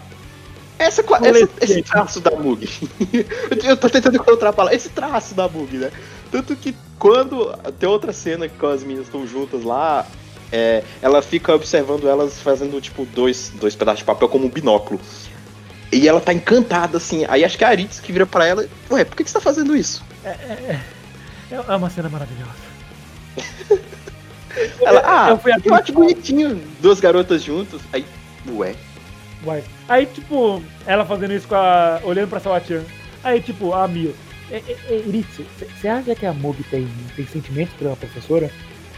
essa, 0.83 1.05
essa, 1.23 1.49
esse 1.61 1.83
traço 1.83 2.21
da 2.21 2.33
Mug. 2.33 2.69
eu 3.63 3.77
tô 3.77 3.89
tentando 3.89 4.17
encontrar 4.17 4.49
a 4.49 4.53
palavra. 4.53 4.77
Esse 4.77 4.89
traço 4.89 5.35
da 5.35 5.49
Mug, 5.49 5.77
né? 5.77 5.91
Tanto 6.31 6.57
que 6.57 6.75
quando 6.99 7.57
tem 7.79 7.89
outra 7.89 8.13
cena 8.13 8.49
que 8.49 8.67
as 8.67 8.83
meninas 8.83 9.07
estão 9.07 9.27
juntas 9.27 9.63
lá, 9.63 10.07
é, 10.53 10.85
ela 11.01 11.23
fica 11.23 11.55
observando 11.55 12.09
elas 12.09 12.41
fazendo, 12.41 12.81
tipo, 12.81 13.05
dois, 13.07 13.51
dois 13.55 13.75
pedaços 13.75 14.01
de 14.01 14.05
papel 14.05 14.29
como 14.29 14.47
um 14.47 14.51
binóculo. 14.51 15.01
E 15.91 16.07
ela 16.07 16.21
tá 16.21 16.33
encantada, 16.33 16.99
assim. 16.99 17.25
Aí 17.29 17.45
acho 17.45 17.59
que 17.59 17.65
é 17.65 17.67
a 17.67 17.71
Aritz 17.71 17.99
que 17.99 18.13
vira 18.13 18.27
pra 18.27 18.47
ela, 18.47 18.67
ué, 18.91 19.05
por 19.05 19.17
que, 19.17 19.25
que 19.25 19.31
você 19.31 19.35
tá 19.35 19.41
fazendo 19.41 19.77
isso? 19.77 20.05
É, 20.25 20.29
é, 20.29 20.81
é, 21.51 21.55
é 21.55 21.77
uma 21.77 21.91
cena 21.91 22.09
maravilhosa. 22.09 22.53
ela, 24.81 25.03
ah, 25.05 25.31
eu, 25.31 25.39
fui 25.39 25.53
eu 25.65 25.75
acho 25.75 25.93
bonitinho, 25.93 26.63
duas 26.81 27.01
garotas 27.01 27.43
juntas. 27.43 27.81
Aí, 27.93 28.05
ué, 28.49 28.75
Vai. 29.43 29.65
Aí, 29.89 30.07
tipo, 30.07 30.63
ela 30.87 31.05
fazendo 31.05 31.35
isso 31.35 31.49
com 31.49 31.57
a. 31.57 32.01
olhando 32.05 32.29
pra 32.29 32.41
Sawatian. 32.41 32.83
Aí, 33.23 33.41
tipo, 33.41 33.73
a 33.73 33.87
Mio. 33.89 34.15
Iritsu, 35.07 35.47
você 35.59 35.89
acha 35.89 36.15
que 36.15 36.27
a 36.27 36.33
Mug 36.33 36.63
tem, 36.65 36.87
tem 37.17 37.27
sentimentos 37.27 37.75
pela 37.75 37.97
professora? 37.97 38.51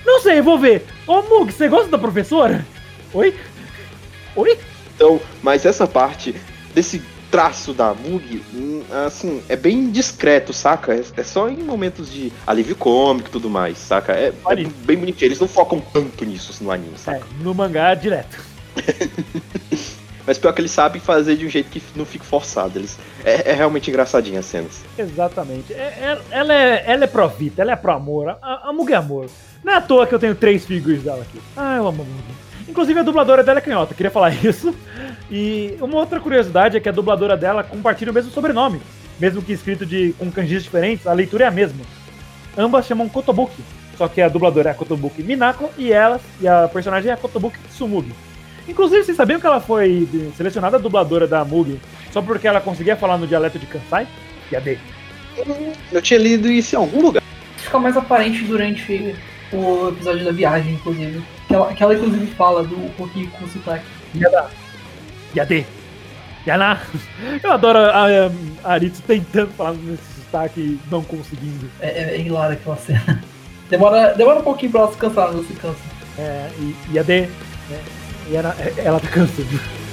Não 0.05 0.21
sei, 0.21 0.41
vou 0.41 0.59
ver. 0.59 0.85
Ô 1.07 1.23
Mug, 1.23 1.53
você 1.53 1.69
gosta 1.69 1.89
da 1.89 1.99
professora? 1.99 2.65
Oi? 3.13 3.35
Oi? 4.37 4.59
Então, 4.95 5.21
mas 5.43 5.65
essa 5.65 5.87
parte 5.87 6.35
desse 6.75 7.03
traço 7.31 7.73
da 7.73 7.95
Mug, 7.95 8.43
hum, 8.55 8.83
assim, 9.07 9.43
é 9.49 9.57
bem 9.57 9.91
discreto, 9.91 10.53
saca? 10.53 10.95
É, 10.95 11.03
é 11.17 11.23
só 11.25 11.49
em 11.49 11.57
momentos 11.57 12.13
de 12.13 12.33
alívio 12.47 12.77
cômico 12.77 13.29
e 13.29 13.33
tudo 13.33 13.51
mais, 13.51 13.79
saca? 13.79 14.13
É, 14.13 14.33
é, 14.49 14.65
bem 14.85 14.97
bonitinho. 14.97 15.29
Eles 15.29 15.41
não 15.41 15.49
focam 15.49 15.81
tanto 15.81 16.25
nisso 16.25 16.63
no 16.63 16.71
anime, 16.71 16.97
saca? 16.97 17.19
É, 17.19 17.43
no 17.43 17.55
mangá, 17.55 17.95
direto. 17.95 18.39
Mas 20.27 20.39
pior 20.39 20.53
que 20.53 20.61
eles 20.61 20.71
sabem 20.71 21.01
fazer 21.01 21.37
de 21.37 21.47
um 21.47 21.51
jeito 21.51 21.71
que 21.71 21.83
não 21.95 22.07
fique 22.07 22.25
forçado. 22.25 22.79
Eles, 22.79 22.99
é, 23.25 23.51
é 23.51 23.53
realmente 23.53 23.91
engraçadinho 23.91 24.39
as 24.39 24.47
cenas. 24.47 24.83
Exatamente. 24.99 25.73
É, 25.73 25.77
é, 25.77 26.19
ela, 26.31 26.55
é, 26.55 26.85
ela 26.87 27.05
é 27.05 27.07
pro 27.07 27.29
vida, 27.29 27.63
ela 27.63 27.73
é 27.73 27.77
pro 27.77 27.93
amor. 27.93 28.31
A, 28.31 28.37
a 28.43 28.75
é 28.91 28.95
amor. 28.95 29.27
Não 29.63 29.73
é 29.73 29.77
à 29.77 29.81
toa 29.81 30.07
que 30.07 30.15
eu 30.15 30.19
tenho 30.19 30.35
três 30.35 30.65
figures 30.65 31.03
dela 31.03 31.23
aqui. 31.23 31.41
Ah, 31.57 31.77
eu 31.77 31.87
amo 31.87 32.03
a 32.03 32.05
Mugi. 32.05 32.45
Inclusive 32.69 33.01
a 33.01 33.03
dubladora 33.03 33.45
dela 33.45 33.59
é 33.59 33.63
canhota, 33.63 33.95
queria 33.95 34.11
falar 34.11 34.31
isso. 34.45 34.75
E 35.31 35.77
uma 35.81 35.97
outra 35.97 36.21
curiosidade 36.21 36.77
é 36.77 36.81
que 36.81 36.89
a 36.89 36.93
dubladora 36.93 37.37
dela 37.37 37.63
compartilha 37.63 38.11
o 38.11 38.15
mesmo 38.15 38.31
sobrenome. 38.31 38.81
Mesmo 39.19 39.43
que 39.43 39.53
escrito 39.53 39.87
de, 39.87 40.13
com 40.19 40.31
kanjis 40.31 40.63
diferentes, 40.63 41.07
a 41.07 41.13
leitura 41.13 41.45
é 41.45 41.49
a 41.49 41.51
mesma. 41.51 41.85
Ambas 42.57 42.87
chamam 42.87 43.09
Kotobuki. 43.09 43.63
Só 43.97 44.09
que 44.09 44.21
a 44.21 44.29
dubladora 44.29 44.71
é 44.71 44.73
a 44.73 44.75
Kotobuki 44.75 45.23
Minako 45.23 45.71
e 45.79 45.93
ela, 45.93 46.21
e 46.41 46.49
a 46.49 46.67
personagem 46.69 47.11
é 47.11 47.15
a 47.15 47.17
Kotobuki 47.17 47.59
Tsumugi. 47.69 48.13
Inclusive, 48.67 49.05
vocês 49.05 49.17
sabiam 49.17 49.39
que 49.39 49.47
ela 49.47 49.61
foi 49.61 50.09
selecionada 50.37 50.79
dubladora 50.79 51.27
da 51.27 51.45
Mugi 51.45 51.81
só 52.11 52.23
porque 52.23 52.49
ela 52.49 52.61
conseguia 52.61 52.97
falar 52.97 53.19
no 53.19 53.27
dialeto 53.27 53.59
de 53.59 53.67
Kansai? 53.67 54.07
Yade. 54.53 54.79
Eu 55.93 56.01
tinha 56.01 56.19
lido 56.19 56.51
isso 56.51 56.75
em 56.75 56.79
algum 56.79 57.03
lugar. 57.03 57.23
Fica 57.57 57.79
mais 57.79 57.97
aparente 57.97 58.45
durante 58.45 59.17
o 59.53 59.89
episódio 59.89 60.25
da 60.25 60.33
viagem, 60.33 60.75
inclusive. 60.75 61.23
Que 61.49 61.55
ela, 61.55 61.75
que 61.75 61.83
ela 61.83 61.95
inclusive 61.95 62.27
fala 62.29 62.63
do 62.63 62.77
Roki 62.99 63.27
com 63.27 63.47
sotaque. 63.49 63.85
Yada. 64.15 64.49
Yade. 65.37 65.67
Yana. 66.47 66.81
Eu 67.43 67.53
adoro 67.53 67.79
a, 67.79 68.07
a, 68.07 68.07
a 68.63 68.73
Aritsu 68.73 69.03
tentando 69.03 69.51
falar 69.53 69.73
nesse 69.73 70.03
sotaque 70.23 70.61
e 70.61 70.81
não 70.91 71.03
conseguindo. 71.03 71.69
É, 71.81 71.89
é, 71.89 72.15
é 72.15 72.21
hilário 72.21 72.55
aquela 72.55 72.77
cena. 72.77 73.23
Demora, 73.69 74.15
demora 74.15 74.41
um 74.41 74.45
pouquinho 74.45 74.71
pra 74.71 74.83
ela 74.83 74.93
se 74.93 74.99
cansar, 74.99 75.29
ela 75.31 75.43
se 75.43 75.53
cansa. 75.55 75.81
É, 76.19 76.49
e 76.59 76.97
Yade. 76.97 77.29
É. 77.71 78.04
E 78.29 78.37
ela, 78.37 78.57
ela 78.77 79.01
tá 79.01 79.09
cansando. 79.09 79.84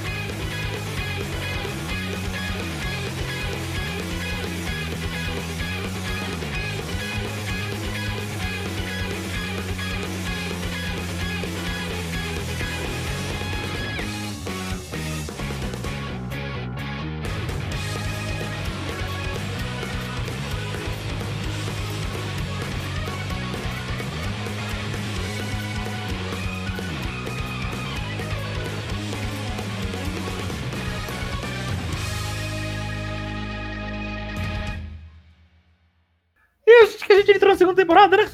Gente 37.22 37.35
entrou 37.35 37.52
na 37.52 37.57
segunda 37.57 37.76
temporada, 37.76 38.18
né? 38.18 38.30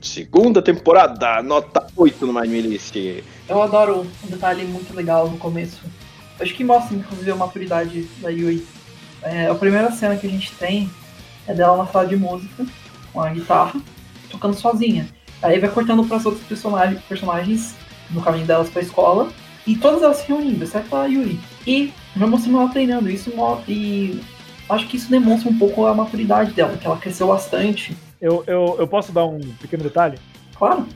Segunda 0.00 0.60
temporada, 0.60 1.42
nota 1.42 1.86
8 1.96 2.26
no 2.26 2.32
My 2.32 2.46
List. 2.46 2.94
Eu 3.48 3.62
adoro 3.62 4.06
um 4.22 4.26
detalhe 4.26 4.64
muito 4.64 4.94
legal 4.94 5.30
no 5.30 5.38
começo. 5.38 5.80
Acho 6.38 6.54
que 6.54 6.64
mostra, 6.64 6.96
inclusive, 6.96 7.30
a 7.30 7.36
maturidade 7.36 8.02
da 8.20 8.28
Yui. 8.28 8.66
É, 9.22 9.46
a 9.46 9.54
primeira 9.54 9.90
cena 9.90 10.16
que 10.16 10.26
a 10.26 10.30
gente 10.30 10.52
tem 10.52 10.90
é 11.46 11.54
dela 11.54 11.76
na 11.76 11.86
sala 11.86 12.06
de 12.06 12.16
música, 12.16 12.66
com 13.12 13.20
a 13.20 13.30
guitarra, 13.30 13.80
tocando 14.30 14.54
sozinha. 14.54 15.08
Aí 15.42 15.58
vai 15.58 15.70
cortando 15.70 16.04
para 16.04 16.18
as 16.18 16.26
outras 16.26 16.44
personagens, 16.46 17.00
personagens 17.08 17.74
no 18.10 18.20
caminho 18.20 18.46
delas 18.46 18.68
para 18.68 18.82
a 18.82 18.84
escola, 18.84 19.30
e 19.66 19.76
todas 19.76 20.02
elas 20.02 20.18
se 20.18 20.28
reunindo, 20.28 20.64
exceto 20.64 20.94
a 20.96 21.06
Yui. 21.06 21.40
E 21.66 21.92
vai 22.14 22.28
mostrando 22.28 22.60
ela 22.60 22.68
treinando. 22.68 23.10
Isso 23.10 23.32
e 23.66 24.20
acho 24.68 24.86
que 24.86 24.96
isso 24.96 25.10
demonstra 25.10 25.50
um 25.50 25.58
pouco 25.58 25.86
a 25.86 25.94
maturidade 25.94 26.52
dela, 26.52 26.76
que 26.76 26.86
ela 26.86 26.98
cresceu 26.98 27.28
bastante 27.28 27.96
eu, 28.24 28.42
eu, 28.46 28.76
eu 28.78 28.88
posso 28.88 29.12
dar 29.12 29.26
um 29.26 29.38
pequeno 29.60 29.82
detalhe? 29.82 30.18
Claro. 30.56 30.86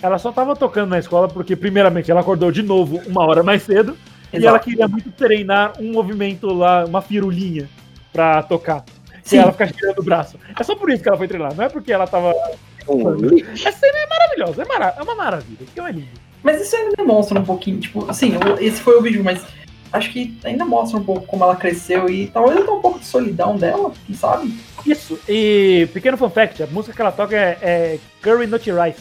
Ela 0.00 0.16
só 0.16 0.30
estava 0.30 0.54
tocando 0.54 0.90
na 0.90 0.98
escola 1.00 1.26
porque, 1.26 1.56
primeiramente, 1.56 2.08
ela 2.08 2.20
acordou 2.20 2.52
de 2.52 2.62
novo 2.62 3.00
uma 3.04 3.26
hora 3.26 3.42
mais 3.42 3.64
cedo 3.64 3.96
Exato. 4.32 4.38
e 4.38 4.46
ela 4.46 4.58
queria 4.60 4.86
muito 4.86 5.10
treinar 5.10 5.72
um 5.80 5.90
movimento 5.90 6.46
lá, 6.46 6.84
uma 6.84 7.02
firulinha 7.02 7.68
pra 8.12 8.44
tocar. 8.44 8.84
Sim. 9.24 9.36
E 9.36 9.38
ela 9.40 9.50
ficar 9.50 9.66
girando 9.66 9.98
o 9.98 10.04
braço. 10.04 10.38
É 10.56 10.62
só 10.62 10.76
por 10.76 10.88
isso 10.88 11.02
que 11.02 11.08
ela 11.08 11.18
foi 11.18 11.26
treinar, 11.26 11.52
não 11.52 11.64
é 11.64 11.68
porque 11.68 11.92
ela 11.92 12.06
tava. 12.06 12.32
Essa 12.32 13.72
cena 13.72 13.98
é 13.98 14.06
maravilhosa, 14.06 14.62
é, 14.62 14.64
mara 14.64 14.94
é 14.96 15.02
uma 15.02 15.16
maravilha, 15.16 15.58
isso 15.64 15.82
é 15.82 15.90
lindo. 15.90 16.06
Mas 16.44 16.62
isso 16.62 16.76
ainda 16.76 16.94
demonstra 16.96 17.40
um 17.40 17.44
pouquinho, 17.44 17.80
tipo, 17.80 18.08
assim, 18.08 18.34
esse 18.60 18.80
foi 18.80 18.96
o 18.96 19.02
vídeo, 19.02 19.24
mas 19.24 19.44
acho 19.92 20.12
que 20.12 20.36
ainda 20.44 20.64
mostra 20.64 20.98
um 20.98 21.04
pouco 21.04 21.26
como 21.26 21.44
ela 21.44 21.56
cresceu 21.56 22.08
e 22.08 22.28
talvez 22.28 22.60
até 22.60 22.70
um 22.70 22.80
pouco 22.80 22.98
de 22.98 23.06
solidão 23.06 23.56
dela, 23.56 23.92
quem 24.06 24.14
sabe? 24.14 24.54
Isso, 24.86 25.18
e 25.28 25.88
pequeno 25.92 26.16
fun 26.16 26.30
fact, 26.30 26.62
a 26.62 26.66
música 26.66 26.94
que 26.94 27.00
ela 27.00 27.12
toca 27.12 27.36
é, 27.36 27.58
é 27.62 27.98
Curry 28.22 28.46
Not 28.46 28.70
Rice. 28.70 29.00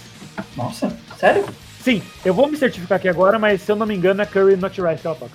Nossa, 0.56 0.96
sério? 1.18 1.46
Sim, 1.82 2.02
eu 2.26 2.34
vou 2.34 2.48
me 2.48 2.58
certificar 2.58 2.98
aqui 2.98 3.08
agora, 3.08 3.40
mas 3.40 3.62
se 3.62 3.72
eu 3.72 3.76
não 3.76 3.86
me 3.86 3.96
engano 3.96 4.22
é 4.22 4.26
Curry 4.26 4.58
Not 4.58 4.82
Rice 4.82 5.02
que 5.02 5.08
ela 5.08 5.16
toca. 5.16 5.32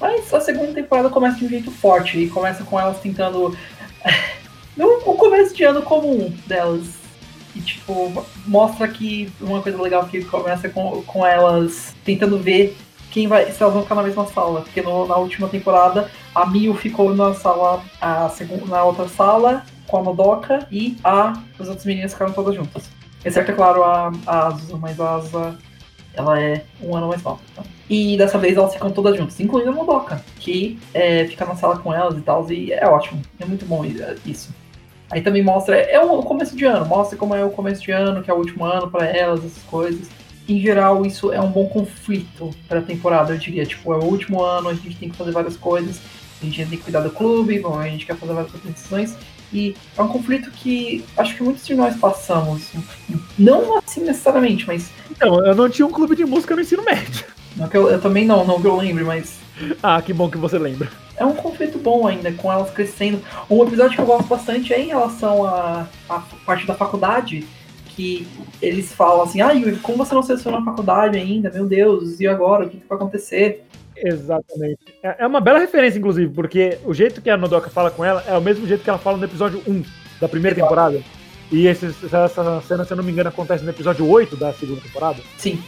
Mas 0.00 0.32
a 0.32 0.40
segunda 0.40 0.72
temporada 0.72 1.08
começa 1.08 1.38
de 1.38 1.46
um 1.46 1.48
jeito 1.48 1.70
forte 1.70 2.18
e 2.18 2.28
começa 2.28 2.64
com 2.64 2.78
elas 2.78 3.00
tentando. 3.00 3.56
no 4.76 5.00
começo 5.00 5.54
de 5.54 5.64
ano 5.64 5.82
comum 5.82 6.32
delas. 6.46 7.06
E, 7.54 7.60
tipo, 7.60 8.26
mostra 8.46 8.86
que 8.86 9.32
uma 9.40 9.62
coisa 9.62 9.80
legal 9.80 10.06
que 10.06 10.22
começa 10.24 10.68
com, 10.68 11.02
com 11.02 11.26
elas 11.26 11.94
tentando 12.04 12.38
ver 12.38 12.76
quem 13.16 13.26
vai, 13.26 13.50
se 13.50 13.62
elas 13.62 13.72
vão 13.72 13.82
ficar 13.82 13.94
na 13.94 14.02
mesma 14.02 14.26
sala. 14.26 14.60
Porque 14.60 14.82
no- 14.82 15.06
na 15.06 15.16
última 15.16 15.48
temporada 15.48 16.10
a 16.34 16.44
Mio 16.44 16.74
ficou 16.74 17.14
na 17.14 17.32
sala, 17.32 17.82
a 17.98 18.28
segunda, 18.28 18.66
na 18.66 18.84
outra 18.84 19.08
sala 19.08 19.62
com 19.88 19.96
a 19.96 20.02
Nodoka 20.02 20.66
e 20.70 20.98
a, 21.02 21.32
as 21.58 21.66
outras 21.66 21.86
meninas 21.86 22.12
ficaram 22.12 22.34
todas 22.34 22.54
juntas. 22.54 22.90
Exceto, 23.24 23.52
é 23.52 23.54
claro, 23.54 23.82
a, 23.84 24.12
a 24.26 24.48
Azusa, 24.48 24.76
mas 24.76 25.00
a 25.00 25.14
Azusa 25.14 25.56
ela 26.12 26.38
é 26.38 26.62
um 26.82 26.94
ano 26.94 27.08
mais 27.08 27.22
nova. 27.22 27.40
então. 27.52 27.64
E 27.88 28.18
dessa 28.18 28.36
vez 28.36 28.54
elas 28.54 28.74
ficam 28.74 28.90
todas 28.90 29.16
juntas, 29.16 29.40
incluindo 29.40 29.70
a 29.70 29.72
Nodoka, 29.72 30.22
que 30.38 30.78
é, 30.92 31.24
fica 31.26 31.46
na 31.46 31.56
sala 31.56 31.78
com 31.78 31.94
elas 31.94 32.18
e 32.18 32.20
tal, 32.20 32.46
e 32.52 32.70
é 32.70 32.86
ótimo. 32.86 33.22
É 33.40 33.46
muito 33.46 33.64
bom 33.64 33.82
isso. 34.26 34.54
Aí 35.10 35.22
também 35.22 35.42
mostra, 35.42 35.76
é 35.76 35.98
o 36.00 36.22
começo 36.22 36.54
de 36.54 36.66
ano, 36.66 36.84
mostra 36.84 37.16
como 37.16 37.34
é 37.34 37.42
o 37.42 37.50
começo 37.50 37.80
de 37.82 37.92
ano, 37.92 38.22
que 38.22 38.30
é 38.30 38.34
o 38.34 38.36
último 38.38 38.64
ano 38.66 38.90
pra 38.90 39.06
elas, 39.06 39.42
essas 39.42 39.62
coisas. 39.62 40.06
Em 40.48 40.60
geral, 40.60 41.04
isso 41.04 41.32
é 41.32 41.40
um 41.40 41.50
bom 41.50 41.66
conflito 41.66 42.50
pra 42.68 42.80
temporada, 42.80 43.32
eu 43.34 43.38
diria. 43.38 43.66
Tipo, 43.66 43.92
é 43.92 43.96
o 43.96 44.04
último 44.04 44.42
ano, 44.42 44.68
a 44.68 44.74
gente 44.74 44.96
tem 44.96 45.08
que 45.10 45.16
fazer 45.16 45.32
várias 45.32 45.56
coisas, 45.56 46.00
a 46.40 46.44
gente 46.44 46.56
tem 46.58 46.78
que 46.78 46.84
cuidar 46.84 47.00
do 47.00 47.10
clube, 47.10 47.58
bom, 47.58 47.78
a 47.78 47.88
gente 47.88 48.06
quer 48.06 48.16
fazer 48.16 48.32
várias 48.32 48.52
decisões. 48.62 49.16
E 49.52 49.76
é 49.96 50.02
um 50.02 50.08
conflito 50.08 50.50
que 50.50 51.04
acho 51.16 51.36
que 51.36 51.42
muitos 51.42 51.64
de 51.66 51.74
nós 51.74 51.96
passamos. 51.96 52.72
Não 53.38 53.78
assim 53.78 54.00
necessariamente, 54.02 54.66
mas. 54.66 54.90
Então, 55.10 55.44
eu 55.46 55.54
não 55.54 55.68
tinha 55.68 55.86
um 55.86 55.90
clube 55.92 56.16
de 56.16 56.24
música 56.24 56.54
no 56.54 56.62
ensino 56.62 56.84
médio. 56.84 57.24
Não 57.56 57.68
que 57.68 57.76
eu, 57.76 57.88
eu 57.90 58.00
também 58.00 58.26
não, 58.26 58.44
não 58.44 58.60
que 58.60 58.66
eu 58.66 58.76
lembre, 58.76 59.02
mas 59.04 59.38
Ah, 59.82 60.02
que 60.02 60.12
bom 60.12 60.28
que 60.28 60.36
você 60.36 60.58
lembra. 60.58 60.90
é 61.16 61.24
um 61.24 61.32
conflito 61.32 61.78
bom 61.78 62.06
ainda, 62.06 62.30
com 62.32 62.52
elas 62.52 62.70
crescendo. 62.70 63.20
Um 63.48 63.62
episódio 63.64 63.94
que 63.94 64.00
eu 64.00 64.04
gosto 64.06 64.26
bastante 64.28 64.74
é 64.74 64.80
em 64.80 64.88
relação 64.88 65.44
à, 65.44 65.86
à 66.08 66.18
parte 66.44 66.66
da 66.66 66.74
faculdade, 66.74 67.46
que 67.96 68.28
eles 68.60 68.92
falam 68.92 69.22
assim, 69.22 69.40
ah, 69.40 69.50
Yuri, 69.52 69.76
como 69.76 69.98
você 69.98 70.14
não 70.14 70.22
selecionou 70.22 70.60
a 70.60 70.64
faculdade 70.64 71.16
ainda? 71.18 71.50
Meu 71.50 71.66
Deus, 71.66 72.20
e 72.20 72.26
agora? 72.28 72.66
O 72.66 72.68
que, 72.68 72.76
que 72.76 72.86
vai 72.86 72.96
acontecer? 72.98 73.64
Exatamente. 73.96 74.78
É 75.02 75.16
é 75.20 75.26
uma 75.26 75.40
bela 75.40 75.58
referência, 75.58 75.98
inclusive, 75.98 76.32
porque 76.32 76.78
o 76.84 76.92
jeito 76.92 77.22
que 77.22 77.30
a 77.30 77.36
Nodoka 77.36 77.70
fala 77.70 77.90
com 77.90 78.04
ela 78.04 78.22
é 78.28 78.36
o 78.36 78.42
mesmo 78.42 78.66
jeito 78.66 78.84
que 78.84 78.90
ela 78.90 78.98
fala 78.98 79.16
no 79.16 79.24
episódio 79.24 79.62
1 79.66 79.82
da 80.20 80.28
primeira 80.28 80.54
Exato. 80.56 80.68
temporada. 80.68 81.00
E 81.50 81.66
esse- 81.68 81.86
essa 82.04 82.60
cena, 82.66 82.84
se 82.84 82.90
eu 82.92 82.96
não 82.96 83.04
me 83.04 83.12
engano, 83.12 83.28
acontece 83.28 83.62
no 83.64 83.70
episódio 83.70 84.06
8 84.08 84.36
da 84.36 84.52
segunda 84.52 84.80
temporada. 84.80 85.22
Sim. 85.38 85.62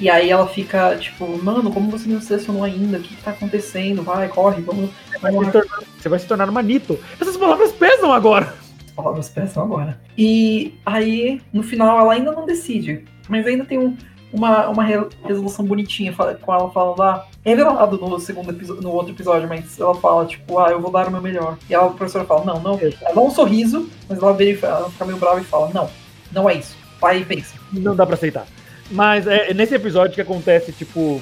E 0.00 0.08
aí 0.08 0.30
ela 0.30 0.46
fica, 0.46 0.96
tipo, 0.96 1.26
mano, 1.42 1.72
como 1.72 1.90
você 1.90 2.08
não 2.08 2.20
selecionou 2.20 2.62
ainda? 2.64 2.98
O 2.98 3.00
que, 3.00 3.16
que 3.16 3.22
tá 3.22 3.32
acontecendo? 3.32 4.02
Vai, 4.02 4.28
corre, 4.28 4.62
vamos. 4.62 4.90
Vai 5.20 5.32
vamos 5.32 5.46
se 5.48 5.52
tornar- 5.52 5.82
você 6.00 6.08
vai 6.08 6.18
se 6.20 6.26
tornar 6.26 6.48
uma 6.48 6.62
Nito. 6.62 6.98
Essas 7.20 7.36
palavras 7.36 7.72
pesam 7.72 8.12
agora. 8.12 8.54
As 8.96 9.02
palavras 9.04 9.28
pensam 9.28 9.64
agora. 9.64 9.98
E 10.16 10.74
aí, 10.86 11.40
no 11.52 11.62
final, 11.64 11.98
ela 11.98 12.12
ainda 12.14 12.30
não 12.32 12.46
decide. 12.46 13.04
Mas 13.28 13.44
ainda 13.46 13.64
tem 13.64 13.76
um- 13.78 13.96
uma, 14.32 14.68
uma 14.68 14.84
re- 14.84 15.08
resolução 15.24 15.64
bonitinha 15.64 16.12
com 16.12 16.52
ela 16.54 16.70
falando, 16.70 17.02
ah, 17.02 17.26
é 17.44 17.50
revelado 17.50 17.96
no 17.98 18.18
segundo 18.20 18.50
episódio, 18.50 18.82
no 18.82 18.90
outro 18.90 19.12
episódio, 19.12 19.48
mas 19.48 19.78
ela 19.80 19.94
fala, 19.96 20.26
tipo, 20.26 20.58
ah, 20.58 20.70
eu 20.70 20.80
vou 20.80 20.90
dar 20.90 21.08
o 21.08 21.10
meu 21.10 21.20
melhor. 21.20 21.56
E 21.68 21.74
ela, 21.74 21.86
a 21.86 21.90
professora 21.90 22.24
fala, 22.24 22.44
não, 22.44 22.60
não. 22.60 22.78
Ela 22.80 23.14
dá 23.14 23.20
um 23.20 23.30
sorriso, 23.30 23.88
mas 24.08 24.18
ela, 24.18 24.32
vira, 24.32 24.50
e 24.50 24.56
fa- 24.56 24.66
ela 24.68 24.90
fica 24.90 25.04
meio 25.04 25.18
brava 25.18 25.40
e 25.40 25.44
fala, 25.44 25.70
não, 25.74 25.88
não 26.32 26.48
é 26.50 26.54
isso. 26.54 26.76
Vai 27.00 27.20
e 27.20 27.24
pensa. 27.24 27.54
Não 27.72 27.94
dá 27.96 28.04
pra 28.06 28.14
aceitar. 28.14 28.46
Mas 28.90 29.26
é 29.26 29.52
nesse 29.54 29.74
episódio 29.74 30.14
que 30.14 30.20
acontece, 30.20 30.70
tipo. 30.72 31.20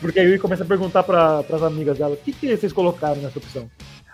Porque 0.00 0.18
a 0.18 0.22
Yui 0.22 0.38
começa 0.38 0.62
a 0.62 0.66
perguntar 0.66 1.02
pra, 1.02 1.42
pras 1.42 1.62
amigas 1.62 1.98
dela: 1.98 2.14
o 2.14 2.16
que, 2.16 2.32
que 2.32 2.56
vocês 2.56 2.72
colocaram 2.72 3.16
nessa 3.20 3.38
opção? 3.38 3.68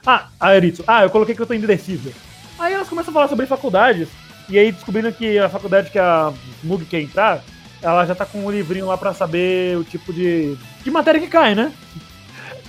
Ah, 0.04 0.28
a 0.40 0.54
Eritsu. 0.56 0.82
Ah, 0.86 1.02
eu 1.04 1.10
coloquei 1.10 1.34
que 1.34 1.40
eu 1.42 1.46
tô 1.46 1.52
indecisa. 1.54 2.10
Aí 2.58 2.72
elas 2.72 2.88
começam 2.88 3.10
a 3.10 3.14
falar 3.14 3.28
sobre 3.28 3.46
faculdades. 3.46 4.08
E 4.48 4.58
aí 4.58 4.70
descobrindo 4.70 5.12
que 5.12 5.38
a 5.38 5.48
faculdade 5.48 5.90
que 5.90 5.98
a 5.98 6.32
Mug 6.62 6.84
quer 6.84 7.00
entrar, 7.00 7.42
ela 7.82 8.04
já 8.06 8.14
tá 8.14 8.24
com 8.24 8.44
um 8.44 8.50
livrinho 8.50 8.86
lá 8.86 8.96
pra 8.96 9.12
saber 9.12 9.76
o 9.76 9.84
tipo 9.84 10.12
de, 10.12 10.56
de 10.82 10.90
matéria 10.90 11.20
que 11.20 11.26
cai, 11.26 11.54
né? 11.54 11.72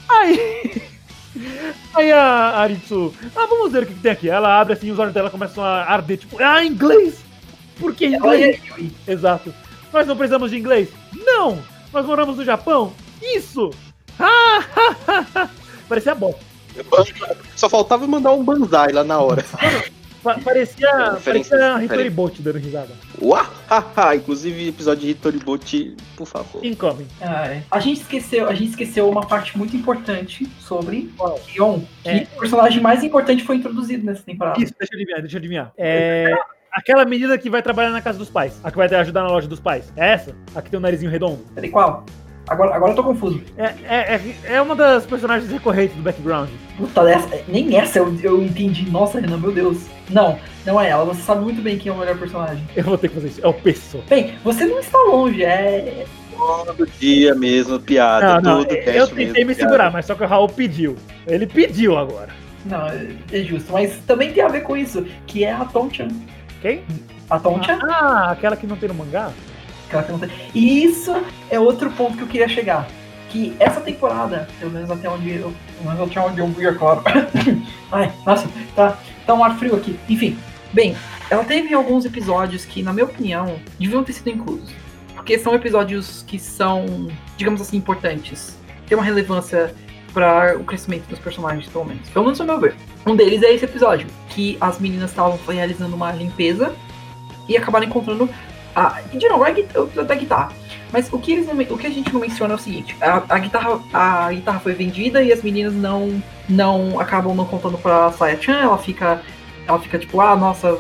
Aí. 0.10 0.82
Aí 1.94 2.12
a 2.12 2.58
Aritsu, 2.58 3.14
ah, 3.36 3.46
vamos 3.48 3.72
ver 3.72 3.84
o 3.84 3.86
que, 3.86 3.94
que 3.94 4.00
tem 4.00 4.12
aqui. 4.12 4.30
Ela 4.30 4.60
abre 4.60 4.74
assim, 4.74 4.90
os 4.90 4.98
olhos 4.98 5.14
dela 5.14 5.30
começam 5.30 5.64
a 5.64 5.84
arder, 5.84 6.18
tipo, 6.18 6.42
ah, 6.42 6.64
inglês! 6.66 7.24
Por 7.80 7.94
que 7.94 8.08
inglês? 8.08 8.60
Yui. 8.66 8.92
Exato. 9.08 9.54
Nós 9.94 10.08
não 10.08 10.18
precisamos 10.18 10.50
de 10.50 10.58
inglês? 10.58 10.90
Não! 11.14 11.62
Nós 11.94 12.06
moramos 12.06 12.38
no 12.38 12.46
Japão? 12.46 12.94
Isso! 13.22 13.72
Ah, 14.20 14.64
ha, 14.76 14.96
ha, 15.08 15.28
ha. 15.36 15.50
Parecia 15.88 16.16
bom. 16.16 16.34
Só 17.56 17.70
faltava 17.70 18.08
mandar 18.08 18.32
um 18.34 18.44
banzai 18.44 18.92
lá 18.92 19.04
na 19.04 19.20
hora. 19.20 19.44
Pa- 20.24 20.40
parecia 20.44 21.14
Referências 21.14 21.60
parecia 21.60 21.84
Hitori. 21.86 22.10
Bolt 22.10 22.40
dando 22.42 22.58
risada. 22.58 22.90
Uahaha! 23.22 24.16
Inclusive, 24.16 24.70
episódio 24.70 25.02
de 25.04 25.12
Hitoribot, 25.12 25.96
por 26.16 26.26
favor. 26.28 26.66
Incoming. 26.66 27.08
Ai. 27.22 27.64
A 27.72 27.80
gente 27.80 28.02
esqueceu, 28.02 28.48
a 28.50 28.54
gente 28.54 28.72
esqueceu 28.72 29.10
uma 29.10 29.26
parte 29.26 29.58
muito 29.58 29.76
importante 29.76 30.48
sobre 30.60 31.12
Qual? 31.16 31.40
Kion, 31.40 31.80
que 32.04 32.10
É. 32.10 32.28
o 32.36 32.40
personagem 32.40 32.82
mais 32.82 33.04
importante 33.04 33.44
foi 33.44 33.58
introduzido 33.58 34.06
nessa 34.06 34.24
temporada. 34.24 34.62
Isso, 34.62 34.74
deixa 34.78 34.94
eu 34.94 34.98
adivinhar, 34.98 35.22
deixa 35.22 35.36
eu 35.36 35.40
adivinhar. 35.40 35.72
É. 35.78 36.34
Aquela 36.74 37.06
menina 37.06 37.38
que 37.38 37.50
vai 37.50 37.62
trabalhar 37.62 37.90
na 37.92 38.02
casa 38.02 38.18
dos 38.20 38.30
pais. 38.30 38.60
A 38.64 38.70
que 38.70 38.78
vai 38.78 38.88
ajudar 38.88 39.24
na 39.24 39.30
loja 39.30 39.48
dos 39.48 39.60
pais. 39.60 39.92
É 39.96 40.10
essa? 40.10 40.36
A 40.54 40.62
que 40.62 40.70
tem 40.70 40.78
o 40.78 40.82
narizinho 40.82 41.10
redondo? 41.10 41.44
Peraí, 41.56 41.70
qual? 41.70 42.06
Agora, 42.48 42.76
agora 42.76 42.92
eu 42.92 42.96
tô 42.96 43.04
confuso. 43.04 43.42
É, 43.58 43.74
é, 43.84 44.16
é, 44.16 44.54
é 44.56 44.62
uma 44.62 44.76
das 44.76 45.06
personagens 45.06 45.52
recorrentes 45.52 45.96
do 45.98 46.02
background. 46.02 46.50
Puta, 46.78 47.04
dessa, 47.04 47.30
nem 47.48 47.76
essa 47.78 48.00
eu, 48.00 48.16
eu 48.24 48.42
entendi. 48.42 48.90
Nossa, 48.90 49.20
Renan, 49.20 49.38
meu 49.38 49.52
Deus. 49.52 49.86
Não, 50.10 50.40
não 50.66 50.80
é 50.80 50.90
ela. 50.90 51.04
Você 51.06 51.22
sabe 51.22 51.42
muito 51.44 51.62
bem 51.62 51.78
quem 51.78 51.92
é 51.92 51.96
o 51.96 51.98
melhor 51.98 52.18
personagem. 52.18 52.64
Eu 52.76 52.86
vou 52.86 52.98
ter 52.98 53.10
que 53.10 53.16
fazer 53.16 53.28
isso. 53.28 53.42
É 53.44 53.48
o 53.48 53.54
Pesso. 53.54 54.02
Bem, 54.10 54.36
você 54.44 54.66
não 54.66 54.80
está 54.80 54.98
longe, 55.00 55.44
é. 55.44 56.06
Todo 56.66 56.88
dia 57.00 57.34
mesmo, 57.36 57.80
piada. 57.80 58.40
Não, 58.40 58.58
não, 58.58 58.64
todo 58.64 58.76
cast 58.76 58.96
eu 58.96 59.08
tentei 59.08 59.26
mesmo, 59.26 59.48
me 59.48 59.56
piada. 59.56 59.56
segurar, 59.56 59.92
mas 59.92 60.06
só 60.06 60.16
que 60.16 60.24
o 60.24 60.28
Raul 60.28 60.48
pediu. 60.48 60.96
Ele 61.26 61.48
pediu 61.48 61.98
agora. 61.98 62.30
Não, 62.66 62.88
é, 62.88 63.08
é 63.34 63.40
justo. 63.44 63.74
Mas 63.74 63.98
também 64.06 64.32
tem 64.32 64.44
a 64.44 64.48
ver 64.48 64.62
com 64.62 64.78
isso, 64.78 65.06
que 65.26 65.44
é 65.44 65.52
a 65.52 65.66
Tonchan. 65.66 66.10
Quem? 66.62 66.84
A 67.30 67.40
Tonchan, 67.40 67.78
Ah, 67.90 68.32
aquela 68.32 68.56
que 68.56 68.68
não 68.68 68.78
tem 68.78 68.88
no 68.88 68.96
mangá? 68.96 69.32
Que 69.88 70.04
tem. 70.04 70.30
E 70.54 70.84
isso 70.84 71.16
é 71.50 71.60
outro 71.60 71.92
ponto 71.92 72.18
que 72.18 72.24
eu 72.24 72.28
queria 72.28 72.48
chegar. 72.48 72.88
Que 73.30 73.56
essa 73.60 73.82
temporada, 73.82 74.48
pelo 74.60 74.72
menos 74.72 74.90
até 74.90 75.10
onde 75.10 75.32
eu. 75.32 75.54
Pelo 75.78 75.94
menos 75.94 76.10
até 76.10 76.20
onde 76.20 76.40
eu 76.40 76.48
vi, 76.48 76.66
é 76.66 76.74
claro. 76.74 77.02
Ai, 77.92 78.12
nossa, 78.26 78.48
tá, 78.76 78.98
tá 79.26 79.34
um 79.34 79.44
ar 79.44 79.58
frio 79.58 79.76
aqui. 79.76 80.00
Enfim, 80.10 80.38
bem, 80.72 80.96
ela 81.30 81.44
teve 81.44 81.74
alguns 81.74 82.06
episódios 82.06 82.64
que, 82.66 82.82
na 82.82 82.94
minha 82.94 83.06
opinião, 83.06 83.60
deviam 83.80 84.04
ter 84.04 84.14
sido 84.14 84.30
inclusos. 84.30 84.72
Porque 85.14 85.38
são 85.38 85.54
episódios 85.54 86.24
que 86.26 86.40
são, 86.40 87.10
digamos 87.36 87.60
assim, 87.60 87.78
importantes. 87.78 88.58
Tem 88.88 88.98
uma 88.98 89.04
relevância 89.04 89.76
para 90.14 90.58
o 90.58 90.64
crescimento 90.64 91.06
dos 91.08 91.20
personagens, 91.20 91.68
pelo 91.68 91.86
menos. 91.86 92.10
Pelo 92.10 92.26
menos 92.26 92.40
ao 92.40 92.48
meu 92.48 92.60
ver. 92.60 92.76
Um 93.06 93.16
deles 93.16 93.44
é 93.44 93.54
esse 93.54 93.66
episódio, 93.66 94.08
que 94.30 94.58
as 94.60 94.80
meninas 94.80 95.10
estavam 95.10 95.38
realizando 95.48 95.96
uma 95.96 96.12
limpeza 96.12 96.74
e 97.48 97.58
acabaram 97.58 97.86
encontrando 97.86 98.30
a. 98.78 99.02
e, 99.12 99.18
De 99.18 99.28
novo, 99.28 99.44
a 99.44 99.52
episódio 99.52 100.06
da 100.06 100.16
guitarra. 100.16 100.52
Mas 100.92 101.12
o 101.12 101.20
que, 101.20 101.34
eles 101.34 101.48
não 101.48 101.56
o 101.56 101.78
que 101.78 101.88
a 101.88 101.90
gente 101.90 102.14
não 102.14 102.22
menciona 102.22 102.54
é 102.54 102.56
o 102.56 102.60
seguinte: 102.60 102.96
a, 103.02 103.24
a 103.28 103.40
guitarra, 103.40 103.80
a 103.94 104.32
guitarra 104.32 104.60
foi 104.60 104.74
vendida 104.74 105.22
e 105.22 105.34
as 105.34 105.44
meninas 105.44 105.74
não, 105.74 106.22
não 106.48 107.00
acabam 107.00 107.36
não 107.36 107.46
contando 107.46 107.78
pra 107.78 108.12
Saya-chan. 108.14 108.60
Ela 108.60 108.78
fica, 108.78 109.22
ela 109.68 109.80
fica 109.80 110.00
tipo, 110.00 110.22
ah, 110.22 110.36
nossa, 110.36 110.78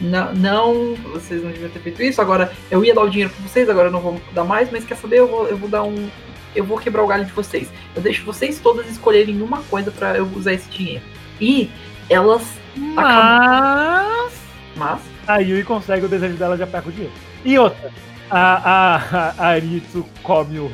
não, 0.00 0.34
não, 0.34 0.94
vocês 1.12 1.42
não 1.42 1.50
deviam 1.50 1.70
ter 1.70 1.78
feito 1.78 2.02
isso. 2.02 2.20
Agora 2.20 2.52
eu 2.70 2.84
ia 2.84 2.94
dar 2.94 3.02
o 3.02 3.10
dinheiro 3.10 3.32
pra 3.32 3.48
vocês, 3.48 3.68
agora 3.68 3.88
eu 3.88 3.92
não 3.92 4.00
vou 4.00 4.20
dar 4.32 4.44
mais. 4.44 4.70
Mas 4.72 4.84
quer 4.84 4.96
saber? 4.96 5.18
Eu 5.18 5.28
vou, 5.28 5.46
eu 5.46 5.56
vou 5.56 5.68
dar 5.68 5.84
um, 5.84 6.08
eu 6.54 6.64
vou 6.64 6.78
quebrar 6.78 7.02
o 7.04 7.06
galho 7.06 7.24
de 7.24 7.32
vocês. 7.32 7.68
Eu 7.94 8.02
deixo 8.02 8.24
vocês 8.24 8.58
todas 8.58 8.88
escolherem 8.90 9.40
uma 9.40 9.62
coisa 9.64 9.90
pra 9.90 10.16
eu 10.16 10.24
usar 10.34 10.52
esse 10.52 10.68
dinheiro. 10.68 11.04
E 11.40 11.70
elas, 12.08 12.42
Mas. 12.76 14.32
mas 14.76 15.00
A 15.26 15.38
Yui 15.38 15.62
consegue 15.64 16.06
o 16.06 16.08
desejo 16.08 16.36
dela 16.36 16.56
de 16.56 16.62
apagar 16.62 16.88
o 16.88 16.92
dinheiro. 16.92 17.14
E 17.44 17.58
outra. 17.58 17.90
A, 18.30 18.96
a, 18.96 19.34
a 19.38 19.46
Aritsu 19.48 20.04
come 20.22 20.58
o. 20.58 20.70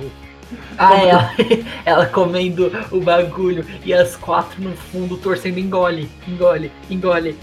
Ah, 0.79 0.97
ela, 1.03 1.31
ela 1.85 2.07
comendo 2.07 2.73
o 2.91 3.01
bagulho 3.01 3.65
e 3.85 3.93
as 3.95 4.17
quatro 4.17 4.61
no 4.61 4.73
fundo 4.77 5.17
torcendo 5.17 5.59
engole, 5.59 6.09
engole, 6.27 6.73
engole, 6.91 7.37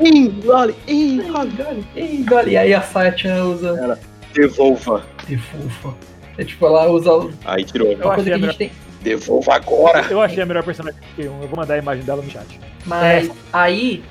Engole, 0.00 0.74
engole. 0.88 1.52
engole, 1.52 1.86
engole. 1.96 2.50
E 2.50 2.56
aí 2.56 2.74
a 2.74 2.82
Satya 2.82 3.44
usa 3.44 3.98
Devolva. 4.32 5.04
defufa. 5.28 5.94
É 6.38 6.44
tipo, 6.44 6.66
ela 6.66 6.88
usa 6.90 7.10
Aí 7.44 7.64
tirou. 7.64 7.92
Eu 7.92 8.10
achei 8.10 8.24
que 8.24 8.30
a 8.30 8.34
a 8.34 8.38
melhor, 8.38 8.52
gente 8.52 8.58
tem. 8.58 8.72
Devolva 9.02 9.54
agora. 9.54 10.06
eu 10.10 10.20
achei 10.20 10.42
a 10.42 10.46
melhor 10.46 10.62
personagem 10.64 10.98
que 11.14 11.22
um. 11.22 11.42
Eu 11.42 11.48
vou 11.48 11.56
mandar 11.56 11.74
a 11.74 11.78
imagem 11.78 12.04
dela 12.04 12.22
no 12.22 12.30
chat. 12.30 12.60
Mas 12.86 13.30
aí 13.52 14.02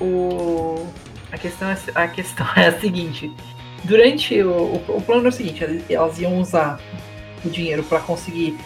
o 0.00 0.86
a 1.30 1.38
questão 1.38 1.68
é, 1.70 1.76
a 1.94 2.08
questão 2.08 2.46
é 2.56 2.66
a 2.68 2.80
seguinte. 2.80 3.30
Durante 3.86 4.42
o, 4.42 4.50
o, 4.50 4.84
o 4.96 5.00
plano 5.00 5.26
é 5.26 5.28
o 5.28 5.32
seguinte, 5.32 5.64
elas- 5.88 6.18
iam 6.18 6.38
usar 6.40 6.80
o 7.44 7.48
dinheiro 7.48 7.82
para 7.84 8.00
conseguir 8.00 8.56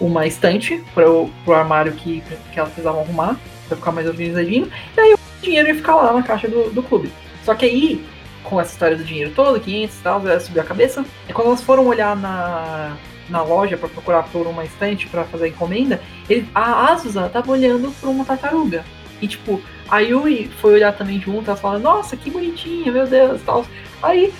uma 0.00 0.26
estante 0.26 0.82
para 0.94 1.08
o 1.08 1.30
armário 1.48 1.92
que, 1.92 2.22
que 2.52 2.58
elas 2.58 2.72
precisavam 2.72 3.02
arrumar, 3.02 3.36
para 3.68 3.76
ficar 3.76 3.92
mais 3.92 4.06
organizadinho, 4.08 4.68
e 4.96 5.00
aí 5.00 5.14
o 5.14 5.18
dinheiro 5.40 5.68
ia 5.68 5.74
ficar 5.74 5.94
lá 5.94 6.12
na 6.12 6.22
caixa 6.22 6.48
do, 6.48 6.70
do 6.70 6.82
clube. 6.82 7.12
Só 7.44 7.54
que 7.54 7.64
aí, 7.64 8.04
com 8.42 8.60
essa 8.60 8.72
história 8.72 8.96
do 8.96 9.04
dinheiro 9.04 9.30
todo, 9.34 9.60
500 9.60 9.96
e 9.96 10.02
tal, 10.02 10.40
subiu 10.40 10.62
a 10.62 10.64
cabeça, 10.64 11.04
e 11.28 11.32
quando 11.32 11.48
elas 11.48 11.62
foram 11.62 11.86
olhar 11.86 12.16
na, 12.16 12.96
na 13.28 13.42
loja 13.42 13.76
para 13.76 13.88
procurar 13.88 14.24
por 14.24 14.46
uma 14.46 14.64
estante 14.64 15.06
para 15.06 15.24
fazer 15.24 15.44
a 15.44 15.48
encomenda, 15.48 16.00
ele, 16.28 16.48
a 16.52 16.92
Azusa 16.92 17.28
tava 17.28 17.52
olhando 17.52 17.92
por 18.00 18.08
uma 18.08 18.24
tartaruga. 18.24 18.84
E 19.22 19.28
tipo, 19.28 19.62
a 19.88 20.00
Yui 20.00 20.50
foi 20.60 20.74
olhar 20.74 20.92
também 20.92 21.20
junto, 21.20 21.48
ela 21.48 21.56
falando, 21.56 21.84
nossa, 21.84 22.16
que 22.16 22.30
bonitinha, 22.30 22.90
meu 22.90 23.06
Deus, 23.06 23.40
tal. 23.42 23.64
Aí, 24.02 24.32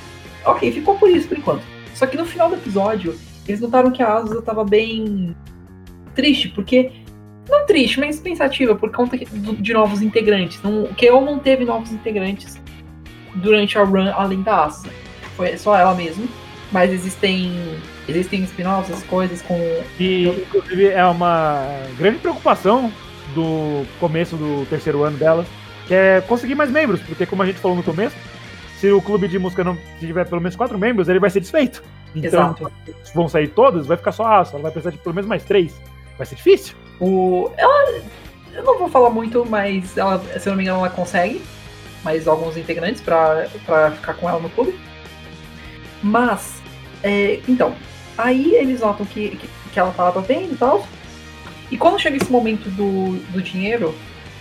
ok, 0.44 0.72
ficou 0.72 0.96
por 0.96 1.10
isso 1.10 1.28
por 1.28 1.38
enquanto. 1.38 1.62
Só 1.94 2.06
que 2.06 2.16
no 2.16 2.24
final 2.24 2.48
do 2.48 2.56
episódio, 2.56 3.16
eles 3.46 3.60
notaram 3.60 3.90
que 3.90 4.02
a 4.02 4.14
Azusa 4.14 4.42
tava 4.42 4.64
bem 4.64 5.34
triste, 6.14 6.48
porque. 6.48 6.92
Não 7.46 7.66
triste, 7.66 8.00
mas 8.00 8.18
pensativa, 8.18 8.74
por 8.74 8.90
conta 8.90 9.18
de 9.18 9.72
novos 9.74 10.00
integrantes. 10.00 10.62
Não, 10.62 10.84
o 10.84 10.94
Keo 10.94 11.20
não 11.20 11.38
teve 11.38 11.62
novos 11.62 11.92
integrantes 11.92 12.58
durante 13.34 13.76
a 13.76 13.84
run 13.84 14.10
além 14.14 14.40
da 14.40 14.64
Asa. 14.64 14.88
Foi 15.36 15.54
só 15.58 15.76
ela 15.76 15.94
mesma. 15.94 16.26
Mas 16.72 16.90
existem. 16.90 17.52
Existem 18.08 18.42
spin-offs, 18.44 19.02
coisas 19.04 19.42
com. 19.42 19.58
E 20.00 20.26
inclusive 20.26 20.86
é 20.86 21.04
uma 21.04 21.66
grande 21.98 22.18
preocupação 22.18 22.90
do 23.34 23.86
começo 24.00 24.36
do 24.36 24.66
terceiro 24.66 25.02
ano 25.02 25.16
delas, 25.16 25.46
que 25.86 25.94
é 25.94 26.20
conseguir 26.22 26.54
mais 26.54 26.70
membros, 26.70 27.00
porque 27.00 27.26
como 27.26 27.42
a 27.42 27.46
gente 27.46 27.58
falou 27.58 27.76
no 27.76 27.82
começo, 27.82 28.16
se 28.84 28.92
o 28.92 29.00
clube 29.00 29.26
de 29.26 29.38
música 29.38 29.64
não 29.64 29.78
tiver 29.98 30.28
pelo 30.28 30.42
menos 30.42 30.54
quatro 30.54 30.78
membros, 30.78 31.08
ele 31.08 31.18
vai 31.18 31.30
ser 31.30 31.40
desfeito. 31.40 31.82
Então, 32.14 32.28
Exato. 32.28 32.72
vão 33.14 33.26
sair 33.30 33.48
todos, 33.48 33.86
vai 33.86 33.96
ficar 33.96 34.12
só 34.12 34.26
a 34.26 34.34
ela 34.34 34.60
vai 34.60 34.70
precisar 34.70 34.90
de 34.90 34.98
pelo 34.98 35.14
menos 35.14 35.26
mais 35.26 35.42
três. 35.42 35.74
Vai 36.18 36.26
ser 36.26 36.34
difícil. 36.34 36.76
O, 37.00 37.50
ela. 37.56 38.02
Eu 38.52 38.62
não 38.62 38.78
vou 38.78 38.88
falar 38.90 39.08
muito, 39.08 39.44
mas 39.48 39.96
ela, 39.96 40.18
se 40.38 40.46
eu 40.46 40.50
não 40.50 40.58
me 40.58 40.64
engano, 40.64 40.80
ela 40.80 40.90
consegue 40.90 41.40
mais 42.04 42.28
alguns 42.28 42.58
integrantes 42.58 43.00
pra, 43.00 43.46
pra 43.64 43.90
ficar 43.92 44.14
com 44.14 44.28
ela 44.28 44.38
no 44.38 44.50
clube. 44.50 44.78
Mas, 46.02 46.62
é, 47.02 47.40
então, 47.48 47.74
aí 48.18 48.54
eles 48.54 48.80
notam 48.80 49.06
que, 49.06 49.30
que, 49.30 49.48
que 49.72 49.80
ela 49.80 49.92
tava 49.92 50.20
bem 50.20 50.52
e 50.52 50.56
tal. 50.56 50.86
E 51.70 51.78
quando 51.78 51.98
chega 51.98 52.18
esse 52.18 52.30
momento 52.30 52.68
do, 52.68 53.16
do 53.32 53.40
dinheiro, 53.40 53.94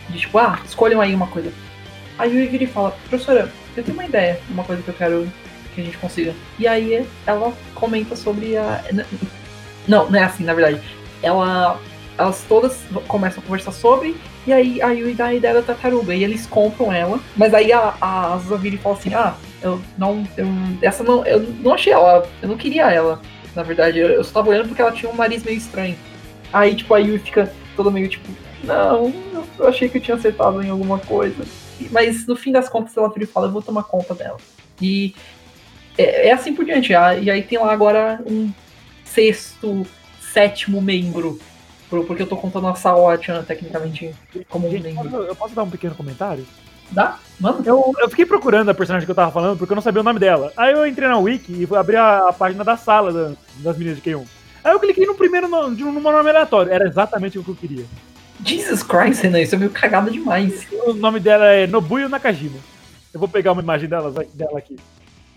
de 0.10 0.20
tipo, 0.20 0.38
ah, 0.38 0.60
escolham 0.66 1.00
aí 1.00 1.16
uma 1.16 1.28
coisa. 1.28 1.50
Aí 2.18 2.30
o 2.30 2.64
e 2.64 2.68
fala, 2.68 2.92
professora, 3.10 3.52
eu 3.76 3.84
tenho 3.84 3.98
uma 3.98 4.06
ideia, 4.06 4.40
uma 4.50 4.64
coisa 4.64 4.82
que 4.82 4.90
eu 4.90 4.94
quero 4.94 5.32
que 5.74 5.82
a 5.82 5.84
gente 5.84 5.98
consiga. 5.98 6.34
E 6.60 6.68
aí 6.68 7.06
ela 7.26 7.54
comenta 7.74 8.16
sobre 8.16 8.56
a. 8.58 8.84
Não, 9.88 10.10
não 10.10 10.20
é 10.20 10.24
assim, 10.24 10.44
na 10.44 10.54
verdade. 10.54 10.80
Ela. 11.22 11.80
Elas 12.16 12.46
todas 12.48 12.80
começam 13.08 13.42
a 13.42 13.44
conversar 13.44 13.72
sobre, 13.72 14.16
e 14.46 14.54
aí 14.54 14.80
a 14.84 14.92
Yui 14.92 15.16
dá 15.16 15.26
a 15.26 15.34
ideia 15.34 15.56
da 15.56 15.64
tartaruga, 15.64 16.14
e 16.14 16.24
eles 16.24 16.46
compram 16.46 16.94
ela, 16.94 17.20
mas 17.36 17.56
aí 17.56 17.74
a, 17.74 17.96
a 18.00 18.40
e 18.64 18.78
fala 18.78 18.96
assim, 18.96 19.16
ah, 19.16 19.34
eu 19.64 19.82
não. 19.98 20.24
Eu, 20.38 20.46
essa 20.84 21.04
não. 21.04 21.26
Eu 21.26 21.40
não 21.40 21.74
achei 21.74 21.92
ela, 21.92 22.30
eu 22.40 22.48
não 22.48 22.56
queria 22.56 22.92
ela. 22.92 23.20
Na 23.56 23.64
verdade, 23.64 23.98
eu, 23.98 24.10
eu 24.10 24.24
só 24.24 24.34
tava 24.34 24.52
olhando 24.52 24.68
porque 24.68 24.82
ela 24.84 24.92
tinha 24.92 25.12
um 25.12 25.16
nariz 25.16 25.44
meio 25.44 25.58
estranho. 25.58 25.98
Aí, 26.52 26.76
tipo, 26.76 26.94
a 26.94 27.00
Yui 27.00 27.18
fica 27.18 27.52
toda 27.76 27.90
meio 27.90 28.08
tipo, 28.08 28.30
não, 28.64 29.12
eu 29.58 29.68
achei 29.68 29.90
que 29.90 29.98
eu 29.98 30.02
tinha 30.02 30.16
acertado 30.16 30.62
em 30.62 30.70
alguma 30.70 31.00
coisa. 31.00 31.44
Mas 31.92 32.26
no 32.28 32.36
fim 32.36 32.52
das 32.52 32.68
contas 32.70 32.96
ela 32.98 33.10
vira 33.10 33.24
e 33.24 33.28
fala, 33.28 33.48
eu 33.48 33.52
vou 33.52 33.62
tomar 33.62 33.84
conta 33.84 34.14
dela. 34.14 34.38
E 34.82 35.14
é, 35.98 36.30
é 36.30 36.32
assim 36.32 36.54
por 36.54 36.66
diante. 36.66 36.94
Ah, 36.94 37.16
E 37.16 37.30
aí 37.30 37.42
tem 37.44 37.58
lá 37.60 37.72
agora 37.72 38.22
um 38.26 38.52
sexto, 39.06 39.86
sétimo 40.20 40.82
membro. 40.82 41.40
por- 41.90 42.06
Porque 42.06 42.24
eu 42.24 42.28
tô 42.28 42.36
contando 42.38 42.68
a 42.68 42.76
Saoa-chan 42.76 43.44
tecnicamente 43.44 44.14
como 44.50 44.68
um 44.68 44.72
Gente, 44.72 44.84
membro. 44.84 45.10
posso- 45.10 45.24
eu 45.24 45.36
posso 45.36 45.56
dar 45.56 45.64
um 45.64 45.70
pequeno 45.70 45.94
comentário? 45.96 46.46
Dá? 46.92 47.18
Mano? 47.40 47.62
Eu, 47.66 47.94
eu 48.00 48.10
fiquei 48.10 48.26
procurando 48.26 48.70
a 48.70 48.74
personagem 48.74 49.06
que 49.06 49.12
eu 49.12 49.16
tava 49.16 49.32
falando 49.32 49.58
porque 49.58 49.72
eu 49.72 49.76
não 49.76 49.82
sabia 49.82 50.02
o 50.02 50.04
nome 50.04 50.20
dela. 50.20 50.52
Aí 50.58 50.74
eu 50.74 50.86
entrei 50.88 51.08
na 51.08 51.18
wiki 51.18 51.64
e 51.64 51.66
fui 51.68 51.78
abrir 51.78 51.98
a, 51.98 52.30
a 52.30 52.34
página 52.34 52.64
da 52.64 52.76
sala 52.78 53.12
da- 53.12 53.36
das 53.60 53.78
meninas 53.78 54.02
de 54.02 54.10
K1. 54.10 54.26
Aí 54.64 54.72
eu 54.74 54.80
cliquei 54.80 55.06
no 55.06 55.16
primeiro 55.16 55.48
nome, 55.48 55.76
de 55.76 55.84
um 55.84 55.92
nome 56.00 56.30
aleatório. 56.30 56.72
Era 56.72 56.88
exatamente 56.88 57.38
o 57.38 57.44
que 57.44 57.50
eu 57.50 57.56
queria. 57.56 57.86
Jesus 58.46 58.84
Christ, 58.84 59.22
Renan, 59.24 59.42
isso 59.42 59.56
é 59.56 59.58
meio 59.58 59.72
cagado 59.72 60.12
demais. 60.12 60.68
O 60.86 60.94
nome 60.94 61.20
dela 61.20 61.46
é 61.46 61.68
Nobuyo 61.68 62.10
Nakajima. 62.10 62.58
Eu 63.14 63.20
vou 63.20 63.30
pegar 63.30 63.52
uma 63.52 63.62
imagem 63.62 63.88
dela, 63.88 64.12
dela 64.34 64.58
aqui. 64.58 64.78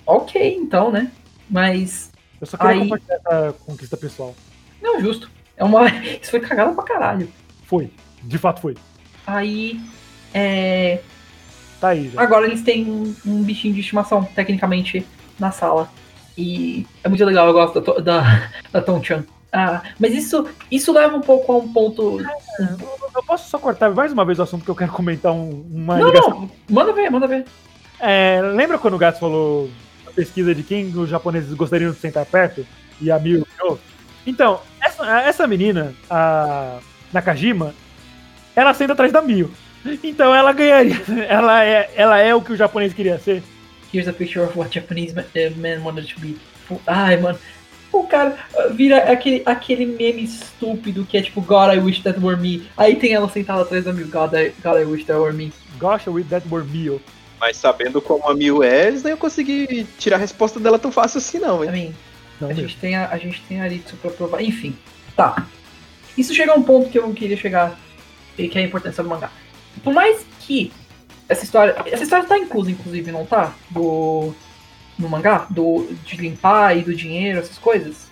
Ok, 0.07 0.57
então, 0.57 0.91
né? 0.91 1.11
Mas. 1.49 2.11
Eu 2.41 2.47
só 2.47 2.57
queria 2.57 2.73
Aí- 2.73 2.81
compartilhar 2.81 3.17
essa 3.17 3.55
conquista 3.65 3.97
pessoal. 3.97 4.35
Não, 4.81 5.01
justo. 5.01 5.31
É 5.57 5.65
uma. 5.65 5.87
Isso 6.21 6.31
foi 6.31 6.41
cagado 6.41 6.75
pra 6.75 6.85
caralho. 6.85 7.29
Foi. 7.65 7.91
De 8.23 8.39
fato 8.39 8.61
foi. 8.61 8.75
Aí. 9.27 9.81
É. 10.33 11.01
Tá 11.81 11.89
aí 11.89 12.11
já. 12.11 12.21
Agora 12.23 12.47
eles 12.47 12.63
têm 12.63 12.91
um, 12.91 13.15
um 13.27 13.43
bichinho 13.43 13.75
de 13.75 13.81
estimação, 13.81 14.25
tecnicamente, 14.25 15.07
na 15.39 15.51
sala. 15.51 15.91
E 16.37 16.87
é 17.03 17.09
muito 17.09 17.25
legal, 17.25 17.47
eu 17.47 17.53
gosto 17.53 17.81
da, 17.81 17.93
da, 18.01 18.51
da 18.73 18.83
Tom-chan. 18.83 19.25
Ah, 19.57 19.83
mas 19.99 20.13
isso, 20.13 20.47
isso 20.71 20.93
leva 20.93 21.17
um 21.17 21.21
pouco 21.21 21.53
a 21.53 21.57
um 21.57 21.73
ponto. 21.73 22.21
Eu 23.15 23.23
posso 23.27 23.49
só 23.49 23.59
cortar 23.59 23.91
mais 23.91 24.13
uma 24.13 24.25
vez 24.25 24.39
o 24.39 24.43
assunto 24.43 24.65
que 24.65 24.71
eu 24.71 24.75
quero 24.77 24.93
comentar 24.93 25.33
um- 25.33 25.65
uma 25.73 25.97
Não, 25.99 26.07
ligação. 26.09 26.31
não, 26.41 26.51
manda 26.69 26.93
ver, 26.93 27.11
manda 27.11 27.27
ver. 27.27 27.45
É, 27.99 28.41
lembra 28.55 28.79
quando 28.79 28.95
o 28.95 28.99
Gato 28.99 29.19
falou 29.19 29.71
a 30.07 30.11
pesquisa 30.11 30.55
de 30.55 30.63
quem 30.63 30.87
os 30.97 31.09
japoneses 31.09 31.53
gostariam 31.55 31.91
de 31.93 31.99
sentar 31.99 32.27
perto? 32.27 32.67
E 33.01 33.11
a 33.11 33.19
Miu? 33.19 33.47
Então, 34.27 34.61
essa, 34.81 35.21
essa 35.23 35.47
menina, 35.47 35.95
a 36.11 36.79
Nakajima, 37.13 37.75
ela 38.55 38.75
senta 38.75 38.93
atrás 38.93 39.13
da 39.13 39.23
Miu. 39.23 39.51
Então 40.03 40.35
ela 40.35 40.53
ganharia. 40.53 41.01
Ela 41.29 41.65
é, 41.65 41.91
ela 41.95 42.19
é 42.19 42.35
o 42.35 42.43
que 42.43 42.53
o 42.53 42.57
japonês 42.57 42.93
queria 42.93 43.19
ser. 43.21 43.41
Here's 43.95 44.09
a 44.09 44.13
picture 44.13 44.45
of 44.45 44.59
what 44.59 44.75
Japanese 44.75 45.15
man, 45.15 45.25
eh, 45.35 45.79
wanted 45.79 46.13
to 46.13 46.21
be. 46.21 46.37
Ai, 46.89 47.17
mano. 47.19 47.39
O 48.01 48.07
cara 48.07 48.37
vira 48.73 48.99
aquele, 49.11 49.43
aquele 49.47 49.87
meme 49.87 50.25
estúpido 50.25 51.05
que 51.05 51.17
é 51.17 51.23
tipo, 51.23 51.41
God, 51.41 51.75
I 51.75 51.79
wish 51.79 52.03
that 52.03 52.19
were 52.21 52.41
me. 52.41 52.69
Aí 52.77 52.97
tem 52.97 53.13
ela 53.13 53.29
sentada 53.29 53.63
atrás 53.63 53.85
da 53.85 53.93
Miu, 53.93 54.07
God, 54.07 54.33
I, 54.35 54.53
God, 54.63 54.81
I 54.81 54.85
wish 54.85 55.05
that 55.07 55.19
were 55.19 55.33
me. 55.33 55.53
Gosta 55.79 56.11
with 56.11 56.25
that 56.31 56.47
word 56.49 56.71
meal. 56.71 57.01
Mas 57.39 57.57
sabendo 57.57 58.01
como 58.01 58.27
a 58.29 58.35
Mil 58.35 58.63
é, 58.63 58.87
eles 58.89 59.03
nem 59.03 59.11
eu 59.11 59.17
consegui 59.19 59.87
tirar 59.99 60.17
a 60.17 60.21
resposta 60.21 60.59
dela 60.59 60.79
tão 60.79 60.91
fácil 60.91 61.19
assim, 61.19 61.39
não, 61.39 61.63
I 61.63 61.67
hein? 61.67 61.73
mean, 61.73 61.95
Não 62.41 62.49
a 62.49 62.55
mesmo. 62.55 62.69
gente 62.69 62.81
tem 62.81 62.97
a, 62.97 63.09
a 63.11 63.19
gente 63.19 63.43
tem 63.43 63.61
a 63.61 63.65
Aritsu 63.65 63.97
pra 63.97 64.11
provar. 64.11 64.43
Enfim, 64.43 64.75
tá. 65.15 65.47
Isso 66.17 66.35
chega 66.35 66.53
a 66.53 66.55
um 66.55 66.63
ponto 66.63 66.89
que 66.89 66.99
eu 66.99 67.13
queria 67.13 67.37
chegar, 67.37 67.79
e 68.39 68.49
que 68.49 68.59
é 68.59 68.63
a 68.63 68.65
importância 68.65 69.03
do 69.03 69.09
mangá. 69.09 69.31
Por 69.85 69.93
mais 69.93 70.25
que 70.41 70.73
essa 71.29 71.45
história. 71.45 71.77
Essa 71.87 72.05
história 72.05 72.27
tá 72.27 72.39
inclusa, 72.39 72.71
inclusive, 72.71 73.13
não 73.13 73.27
tá? 73.27 73.53
Do. 73.71 74.35
No 74.99 75.09
mangá? 75.09 75.47
Do, 75.51 75.89
de 76.05 76.17
limpar 76.17 76.77
e 76.77 76.83
do 76.83 76.95
dinheiro, 76.95 77.39
essas 77.39 77.59
coisas? 77.59 78.07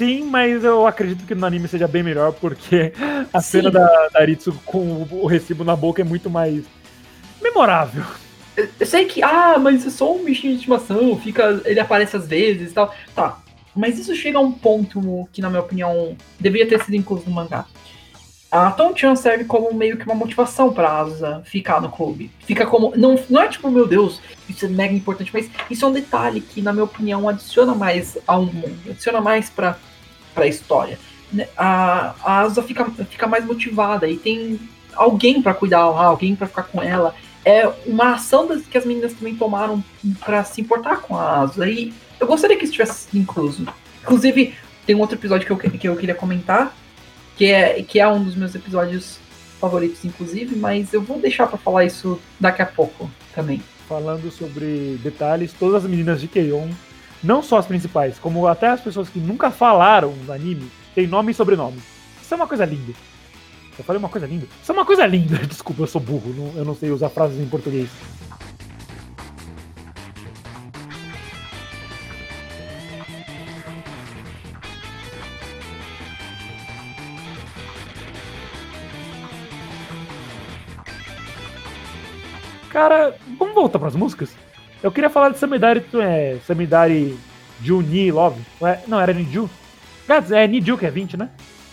Sim, 0.00 0.24
mas 0.24 0.64
eu 0.64 0.86
acredito 0.86 1.26
que 1.26 1.34
no 1.34 1.44
anime 1.44 1.68
seja 1.68 1.86
bem 1.86 2.02
melhor, 2.02 2.32
porque 2.32 2.92
a 3.32 3.40
Sim. 3.40 3.58
cena 3.58 3.70
da, 3.70 4.08
da 4.08 4.20
Aritsu 4.20 4.52
com 4.64 5.06
o, 5.10 5.26
recibo 5.26 5.62
na 5.62 5.76
boca 5.76 6.00
é 6.00 6.04
muito 6.04 6.30
mais 6.30 6.64
memorável. 7.42 8.04
Eu, 8.56 8.68
eu 8.80 8.86
sei 8.86 9.04
que, 9.04 9.22
ah, 9.22 9.58
mas 9.58 9.86
é 9.86 9.90
só 9.90 10.14
um 10.14 10.24
bichinho 10.24 10.54
de 10.54 10.60
estimação, 10.60 11.18
fica, 11.20 11.60
ele 11.66 11.78
aparece 11.78 12.16
às 12.16 12.26
vezes 12.26 12.70
e 12.70 12.74
tal. 12.74 12.94
Tá. 13.14 13.40
Mas 13.76 13.98
isso 13.98 14.14
chega 14.14 14.38
a 14.38 14.40
um 14.40 14.52
ponto 14.52 15.28
que, 15.32 15.42
na 15.42 15.50
minha 15.50 15.60
opinião, 15.60 16.16
deveria 16.38 16.66
ter 16.66 16.82
sido 16.82 16.94
incluso 16.94 17.24
no 17.26 17.32
mangá. 17.32 17.66
A 18.50 18.70
Tom-chan 18.72 19.14
serve 19.14 19.44
como 19.44 19.72
meio 19.72 19.96
que 19.96 20.04
uma 20.04 20.14
motivação 20.14 20.72
pra 20.72 20.90
Asa 20.90 21.42
ficar 21.44 21.80
no 21.80 21.88
clube. 21.88 22.30
Fica 22.40 22.66
como. 22.66 22.92
Não, 22.96 23.16
não 23.28 23.42
é 23.42 23.48
tipo, 23.48 23.70
meu 23.70 23.86
Deus, 23.86 24.20
isso 24.48 24.66
é 24.66 24.68
mega 24.68 24.92
importante, 24.92 25.30
mas 25.32 25.48
isso 25.70 25.84
é 25.84 25.88
um 25.88 25.92
detalhe 25.92 26.40
que, 26.40 26.60
na 26.60 26.72
minha 26.72 26.84
opinião, 26.84 27.28
adiciona 27.28 27.74
mais 27.74 28.18
ao 28.26 28.42
mundo, 28.42 28.76
adiciona 28.90 29.20
mais 29.20 29.48
pra, 29.48 29.78
pra 30.34 30.48
história. 30.48 30.98
Né, 31.32 31.46
A, 31.56 32.14
a 32.24 32.40
Asa 32.40 32.62
fica, 32.62 32.84
fica 33.08 33.26
mais 33.28 33.44
motivada 33.44 34.08
e 34.08 34.16
tem 34.16 34.58
alguém 34.96 35.40
pra 35.40 35.54
cuidar 35.54 35.78
alguém 35.78 36.34
pra 36.34 36.48
ficar 36.48 36.64
com 36.64 36.82
ela 36.82 37.14
é 37.44 37.66
uma 37.86 38.14
ação 38.14 38.46
das, 38.46 38.62
que 38.66 38.76
as 38.76 38.84
meninas 38.84 39.14
também 39.14 39.34
tomaram 39.34 39.82
pra 40.24 40.44
se 40.44 40.60
importar 40.60 41.00
com 41.00 41.16
a 41.16 41.40
Asa. 41.40 41.68
E 41.68 41.92
eu 42.18 42.26
gostaria 42.26 42.56
que 42.56 42.64
isso 42.64 42.72
tivesse 42.72 43.06
incluso. 43.16 43.66
Inclusive, 44.02 44.54
tem 44.86 44.94
um 44.94 45.00
outro 45.00 45.16
episódio 45.16 45.46
que 45.46 45.52
eu, 45.52 45.56
que 45.56 45.88
eu 45.88 45.96
queria 45.96 46.14
comentar, 46.14 46.74
que 47.40 47.46
é, 47.46 47.82
que 47.82 47.98
é 47.98 48.06
um 48.06 48.22
dos 48.22 48.34
meus 48.36 48.54
episódios 48.54 49.18
favoritos, 49.58 50.04
inclusive, 50.04 50.54
mas 50.56 50.92
eu 50.92 51.00
vou 51.00 51.18
deixar 51.18 51.46
pra 51.46 51.56
falar 51.56 51.86
isso 51.86 52.20
daqui 52.38 52.60
a 52.60 52.66
pouco 52.66 53.10
também. 53.34 53.62
Falando 53.88 54.30
sobre 54.30 55.00
detalhes, 55.02 55.50
todas 55.58 55.82
as 55.82 55.90
meninas 55.90 56.20
de 56.20 56.28
Keion, 56.28 56.68
não 57.24 57.42
só 57.42 57.56
as 57.56 57.64
principais, 57.64 58.18
como 58.18 58.46
até 58.46 58.66
as 58.68 58.82
pessoas 58.82 59.08
que 59.08 59.18
nunca 59.18 59.50
falaram 59.50 60.12
no 60.26 60.30
anime, 60.30 60.70
têm 60.94 61.06
nome 61.06 61.32
e 61.32 61.34
sobrenome. 61.34 61.78
Isso 62.20 62.34
é 62.34 62.36
uma 62.36 62.46
coisa 62.46 62.66
linda. 62.66 62.92
Eu 63.78 63.84
falei 63.84 63.98
uma 63.98 64.10
coisa 64.10 64.26
linda? 64.26 64.46
Isso 64.62 64.70
é 64.70 64.74
uma 64.74 64.84
coisa 64.84 65.06
linda. 65.06 65.38
Desculpa, 65.48 65.80
eu 65.82 65.86
sou 65.86 66.00
burro, 66.00 66.34
não- 66.36 66.58
eu 66.60 66.64
não 66.66 66.74
sei 66.76 66.90
usar 66.90 67.08
frases 67.08 67.40
em 67.40 67.46
português. 67.46 67.88
Cara, 82.70 83.14
vamos 83.38 83.54
voltar 83.54 83.78
pras 83.78 83.94
músicas? 83.96 84.30
Eu 84.82 84.90
queria 84.90 85.10
falar 85.10 85.30
de 85.30 85.38
Samidari, 85.38 85.84
é, 86.00 86.38
Samidari 86.46 87.18
Juni 87.62 88.10
Love. 88.10 88.40
Não, 88.86 89.00
era 89.00 89.12
Niju? 89.12 89.50
Gats, 90.08 90.30
é 90.32 90.46
You 90.46 90.78
que 90.78 90.86
é 90.86 90.90
20, 90.90 91.16
né? 91.16 91.28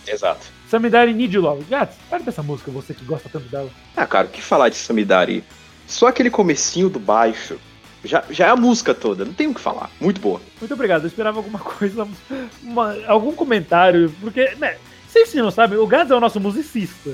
Exato. 0.06 0.46
Samidari 0.70 1.12
You 1.12 1.42
Love. 1.42 1.64
Gats, 1.70 1.96
fale 2.10 2.24
dessa 2.24 2.44
música, 2.44 2.70
você 2.72 2.94
que 2.94 3.06
gosta 3.06 3.30
tanto 3.30 3.48
dela. 3.48 3.70
Ah, 3.96 4.06
cara, 4.06 4.28
o 4.28 4.30
que 4.30 4.42
falar 4.42 4.70
de 4.70 4.76
Samidari? 4.76 5.44
Só 5.88 6.08
aquele 6.08 6.30
comecinho 6.30 6.90
do 6.90 7.00
baixo. 7.00 7.58
Já, 8.04 8.24
já 8.30 8.48
é 8.48 8.50
a 8.50 8.56
música 8.56 8.94
toda, 8.94 9.26
não 9.26 9.34
tem 9.34 9.48
o 9.48 9.54
que 9.54 9.62
falar. 9.62 9.90
Muito 10.00 10.20
boa. 10.22 10.40
Muito 10.60 10.74
obrigado, 10.74 11.04
eu 11.04 11.08
esperava 11.08 11.38
alguma 11.40 11.60
coisa, 11.60 12.08
uma- 12.64 12.96
algum 13.08 13.32
comentário, 13.34 14.14
porque, 14.22 14.54
né, 14.60 14.78
vocês 15.08 15.34
não 15.34 15.50
sabem, 15.52 15.78
o 15.78 15.88
Gats 15.88 16.12
é 16.12 16.16
o 16.16 16.20
nosso 16.20 16.40
musicista. 16.40 17.12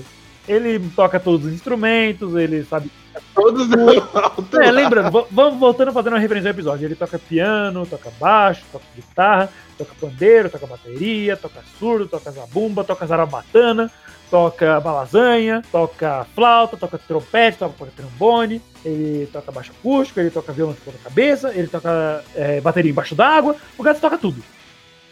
Ele 0.48 0.80
toca 0.96 1.20
todos 1.20 1.46
os 1.46 1.54
instrumentos, 1.54 2.36
ele 2.36 2.64
sabe 2.64 2.92
Todos 3.34 3.68
É, 4.62 4.72
lembrando, 4.72 5.28
vamos 5.30 5.60
voltando 5.60 5.92
fazendo 5.92 6.14
uma 6.14 6.20
referência 6.20 6.50
ao 6.50 6.54
episódio. 6.54 6.86
Ele 6.86 6.96
toca 6.96 7.20
piano, 7.20 7.86
toca 7.86 8.12
baixo, 8.20 8.64
toca 8.72 8.86
guitarra, 8.96 9.50
toca 9.78 9.92
pandeiro, 10.00 10.50
toca 10.50 10.66
bateria, 10.66 11.38
toca 11.38 11.62
surdo, 11.78 12.08
toca 12.08 12.32
zabumba, 12.32 12.84
toca 12.84 13.06
zarabatana, 13.06 13.92
toca 14.30 14.80
balazanha, 14.80 15.62
toca 15.72 16.26
flauta, 16.34 16.78
toca 16.78 16.98
trompete, 16.98 17.58
toca 17.58 17.88
trombone, 17.96 18.62
ele 18.84 19.28
toca 19.32 19.52
baixo 19.52 19.72
acústico, 19.78 20.20
ele 20.20 20.32
toca 20.32 20.54
violão 20.54 20.74
de 20.74 20.82
ponta 20.82 20.98
cabeça, 21.04 21.52
ele 21.54 21.68
toca 21.68 22.24
é, 22.36 22.62
bateria 22.62 22.92
embaixo 22.92 23.16
d'água, 23.16 23.56
o 23.78 23.84
gato 23.84 24.00
toca 24.02 24.18
tudo. 24.18 24.44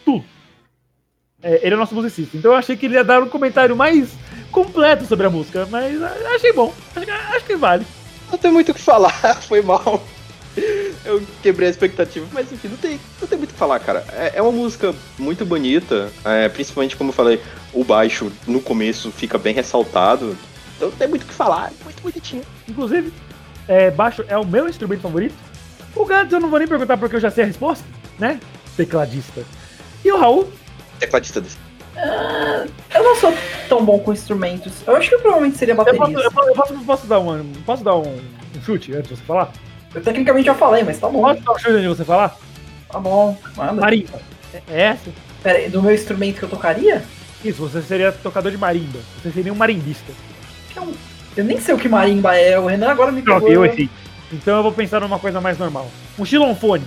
Tudo. 0.05 0.23
É, 1.43 1.59
ele 1.63 1.73
é 1.73 1.75
o 1.75 1.79
nosso 1.79 1.95
musicista, 1.95 2.37
então 2.37 2.51
eu 2.51 2.57
achei 2.57 2.77
que 2.77 2.85
ele 2.85 2.95
ia 2.95 3.03
dar 3.03 3.21
um 3.21 3.29
comentário 3.29 3.75
mais 3.75 4.09
completo 4.51 5.05
sobre 5.05 5.25
a 5.25 5.29
música, 5.29 5.67
mas 5.71 6.01
ah, 6.01 6.15
achei 6.35 6.53
bom, 6.53 6.73
acho 6.95 7.05
que, 7.05 7.11
acho 7.11 7.45
que 7.45 7.55
vale. 7.55 7.85
Não 8.31 8.37
tem 8.37 8.51
muito 8.51 8.71
o 8.71 8.75
que 8.75 8.81
falar, 8.81 9.11
foi 9.41 9.61
mal. 9.61 10.03
Eu 11.05 11.23
quebrei 11.41 11.67
a 11.67 11.71
expectativa, 11.71 12.27
mas 12.31 12.51
enfim, 12.51 12.67
não 12.67 12.77
tem, 12.77 12.99
não 13.19 13.27
tem 13.27 13.37
muito 13.37 13.51
o 13.51 13.53
que 13.53 13.59
falar, 13.59 13.79
cara. 13.79 14.05
É, 14.11 14.33
é 14.35 14.41
uma 14.41 14.51
música 14.51 14.93
muito 15.17 15.45
bonita, 15.45 16.11
é, 16.23 16.47
principalmente 16.49 16.95
como 16.95 17.09
eu 17.09 17.13
falei, 17.13 17.41
o 17.73 17.83
baixo 17.83 18.31
no 18.45 18.61
começo 18.61 19.11
fica 19.11 19.37
bem 19.37 19.55
ressaltado. 19.55 20.37
Então 20.75 20.89
não 20.89 20.97
tem 20.97 21.07
muito 21.07 21.23
o 21.23 21.25
que 21.25 21.33
falar, 21.33 21.71
é 21.71 21.83
muito 21.83 22.01
bonitinho. 22.03 22.43
Inclusive, 22.67 23.11
é, 23.67 23.89
baixo 23.89 24.23
é 24.27 24.37
o 24.37 24.45
meu 24.45 24.67
instrumento 24.67 25.01
favorito. 25.01 25.35
O 25.95 26.05
Gads 26.05 26.33
eu 26.33 26.39
não 26.39 26.49
vou 26.49 26.59
nem 26.59 26.67
perguntar 26.67 26.97
porque 26.97 27.15
eu 27.15 27.19
já 27.19 27.31
sei 27.31 27.45
a 27.45 27.47
resposta, 27.47 27.85
né? 28.19 28.39
Tecladista. 28.77 29.43
E 30.03 30.11
o 30.11 30.17
Raul? 30.17 30.51
Tecladista 31.01 31.41
desse. 31.41 31.57
Ah, 31.97 32.65
eu 32.95 33.03
não 33.03 33.15
sou 33.17 33.33
tão 33.67 33.83
bom 33.83 33.99
com 33.99 34.13
instrumentos. 34.13 34.71
Eu 34.87 34.95
acho 34.95 35.09
que 35.09 35.17
provavelmente 35.17 35.57
seria 35.57 35.73
Eu 35.73 35.77
posso, 35.83 35.97
baterista. 35.97 36.23
eu 36.23 36.31
posso, 36.31 36.49
eu 36.49 36.55
posso- 36.55 36.73
posso 36.85 37.07
dar, 37.07 37.19
uma, 37.19 37.45
posso 37.65 37.83
dar 37.83 37.95
um, 37.97 38.17
um 38.55 38.61
chute 38.63 38.93
antes 38.93 39.09
de 39.09 39.15
você 39.17 39.23
falar? 39.23 39.51
Eu 39.93 40.01
tecnicamente 40.01 40.45
já 40.45 40.55
falei, 40.55 40.83
mas 40.83 40.99
tá 40.99 41.09
bom. 41.09 41.21
Posso 41.21 41.41
dar 41.43 41.51
um 41.51 41.57
chute 41.59 41.69
antes 41.71 41.81
de 41.81 41.87
você 41.89 42.05
falar? 42.05 42.37
Tá 42.89 42.99
bom. 42.99 43.37
Manda. 43.57 43.73
Marimba. 43.81 44.21
É 44.69 44.81
essa? 44.83 45.09
Pera 45.43 45.57
aí, 45.57 45.69
do 45.69 45.81
meu 45.81 45.93
instrumento 45.93 46.37
que 46.39 46.43
eu 46.43 46.49
tocaria? 46.49 47.03
Isso, 47.43 47.61
você 47.67 47.81
seria 47.81 48.11
tocador 48.11 48.51
de 48.51 48.57
marimba. 48.57 48.99
Você 49.21 49.31
seria 49.31 49.51
um 49.51 49.55
marimbista. 49.55 50.11
É 50.77 50.79
Eu 51.35 51.43
nem 51.43 51.59
sei 51.59 51.73
o 51.73 51.77
que 51.77 51.89
marimba 51.89 52.35
é. 52.37 52.59
O 52.59 52.67
Renan 52.67 52.89
agora 52.91 53.11
me 53.11 53.21
pegou. 53.21 53.49
eu. 53.49 53.65
Então 54.31 54.57
eu 54.57 54.63
vou 54.63 54.71
pensar 54.71 55.01
numa 55.01 55.17
coisa 55.19 55.41
mais 55.41 55.57
normal. 55.57 55.89
Um 56.17 56.23
xilofone. 56.25 56.85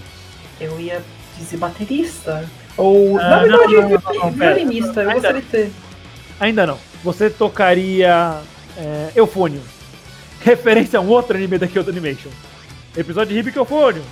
Eu 0.60 0.78
ia 0.80 1.02
dizer 1.36 1.56
baterista. 1.56 2.48
Ou. 2.76 3.18
Ah, 3.18 3.28
na 3.28 3.38
verdade, 3.40 3.72
não, 3.74 3.82
não, 3.82 3.88
não, 3.88 4.14
não, 4.14 4.30
violinista. 4.32 5.00
Eu 5.02 5.10
Ainda 5.10 5.14
gostaria 5.14 5.40
de 5.42 5.46
ter. 5.48 5.72
Ainda 6.40 6.66
não. 6.66 6.78
Você 7.02 7.30
tocaria 7.30 8.40
é, 8.76 9.10
Eufônio. 9.14 9.60
Referência 10.40 10.98
a 10.98 11.02
um 11.02 11.08
outro 11.08 11.36
anime 11.36 11.58
da 11.58 11.66
Kyoto 11.66 11.90
Animation. 11.90 12.30
Episódio 12.96 13.32
de 13.32 13.38
Hibiki 13.40 13.56
Eufônio. 13.58 14.02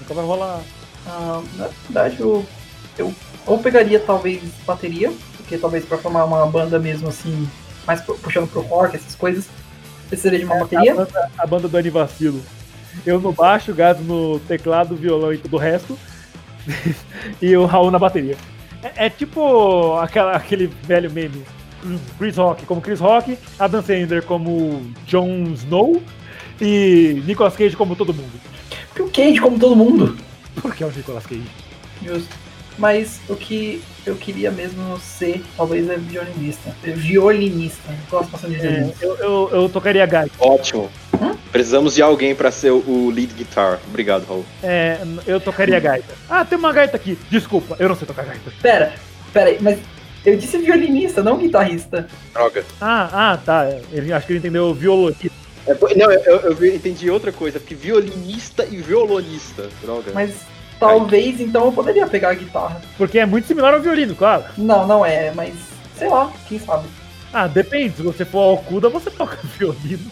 Nunca 0.00 0.14
vai 0.14 0.24
rolar. 0.24 0.60
Ah, 1.06 1.42
na 1.56 1.68
verdade, 1.88 2.20
eu, 2.20 2.44
eu 2.96 3.12
ou 3.46 3.58
pegaria 3.58 4.00
talvez 4.00 4.40
bateria, 4.66 5.12
porque 5.36 5.58
talvez 5.58 5.84
pra 5.84 5.98
formar 5.98 6.24
uma 6.24 6.46
banda 6.46 6.78
mesmo 6.78 7.08
assim, 7.08 7.46
mais 7.86 8.00
pu- 8.00 8.14
puxando 8.18 8.48
pro 8.48 8.62
rock, 8.62 8.96
essas 8.96 9.14
coisas, 9.14 9.44
precisaria 10.08 10.38
de 10.38 10.44
uma 10.46 10.56
A 10.56 10.58
bateria. 10.60 10.94
banda, 10.94 11.30
a 11.36 11.46
banda 11.46 11.68
do 11.68 11.76
Anivacilo. 11.76 12.40
Eu 13.04 13.20
no 13.20 13.32
baixo, 13.32 13.72
o 13.72 13.74
Gato 13.74 14.00
no 14.02 14.38
teclado, 14.40 14.94
violão 14.96 15.32
e 15.32 15.36
tudo 15.38 15.56
o 15.56 15.58
resto. 15.58 15.98
e 17.40 17.56
o 17.56 17.66
Raul 17.66 17.90
na 17.90 17.98
bateria. 17.98 18.36
É, 18.82 19.06
é 19.06 19.10
tipo 19.10 19.96
aquela, 19.98 20.32
aquele 20.32 20.66
velho 20.82 21.10
meme. 21.10 21.42
Chris 22.18 22.36
Rock 22.36 22.64
como 22.64 22.80
Chris 22.80 22.98
Rock, 22.98 23.36
Adam 23.58 23.82
Sandler 23.82 24.22
como 24.22 24.90
Jon 25.06 25.52
Snow 25.52 26.02
e 26.60 27.22
Nicolas 27.26 27.54
Cage 27.56 27.76
como 27.76 27.94
todo 27.94 28.14
mundo. 28.14 28.40
Porque 28.88 29.02
o 29.02 29.10
Cage, 29.10 29.40
como 29.40 29.58
todo 29.58 29.76
mundo. 29.76 30.16
Por 30.62 30.74
que 30.74 30.82
é 30.82 30.86
o 30.86 30.90
Nicolas 30.90 31.26
Cage? 31.26 31.44
Justo. 32.02 32.28
Mas 32.78 33.20
o 33.28 33.36
que 33.36 33.82
eu 34.06 34.16
queria 34.16 34.50
mesmo 34.50 34.98
ser, 34.98 35.42
talvez, 35.56 35.88
é 35.88 35.96
violinista. 35.96 36.74
Violinista. 36.82 37.94
Gosto 38.10 38.30
bastante 38.30 38.54
de 38.54 38.66
É, 38.66 38.70
violinista. 38.70 39.04
eu, 39.04 39.16
eu, 39.16 39.50
eu 39.52 39.68
tocaria 39.68 40.06
gaita. 40.06 40.34
Ótimo. 40.38 40.90
Precisamos 41.52 41.94
de 41.94 42.02
alguém 42.02 42.34
pra 42.34 42.50
ser 42.50 42.70
o 42.70 43.10
lead 43.10 43.32
guitar. 43.34 43.78
Obrigado, 43.88 44.24
Raul. 44.26 44.44
É, 44.62 44.98
eu 45.26 45.40
tocaria 45.40 45.78
gaita. 45.80 46.14
Ah, 46.28 46.44
tem 46.44 46.58
uma 46.58 46.72
gaita 46.72 46.96
aqui. 46.96 47.18
Desculpa, 47.30 47.76
eu 47.78 47.88
não 47.88 47.96
sei 47.96 48.06
tocar 48.06 48.24
gaita. 48.24 48.52
Pera, 48.60 48.92
pera 49.32 49.50
aí, 49.50 49.58
mas 49.60 49.78
eu 50.24 50.36
disse 50.36 50.58
violinista, 50.58 51.22
não 51.22 51.36
guitarrista. 51.38 52.06
Droga. 52.32 52.64
Ah, 52.80 53.32
ah, 53.32 53.38
tá. 53.44 53.68
Ele, 53.92 54.12
acho 54.12 54.26
que 54.26 54.32
ele 54.32 54.38
entendeu 54.40 54.72
violonista. 54.74 55.30
É, 55.66 55.74
não, 55.96 56.12
eu, 56.12 56.40
eu- 56.40 56.74
entendi 56.74 57.08
outra 57.10 57.32
coisa, 57.32 57.58
porque 57.58 57.74
violinista 57.74 58.66
e 58.70 58.76
violonista. 58.76 59.68
Droga. 59.82 60.10
Mas 60.12 60.32
talvez 60.78 61.40
então 61.40 61.64
eu 61.66 61.72
poderia 61.72 62.06
pegar 62.06 62.30
a 62.30 62.34
guitarra. 62.34 62.80
Porque 62.98 63.18
é 63.18 63.24
muito 63.26 63.46
similar 63.46 63.72
ao 63.74 63.80
violino, 63.80 64.14
claro. 64.14 64.44
Não, 64.58 64.86
não 64.86 65.04
é, 65.06 65.30
mas 65.34 65.54
sei 65.96 66.08
lá, 66.08 66.30
quem 66.48 66.58
sabe. 66.58 66.86
Ah, 67.32 67.46
depende. 67.46 67.96
Se 67.96 68.02
você 68.02 68.24
for 68.24 68.40
ao 68.40 68.58
Kuda, 68.58 68.88
você 68.88 69.10
toca 69.10 69.38
violino. 69.58 70.10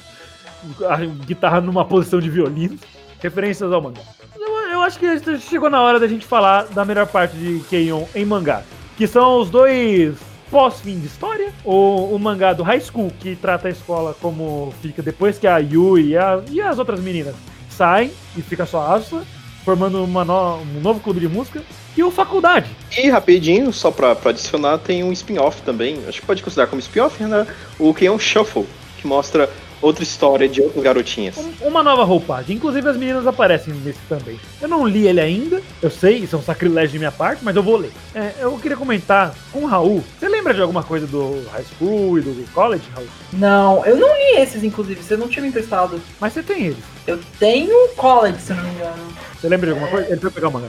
A 0.88 0.96
guitarra 1.26 1.60
numa 1.60 1.84
posição 1.84 2.20
de 2.20 2.30
violino. 2.30 2.78
Referências 3.20 3.70
ao 3.72 3.80
mangá. 3.80 4.00
Eu, 4.38 4.48
eu 4.72 4.82
acho 4.82 4.98
que 4.98 5.38
chegou 5.38 5.70
na 5.70 5.80
hora 5.80 6.00
da 6.00 6.08
gente 6.08 6.26
falar 6.26 6.64
da 6.66 6.84
melhor 6.84 7.06
parte 7.06 7.36
de 7.36 7.60
Keion 7.70 8.04
em 8.14 8.24
mangá. 8.24 8.62
Que 8.96 9.06
são 9.06 9.38
os 9.40 9.48
dois 9.50 10.16
pós-fim 10.50 10.98
de 10.98 11.06
história. 11.06 11.52
O, 11.64 12.14
o 12.14 12.18
mangá 12.18 12.52
do 12.52 12.62
High 12.62 12.80
School, 12.80 13.12
que 13.20 13.36
trata 13.36 13.68
a 13.68 13.70
escola 13.70 14.14
como 14.20 14.74
fica 14.82 15.00
depois 15.02 15.38
que 15.38 15.46
a 15.46 15.58
Yui 15.58 16.08
e, 16.08 16.16
a- 16.16 16.40
e 16.50 16.60
as 16.60 16.78
outras 16.78 17.00
meninas 17.00 17.34
saem 17.70 18.10
e 18.36 18.42
fica 18.42 18.66
só 18.66 18.80
a 18.82 18.94
Asuna, 18.96 19.24
formando 19.64 20.04
no- 20.06 20.56
um 20.56 20.80
novo 20.80 21.00
clube 21.00 21.20
de 21.20 21.28
música. 21.28 21.62
E 21.96 22.02
o 22.02 22.10
Faculdade, 22.10 22.68
E 22.98 23.08
rapidinho, 23.10 23.72
só 23.72 23.90
pra, 23.90 24.14
pra 24.16 24.30
adicionar, 24.30 24.78
tem 24.78 25.04
um 25.04 25.12
spin-off 25.12 25.62
também. 25.62 25.98
Acho 26.08 26.20
que 26.20 26.26
pode 26.26 26.42
considerar 26.42 26.66
como 26.66 26.80
spin-off, 26.80 27.22
né? 27.22 27.46
O 27.78 27.94
Keon 27.94 28.18
Shuffle, 28.18 28.66
que 28.98 29.06
mostra 29.06 29.48
outra 29.82 30.02
história 30.02 30.48
de 30.48 30.62
outras 30.62 30.82
garotinhas. 30.82 31.36
Um- 31.36 31.68
uma 31.68 31.82
nova 31.82 32.04
roupagem. 32.04 32.56
Inclusive 32.56 32.88
as 32.88 32.96
meninas 32.96 33.26
aparecem 33.26 33.74
nesse 33.74 33.98
também. 34.08 34.38
Eu 34.60 34.68
não 34.68 34.86
li 34.86 35.06
ele 35.08 35.20
ainda, 35.20 35.60
eu 35.82 35.90
sei, 35.90 36.18
isso 36.18 36.36
é 36.36 36.38
um 36.38 36.42
sacrilégio 36.42 36.92
de 36.92 36.98
minha 36.98 37.12
parte, 37.12 37.44
mas 37.44 37.54
eu 37.56 37.62
vou 37.62 37.76
ler. 37.76 37.90
É, 38.14 38.32
eu 38.40 38.56
queria 38.58 38.76
comentar 38.76 39.34
com 39.52 39.60
o 39.60 39.66
Raul. 39.66 40.02
Você 40.18 40.28
lembra 40.28 40.54
de 40.54 40.62
alguma 40.62 40.82
coisa 40.82 41.06
do 41.06 41.44
high 41.52 41.64
school 41.64 42.18
e 42.18 42.22
do 42.22 42.52
college, 42.52 42.84
Raul? 42.94 43.08
Não, 43.32 43.84
eu 43.84 43.96
não 43.96 44.08
li 44.16 44.40
esses, 44.40 44.62
inclusive, 44.62 45.02
você 45.02 45.16
não 45.16 45.28
tinha 45.28 45.42
me 45.42 45.48
emprestado. 45.48 46.00
Mas 46.20 46.32
você 46.32 46.42
tem 46.42 46.66
eles. 46.66 46.84
Eu 47.06 47.18
tenho 47.38 47.88
college, 47.96 48.38
se 48.40 48.52
não 48.54 48.62
me 48.62 48.70
engano. 48.70 49.02
Você 49.40 49.48
lembra 49.48 49.66
de 49.66 49.72
alguma 49.72 49.90
coisa? 49.90 50.08
Ele 50.10 50.20
foi 50.20 50.30
pegar 50.30 50.48
o 50.48 50.52
mangá. 50.52 50.68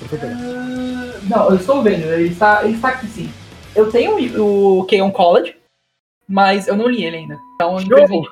Ele 0.00 0.08
foi 0.08 0.18
pegar. 0.18 0.34
Ah, 0.34 1.18
não, 1.24 1.50
eu 1.50 1.56
estou 1.56 1.82
vendo, 1.82 2.04
ele 2.04 2.28
está, 2.28 2.64
ele 2.64 2.74
está 2.74 2.88
aqui 2.90 3.06
sim. 3.08 3.32
Eu 3.74 3.90
tenho 3.90 4.16
o 4.44 4.84
Keon 4.84 5.10
College, 5.10 5.56
mas 6.28 6.68
eu 6.68 6.76
não 6.76 6.86
li 6.88 7.04
ele 7.04 7.16
ainda. 7.16 7.38
Então, 7.56 7.78
Show! 7.80 8.26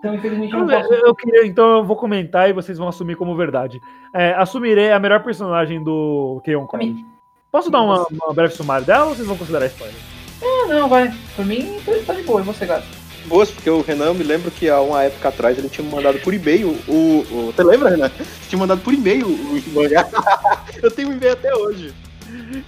Então, 0.00 0.14
infelizmente 0.14 0.52
eu 0.52 0.60
não 0.60 0.70
Eu, 0.72 0.80
posso. 0.80 0.94
eu 0.94 1.14
queria, 1.14 1.46
então 1.46 1.76
eu 1.76 1.84
vou 1.84 1.94
comentar 1.94 2.48
e 2.48 2.54
vocês 2.54 2.78
vão 2.78 2.88
assumir 2.88 3.16
como 3.16 3.36
verdade. 3.36 3.80
É, 4.14 4.32
assumirei 4.32 4.90
a 4.90 4.98
melhor 4.98 5.22
personagem 5.22 5.82
do 5.84 6.40
Keon 6.42 6.66
College. 6.66 7.04
Posso 7.52 7.70
dar 7.70 7.82
uma, 7.82 8.06
uma 8.10 8.32
breve 8.32 8.54
sumário 8.54 8.86
dela 8.86 9.06
ou 9.06 9.14
vocês 9.14 9.26
vão 9.28 9.36
considerar 9.36 9.66
spoiler? 9.66 9.94
Ah, 10.42 10.66
não, 10.68 10.88
vai. 10.88 11.12
Por 11.36 11.44
mim, 11.44 11.78
tá- 11.84 11.92
tá 12.06 12.14
de 12.14 12.22
boa, 12.22 12.40
e 12.40 12.44
você, 12.44 12.64
gato? 12.64 12.86
Boas, 13.26 13.50
porque 13.50 13.68
o 13.68 13.82
Renan, 13.82 14.06
eu 14.06 14.14
me 14.14 14.24
lembro 14.24 14.50
que 14.50 14.70
há 14.70 14.80
uma 14.80 15.02
época 15.02 15.28
atrás 15.28 15.58
ele 15.58 15.68
tinha 15.68 15.86
me 15.86 15.94
mandado 15.94 16.18
por 16.20 16.32
e-mail 16.32 16.68
o. 16.88 16.92
o 17.30 17.52
você 17.54 17.62
lembra, 17.62 17.90
Renan? 17.90 18.08
Você 18.08 18.48
tinha 18.48 18.58
mandado 18.58 18.80
por 18.80 18.94
e-mail 18.94 19.26
o, 19.26 19.62
mangá. 19.74 20.08
eu 20.82 20.90
tenho 20.90 21.10
um 21.10 21.12
e-mail 21.12 21.34
até 21.34 21.54
hoje. 21.54 21.92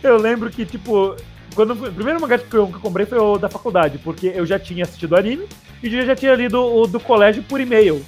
Eu 0.03 0.19
lembro 0.19 0.51
que, 0.51 0.67
tipo, 0.67 1.17
quando 1.55 1.73
o 1.73 1.93
primeiro 1.93 2.21
mangá 2.21 2.37
que 2.37 2.55
eu, 2.55 2.67
que 2.67 2.75
eu 2.75 2.81
comprei 2.81 3.07
foi 3.07 3.19
o 3.19 3.39
da 3.39 3.49
faculdade, 3.49 3.99
porque 3.99 4.31
eu 4.35 4.45
já 4.45 4.59
tinha 4.59 4.85
assistido 4.85 5.13
o 5.13 5.17
anime 5.17 5.47
e 5.83 5.95
eu 5.95 6.07
já 6.07 6.15
tinha 6.15 6.35
lido 6.35 6.61
o 6.61 6.87
do 6.87 7.01
colégio 7.01 7.43
por 7.43 7.61
e-mail. 7.61 8.05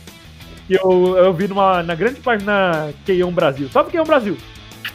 Que 0.67 0.75
eu, 0.75 1.17
eu 1.17 1.33
vi 1.33 1.49
numa, 1.49 1.83
na 1.83 1.95
grande 1.95 2.21
página 2.21 2.93
Keion 3.05 3.31
Brasil. 3.31 3.69
Salve 3.69 3.91
Keion 3.91 4.05
Brasil! 4.05 4.37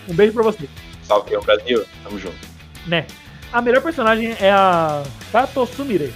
Um 0.07 0.13
beijo 0.13 0.33
pra 0.33 0.43
você. 0.43 0.67
Salve, 1.03 1.29
Keon 1.29 1.41
Brasil. 1.41 1.85
Tamo 2.03 2.17
junto. 2.17 2.37
Né? 2.87 3.05
A 3.51 3.61
melhor 3.61 3.81
personagem 3.81 4.35
é 4.39 4.51
a 4.51 5.03
Sato 5.31 5.65
Sumire. 5.65 6.13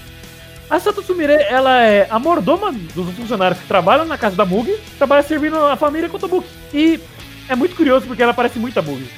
A 0.70 0.80
Sato 0.80 1.04
Sumire, 1.04 1.34
ela 1.34 1.84
é 1.84 2.08
a 2.10 2.18
mordoma 2.18 2.72
dos 2.72 3.10
funcionários 3.16 3.60
que 3.60 3.68
trabalham 3.68 4.06
na 4.06 4.18
casa 4.18 4.36
da 4.36 4.46
Mugi, 4.46 4.76
trabalha 4.98 5.22
servindo 5.24 5.58
a 5.58 5.76
família 5.76 6.10
Kotobuki. 6.10 6.48
E 6.74 7.00
é 7.50 7.56
muito 7.56 7.76
curioso 7.76 8.08
porque 8.08 8.24
ela 8.24 8.34
parece 8.34 8.58
muito 8.58 8.78
a 8.78 8.82
Mugi, 8.82 9.10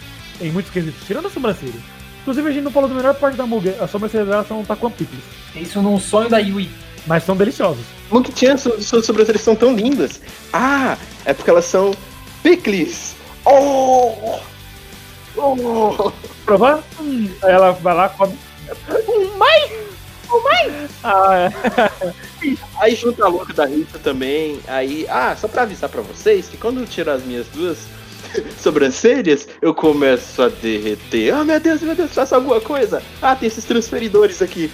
em 0.41 0.51
muitos 0.51 0.71
quesitos, 0.71 1.05
tirando 1.05 1.27
a 1.27 1.29
sobrancelha. 1.29 1.79
Inclusive, 2.21 2.49
a 2.49 2.51
gente 2.51 2.63
não 2.63 2.71
falou 2.71 2.89
da 2.89 2.95
melhor 2.95 3.13
parte 3.15 3.37
da 3.37 3.45
Mugen. 3.45 3.75
As 3.79 3.91
sobrancelhas 3.91 4.27
dela 4.27 4.43
são 4.43 4.65
Taquan 4.65 4.89
Pickles. 4.89 5.23
Isso 5.55 5.81
num 5.81 5.99
sonho 5.99 6.27
da 6.27 6.39
Yui. 6.39 6.69
Mas 7.07 7.23
são 7.23 7.35
deliciosos. 7.35 7.83
Monkey-chan, 8.09 8.57
su- 8.57 8.81
suas 8.81 9.05
sobrancelhas 9.05 9.41
são 9.41 9.55
tão 9.55 9.75
lindas. 9.75 10.19
Ah, 10.51 10.97
é 11.25 11.33
porque 11.33 11.49
elas 11.49 11.65
são 11.65 11.91
pickles. 12.43 13.15
Oh! 13.45 14.39
Oh! 15.37 16.11
Provar? 16.45 16.83
Hum, 16.99 17.29
aí 17.43 17.51
ela 17.51 17.71
vai 17.71 17.93
lá, 17.95 18.09
come. 18.09 18.37
Um 19.07 19.37
mais? 19.37 19.71
Um 20.31 20.43
mais? 20.43 20.73
Ah, 21.03 21.51
é. 21.51 22.15
Aí 22.79 22.93
junta 22.95 23.25
a 23.25 23.27
louca 23.27 23.53
da 23.53 23.65
Rita 23.65 23.97
também. 23.99 24.59
Aí, 24.67 25.07
ah, 25.09 25.35
só 25.39 25.47
pra 25.47 25.63
avisar 25.63 25.89
pra 25.89 26.01
vocês 26.01 26.47
que 26.47 26.57
quando 26.57 26.79
eu 26.81 26.85
tirar 26.85 27.13
as 27.13 27.23
minhas 27.23 27.47
duas 27.47 27.77
sobrancelhas, 28.61 29.47
eu 29.61 29.73
começo 29.73 30.41
a 30.43 30.49
derreter. 30.49 31.33
Ah, 31.33 31.43
meu 31.43 31.59
Deus, 31.59 31.81
meu 31.81 31.95
Deus, 31.95 32.11
faça 32.13 32.35
alguma 32.35 32.59
coisa. 32.61 33.01
Ah, 33.21 33.35
tem 33.35 33.47
esses 33.47 33.63
transferidores 33.65 34.41
aqui. 34.41 34.71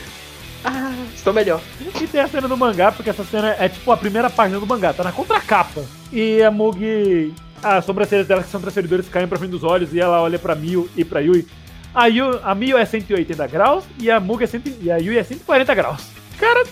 Ah, 0.63 0.93
estou 1.13 1.33
melhor. 1.33 1.61
E 1.99 2.07
tem 2.07 2.21
a 2.21 2.27
cena 2.27 2.47
do 2.47 2.57
mangá, 2.57 2.91
porque 2.91 3.09
essa 3.09 3.23
cena 3.23 3.55
é 3.59 3.67
tipo 3.67 3.91
a 3.91 3.97
primeira 3.97 4.29
página 4.29 4.59
do 4.59 4.67
mangá, 4.67 4.93
tá 4.93 5.03
na 5.03 5.11
contracapa. 5.11 5.83
E 6.11 6.41
a 6.43 6.51
Mugi, 6.51 7.33
as 7.63 7.85
sobrancelhas 7.85 8.27
dela 8.27 8.43
que 8.43 8.49
são 8.49 8.61
transferidores 8.61 9.09
caem 9.09 9.27
pra 9.27 9.39
frente 9.39 9.51
dos 9.51 9.63
olhos 9.63 9.93
e 9.93 9.99
ela 9.99 10.21
olha 10.21 10.37
pra 10.37 10.55
Miu 10.55 10.89
e 10.95 11.03
pra 11.03 11.19
Yui. 11.19 11.47
A, 11.93 12.05
Yu, 12.07 12.39
a 12.43 12.55
Miu 12.55 12.77
é 12.77 12.85
180 12.85 13.47
graus 13.47 13.83
e 13.99 14.09
a 14.09 14.19
Mugi 14.19 14.43
é 14.43 14.47
100, 14.47 14.63
e 14.81 14.91
a 14.91 14.97
Yui 14.97 15.17
é 15.17 15.23
140 15.23 15.73
graus. 15.75 16.01
Cara, 16.39 16.63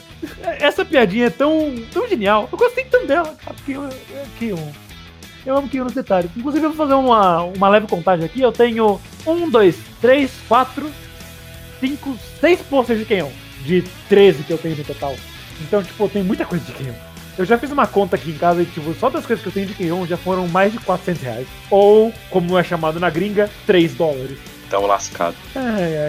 essa 0.59 0.83
piadinha 0.83 1.27
é 1.27 1.29
tão, 1.29 1.75
tão 1.91 2.07
genial. 2.07 2.49
Eu 2.51 2.57
gostei 2.57 2.85
tanto 2.85 3.07
dela, 3.07 3.35
cara, 3.43 3.55
que 3.65 3.71
eu, 3.71 3.89
que 4.37 4.49
eu, 4.49 4.73
eu 5.45 5.57
amo 5.57 5.69
que 5.69 5.77
eu 5.77 5.83
nos 5.83 5.93
detalhes. 5.93 6.31
Inclusive, 6.35 6.65
eu 6.65 6.71
vou 6.71 6.77
fazer 6.77 6.95
uma, 6.95 7.43
uma 7.43 7.69
leve 7.69 7.87
contagem 7.87 8.25
aqui. 8.25 8.41
Eu 8.41 8.51
tenho 8.51 8.99
um, 9.25 9.49
dois, 9.49 9.77
três, 10.01 10.31
quatro, 10.47 10.89
cinco, 11.79 12.17
seis 12.39 12.59
posters 12.61 12.99
de 12.99 13.05
Kenyon. 13.05 13.29
De 13.65 13.83
13 14.07 14.43
que 14.43 14.51
eu 14.51 14.57
tenho 14.57 14.75
no 14.75 14.83
total. 14.83 15.15
Então, 15.61 15.83
tipo, 15.83 16.03
eu 16.03 16.09
tenho 16.09 16.25
muita 16.25 16.45
coisa 16.45 16.63
de 16.63 16.71
Kenyon. 16.71 16.93
Eu 17.37 17.45
já 17.45 17.57
fiz 17.57 17.71
uma 17.71 17.87
conta 17.87 18.15
aqui 18.15 18.31
em 18.31 18.37
casa 18.37 18.61
e, 18.61 18.65
tipo, 18.65 18.93
só 18.95 19.09
das 19.09 19.25
coisas 19.25 19.41
que 19.41 19.47
eu 19.47 19.53
tenho 19.53 19.67
de 19.67 19.73
Kenyon 19.73 20.05
já 20.05 20.17
foram 20.17 20.47
mais 20.47 20.71
de 20.71 20.79
400 20.79 21.21
reais. 21.21 21.47
Ou, 21.69 22.13
como 22.29 22.57
é 22.57 22.63
chamado 22.63 22.99
na 22.99 23.09
gringa, 23.09 23.49
3 23.65 23.93
dólares. 23.93 24.37
Tão 24.69 24.85
lascado. 24.85 25.35
É, 25.55 25.59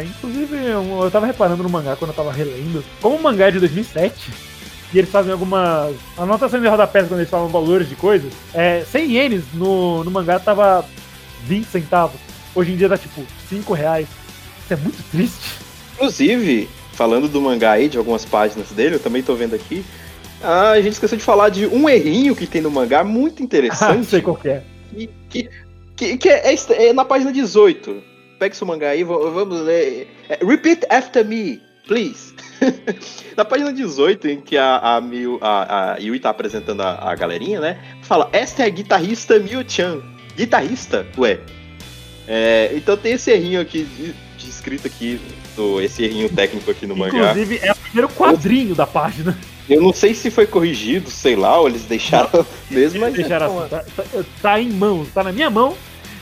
é, 0.00 0.06
inclusive 0.08 0.56
eu, 0.56 1.02
eu 1.04 1.10
tava 1.10 1.26
reparando 1.26 1.62
no 1.62 1.70
mangá 1.70 1.96
quando 1.96 2.10
eu 2.10 2.16
tava 2.16 2.32
relendo. 2.32 2.84
Como 3.00 3.16
o 3.16 3.22
mangá 3.22 3.48
é 3.48 3.50
de 3.52 3.60
2007, 3.60 4.30
e 4.92 4.98
eles 4.98 5.10
fazem 5.10 5.32
algumas 5.32 5.94
anotações 6.18 6.62
de 6.62 6.68
rodapés 6.68 7.06
quando 7.06 7.20
eles 7.20 7.30
falam 7.30 7.48
valores 7.48 7.88
de 7.88 7.94
coisas, 7.94 8.32
é, 8.52 8.84
100 8.90 9.12
ienes 9.12 9.44
no, 9.54 10.02
no 10.02 10.10
mangá 10.10 10.38
tava 10.38 10.84
20 11.44 11.64
centavos. 11.66 12.20
Hoje 12.54 12.72
em 12.72 12.76
dia 12.76 12.88
tá 12.88 12.98
tipo 12.98 13.24
5 13.48 13.72
reais. 13.72 14.08
Isso 14.64 14.72
é 14.72 14.76
muito 14.76 15.02
triste. 15.10 15.58
Inclusive, 15.94 16.68
falando 17.00 17.28
do 17.28 17.40
mangá 17.40 17.72
aí, 17.72 17.88
de 17.88 17.96
algumas 17.96 18.26
páginas 18.26 18.72
dele, 18.72 18.96
eu 18.96 19.00
também 19.00 19.22
tô 19.22 19.34
vendo 19.34 19.54
aqui. 19.54 19.82
Ah, 20.42 20.72
a 20.72 20.82
gente 20.82 20.92
esqueceu 20.92 21.16
de 21.16 21.24
falar 21.24 21.48
de 21.48 21.66
um 21.66 21.88
errinho 21.88 22.36
que 22.36 22.46
tem 22.46 22.60
no 22.60 22.70
mangá, 22.70 23.02
muito 23.02 23.42
interessante. 23.42 24.04
sei 24.04 24.20
qual 24.20 24.36
que 24.36 24.50
é. 24.50 24.62
que, 25.30 25.48
que, 25.96 26.18
que, 26.18 26.28
é, 26.28 26.52
é- 26.54 26.88
é 26.88 26.92
na 26.92 27.02
página 27.02 27.32
18. 27.32 28.02
Pega 28.38 28.54
seu 28.54 28.66
mangá 28.66 28.90
aí, 28.90 29.02
va- 29.02 29.16
vamos 29.30 29.62
ler. 29.62 30.08
É, 30.28 30.44
Repeat 30.44 30.84
after 30.90 31.24
me, 31.24 31.58
please. 31.88 32.34
na 33.34 33.46
página 33.46 33.72
18, 33.72 34.28
em 34.28 34.40
que 34.42 34.58
a, 34.58 34.76
a, 34.96 35.00
Miu, 35.00 35.38
a, 35.40 35.94
a 35.94 35.96
Yui 35.96 36.20
tá 36.20 36.28
apresentando 36.28 36.82
a, 36.82 37.12
a 37.12 37.14
galerinha, 37.14 37.60
né? 37.60 37.78
Fala, 38.02 38.28
esta 38.30 38.62
é 38.62 38.66
a 38.66 38.68
guitarrista 38.68 39.38
Miu-chan. 39.38 40.02
Guitarrista? 40.36 41.06
Ué. 41.16 41.40
É, 42.28 42.72
então 42.74 42.94
tem 42.94 43.14
esse 43.14 43.30
errinho 43.30 43.58
aqui 43.58 43.84
de, 43.84 44.12
de 44.36 44.50
escrito 44.50 44.86
aqui, 44.86 45.18
do, 45.60 45.80
esse 45.80 46.02
errinho 46.02 46.28
técnico 46.30 46.70
aqui 46.70 46.86
no 46.86 46.96
mangá. 46.96 47.30
Inclusive, 47.30 47.60
é 47.62 47.72
o 47.72 47.76
primeiro 47.76 48.08
quadrinho 48.08 48.74
da 48.74 48.86
página. 48.86 49.36
Eu 49.68 49.80
não 49.82 49.92
sei 49.92 50.14
se 50.14 50.30
foi 50.30 50.46
corrigido, 50.46 51.10
sei 51.10 51.36
lá, 51.36 51.58
ou 51.60 51.68
eles 51.68 51.82
deixaram 51.82 52.44
mesmo, 52.70 53.00
mas. 53.00 53.14
Deixaram 53.14 53.58
assim, 53.60 53.68
tá, 53.68 53.84
tá- 53.96 54.24
tá 54.42 54.60
em 54.60 54.70
mãos, 54.70 55.08
tá 55.12 55.22
na 55.22 55.32
minha 55.32 55.50
mão. 55.50 55.76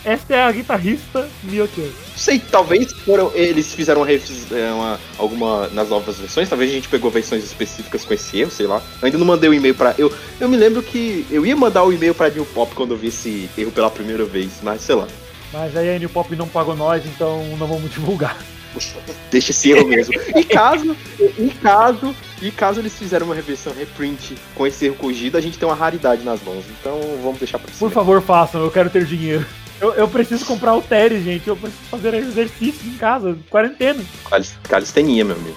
Esta 0.04 0.34
é 0.34 0.42
a 0.42 0.52
guitarrista 0.52 1.28
Miyochan. 1.42 1.82
Não 1.82 2.16
sei, 2.16 2.38
talvez 2.38 2.90
foram, 3.04 3.30
eles 3.34 3.74
fizeram 3.74 4.02
uma, 4.02 4.10
é, 4.10 4.72
uma- 4.72 5.00
alguma 5.18 5.68
nas 5.68 5.88
novas 5.88 6.16
versões, 6.18 6.48
talvez 6.48 6.70
a 6.70 6.74
gente 6.74 6.88
pegou 6.88 7.10
versões 7.10 7.44
específicas 7.44 8.04
com 8.04 8.14
esse 8.14 8.38
erro, 8.38 8.50
sei 8.50 8.66
lá. 8.66 8.80
Eu 9.02 9.06
ainda 9.06 9.18
não 9.18 9.26
mandei 9.26 9.50
o 9.50 9.54
e-mail 9.54 9.74
pra. 9.74 9.94
Eu, 9.98 10.12
eu 10.40 10.48
me 10.48 10.56
lembro 10.56 10.82
que 10.82 11.26
eu 11.30 11.44
ia 11.44 11.56
mandar 11.56 11.84
o 11.84 11.92
e-mail 11.92 12.14
pra 12.14 12.28
New 12.30 12.44
Pop 12.46 12.74
quando 12.74 12.92
eu 12.92 12.96
vi 12.96 13.08
esse 13.08 13.50
erro 13.58 13.70
pela 13.72 13.90
primeira 13.90 14.24
vez, 14.24 14.50
mas 14.62 14.82
sei 14.82 14.94
lá. 14.94 15.06
Mas 15.52 15.76
aí 15.76 15.96
a 15.96 15.98
New 15.98 16.08
Pop 16.10 16.34
não 16.36 16.46
pagou 16.48 16.76
nós, 16.76 17.02
então 17.06 17.42
não 17.58 17.66
vamos 17.66 17.90
divulgar. 17.90 18.36
Deixa 19.30 19.50
esse 19.50 19.70
erro 19.70 19.88
mesmo. 19.88 20.14
E 20.36 20.44
caso, 20.44 20.96
e 21.38 21.50
caso, 21.62 22.14
e 22.42 22.50
caso 22.50 22.80
eles 22.80 22.92
fizeram 22.94 23.26
uma 23.26 23.34
reversão 23.34 23.72
reprint 23.72 24.36
com 24.54 24.66
esse 24.66 24.86
erro 24.86 24.96
corrigido, 24.96 25.36
a 25.36 25.40
gente 25.40 25.58
tem 25.58 25.68
uma 25.68 25.74
raridade 25.74 26.22
nas 26.22 26.42
mãos. 26.42 26.64
Então 26.80 27.00
vamos 27.22 27.38
deixar 27.38 27.58
pra 27.58 27.68
Por 27.70 27.76
cima. 27.76 27.90
favor, 27.90 28.22
façam, 28.22 28.62
eu 28.62 28.70
quero 28.70 28.90
ter 28.90 29.04
dinheiro. 29.04 29.44
Eu, 29.80 29.94
eu 29.94 30.08
preciso 30.08 30.44
comprar 30.44 30.74
o 30.74 30.82
Terry, 30.82 31.22
gente. 31.22 31.46
Eu 31.46 31.56
preciso 31.56 31.82
fazer 31.90 32.12
exercício 32.14 32.88
em 32.88 32.96
casa, 32.96 33.38
quarentena. 33.48 34.02
Calis- 34.28 34.56
Calistenia, 34.64 35.24
meu 35.24 35.36
amigo. 35.36 35.56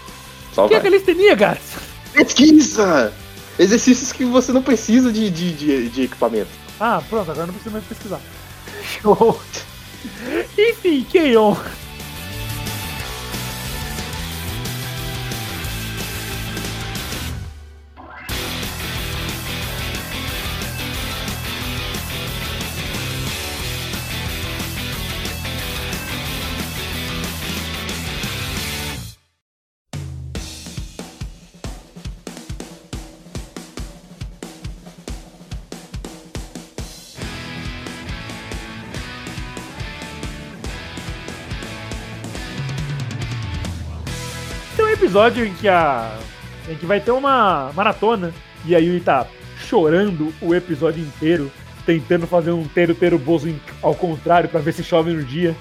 Só 0.53 0.65
O 0.65 0.67
que 0.67 0.75
é 0.75 0.79
vai. 0.79 0.91
calistenia, 0.91 1.33
gatos? 1.35 1.63
Pesquisa! 2.13 3.11
Exercícios 3.57 4.11
que 4.11 4.23
você 4.25 4.51
não 4.51 4.61
precisa 4.61 5.11
de, 5.11 5.29
de, 5.29 5.51
de, 5.53 5.89
de 5.89 6.01
equipamento. 6.03 6.49
Ah, 6.79 7.01
pronto, 7.09 7.31
agora 7.31 7.47
não 7.47 7.53
preciso 7.53 7.73
mais 7.73 7.85
pesquisar. 7.85 8.19
Show. 9.01 9.39
Enfim, 10.57 11.05
Keion. 11.09 11.55
Episódio 45.11 45.45
em 45.45 45.53
que 45.53 45.67
a. 45.67 46.17
em 46.69 46.75
que 46.75 46.85
vai 46.85 47.01
ter 47.01 47.11
uma 47.11 47.69
maratona 47.75 48.33
e 48.63 48.73
a 48.73 48.79
Yui 48.79 49.01
tá 49.01 49.27
chorando 49.59 50.33
o 50.41 50.55
episódio 50.55 51.03
inteiro, 51.03 51.51
tentando 51.85 52.25
fazer 52.25 52.51
um 52.51 52.63
teiro-teiro 52.63 53.19
bozo 53.19 53.53
ao 53.81 53.93
contrário 53.93 54.47
pra 54.47 54.61
ver 54.61 54.71
se 54.71 54.85
chove 54.85 55.11
no 55.11 55.21
dia. 55.21 55.53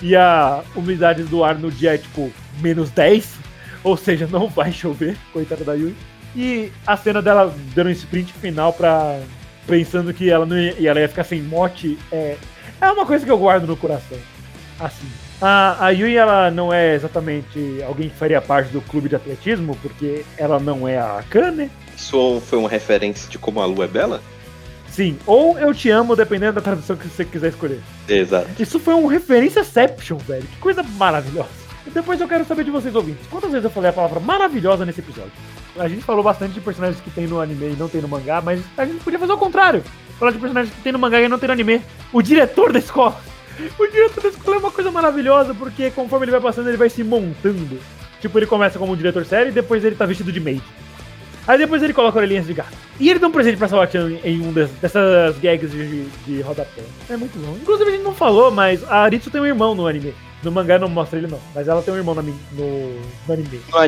E 0.00 0.16
a 0.16 0.62
umidade 0.74 1.22
do 1.24 1.44
ar 1.44 1.58
no 1.58 1.70
dia 1.70 1.94
é 1.94 1.98
tipo 1.98 2.32
menos 2.62 2.88
10, 2.90 3.34
ou 3.82 3.94
seja, 3.94 4.26
não 4.26 4.48
vai 4.48 4.72
chover, 4.72 5.18
coitada 5.34 5.64
da 5.64 5.74
Yui. 5.74 5.94
E 6.34 6.72
a 6.86 6.96
cena 6.96 7.20
dela 7.20 7.54
dando 7.74 7.88
um 7.88 7.92
sprint 7.92 8.32
final 8.32 8.72
pra. 8.72 9.20
pensando 9.66 10.14
que 10.14 10.30
ela 10.30 10.46
não 10.46 10.58
ia, 10.58 10.88
ela 10.88 11.00
ia 11.00 11.08
ficar 11.10 11.24
sem 11.24 11.42
mote 11.42 11.98
é, 12.10 12.38
é 12.80 12.90
uma 12.90 13.04
coisa 13.04 13.22
que 13.22 13.30
eu 13.30 13.36
guardo 13.36 13.66
no 13.66 13.76
coração. 13.76 14.16
Assim. 14.80 15.23
A, 15.46 15.88
a 15.88 15.90
Yui, 15.90 16.16
ela 16.16 16.50
não 16.50 16.72
é 16.72 16.94
exatamente 16.94 17.78
alguém 17.86 18.08
que 18.08 18.16
faria 18.16 18.40
parte 18.40 18.72
do 18.72 18.80
clube 18.80 19.10
de 19.10 19.16
atletismo, 19.16 19.76
porque 19.82 20.24
ela 20.38 20.58
não 20.58 20.88
é 20.88 20.96
a 20.96 21.18
Akane. 21.18 21.70
Isso 21.94 22.42
foi 22.46 22.58
uma 22.58 22.68
referência 22.70 23.28
de 23.28 23.36
como 23.36 23.60
a 23.60 23.66
lua 23.66 23.84
é 23.84 23.88
bela? 23.88 24.22
Sim, 24.88 25.18
ou 25.26 25.58
eu 25.58 25.74
te 25.74 25.90
amo, 25.90 26.16
dependendo 26.16 26.54
da 26.54 26.62
tradução 26.62 26.96
que 26.96 27.06
você 27.06 27.26
quiser 27.26 27.48
escolher. 27.48 27.82
Exato. 28.08 28.48
Isso 28.58 28.78
foi 28.78 28.94
um 28.94 29.04
referênciaception, 29.04 30.16
velho. 30.16 30.46
Que 30.46 30.56
coisa 30.56 30.82
maravilhosa. 30.82 31.50
E 31.86 31.90
depois 31.90 32.18
eu 32.22 32.26
quero 32.26 32.46
saber 32.46 32.64
de 32.64 32.70
vocês 32.70 32.94
ouvintes. 32.94 33.26
Quantas 33.26 33.50
vezes 33.50 33.64
eu 33.64 33.70
falei 33.70 33.90
a 33.90 33.92
palavra 33.92 34.20
maravilhosa 34.20 34.86
nesse 34.86 35.00
episódio? 35.00 35.32
A 35.78 35.88
gente 35.88 36.04
falou 36.04 36.24
bastante 36.24 36.54
de 36.54 36.60
personagens 36.62 37.02
que 37.02 37.10
tem 37.10 37.26
no 37.26 37.38
anime 37.38 37.74
e 37.74 37.76
não 37.76 37.90
tem 37.90 38.00
no 38.00 38.08
mangá, 38.08 38.40
mas 38.40 38.62
a 38.78 38.86
gente 38.86 39.04
podia 39.04 39.18
fazer 39.18 39.34
o 39.34 39.36
contrário. 39.36 39.84
Falar 40.18 40.30
de 40.30 40.38
personagens 40.38 40.74
que 40.74 40.80
tem 40.80 40.92
no 40.92 40.98
mangá 40.98 41.20
e 41.20 41.28
não 41.28 41.38
tem 41.38 41.48
no 41.48 41.52
anime. 41.52 41.82
O 42.14 42.22
diretor 42.22 42.72
da 42.72 42.78
escola. 42.78 43.20
O 43.78 43.86
diretor 43.86 44.22
da 44.22 44.28
escola 44.28 44.56
é 44.56 44.60
uma 44.60 44.70
coisa 44.70 44.90
maravilhosa, 44.90 45.54
porque 45.54 45.90
conforme 45.90 46.24
ele 46.24 46.32
vai 46.32 46.40
passando, 46.40 46.68
ele 46.68 46.76
vai 46.76 46.90
se 46.90 47.02
montando. 47.04 47.78
Tipo, 48.20 48.38
ele 48.38 48.46
começa 48.46 48.78
como 48.78 48.92
um 48.92 48.96
diretor 48.96 49.24
sério 49.26 49.50
e 49.50 49.52
depois 49.52 49.84
ele 49.84 49.96
tá 49.96 50.06
vestido 50.06 50.32
de 50.32 50.40
maid. 50.40 50.62
Aí 51.46 51.58
depois 51.58 51.82
ele 51.82 51.92
coloca 51.92 52.16
orelhinhas 52.18 52.46
de 52.46 52.54
gato. 52.54 52.72
E 52.98 53.10
ele 53.10 53.18
dá 53.18 53.26
um 53.26 53.30
presente 53.32 53.58
pra 53.58 53.68
Sawachan 53.68 54.12
em 54.24 54.40
um 54.40 54.50
des- 54.50 54.70
dessas 54.80 55.36
gags 55.38 55.70
de, 55.70 56.04
de 56.26 56.40
rodapé. 56.40 56.82
É 57.10 57.16
muito 57.18 57.38
bom. 57.38 57.54
Inclusive 57.60 57.90
a 57.90 57.92
gente 57.92 58.02
não 58.04 58.14
falou, 58.14 58.50
mas 58.50 58.82
a 58.84 59.02
Aritsu 59.02 59.30
tem 59.30 59.40
um 59.42 59.46
irmão 59.46 59.74
no 59.74 59.86
anime. 59.86 60.14
No 60.42 60.50
mangá 60.50 60.78
não 60.78 60.88
mostra 60.88 61.18
ele 61.18 61.26
não, 61.26 61.40
mas 61.54 61.68
ela 61.68 61.82
tem 61.82 61.92
um 61.92 61.96
irmão 61.98 62.14
no, 62.14 62.22
no, 62.22 63.00
no 63.26 63.32
anime. 63.34 63.60
No 63.70 63.78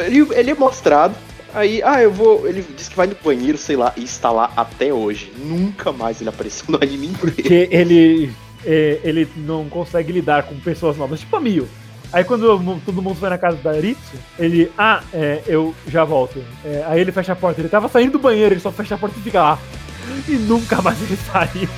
anime, 0.00 0.30
ele 0.34 0.50
é 0.50 0.54
mostrado. 0.54 1.14
Aí, 1.54 1.82
ah, 1.82 2.02
eu 2.02 2.12
vou. 2.12 2.46
Ele 2.46 2.64
diz 2.76 2.88
que 2.88 2.96
vai 2.96 3.06
no 3.06 3.16
banheiro, 3.22 3.58
sei 3.58 3.76
lá, 3.76 3.92
e 3.96 4.04
está 4.04 4.30
lá 4.30 4.52
até 4.56 4.92
hoje. 4.92 5.32
Nunca 5.36 5.92
mais 5.92 6.20
ele 6.20 6.30
apareceu 6.30 6.66
no 6.68 6.76
anime 6.76 7.08
inteiro. 7.08 7.32
Porque 7.32 7.68
ele 7.70 8.32
é, 8.64 9.00
ele 9.02 9.28
não 9.36 9.68
consegue 9.68 10.12
lidar 10.12 10.44
com 10.44 10.54
pessoas 10.56 10.96
novas, 10.96 11.20
tipo 11.20 11.36
a 11.36 11.40
Mio. 11.40 11.68
Aí 12.12 12.24
quando 12.24 12.80
todo 12.84 13.00
mundo 13.00 13.14
vai 13.20 13.30
na 13.30 13.38
casa 13.38 13.56
da 13.58 13.72
Ritsu, 13.72 14.16
ele, 14.38 14.70
ah, 14.76 15.02
é, 15.12 15.42
eu 15.46 15.74
já 15.86 16.04
volto. 16.04 16.42
É, 16.64 16.84
aí 16.86 17.00
ele 17.00 17.12
fecha 17.12 17.32
a 17.32 17.36
porta, 17.36 17.60
ele 17.60 17.68
tava 17.68 17.88
saindo 17.88 18.12
do 18.12 18.18
banheiro, 18.18 18.52
ele 18.52 18.60
só 18.60 18.72
fecha 18.72 18.96
a 18.96 18.98
porta 18.98 19.16
e 19.18 19.22
fica 19.22 19.40
lá. 19.40 19.58
E 20.28 20.32
nunca 20.32 20.82
mais 20.82 21.00
ele 21.02 21.16
saiu. 21.30 21.68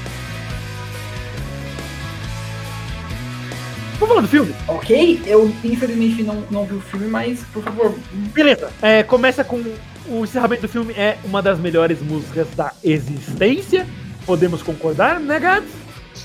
Vamos 4.02 4.16
falar 4.16 4.22
do 4.22 4.28
filme? 4.28 4.54
Ok, 4.66 5.22
eu 5.26 5.46
infelizmente 5.62 6.24
não, 6.24 6.42
não 6.50 6.66
vi 6.66 6.74
o 6.74 6.80
filme, 6.80 7.06
mas 7.06 7.38
por 7.52 7.62
favor, 7.62 7.94
Beleza. 8.34 8.68
É, 8.82 9.04
começa 9.04 9.44
com 9.44 9.62
o 10.08 10.24
encerramento 10.24 10.62
do 10.62 10.68
filme, 10.68 10.92
é 10.94 11.18
uma 11.22 11.40
das 11.40 11.60
melhores 11.60 12.02
músicas 12.02 12.48
da 12.56 12.72
existência. 12.82 13.86
Podemos 14.26 14.60
concordar, 14.60 15.20
né, 15.20 15.38
Gads? 15.38 15.70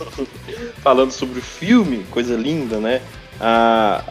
Falando 0.82 1.12
sobre 1.12 1.38
o 1.38 1.42
filme, 1.42 2.04
coisa 2.10 2.36
linda, 2.36 2.80
né? 2.80 3.00
Ah, 3.40 4.04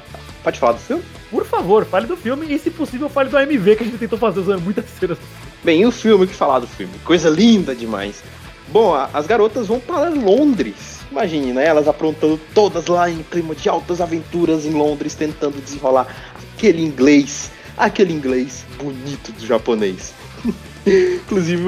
pode 0.44 0.60
falar 0.60 0.74
do 0.74 0.78
filme? 0.78 1.02
Por 1.28 1.44
favor, 1.44 1.84
fale 1.84 2.06
do 2.06 2.16
filme 2.16 2.46
e, 2.54 2.60
se 2.60 2.70
possível, 2.70 3.08
fale 3.08 3.30
do 3.30 3.36
AMV 3.36 3.74
que 3.74 3.82
a 3.82 3.86
gente 3.86 3.98
tentou 3.98 4.16
fazer 4.16 4.38
usando 4.38 4.62
muitas 4.62 4.84
cenas. 4.90 5.18
Bem, 5.64 5.80
e 5.80 5.86
o 5.86 5.90
filme, 5.90 6.24
o 6.24 6.28
que 6.28 6.34
falar 6.34 6.60
do 6.60 6.68
filme? 6.68 6.96
Coisa 7.04 7.28
linda 7.28 7.74
demais. 7.74 8.22
Bom, 8.68 8.94
as 9.12 9.26
garotas 9.26 9.66
vão 9.66 9.80
para 9.80 10.08
Londres. 10.08 10.95
Imagine, 11.10 11.52
né? 11.52 11.66
Elas 11.66 11.86
aprontando 11.88 12.38
todas 12.54 12.86
lá 12.86 13.08
em 13.10 13.22
clima 13.22 13.54
de 13.54 13.68
altas 13.68 14.00
aventuras 14.00 14.64
em 14.66 14.70
Londres, 14.72 15.14
tentando 15.14 15.60
desenrolar 15.62 16.06
aquele 16.54 16.82
inglês, 16.82 17.50
aquele 17.76 18.12
inglês 18.12 18.64
bonito 18.78 19.32
do 19.32 19.46
japonês. 19.46 20.12
Inclusive, 20.86 21.64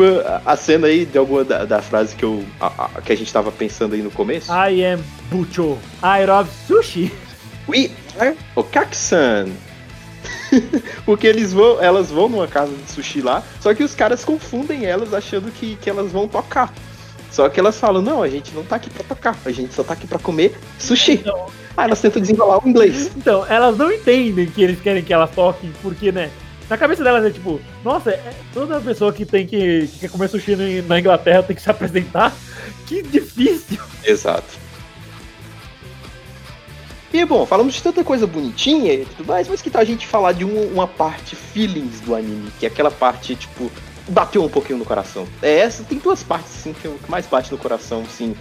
a, 0.47 0.57
cena 0.57 0.87
aí 0.87 1.05
de 1.05 1.19
alguma 1.19 1.43
da, 1.45 1.65
da 1.65 1.83
frase 1.83 2.15
que, 2.15 2.25
eu, 2.25 2.45
a- 2.61 2.91
a- 2.97 3.01
que 3.01 3.13
a 3.13 3.17
gente 3.17 3.33
tava 3.33 3.51
pensando 3.51 3.95
aí 3.95 4.03
no 4.03 4.11
começo. 4.11 4.51
I 4.53 4.85
am 4.85 5.01
Bucho. 5.31 5.77
I 6.03 6.25
love 6.27 6.49
sushi. 6.67 7.13
We 7.69 7.91
are 8.19 8.37
Okaki-san. 8.55 9.49
Porque 11.05 11.27
eles 11.27 11.53
vão, 11.53 11.83
elas 11.83 12.11
vão 12.11 12.29
numa 12.29 12.47
casa 12.47 12.73
de 12.73 12.91
sushi 12.93 13.21
lá, 13.21 13.43
só 13.61 13.75
que 13.75 13.83
os 13.83 13.95
caras 13.95 14.25
confundem 14.25 14.85
elas 14.87 15.13
achando 15.13 15.51
que, 15.51 15.77
que 15.77 15.91
elas 15.91 16.11
vão 16.13 16.27
tocar. 16.29 16.73
Só 17.31 17.49
que 17.49 17.61
elas 17.61 17.79
falam, 17.79 18.01
não, 18.03 18.23
a 18.23 18.29
gente 18.29 18.53
não 18.55 18.65
tá 18.65 18.77
aqui 18.77 18.89
pra 18.91 19.05
tocar, 19.05 19.37
a 19.45 19.51
gente 19.51 19.73
só 19.75 19.85
tá 19.85 19.93
aqui 19.93 20.07
pra 20.07 20.19
comer 20.19 20.59
sushi. 20.79 21.23
Aí 21.77 21.85
elas 21.87 22.01
tentam 22.01 22.21
desenrolar 22.21 22.65
o 22.65 22.69
inglês. 22.69 23.11
Então, 23.17 23.47
elas 23.47 23.77
não 23.77 23.93
entendem 23.93 24.47
que 24.47 24.63
eles 24.63 24.81
querem 24.81 25.03
que 25.05 25.13
elas 25.13 25.31
toquem, 25.31 25.73
porque, 25.83 26.11
né? 26.11 26.31
Na 26.69 26.77
cabeça 26.77 27.03
delas 27.05 27.25
é 27.25 27.31
tipo, 27.31 27.61
nossa, 27.85 28.11
é, 28.11 28.35
toda 28.53 28.81
pessoa 28.81 29.13
que 29.13 29.25
tem 29.25 29.47
que, 29.47 29.87
que 29.87 29.99
quer 30.01 30.11
comer 30.11 30.29
sushi 30.29 30.55
na- 30.57 30.83
na 30.87 31.01
Inglaterra 31.01 31.43
tem 31.43 31.55
que 31.57 31.63
se 31.63 31.71
apresentar. 31.71 32.35
Que 32.87 33.03
difícil. 33.03 33.79
Exato. 34.05 34.59
E 37.13 37.25
bom, 37.25 37.47
falamos 37.47 37.73
de 37.75 37.83
tanta 37.83 38.05
coisa 38.05 38.27
bonitinha 38.27 38.93
e 38.93 39.05
tudo 39.07 39.27
mais, 39.27 39.49
mas 39.49 39.63
que 39.63 39.71
tal 39.71 39.81
a 39.81 39.85
gente 39.85 40.07
falar 40.07 40.33
de 40.33 40.45
um- 40.45 40.73
uma 40.73 40.87
parte 40.87 41.35
feelings 41.35 42.01
do 42.01 42.15
anime, 42.15 42.51
que 42.59 42.67
é 42.67 42.69
aquela 42.69 42.91
parte, 42.91 43.35
tipo, 43.35 43.71
bateu 44.09 44.43
um 44.45 44.49
pouquinho 44.49 44.79
no 44.79 44.85
coração. 44.85 45.27
É 45.43 45.59
essa, 45.59 45.83
tem 45.85 45.99
duas 45.99 46.23
partes, 46.23 46.53
assim, 46.59 46.73
que, 46.73 46.89
que 46.89 47.11
mais 47.11 47.27
bate 47.27 47.51
no 47.53 47.59
coração, 47.59 48.03
assim. 48.03 48.35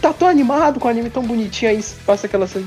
Tá 0.00 0.12
tão 0.12 0.26
animado 0.28 0.80
com 0.80 0.88
o 0.88 0.90
anime 0.90 1.10
tão 1.10 1.22
bonitinho, 1.22 1.70
aí 1.70 1.84
passa 2.06 2.26
aquela 2.26 2.44
assim. 2.46 2.66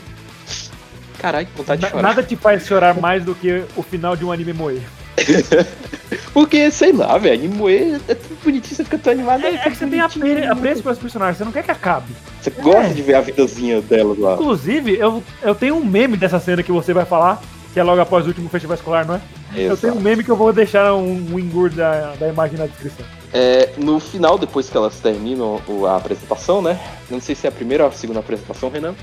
Caralho, 1.17 1.47
que 1.47 1.57
vontade 1.57 1.81
de 1.81 1.89
chorar. 1.89 2.01
nada 2.03 2.21
te 2.21 2.35
faz 2.35 2.65
chorar 2.67 2.99
mais 2.99 3.23
do 3.23 3.33
que 3.33 3.63
o 3.75 3.81
final 3.81 4.15
de 4.15 4.23
um 4.25 4.31
anime 4.31 4.53
moe. 4.53 4.81
Porque, 6.33 6.69
sei 6.71 6.91
lá, 6.91 7.17
velho, 7.17 7.35
anime 7.39 7.55
moe 7.55 8.01
é 8.07 8.13
tão 8.15 8.37
bonitinho, 8.43 8.75
você 8.75 8.83
fica 8.83 8.97
tão 8.97 9.13
animado. 9.13 9.43
É, 9.45 9.55
é 9.55 9.57
que 9.69 9.75
você 9.75 9.87
tem 9.87 9.99
bonitinho, 9.99 10.25
apre- 10.25 10.45
apreço 10.47 10.83
pelos 10.83 10.97
personagens, 10.99 11.37
você 11.37 11.45
não 11.45 11.51
quer 11.51 11.63
que 11.63 11.71
acabe. 11.71 12.13
Você 12.41 12.49
gosta 12.49 12.81
É. 12.91 12.93
de 12.93 13.01
ver 13.01 13.15
a 13.15 13.21
vidazinha 13.21 13.81
delas 13.81 14.17
lá. 14.17 14.33
Inclusive, 14.33 14.97
eu, 14.97 15.23
eu 15.41 15.55
tenho 15.55 15.75
um 15.77 15.85
meme 15.85 16.17
dessa 16.17 16.39
cena 16.39 16.61
que 16.61 16.71
você 16.71 16.93
vai 16.93 17.05
falar, 17.05 17.41
que 17.73 17.79
é 17.79 17.83
logo 17.83 18.01
após 18.01 18.25
o 18.25 18.27
último 18.27 18.49
festival 18.49 18.75
escolar, 18.75 19.05
não 19.05 19.15
é? 19.15 19.21
Eu 19.55 19.77
tenho 19.77 19.95
um 19.95 19.99
meme 20.01 20.23
que 20.23 20.31
eu 20.31 20.35
vou 20.35 20.51
deixar 20.51 20.93
um, 20.95 21.33
um 21.33 21.39
engur 21.39 21.69
da, 21.69 22.15
da 22.15 22.27
imagem 22.27 22.57
na 22.57 22.65
descrição. 22.65 23.05
É, 23.33 23.73
no 23.77 23.99
final, 23.99 24.37
depois 24.37 24.69
que 24.69 24.77
elas 24.77 24.99
terminam 24.99 25.59
a 25.87 25.95
apresentação, 25.95 26.61
né? 26.61 26.79
Não 27.09 27.19
sei 27.19 27.35
se 27.35 27.47
é 27.47 27.49
a 27.49 27.51
primeira 27.51 27.83
ou 27.83 27.89
a 27.89 27.93
segunda 27.93 28.19
apresentação, 28.19 28.69
Renan. 28.69 28.95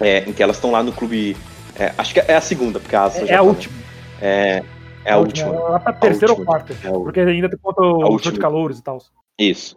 É, 0.00 0.28
em 0.28 0.32
que 0.32 0.42
elas 0.42 0.56
estão 0.56 0.70
lá 0.70 0.82
no 0.82 0.92
clube. 0.92 1.36
é, 1.78 1.92
acho 1.96 2.12
que 2.12 2.20
é 2.20 2.34
a 2.34 2.40
segunda, 2.40 2.78
porque 2.78 2.94
a 2.94 3.10
É, 3.26 3.34
a 3.34 3.42
última. 3.42 3.74
É, 4.20 4.62
a 5.06 5.16
última. 5.16 5.52
Lá 5.52 5.78
pra 5.80 5.92
terceira 5.92 6.34
ou 6.34 6.44
quarta. 6.44 6.74
Porque 6.82 7.20
ainda 7.20 7.48
tem 7.48 7.58
conta 7.58 7.82
o 7.82 8.18
show 8.18 8.32
de 8.32 8.38
calores 8.38 8.78
e 8.78 8.82
tal. 8.82 8.98
Isso. 9.38 9.76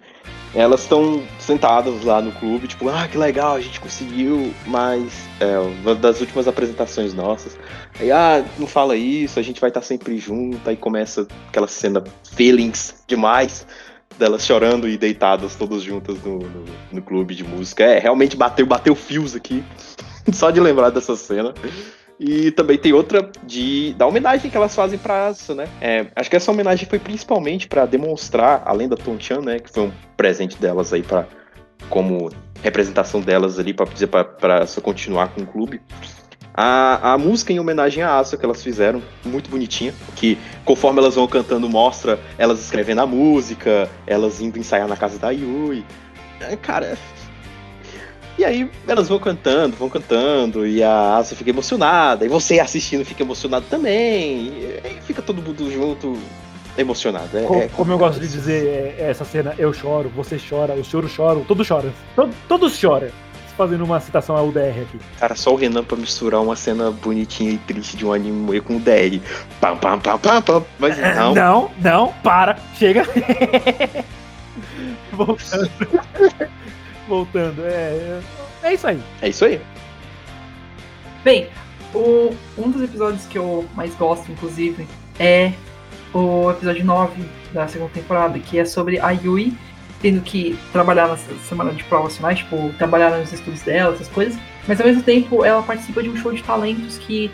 Elas 0.54 0.82
estão 0.82 1.24
sentadas 1.38 2.04
lá 2.04 2.22
no 2.22 2.32
clube, 2.32 2.68
tipo, 2.68 2.90
ah, 2.90 3.08
que 3.08 3.18
legal, 3.18 3.56
a 3.56 3.62
gente 3.62 3.80
conseguiu, 3.80 4.52
mas 4.66 5.28
é, 5.40 5.60
uma 5.60 5.94
das 5.94 6.22
últimas 6.22 6.48
apresentações 6.48 7.14
nossas. 7.14 7.58
Aí, 8.00 8.12
ah, 8.12 8.44
não 8.58 8.66
fala 8.66 8.96
isso, 8.96 9.40
a 9.40 9.44
gente 9.44 9.62
vai 9.62 9.70
estar 9.70 9.82
sempre 9.82 10.18
junto, 10.18 10.68
aí 10.68 10.76
começa 10.76 11.28
aquela 11.50 11.68
cena 11.68 12.04
feelings 12.36 12.96
demais 13.08 13.66
delas 14.18 14.46
chorando 14.46 14.88
e 14.88 14.98
deitadas 14.98 15.56
todas 15.56 15.82
juntas 15.82 16.22
no, 16.24 16.40
no, 16.40 16.66
no 16.92 17.02
clube 17.02 17.34
de 17.34 17.44
música. 17.44 17.84
É, 17.84 18.00
realmente 18.00 18.36
bateu, 18.36 18.66
bateu 18.66 18.94
fios 18.96 19.36
aqui, 19.36 19.64
só 20.34 20.52
de 20.52 20.60
lembrar 20.60 20.90
dessa 20.90 21.16
cena. 21.16 21.54
E 22.20 22.52
também 22.52 22.78
tem 22.78 22.92
outra 22.92 23.32
de 23.44 23.94
da 23.94 24.06
homenagem 24.06 24.52
que 24.52 24.58
elas 24.58 24.76
fazem 24.76 25.00
pra 25.00 25.28
Asa, 25.28 25.56
né? 25.56 25.70
É, 25.80 26.08
acho 26.16 26.30
que 26.30 26.36
essa 26.36 26.52
homenagem 26.52 26.86
foi 26.88 27.00
principalmente 27.00 27.68
pra 27.68 27.86
demonstrar, 27.86 28.62
além 28.66 28.90
da 28.90 28.98
Tonchan, 28.98 29.40
né, 29.40 29.60
que 29.60 29.70
foi 29.70 29.84
um 29.84 29.92
presente 30.18 30.58
delas 30.58 30.92
aí 30.92 31.02
para 31.02 31.26
como 31.90 32.30
representação 32.62 33.22
delas 33.22 33.58
ali 33.58 33.74
pra 33.74 33.86
dizer 33.86 34.10
Asa 34.62 34.82
continuar 34.82 35.30
com 35.30 35.42
o 35.42 35.46
clube. 35.46 35.82
A, 36.54 37.14
a 37.14 37.18
música 37.18 37.54
em 37.54 37.60
homenagem 37.60 38.04
à 38.04 38.18
Asa 38.18 38.36
que 38.36 38.44
elas 38.44 38.62
fizeram, 38.62 39.02
muito 39.24 39.50
bonitinha, 39.50 39.94
que 40.18 40.38
conforme 40.66 41.00
elas 41.00 41.16
vão 41.16 41.26
cantando 41.26 41.70
mostra 41.70 42.20
elas 42.38 42.60
escrevendo 42.60 43.00
a 43.00 43.06
música, 43.06 43.90
elas 44.06 44.42
indo 44.42 44.60
ensaiar 44.60 44.90
na 44.90 44.98
casa 44.98 45.18
da 45.18 45.30
Yui. 45.30 45.86
É, 46.42 46.58
cara, 46.58 46.98
e 48.40 48.46
aí 48.46 48.70
elas 48.88 49.08
vão 49.10 49.20
cantando, 49.20 49.76
vão 49.76 49.90
cantando, 49.90 50.66
e 50.66 50.82
a 50.82 51.18
Asa 51.18 51.36
fica 51.36 51.50
emocionada, 51.50 52.26
e 52.26 52.30
você 52.30 52.60
assistindo 52.60 53.04
fica 53.06 53.22
emocionado 53.24 53.66
também, 53.70 54.48
e 54.84 55.00
fica 55.06 55.22
todo 55.22 55.42
mundo 55.42 55.70
junto 55.72 56.18
emocionado. 56.78 57.38
É, 57.38 57.44
Co- 57.44 57.56
é 57.56 57.68
como 57.68 57.92
eu 57.92 57.98
gosto 57.98 58.20
de 58.20 58.28
dizer, 58.28 58.96
é, 58.98 59.04
é 59.04 59.10
essa 59.10 59.26
cena, 59.26 59.54
eu 59.58 59.74
choro, 59.74 60.10
você 60.16 60.38
chora, 60.40 60.74
os 60.74 60.88
choros 60.88 61.12
choram, 61.12 61.42
todos 61.44 61.68
choram. 61.68 61.92
To- 62.16 62.30
todos 62.48 62.78
choram. 62.78 63.10
Fazendo 63.58 63.84
uma 63.84 64.00
citação 64.00 64.38
ao 64.38 64.48
UDR 64.48 64.70
aqui. 64.84 64.98
Cara, 65.20 65.36
só 65.36 65.52
o 65.52 65.58
Renan 65.58 65.84
pra 65.84 65.98
misturar 65.98 66.40
uma 66.42 66.56
cena 66.56 66.92
bonitinha 66.92 67.52
e 67.52 67.58
triste 67.58 67.98
de 67.98 68.06
um 68.06 68.14
anime 68.14 68.62
com 68.62 68.78
o 68.78 68.80
DR. 68.80 69.20
Pam, 69.60 69.76
pam, 69.76 70.00
pam, 70.00 70.18
pam, 70.18 70.42
pam. 70.42 70.64
Mas 70.80 70.98
não, 70.98 71.36
não, 71.36 71.72
não, 71.82 72.14
para, 72.24 72.58
chega. 72.78 73.04
Voltando. 75.12 75.70
Voltando, 77.10 77.66
é, 77.66 77.70
é. 77.72 78.22
É 78.64 78.74
isso 78.74 78.88
aí. 78.88 79.02
é 79.22 79.30
isso 79.30 79.44
aí. 79.46 79.60
Bem, 81.24 81.48
o- 81.94 82.34
um 82.58 82.70
dos 82.70 82.82
episódios 82.84 83.26
que 83.26 83.38
eu 83.38 83.66
mais 83.76 83.94
gosto, 83.96 84.32
inclusive, 84.32 84.88
é 85.20 85.52
o 86.14 86.50
episódio 86.52 86.86
9 86.86 87.24
da 87.54 87.68
segunda 87.68 87.92
temporada, 87.92 88.38
que 88.40 88.58
é 88.60 88.64
sobre 88.66 89.00
a 89.00 89.10
Yui 89.12 89.54
tendo 90.02 90.22
que 90.22 90.58
trabalhar 90.72 91.08
na 91.10 91.18
semana 91.18 91.74
de 91.74 91.84
provas 91.84 92.16
finais, 92.16 92.38
tipo, 92.40 92.72
trabalhar 92.78 93.10
nos 93.18 93.34
estudos 93.34 93.62
dela, 93.64 93.94
essas 93.94 94.08
coisas, 94.08 94.40
mas 94.66 94.80
ao 94.80 94.88
mesmo 94.88 95.04
tempo 95.04 95.44
ela 95.44 95.62
participa 95.62 96.02
de 96.02 96.10
um 96.10 96.16
show 96.16 96.32
de 96.32 96.42
talentos 96.42 96.98
que 97.00 97.30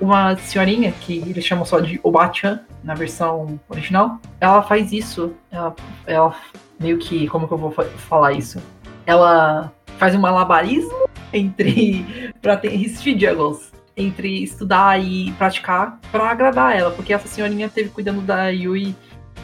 uma 0.00 0.34
senhorinha, 0.36 0.92
que 0.92 1.18
eles 1.18 1.44
chamam 1.44 1.64
só 1.66 1.78
de 1.78 2.00
Obachan, 2.02 2.60
na 2.82 2.94
versão 2.94 3.60
original, 3.68 4.18
ela 4.40 4.62
faz 4.62 4.92
isso, 4.92 5.32
ela, 5.50 5.74
ela 6.06 6.34
meio 6.80 6.96
que, 6.98 7.26
como 7.28 7.46
que 7.46 7.52
eu 7.52 7.58
vou 7.58 7.70
fa- 7.70 7.84
falar 7.84 8.32
isso? 8.32 8.62
Ela 9.06 9.72
faz 9.98 10.14
um 10.14 10.18
malabarismo 10.20 11.08
entre 11.32 12.32
para 12.42 12.56
ter 12.56 12.76
juggles 12.78 13.72
entre 13.96 14.42
estudar 14.42 15.02
e 15.02 15.32
praticar 15.38 15.98
para 16.12 16.30
agradar 16.30 16.76
ela, 16.76 16.90
porque 16.90 17.14
essa 17.14 17.26
senhorinha 17.26 17.66
teve 17.66 17.88
cuidando 17.88 18.20
da 18.20 18.48
Yui 18.48 18.94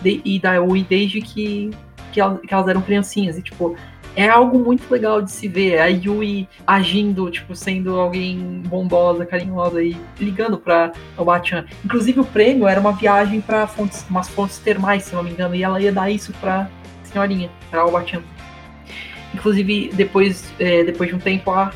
de- 0.02 0.20
e 0.24 0.38
da 0.38 0.56
Yui 0.56 0.82
desde 0.86 1.22
que 1.22 1.70
que, 2.12 2.20
ela- 2.20 2.36
que 2.38 2.52
elas 2.52 2.68
eram 2.68 2.82
criancinhas 2.82 3.38
e 3.38 3.42
tipo 3.42 3.74
é 4.14 4.28
algo 4.28 4.58
muito 4.58 4.90
legal 4.92 5.22
de 5.22 5.30
se 5.30 5.48
ver 5.48 5.78
a 5.80 5.86
Yui 5.86 6.46
agindo 6.66 7.30
tipo 7.30 7.56
sendo 7.56 7.98
alguém 7.98 8.60
bondosa, 8.66 9.24
carinhosa 9.24 9.82
e 9.82 9.96
ligando 10.20 10.58
para 10.58 10.92
Obachan. 11.16 11.64
Inclusive 11.82 12.20
o 12.20 12.24
prêmio 12.24 12.68
era 12.68 12.78
uma 12.78 12.92
viagem 12.92 13.40
para 13.40 13.66
fontes, 13.66 14.04
umas 14.10 14.28
fontes 14.28 14.58
termais, 14.58 15.04
se 15.04 15.14
não 15.14 15.22
me 15.22 15.30
engano, 15.30 15.54
e 15.54 15.62
ela 15.62 15.80
ia 15.80 15.90
dar 15.90 16.10
isso 16.10 16.30
para 16.42 16.68
senhorinha, 17.04 17.48
para 17.70 17.86
Obachan. 17.86 18.20
Inclusive 19.34 19.90
depois 19.94 20.52
é, 20.58 20.84
depois 20.84 21.08
de 21.08 21.16
um 21.16 21.18
tempo 21.18 21.50
a 21.50 21.72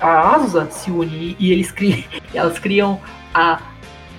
a 0.00 0.36
Asusa 0.36 0.68
se 0.70 0.90
une 0.90 1.36
e 1.38 1.52
eles 1.52 1.70
criam, 1.70 2.02
elas 2.32 2.58
criam 2.58 3.00
a, 3.34 3.60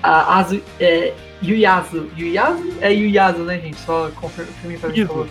a 0.03 0.37
Azu, 0.37 0.61
é, 0.79 1.13
Yuyasu. 1.41 2.09
Yuyasu? 2.17 2.73
É 2.81 2.91
Yuyasu, 2.91 3.39
né, 3.39 3.59
gente? 3.59 3.79
Só 3.79 4.11
confirme 4.15 4.51
pra 4.51 4.69
mim, 4.69 4.77
por 4.77 5.07
favor. 5.07 5.29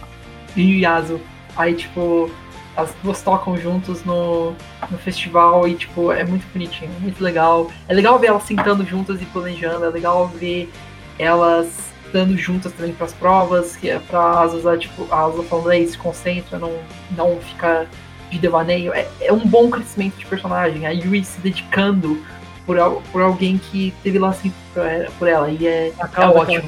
Yuyasu. 0.57 1.21
Aí, 1.57 1.75
tipo, 1.75 2.31
as 2.77 2.95
duas 3.03 3.21
tocam 3.23 3.57
juntos 3.57 4.05
no, 4.05 4.55
no 4.91 4.99
festival 4.99 5.67
e, 5.69 5.75
tipo, 5.75 6.13
é 6.13 6.25
muito 6.25 6.47
bonitinho, 6.53 6.91
muito 7.01 7.23
legal. 7.23 7.71
É 7.89 7.95
legal 7.95 8.19
ver 8.19 8.29
elas 8.29 8.45
sentando 8.45 8.87
juntas 8.87 9.21
e 9.21 9.25
planejando, 9.27 9.85
é 9.85 9.89
legal 9.89 10.29
ver 10.29 10.71
elas 11.19 11.88
dando 12.13 12.37
juntas 12.37 12.73
também 12.73 12.93
pras 12.93 13.13
provas, 13.13 13.77
que 13.77 13.91
é 13.91 13.99
pra 13.99 14.41
Asusa, 14.41 14.77
tipo, 14.77 15.07
a 15.11 15.25
Asusa 15.25 15.43
falando 15.45 15.71
aí, 15.71 15.87
se 15.87 15.97
concentra, 15.99 16.59
não, 16.59 16.73
não 17.17 17.39
fica 17.41 17.87
de 18.31 18.39
devaneio. 18.39 18.93
É, 18.93 19.07
é 19.21 19.33
um 19.33 19.47
bom 19.47 19.71
crescimento 19.71 20.17
de 20.17 20.27
personagem. 20.27 20.87
A 20.87 20.91
Yui 20.91 21.25
se 21.25 21.41
dedicando 21.41 22.23
por, 22.67 22.77
por 23.11 23.23
alguém 23.23 23.59
que 23.59 23.95
teve 24.03 24.19
lá 24.19 24.33
sempre 24.33 24.59
por, 24.75 24.83
por 25.19 25.29
ela. 25.29 25.51
E 25.51 25.67
é, 25.67 25.93
A 25.99 26.07
é 26.07 26.25
ela 26.25 26.41
ótimo. 26.41 26.63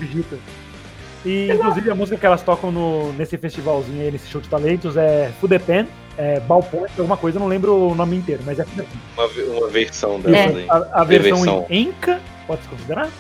E, 1.25 1.53
inclusive, 1.53 1.91
a 1.91 1.95
música 1.95 2.17
que 2.17 2.25
elas 2.25 2.43
tocam 2.43 2.73
no, 2.73 3.13
nesse 3.13 3.37
festivalzinho 3.37 4.01
aí, 4.01 4.11
nesse 4.11 4.29
show 4.29 4.41
de 4.41 4.49
talentos, 4.49 4.97
é 4.97 5.31
Fudepen, 5.39 5.87
é 6.17 6.41
Balpoint, 6.41 6.91
alguma 6.97 7.17
coisa, 7.17 7.37
eu 7.37 7.41
não 7.41 7.49
lembro 7.49 7.75
o 7.75 7.95
nome 7.95 8.17
inteiro, 8.17 8.43
mas 8.47 8.59
é 8.59 8.65
Fudepen. 8.65 8.99
Uma, 9.17 9.27
uma 9.59 9.69
versão 9.69 10.15
É. 10.25 10.31
dessa 10.31 10.53
daí. 10.53 10.67
A, 10.71 11.01
a 11.01 11.05
versão 11.05 11.37
versão. 11.37 11.67
em 11.69 11.83
Enca, 11.83 12.21
pode 12.47 12.63
se 12.63 12.69
considerar? 12.69 13.11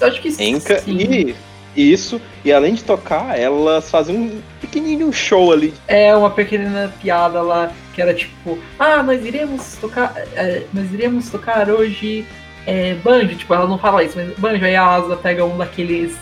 Eu 0.00 0.06
acho 0.06 0.20
que 0.20 0.28
Enca 0.42 0.78
sim. 0.80 0.96
e 0.98 1.34
isso. 1.76 2.20
E 2.44 2.52
além 2.52 2.74
de 2.74 2.84
tocar, 2.84 3.38
elas 3.38 3.90
fazem 3.90 4.16
um 4.16 4.42
pequenininho 4.60 5.12
show 5.12 5.52
ali. 5.52 5.74
É 5.86 6.14
uma 6.14 6.30
pequena 6.30 6.92
piada 7.00 7.40
lá 7.42 7.72
que 7.94 8.00
era 8.00 8.14
tipo, 8.14 8.58
ah, 8.78 9.02
nós 9.02 9.24
iremos 9.24 9.76
tocar, 9.80 10.14
é, 10.34 10.62
nós 10.72 10.92
iremos 10.92 11.28
tocar 11.28 11.68
hoje 11.68 12.24
é, 12.66 12.94
banjo, 12.94 13.34
tipo, 13.34 13.52
ela 13.52 13.66
não 13.66 13.78
fala 13.78 14.04
isso, 14.04 14.16
mas 14.16 14.36
banjo, 14.38 14.64
aí 14.64 14.76
a 14.76 14.84
Asa 14.84 15.16
pega 15.16 15.44
um 15.44 15.56
daqueles 15.56 16.16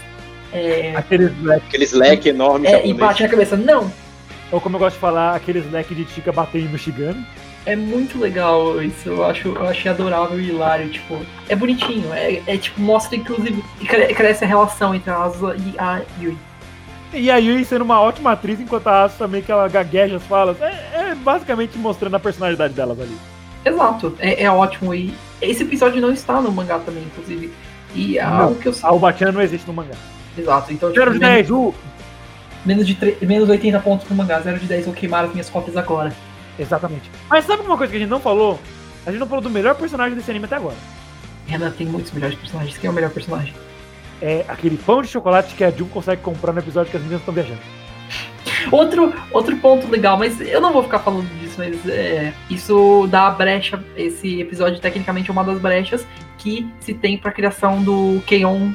é, 0.53 0.95
Aqueles 0.97 1.31
black, 1.35 1.67
Aqueles 1.67 1.93
leque 1.93 2.31
enorme 2.31 2.67
é, 2.67 2.87
e 2.87 2.95
bate 2.95 3.23
na 3.23 3.29
cabeça. 3.29 3.57
Não, 3.57 3.93
ou 4.51 4.61
como 4.61 4.77
eu 4.77 4.81
gosto 4.81 4.95
de 4.95 5.01
falar, 5.01 5.35
aqueles 5.35 5.65
black 5.67 5.95
de 5.95 6.07
Chica 6.07 6.33
batendo 6.33 6.71
no 6.71 6.79
Shigami. 6.79 7.25
É 7.73 7.77
muito 7.77 8.19
legal 8.19 8.83
isso, 8.83 9.09
eu 9.09 9.25
acho, 9.25 9.49
eu 9.49 9.69
achei 9.69 9.91
adorável 9.91 10.41
e 10.41 10.49
hilário, 10.49 10.89
tipo, 10.89 11.19
é 11.49 11.55
bonitinho, 11.55 12.13
é, 12.13 12.43
é, 12.47 12.57
tipo, 12.57 12.81
mostra 12.81 13.17
inclusive, 13.17 13.63
cre- 13.87 14.15
cresce 14.15 14.45
a 14.45 14.47
relação 14.49 14.95
entre 14.95 15.11
a 15.11 15.17
Asa 15.17 15.55
e 15.57 15.75
a 15.79 16.01
Yui. 16.21 16.37
E 17.13 17.31
a 17.31 17.37
Yui 17.37 17.65
sendo 17.65 17.83
uma 17.83 18.01
ótima 18.01 18.33
atriz, 18.33 18.61
enquanto 18.61 18.87
a 18.89 19.05
Asa 19.05 19.15
também 19.19 19.43
que 19.43 19.51
ela 19.53 19.69
gagueja 19.69 20.17
as 20.17 20.23
falas. 20.25 20.61
É, 20.61 21.11
é 21.11 21.15
basicamente 21.15 21.79
mostrando 21.79 22.15
a 22.17 22.21
personalidade 22.21 22.75
delas 22.75 23.01
ali. 23.01 23.17
Exato, 23.65 24.15
é, 24.19 24.45
é 24.45 24.51
ótimo 24.51 24.95
e 24.95 25.13
esse 25.41 25.63
episódio 25.63 26.01
não 26.01 26.13
está 26.13 26.41
no 26.41 26.51
mangá 26.53 26.79
também, 26.79 27.03
inclusive. 27.05 27.53
E 27.95 28.19
é 28.19 28.23
algo 28.23 28.55
que 28.57 28.69
eu 28.69 28.73
sei. 28.73 28.89
A 28.89 28.93
Ubachan 28.93 29.33
não 29.33 29.41
existe 29.41 29.67
no 29.67 29.73
mangá. 29.73 29.95
Exato, 30.37 30.73
então 30.73 30.91
tipo, 30.91 31.01
0 31.01 31.13
de 31.15 31.19
menos- 31.19 31.35
10, 31.35 31.51
uh! 31.51 31.75
Menos 32.67 32.87
de 32.87 33.17
menos 33.23 33.49
80 33.49 33.79
pontos 33.81 34.07
pro 34.07 34.15
mangá, 34.15 34.41
0 34.41 34.59
de 34.59 34.67
10 34.67 34.85
vou 34.85 34.95
queimar 34.95 35.25
as 35.25 35.31
minhas 35.33 35.49
cópias 35.49 35.77
agora. 35.77 36.13
Exatamente. 36.59 37.11
Mas 37.29 37.45
sabe 37.45 37.63
uma 37.63 37.77
coisa 37.77 37.91
que 37.91 37.97
a 37.97 38.01
gente 38.01 38.11
não 38.11 38.21
falou? 38.21 38.59
A 39.07 39.11
gente 39.11 39.21
não 39.21 39.27
falou 39.27 39.43
do 39.43 39.51
melhor 39.51 39.75
personagem 39.75 40.17
desse 40.17 40.31
anime 40.31 40.47
até 40.47 40.57
agora. 40.57 40.77
Renan 41.47 41.71
tem 41.71 41.87
muitos 41.87 42.13
melhores 42.13 42.37
personagens. 42.37 42.77
Quem 42.77 42.89
é 42.89 42.91
o 42.91 42.95
melhor 42.95 43.11
personagem? 43.11 43.55
É 44.21 44.45
aquele 44.49 44.77
pão 44.77 45.01
de 45.01 45.09
chocolate 45.09 45.55
que 45.55 45.65
a 45.65 45.71
Jun 45.71 45.89
consegue 45.89 46.21
comprar 46.21 46.53
no 46.53 46.59
episódio 46.59 46.91
que 46.91 46.97
as 46.97 47.03
meninas 47.03 47.23
estão 47.23 47.33
viajando. 47.33 47.61
Outro, 48.73 49.15
outro 49.33 49.57
ponto 49.59 49.89
legal, 49.89 50.19
mas 50.19 50.41
eu 50.41 50.61
não 50.61 50.73
vou 50.73 50.83
ficar 50.83 50.99
falando 50.99 51.29
disso, 51.39 51.55
mas 51.59 51.87
é, 51.89 52.35
isso 52.51 53.07
dá 53.09 53.29
a 53.29 53.31
brecha. 53.31 53.83
Esse 53.97 54.41
episódio, 54.41 54.81
tecnicamente, 54.81 55.31
é 55.31 55.33
uma 55.33 55.45
das 55.45 55.61
brechas 55.61 56.07
que 56.37 56.69
se 56.81 56.93
tem 56.93 57.17
pra 57.17 57.31
criação 57.31 57.83
do 57.83 58.21
Keion 58.27 58.73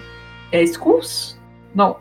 é, 0.51 0.65
Schools? 0.65 1.37
Não, 1.75 1.97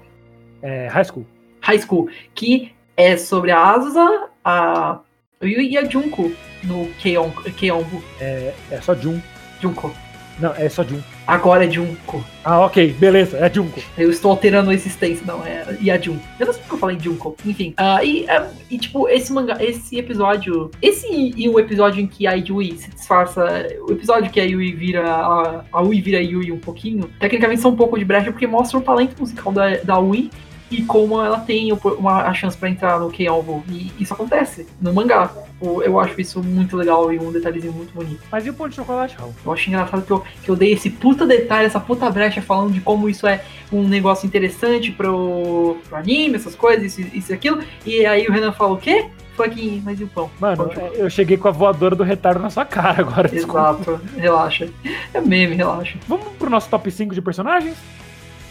É, 0.63 0.87
high 0.89 1.05
School. 1.05 1.27
High 1.61 1.79
School, 1.81 2.09
que 2.35 2.73
é 2.97 3.17
sobre 3.17 3.51
a 3.51 3.63
Asusa, 3.63 4.29
a 4.45 5.01
Yui 5.47 5.69
e 5.71 5.79
a 5.79 5.85
Junko 5.85 6.33
no 6.65 6.89
Keionbu. 6.99 8.03
É, 8.21 8.53
é 8.71 8.81
só 8.81 8.95
Jun. 8.95 9.21
Junko. 9.61 9.93
Não, 10.39 10.53
é 10.55 10.69
só 10.69 10.83
Jun. 10.83 11.01
Agora 11.27 11.65
é 11.65 11.71
Junko. 11.71 12.25
Ah, 12.45 12.61
ok, 12.61 12.95
beleza, 12.99 13.39
é 13.39 13.53
Junko. 13.53 13.81
Eu 13.97 14.11
estou 14.11 14.31
alterando 14.33 14.71
a 14.71 14.75
existência, 14.75 15.25
não, 15.25 15.45
é 15.47 15.65
Yajun. 15.81 16.19
Eu 16.41 16.47
não 16.47 16.53
sei 16.53 16.63
porque 16.63 16.75
eu 16.75 16.79
falei 16.79 16.99
Junko. 16.99 17.37
Enfim. 17.47 17.75
ah, 17.77 18.03
e, 18.03 18.29
ah, 18.29 18.49
e, 18.71 18.77
tipo, 18.77 19.09
esse 19.09 19.33
mangá, 19.33 19.57
esse 19.61 19.97
episódio. 19.99 20.71
Esse 20.81 21.07
e 21.09 21.49
o 21.49 21.61
episódio 21.61 22.03
em 22.03 22.07
que 22.07 22.27
a 22.27 22.33
Yui 22.33 22.77
se 22.77 22.91
disfarça. 22.91 23.45
O 23.89 23.93
episódio 23.93 24.31
que 24.31 24.41
a 24.41 24.45
Yui 24.45 24.73
vira. 24.73 25.09
A, 25.09 25.65
a 25.73 25.83
Ui 25.83 26.01
vira 26.01 26.19
a 26.19 26.23
Yui 26.23 26.51
um 26.51 26.59
pouquinho. 26.59 27.09
Tecnicamente 27.21 27.63
são 27.63 27.71
um 27.71 27.77
pouco 27.77 27.99
de 27.99 28.05
brecha 28.05 28.33
porque 28.33 28.47
mostra 28.47 28.79
o 28.79 28.83
talento 28.83 29.19
musical 29.19 29.53
da, 29.53 29.77
da 29.77 29.99
Ui. 29.99 30.29
E 30.73 30.83
como 30.83 31.21
ela 31.21 31.39
tem 31.41 31.71
uma, 31.99 32.23
a 32.23 32.33
chance 32.35 32.57
pra 32.57 32.69
entrar 32.69 32.99
no 32.99 33.11
K-Alvo. 33.11 33.63
E 33.69 33.93
isso 34.01 34.15
acontece 34.15 34.67
no 34.81 34.93
mangá. 34.93 35.31
Eu 35.61 36.01
acho 36.01 36.21
isso 36.21 36.43
muito 36.43 36.77
legal 36.77 37.13
e 37.13 37.19
um 37.19 37.31
detalhezinho 37.31 37.73
muito 37.73 37.93
bonito. 37.95 38.21
Mas 38.31 38.47
e 38.47 38.51
o 38.51 38.55
pão 38.55 38.69
de 38.69 38.75
chocolate, 38.77 39.17
Raul? 39.17 39.35
Eu 39.45 39.53
acho 39.53 39.69
engraçado 39.69 40.03
que 40.03 40.11
eu, 40.11 40.25
que 40.43 40.51
eu 40.51 40.57
dei 40.57 40.73
esse 40.73 40.91
puta 40.91 41.27
detalhe, 41.27 41.67
essa 41.67 41.79
puta 41.79 42.11
brecha 42.11 42.41
falando 42.43 42.73
de 42.73 42.81
como 42.81 43.09
isso 43.09 43.27
é 43.27 43.45
um 43.71 43.87
negócio 43.87 44.27
interessante 44.27 44.91
pro, 44.91 45.77
pro 45.87 45.97
anime, 45.97 46.37
essas 46.37 46.55
coisas, 46.55 46.99
isso, 46.99 47.17
isso 47.17 47.33
e 47.33 47.35
aquilo. 47.35 47.63
E 47.87 48.05
aí 48.05 48.27
o 48.27 48.33
Renan 48.33 48.53
falou 48.53 48.77
o 48.77 48.79
quê? 48.79 49.07
Foi 49.37 49.47
aqui, 49.47 49.81
mas 49.85 49.99
e 50.01 50.05
o 50.05 50.09
pão? 50.09 50.31
Mano, 50.41 50.57
Pão 50.57 50.69
de 50.69 50.75
chocolate. 50.75 50.99
eu 51.01 51.09
cheguei 51.11 51.37
com 51.37 51.49
a 51.49 51.53
voadora 51.53 51.95
do 51.95 52.03
retardo 52.03 52.41
na 52.41 52.51
sua 52.51 52.65
cara 52.65 53.01
agora. 53.01 53.29
desculpa. 53.31 53.61
Exato, 53.61 54.01
relaxa. 54.17 54.69
É 55.15 55.21
meme, 55.21 55.55
relaxa. 55.55 55.97
Vamos 56.09 56.27
pro 56.39 56.51
nosso 56.51 56.69
top 56.69 56.91
5 56.91 57.15
de 57.15 57.23
personagens? 57.23 57.77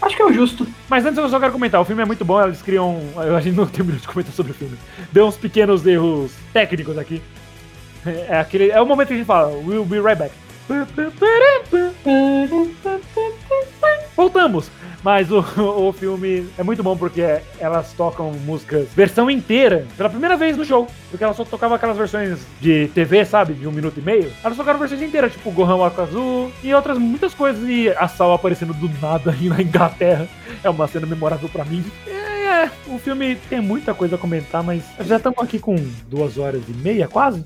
Acho 0.02 0.16
que 0.16 0.22
é 0.22 0.24
o 0.24 0.32
justo. 0.32 0.66
Mas 0.88 1.06
antes 1.06 1.16
eu 1.16 1.28
só 1.28 1.38
quero 1.38 1.52
comentar, 1.52 1.80
o 1.80 1.84
filme 1.84 2.02
é 2.02 2.04
muito 2.04 2.24
bom, 2.24 2.42
eles 2.42 2.60
criam. 2.60 3.00
A 3.16 3.40
gente 3.40 3.56
não 3.56 3.66
terminou 3.66 4.00
de 4.00 4.06
comentar 4.06 4.34
sobre 4.34 4.50
o 4.52 4.54
filme. 4.54 4.76
Deu 5.12 5.26
uns 5.26 5.36
pequenos 5.36 5.86
erros 5.86 6.32
técnicos 6.52 6.98
aqui. 6.98 7.22
É, 8.04 8.38
aquele, 8.40 8.70
é 8.70 8.80
o 8.80 8.86
momento 8.86 9.08
que 9.08 9.14
a 9.14 9.16
gente 9.16 9.26
fala, 9.26 9.48
we'll 9.64 9.84
be 9.84 10.00
right 10.00 10.18
back. 10.18 10.34
Voltamos! 14.16 14.70
Mas 15.02 15.30
o, 15.30 15.44
o 15.58 15.92
filme 15.92 16.48
é 16.56 16.62
muito 16.62 16.82
bom 16.82 16.96
porque 16.96 17.40
elas 17.58 17.92
tocam 17.92 18.32
músicas 18.32 18.88
versão 18.94 19.30
inteira 19.30 19.86
pela 19.96 20.08
primeira 20.08 20.36
vez 20.36 20.56
no 20.56 20.64
show. 20.64 20.86
Porque 21.10 21.24
elas 21.24 21.36
só 21.36 21.44
tocavam 21.44 21.76
aquelas 21.76 21.96
versões 21.96 22.40
de 22.60 22.88
TV, 22.88 23.24
sabe? 23.24 23.54
De 23.54 23.66
um 23.66 23.72
minuto 23.72 23.98
e 23.98 24.02
meio. 24.02 24.30
Elas 24.44 24.56
tocaram 24.56 24.78
versões 24.78 25.02
inteiras, 25.02 25.32
tipo 25.32 25.50
Gohan 25.50 25.78
Waka 25.78 26.02
Azul 26.02 26.52
e 26.62 26.72
outras 26.72 26.98
muitas 26.98 27.34
coisas. 27.34 27.68
E 27.68 27.88
a 27.90 28.06
Sal 28.08 28.32
aparecendo 28.32 28.72
do 28.74 28.88
nada 29.00 29.32
aí 29.32 29.48
na 29.50 29.60
Inglaterra. 29.60 30.28
É 30.62 30.70
uma 30.70 30.86
cena 30.86 31.06
memorável 31.06 31.48
pra 31.48 31.64
mim. 31.64 31.84
É, 32.06 32.12
é, 32.64 32.70
o 32.86 32.98
filme 32.98 33.34
tem 33.48 33.60
muita 33.60 33.94
coisa 33.94 34.16
a 34.16 34.18
comentar, 34.18 34.62
mas 34.62 34.84
já 35.00 35.16
estamos 35.16 35.38
aqui 35.38 35.58
com 35.58 35.74
duas 36.08 36.38
horas 36.38 36.62
e 36.68 36.72
meia 36.72 37.08
quase. 37.08 37.44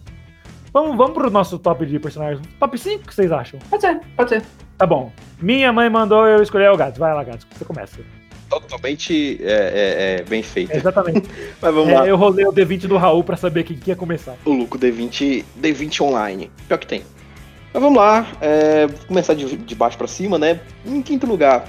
Vamos, 0.77 0.94
vamos 0.94 1.15
pro 1.15 1.31
nosso 1.31 1.59
top 1.59 1.86
de 1.86 1.98
personagens. 1.98 2.47
Top 2.61 2.77
5, 2.77 3.03
o 3.03 3.07
que 3.07 3.15
vocês 3.15 3.32
acham? 3.32 3.59
Pode 3.70 3.81
ser, 3.81 3.98
pode 4.15 4.28
ser. 4.28 4.43
Tá 4.77 4.85
bom. 4.85 5.11
Minha 5.40 5.73
mãe 5.73 5.89
mandou 5.89 6.27
eu 6.27 6.43
escolher 6.43 6.70
o 6.70 6.77
gato. 6.77 6.98
Vai 6.98 7.15
lá, 7.15 7.24
gato. 7.24 7.47
Você 7.51 7.65
começa. 7.65 7.98
Totalmente 8.51 9.43
é, 9.43 9.47
é, 9.47 10.20
é, 10.20 10.23
bem 10.24 10.43
feito. 10.43 10.73
É, 10.73 10.77
exatamente. 10.77 11.31
Mas 11.62 11.74
vamos 11.74 11.94
lá. 11.94 12.07
É, 12.07 12.11
eu 12.11 12.16
rolei 12.19 12.44
o 12.44 12.53
D20 12.53 12.89
do 12.89 12.98
Raul 12.98 13.24
pra 13.24 13.39
saber 13.39 13.65
quem 13.65 13.74
que 13.74 13.89
ia 13.89 13.97
começar. 13.97 14.36
O 14.44 14.53
Luco 14.53 14.78
D20, 14.78 15.47
D20 15.59 16.03
online. 16.03 16.51
Pior 16.69 16.77
que 16.77 16.86
tem. 16.86 17.03
Mas 17.73 17.82
vamos 17.82 17.97
lá, 17.97 18.27
é, 18.43 18.86
vou 18.86 19.07
começar 19.07 19.32
de, 19.32 19.57
de 19.57 19.74
baixo 19.74 19.97
pra 19.97 20.07
cima, 20.07 20.39
né? 20.39 20.61
Em 20.85 21.01
quinto 21.01 21.27
lugar 21.27 21.66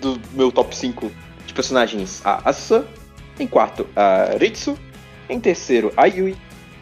do 0.00 0.18
meu 0.32 0.50
top 0.50 0.74
5 0.74 1.12
de 1.46 1.52
personagens, 1.52 2.22
a 2.24 2.48
Asusa. 2.48 2.86
Em 3.38 3.46
quarto, 3.46 3.86
a 3.94 4.34
Ritsu. 4.40 4.78
Em 5.28 5.38
terceiro, 5.38 5.92
a 5.94 6.06
Yui. 6.06 6.34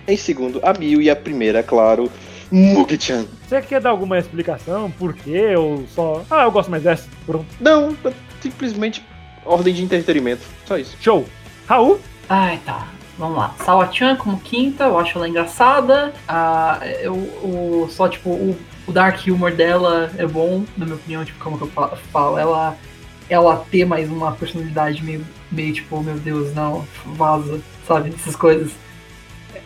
Em 0.06 0.16
segundo, 0.16 0.60
a 0.62 0.72
Miu. 0.72 1.00
E 1.00 1.08
a 1.10 1.16
primeira, 1.16 1.62
claro, 1.62 2.10
Mugi-chan. 2.50 3.26
Você 3.48 3.60
quer 3.62 3.80
dar 3.80 3.90
alguma 3.90 4.18
explicação? 4.18 4.90
Por 4.90 5.14
quê? 5.14 5.54
Ou 5.56 5.84
só. 5.88 6.22
Ah, 6.30 6.44
eu 6.44 6.50
gosto 6.52 6.70
mais 6.70 6.82
dessa. 6.82 7.08
Pronto. 7.26 7.46
Não, 7.60 7.96
simplesmente 8.40 9.04
ordem 9.44 9.74
de 9.74 9.82
entretenimento. 9.82 10.42
Só 10.66 10.76
isso. 10.76 10.96
Show. 11.00 11.24
Raul? 11.66 11.98
Ai, 12.28 12.60
tá. 12.64 12.88
Vamos 13.18 13.38
lá. 13.38 13.54
Sawa-chan 13.64 14.16
como 14.16 14.38
quinta, 14.40 14.84
eu 14.84 14.98
acho 14.98 15.16
ela 15.16 15.28
engraçada. 15.28 16.12
Ah, 16.28 16.80
eu, 17.00 17.14
o, 17.14 17.86
só, 17.90 18.08
tipo, 18.08 18.30
o, 18.30 18.56
o 18.86 18.92
dark 18.92 19.24
humor 19.28 19.52
dela 19.52 20.10
é 20.18 20.26
bom, 20.26 20.64
na 20.76 20.84
minha 20.84 20.96
opinião, 20.96 21.24
tipo, 21.24 21.42
como 21.42 21.56
que 21.56 21.64
eu 21.64 21.68
fa- 21.68 21.96
falo. 22.12 22.36
Ela, 22.38 22.76
ela 23.28 23.64
ter 23.70 23.84
mais 23.84 24.10
uma 24.10 24.32
personalidade 24.32 25.02
meio, 25.02 25.24
meio 25.50 25.72
tipo, 25.72 26.00
meu 26.02 26.16
Deus, 26.16 26.52
não, 26.54 26.84
vaza, 27.06 27.60
sabe? 27.86 28.12
Essas 28.14 28.34
coisas. 28.36 28.72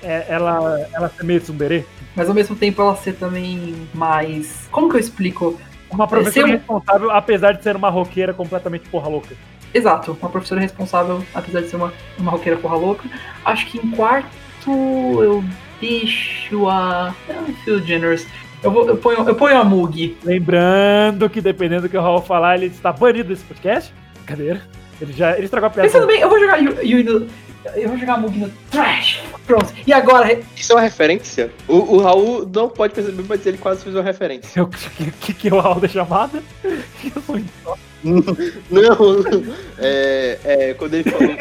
É, 0.03 0.27
ela, 0.29 0.87
ela 0.93 1.11
é 1.19 1.23
meio 1.25 1.41
tsundere? 1.41 1.85
Mas 2.15 2.29
ao 2.29 2.35
mesmo 2.35 2.55
tempo 2.57 2.81
ela 2.83 2.97
ser 2.97 3.15
também 3.15 3.75
mais. 3.95 4.69
Como 4.71 4.89
que 4.89 4.97
eu 4.97 5.01
explico? 5.01 5.59
Uma 5.91 6.07
professora 6.07 6.47
Ser 6.47 6.53
responsável, 6.53 7.11
apesar 7.11 7.53
de 7.53 7.63
ser 7.63 7.75
uma 7.77 7.89
roqueira 7.89 8.35
completamente 8.35 8.89
porra 8.89 9.09
louca. 9.09 9.35
Exato, 9.73 10.17
uma 10.21 10.31
professora 10.31 10.61
responsável, 10.61 11.23
apesar 11.35 11.61
de 11.61 11.69
ser 11.69 11.77
uma, 11.77 11.93
uma 12.19 12.31
roqueira 12.31 12.59
porra 12.59 12.77
louca. 12.77 13.09
Acho 13.45 13.67
que 13.67 13.79
em 13.79 13.91
quarto 13.91 14.29
eu 14.67 15.45
deixo 15.81 16.69
a. 16.69 17.15
Eu 17.29 17.55
feel 17.65 17.81
generous. 17.87 18.27
Eu, 18.63 18.71
vou, 18.73 18.89
eu, 18.89 18.97
ponho, 18.97 19.27
eu 19.29 19.35
ponho 19.35 19.57
a 19.57 19.65
Mugi. 19.65 20.17
Lembrando 20.25 21.31
que 21.31 21.41
dependendo 21.41 21.83
do 21.83 21.89
que 21.89 21.97
o 21.97 22.01
Raul 22.03 22.21
falar, 22.23 22.57
ele 22.57 22.67
está 22.67 22.93
banido 22.93 23.29
desse 23.29 23.45
podcast. 23.45 23.95
Cadeira. 24.27 24.61
Ele 25.01 25.13
já 25.13 25.35
ele 25.37 25.45
estragou 25.45 25.69
a 25.69 25.71
piada. 25.71 25.89
Pensando 25.89 26.07
bem, 26.09 26.21
eu 26.21 26.29
vou 26.29 26.41
jogar 26.41 26.59
Yu- 26.59 26.83
Yui 26.83 27.03
no. 27.05 27.27
Eu 27.75 27.89
vou 27.89 27.99
jogar 27.99 28.15
a 28.15 28.19
Mugi 28.19 28.39
no 28.39 28.51
trash. 28.71 29.21
Pronto. 29.47 29.73
E 29.87 29.93
agora, 29.93 30.41
Isso 30.57 30.73
é 30.73 30.75
uma 30.75 30.83
referência? 30.83 31.51
O, 31.67 31.97
o 31.97 32.03
Raul 32.03 32.49
não 32.53 32.69
pode 32.69 32.95
perceber, 32.95 33.25
mas 33.29 33.45
ele 33.47 33.59
quase 33.59 33.83
fez 33.83 33.95
uma 33.95 34.03
referência. 34.03 34.63
O 34.63 34.69
que, 34.69 35.11
que, 35.11 35.35
que 35.35 35.49
é 35.49 35.55
o 35.55 35.61
Raul 35.61 35.81
da 35.81 35.89
chamada? 35.89 36.43
Eu 36.65 37.23
sou 37.23 37.39
idiota. 37.39 37.89
Não, 38.71 38.95
é, 39.79 40.39
é 40.45 40.75
quando 40.75 40.95
ele 40.95 41.11
falou. 41.11 41.37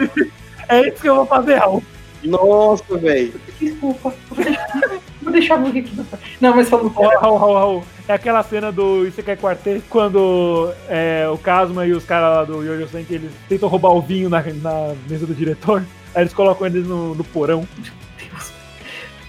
É 0.67 0.87
isso 0.87 1.01
que 1.01 1.07
eu 1.07 1.15
vou 1.17 1.25
fazer, 1.27 1.55
Raul. 1.55 1.83
Nossa, 2.23 2.97
velho. 2.97 3.39
desculpa. 3.59 4.13
Vou 5.21 5.31
deixar, 5.31 5.55
a 5.55 5.57
música 5.59 5.79
aqui. 5.79 6.19
Não, 6.41 6.55
mas 6.55 6.67
falando 6.67 6.93
sério. 6.93 7.19
Raul, 7.19 7.37
Raul, 7.37 7.53
Raul. 7.53 7.83
É 8.07 8.13
aquela 8.13 8.41
cena 8.41 8.71
do 8.71 9.05
Isekai 9.05 9.35
Quartet, 9.37 9.83
quando 9.89 10.73
é, 10.89 11.27
o 11.31 11.37
Kasma 11.37 11.85
e 11.85 11.91
os 11.91 12.05
caras 12.05 12.37
lá 12.37 12.43
do 12.45 12.63
Yoyo 12.63 12.87
Senki, 12.87 13.15
eles 13.15 13.31
tentam 13.47 13.69
roubar 13.69 13.91
o 13.91 14.01
vinho 14.01 14.29
na, 14.29 14.41
na 14.41 14.95
mesa 15.09 15.25
do 15.25 15.35
diretor. 15.35 15.83
Aí 16.17 16.23
eles 16.23 16.33
colocam 16.33 16.65
eles 16.65 16.87
no, 16.87 17.13
no 17.13 17.23
porão. 17.23 17.67
Deus. 18.17 18.51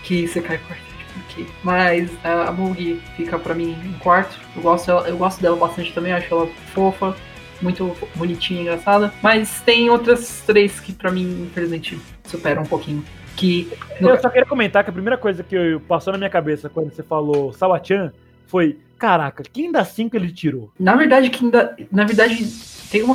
Que 0.05 0.27
você 0.27 0.41
cai 0.41 0.57
quarto. 0.57 0.83
Por 1.13 1.23
quê? 1.35 1.45
Mas 1.63 2.11
a 2.25 2.51
Mugi 2.51 2.99
fica 3.15 3.39
pra 3.39 3.55
mim 3.55 3.77
em 3.85 3.93
quarto. 3.99 4.39
Eu 4.57 4.63
gosto, 4.63 4.87
dela, 4.87 5.07
eu 5.07 5.19
gosto 5.19 5.39
dela 5.43 5.55
bastante 5.55 5.93
também, 5.93 6.13
acho 6.15 6.33
ela 6.33 6.47
fofa, 6.73 7.15
muito 7.61 7.95
bonitinha, 8.15 8.63
engraçada. 8.63 9.13
Mas 9.23 9.61
tem 9.61 9.91
outras 9.91 10.43
três 10.47 10.81
que 10.81 10.95
pra 10.95 11.11
mim, 11.11 11.43
infelizmente, 11.51 12.01
superam 12.25 12.63
um 12.63 12.67
pouquinho. 12.67 13.05
Que. 13.37 13.71
no- 14.01 14.09
Eu 14.09 14.19
só 14.19 14.31
queria 14.31 14.47
comentar 14.49 14.83
que 14.83 14.89
a 14.89 14.93
primeira 14.95 15.19
coisa 15.19 15.43
que 15.43 15.55
eu- 15.55 15.81
passou 15.81 16.13
na 16.15 16.19
minha 16.19 16.31
cabeça 16.31 16.71
quando 16.71 16.91
você 16.91 17.03
falou 17.03 17.53
Sawachan 17.53 18.15
foi: 18.47 18.79
caraca, 18.99 19.43
quem 19.53 19.71
das 19.71 19.89
cinco 19.89 20.17
ele 20.17 20.33
tirou? 20.33 20.73
na 20.81 20.97
verdade, 20.97 21.29
quem 21.29 21.51
dá. 21.51 21.75
Na 21.93 22.05
verdade, 22.05 22.47
tem 22.91 23.03
uma. 23.03 23.15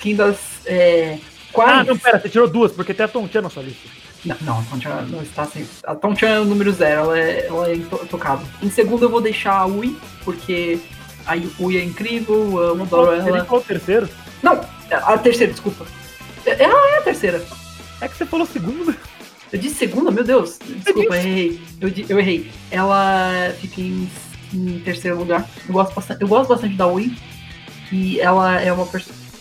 Quem 0.00 0.16
das. 0.16 0.62
É, 0.64 1.18
quais. 1.52 1.80
Ah, 1.80 1.84
não, 1.84 1.98
pera, 1.98 2.18
você 2.20 2.28
tirou 2.28 2.48
duas, 2.48 2.72
porque 2.72 2.94
tem 2.94 3.04
a 3.04 3.08
Tonchan 3.08 3.42
na 3.42 3.50
sua 3.50 3.62
lista. 3.62 3.88
Não, 4.24 4.36
não, 4.42 4.58
a 4.60 4.62
Tonchan 4.64 5.06
não 5.08 5.22
está 5.22 5.46
sem. 5.46 5.66
A 5.84 5.94
Tonchan 5.94 6.26
é 6.28 6.40
o 6.40 6.44
número 6.44 6.72
zero, 6.72 7.00
ela 7.02 7.18
é, 7.18 7.46
ela 7.46 7.70
é 7.70 7.74
intocável. 7.74 8.46
Em 8.62 8.70
segundo, 8.70 9.04
eu 9.04 9.08
vou 9.08 9.20
deixar 9.20 9.54
a 9.58 9.66
Ui, 9.66 9.96
porque 10.24 10.78
a 11.26 11.34
Ui 11.58 11.76
é 11.78 11.84
incrível, 11.84 12.36
eu 12.60 12.74
Não 12.76 12.84
adoro 12.84 13.06
falou, 13.06 13.14
ele 13.14 13.28
ela. 13.36 13.44
falou 13.44 13.60
o 13.60 13.64
terceiro. 13.64 14.08
Não, 14.42 14.60
a 14.90 15.18
terceira, 15.18 15.52
desculpa. 15.52 15.86
Ela 16.44 16.94
é 16.96 16.98
a 16.98 17.02
terceira. 17.02 17.42
É 18.00 18.08
que 18.08 18.16
você 18.16 18.26
falou 18.26 18.46
segundo. 18.46 18.94
Eu 19.52 19.58
disse 19.58 19.74
segunda, 19.74 20.10
meu 20.10 20.24
Deus. 20.24 20.58
Desculpa, 20.64 21.14
eu 21.16 21.20
errei. 21.20 21.60
Eu, 21.80 21.92
eu 22.08 22.18
errei. 22.20 22.50
Ela 22.70 23.52
fica 23.60 23.80
em, 23.80 24.08
em 24.54 24.78
terceiro 24.80 25.18
lugar. 25.18 25.48
Eu 25.66 25.74
gosto, 25.74 25.94
bastante, 25.94 26.22
eu 26.22 26.28
gosto 26.28 26.48
bastante 26.48 26.74
da 26.76 26.86
Ui. 26.86 27.12
E 27.92 28.20
ela 28.20 28.60
é 28.60 28.72
uma 28.72 28.86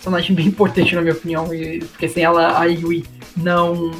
personagem 0.10 0.36
bem 0.36 0.48
importante, 0.48 0.96
na 0.96 1.02
minha 1.02 1.14
opinião. 1.14 1.54
e- 1.54 1.80
porque 1.80 2.10
sem 2.10 2.24
ela, 2.24 2.60
a 2.60 2.66
Yui 2.66 3.06
não, 3.38 3.92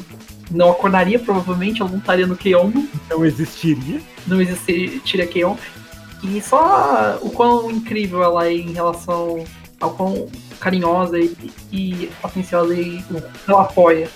não 0.50 0.70
acordaria, 0.70 1.18
provavelmente. 1.18 1.80
Ela 1.80 1.90
não 1.90 1.98
estaria 1.98 2.26
no 2.26 2.36
Keon. 2.36 2.72
Não 3.08 3.24
existiria. 3.24 4.00
Não 4.26 4.40
existiria 4.40 5.26
Keon. 5.26 5.56
E 6.22 6.40
só 6.40 7.18
o 7.22 7.30
quão 7.30 7.70
incrível 7.70 8.22
ela 8.22 8.46
é 8.46 8.52
em 8.54 8.72
relação 8.72 9.44
ao 9.80 9.90
quão 9.92 10.28
carinhosa 10.58 11.18
e, 11.18 11.34
e 11.72 12.10
atenciosa 12.22 12.74
e 12.74 13.02
ela 13.48 13.62
apoia. 13.62 14.08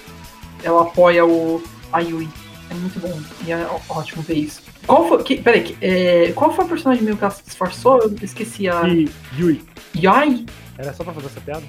Ela 0.62 0.82
apoia 0.82 1.24
o, 1.24 1.62
a 1.92 2.00
Yui. 2.00 2.28
É 2.70 2.74
muito 2.74 2.98
bom. 3.00 3.18
E 3.46 3.52
é 3.52 3.66
ótimo 3.88 4.22
ver 4.22 4.34
isso. 4.34 4.60
Qual 4.86 5.08
foi. 5.08 5.22
Que, 5.22 5.36
peraí, 5.36 5.76
é, 5.80 6.32
qual 6.34 6.52
foi 6.54 6.64
a 6.64 6.68
personagem 6.68 7.04
meu 7.04 7.16
que 7.16 7.24
ela 7.24 7.30
se 7.32 7.42
disfarçou? 7.44 8.00
Eu 8.02 8.14
esqueci 8.20 8.68
a. 8.68 8.86
E 8.88 9.08
Yui. 9.38 9.62
Yai? 9.96 10.44
Era 10.76 10.92
só 10.92 11.04
pra 11.04 11.12
fazer 11.14 11.26
essa 11.28 11.40
piada? 11.40 11.62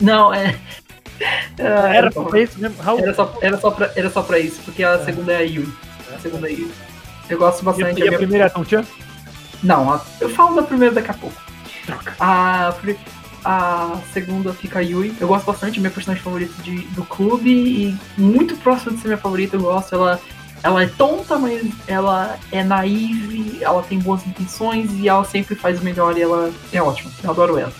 Não, 0.00 0.32
é. 0.34 0.56
é, 1.58 1.96
Era 1.96 2.10
pra 2.10 2.22
fazer 2.24 2.42
isso 2.44 2.58
mesmo. 2.60 2.82
Raul. 2.82 2.98
era, 3.00 3.14
só, 3.14 3.38
era, 3.40 3.58
só 3.58 3.70
pra, 3.70 3.90
era 3.94 4.10
só 4.10 4.22
pra 4.22 4.38
isso, 4.38 4.60
porque 4.64 4.82
a 4.82 4.98
segunda 5.04 5.32
é 5.32 5.36
a 5.36 5.40
Yui. 5.40 5.68
A 6.14 6.18
segunda 6.18 6.48
é 6.48 6.50
a 6.50 6.54
Yui. 6.54 6.70
Eu 7.28 7.38
gosto 7.38 7.58
E 7.60 7.62
a, 7.62 7.64
bastante. 7.64 7.98
e 7.98 8.02
a 8.02 8.04
a 8.04 8.08
minha- 8.08 8.18
primeira 8.18 8.44
é 8.44 8.46
a 8.46 8.50
Tonchan? 8.50 8.84
Não, 9.62 9.92
a- 9.92 10.00
eu 10.20 10.28
falo 10.30 10.56
da 10.56 10.62
primeira 10.62 10.94
daqui 10.94 11.10
a 11.10 11.14
pouco. 11.14 11.36
A, 12.18 12.74
pri- 12.80 12.98
a 13.44 13.98
segunda 14.12 14.52
fica 14.52 14.78
a 14.78 14.82
Yui. 14.82 15.14
Eu 15.20 15.28
gosto 15.28 15.44
bastante, 15.46 15.78
é 15.78 15.80
minha 15.80 15.90
personagem 15.90 16.22
favorita 16.24 16.52
de, 16.62 16.78
do 16.88 17.04
clube 17.04 17.50
e 17.50 17.96
muito 18.20 18.56
próximo 18.56 18.92
de 18.96 19.00
ser 19.02 19.08
minha 19.08 19.18
favorita. 19.18 19.56
Eu 19.56 19.60
gosto. 19.60 19.94
Ela, 19.94 20.20
ela 20.62 20.82
é 20.82 20.86
tonta, 20.86 21.38
mas 21.38 21.62
ela 21.86 22.38
é 22.52 22.62
naive, 22.64 23.58
ela 23.62 23.82
tem 23.82 23.98
boas 23.98 24.26
intenções 24.26 24.90
e 24.94 25.08
ela 25.08 25.24
sempre 25.24 25.54
faz 25.54 25.80
o 25.80 25.84
melhor 25.84 26.16
e 26.16 26.22
ela 26.22 26.50
é 26.72 26.82
ótima. 26.82 27.10
Eu 27.22 27.30
adoro 27.30 27.58
ela. 27.58 27.72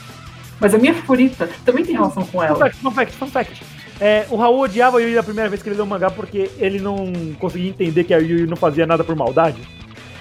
Mas 0.60 0.74
a 0.74 0.78
minha 0.78 0.94
favorita 0.94 1.48
também 1.64 1.84
tem 1.84 1.94
relação 1.94 2.22
com 2.24 2.38
Fun 2.38 2.44
ela. 2.44 2.56
fact, 2.58 2.76
fun 2.76 2.90
fact, 2.90 3.16
fun 3.16 3.26
fact. 3.26 3.62
É, 4.00 4.26
o 4.30 4.36
Raul 4.36 4.60
odiava 4.60 4.98
a 4.98 5.00
Yui 5.00 5.14
da 5.14 5.22
primeira 5.22 5.48
vez 5.48 5.62
que 5.62 5.68
ele 5.68 5.76
leu 5.76 5.84
o 5.84 5.88
mangá 5.88 6.10
porque 6.10 6.50
ele 6.58 6.78
não 6.78 7.12
conseguia 7.38 7.70
entender 7.70 8.04
que 8.04 8.14
a 8.14 8.18
Yui 8.18 8.46
não 8.46 8.56
fazia 8.56 8.86
nada 8.86 9.02
por 9.02 9.16
maldade. 9.16 9.60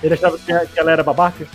Ele 0.01 0.13
achava 0.13 0.37
que 0.37 0.45
que 0.45 0.79
ela 0.79 0.91
era 0.91 1.03
babaca. 1.03 1.45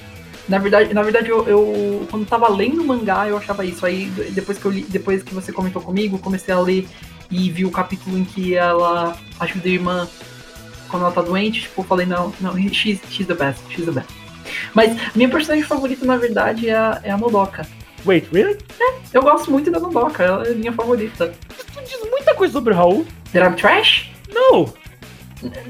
Na 0.48 0.58
verdade, 0.58 0.92
na 0.92 1.02
verdade 1.02 1.30
eu, 1.30 1.48
eu 1.48 2.06
quando 2.10 2.26
tava 2.26 2.48
lendo 2.48 2.82
o 2.82 2.86
mangá, 2.86 3.26
eu 3.26 3.36
achava 3.38 3.64
isso. 3.64 3.84
Aí 3.86 4.06
depois 4.30 4.58
que 4.58 4.64
eu 4.66 4.70
li, 4.70 4.82
depois 4.88 5.22
que 5.22 5.34
você 5.34 5.50
comentou 5.52 5.80
comigo, 5.80 6.18
comecei 6.18 6.52
a 6.52 6.60
ler 6.60 6.86
e 7.30 7.50
vi 7.50 7.64
o 7.64 7.70
capítulo 7.70 8.18
em 8.18 8.24
que 8.24 8.54
ela 8.54 9.16
ajuda 9.40 9.68
a 9.68 9.72
irmã 9.72 10.08
quando 10.88 11.02
ela 11.04 11.12
tá 11.12 11.22
doente, 11.22 11.62
tipo, 11.62 11.80
eu 11.80 11.84
falei, 11.84 12.06
não, 12.06 12.32
não, 12.40 12.56
she's, 12.72 13.00
she's 13.10 13.26
the 13.26 13.34
best, 13.34 13.60
she's 13.70 13.84
the 13.84 13.90
best. 13.90 14.08
Mas 14.72 14.96
minha 15.14 15.28
personagem 15.28 15.64
favorita, 15.64 16.06
na 16.06 16.16
verdade, 16.16 16.68
é 16.68 16.76
a, 16.76 17.00
é 17.02 17.10
a 17.10 17.16
Modoka. 17.18 17.66
Wait, 18.06 18.26
really? 18.32 18.58
Eu 19.12 19.22
gosto 19.22 19.50
muito 19.50 19.70
da 19.70 19.78
Modoka, 19.80 20.22
ela 20.22 20.46
é 20.46 20.50
minha 20.54 20.72
favorita. 20.72 21.32
Tu 21.56 21.80
diz 21.84 22.10
muita 22.10 22.34
coisa 22.34 22.52
sobre 22.52 22.72
o 22.74 22.76
Raul. 22.76 23.06
That 23.32 23.46
I'm 23.46 23.56
trash? 23.56 24.10
Não! 24.32 24.72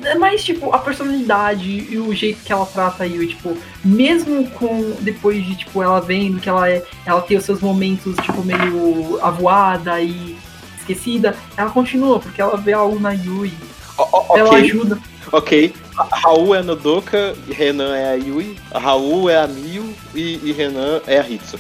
É 0.05 0.15
mais, 0.15 0.45
tipo, 0.45 0.73
a 0.73 0.79
personalidade 0.79 1.69
e 1.91 1.99
o 1.99 2.15
jeito 2.15 2.43
que 2.45 2.53
ela 2.53 2.65
trata 2.67 3.03
a 3.03 3.07
Yui, 3.07 3.29
tipo, 3.29 3.57
mesmo 3.85 4.49
com, 4.51 4.93
depois 5.01 5.45
de, 5.45 5.57
tipo, 5.57 5.83
ela 5.83 6.01
vendo 6.01 6.41
que 6.41 6.49
ela 6.49 6.69
é, 6.71 6.83
ela 7.05 7.21
tem 7.23 7.37
os 7.37 7.45
seus 7.45 7.61
momentos, 7.61 8.15
tipo, 8.17 8.43
meio 8.45 9.19
avoada 9.21 10.01
e 10.01 10.37
esquecida, 10.79 11.35
ela 11.57 11.71
continua, 11.71 12.21
porque 12.21 12.41
ela 12.41 12.57
vê 12.57 12.73
algo 12.73 13.01
na 13.01 13.13
Yui, 13.13 13.53
Ó, 13.99 14.09
ó, 14.13 14.39
ela 14.39 14.51
ok, 14.51 14.61
ajuda. 14.61 14.99
ok. 15.33 15.75
A- 15.99 16.17
Raul 16.19 16.55
é 16.55 16.59
a 16.59 16.63
Nodoka, 16.63 17.35
Renan 17.49 17.97
é 17.97 18.13
a 18.13 18.15
Yui, 18.15 18.57
a 18.71 18.79
Raul 18.79 19.29
é 19.31 19.37
a 19.39 19.47
Miu 19.49 19.93
e, 20.15 20.39
e 20.45 20.53
Renan 20.53 21.01
é 21.07 21.19
a 21.19 21.29
Hitsu. 21.29 21.59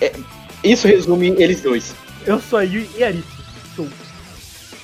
É, 0.00 0.12
isso 0.64 0.86
resume 0.88 1.28
eles 1.38 1.62
dois. 1.62 1.94
Eu 2.26 2.38
sou 2.40 2.58
a 2.58 2.62
Yui 2.62 2.88
e 2.96 3.04
a. 3.04 3.12
Show. 3.74 3.88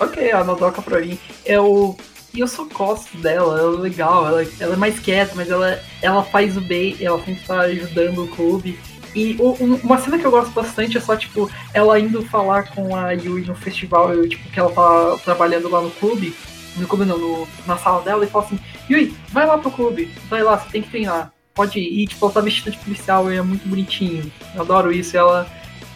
Ok, 0.00 0.30
a 0.30 0.44
Nodoka 0.44 0.82
pra 0.82 1.00
mim, 1.00 1.18
eu... 1.44 1.96
E 2.34 2.40
eu 2.40 2.46
só 2.46 2.64
gosto 2.64 3.16
dela, 3.16 3.58
ela 3.58 3.76
é 3.78 3.80
legal, 3.80 4.26
ela, 4.26 4.46
ela 4.60 4.74
é 4.74 4.76
mais 4.76 4.98
quieta, 5.00 5.32
mas 5.34 5.48
ela, 5.50 5.80
ela 6.02 6.22
faz 6.22 6.54
o 6.54 6.60
bem, 6.60 6.94
ela 7.00 7.18
sempre 7.24 7.42
tá 7.46 7.60
ajudando 7.60 8.24
o 8.24 8.28
clube. 8.28 8.78
E 9.14 9.36
o- 9.38 9.56
um- 9.58 9.80
uma 9.82 9.96
cena 9.98 10.18
que 10.18 10.26
eu 10.26 10.30
gosto 10.30 10.50
bastante 10.52 10.98
é 10.98 11.00
só, 11.00 11.16
tipo, 11.16 11.50
ela 11.72 11.98
indo 11.98 12.22
falar 12.26 12.64
com 12.74 12.94
a 12.94 13.12
Yui 13.12 13.40
no 13.46 13.54
festival, 13.54 14.12
eu, 14.12 14.28
tipo, 14.28 14.50
que 14.50 14.60
ela 14.60 14.70
tá 14.70 15.16
trabalhando 15.24 15.70
lá 15.70 15.80
no 15.80 15.90
clube, 15.92 16.34
no 16.76 16.86
clube 16.86 17.06
não, 17.06 17.16
no- 17.16 17.48
na 17.66 17.78
sala 17.78 18.02
dela, 18.02 18.22
e 18.22 18.28
fala 18.28 18.44
assim, 18.44 18.58
Yui, 18.90 19.14
vai 19.30 19.46
lá 19.46 19.56
pro 19.56 19.70
clube, 19.70 20.12
vai 20.28 20.42
lá, 20.42 20.58
você 20.58 20.68
tem 20.68 20.82
que 20.82 20.90
treinar, 20.90 21.32
pode 21.56 21.78
ir. 21.80 22.06
Tipo, 22.06 22.26
ela 22.26 22.34
tá 22.34 22.40
vestida 22.40 22.70
de 22.70 22.76
policial 22.78 23.32
e 23.32 23.36
é 23.36 23.42
muito 23.42 23.66
bonitinho. 23.68 24.30
Eu 24.54 24.60
adoro 24.62 24.92
isso, 24.92 25.16
ela, 25.16 25.46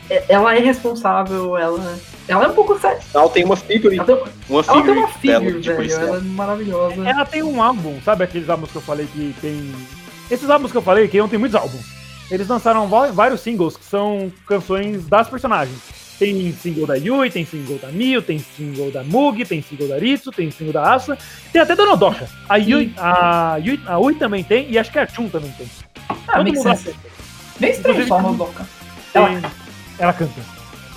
é- 0.08 0.24
ela 0.28 0.56
é 0.56 0.58
responsável, 0.60 1.56
ela, 1.56 1.98
ela 2.26 2.44
é 2.46 2.48
um 2.48 2.54
pouco 2.54 2.78
séria. 2.80 2.98
Ela 3.14 3.28
tem 3.28 3.44
uma 3.44 3.56
figure, 3.56 3.96
Ela 3.96 4.04
tem, 4.06 4.14
uma 4.48 4.60
ela 4.66 4.82
tem 4.82 4.92
uma 4.92 5.08
figure, 5.08 5.60
velho, 5.60 5.76
policial. 5.76 6.02
ela 6.02 6.16
é 6.16 6.20
maravilhosa. 6.20 7.08
Ela 7.08 7.24
tem 7.26 7.42
um 7.42 7.62
álbum, 7.62 8.00
sabe 8.02 8.24
aqueles 8.24 8.48
álbuns 8.48 8.70
que 8.70 8.76
eu 8.76 8.82
falei 8.82 9.06
que 9.06 9.34
tem. 9.40 9.72
Esses 10.30 10.48
álbuns 10.48 10.72
que 10.72 10.78
eu 10.78 10.82
falei, 10.82 11.06
que 11.08 11.18
não 11.18 11.28
tem 11.28 11.38
muitos 11.38 11.54
álbuns. 11.60 11.84
Eles 12.30 12.46
lançaram 12.48 12.86
vários 13.12 13.40
singles 13.40 13.76
que 13.76 13.84
são 13.84 14.32
canções 14.46 15.04
das 15.06 15.28
personagens. 15.28 15.76
Tem 16.20 16.52
single 16.52 16.86
da 16.86 16.94
Yui, 16.96 17.30
tem 17.30 17.46
single 17.46 17.78
da 17.78 17.88
Miu, 17.88 18.20
tem 18.20 18.38
single 18.38 18.90
da 18.90 19.02
Mugi, 19.02 19.44
tem 19.46 19.62
single 19.62 19.88
da 19.88 19.96
Ritsu, 19.96 20.30
tem 20.30 20.50
single 20.50 20.74
da 20.74 20.92
Asa, 20.92 21.16
tem 21.50 21.62
até 21.62 21.74
da 21.74 21.86
Nodoka. 21.86 22.28
A 22.46 22.56
Yui, 22.56 22.92
a 22.98 23.56
Yui, 23.56 23.80
a 23.86 23.98
Ui 23.98 24.14
também 24.16 24.44
tem 24.44 24.70
e 24.70 24.78
acho 24.78 24.92
que 24.92 24.98
a 24.98 25.06
Chun 25.06 25.30
também 25.30 25.50
tem. 25.52 25.66
Ah, 26.28 26.36
Todo 26.36 26.46
mundo 26.46 26.62
sense. 26.62 26.94
Bem 27.58 27.70
estranho 27.70 28.06
só 28.06 28.18
a 28.18 28.22
Nodoka. 28.22 28.66
tem- 29.14 29.40
Ela 29.98 30.12
canta. 30.12 30.40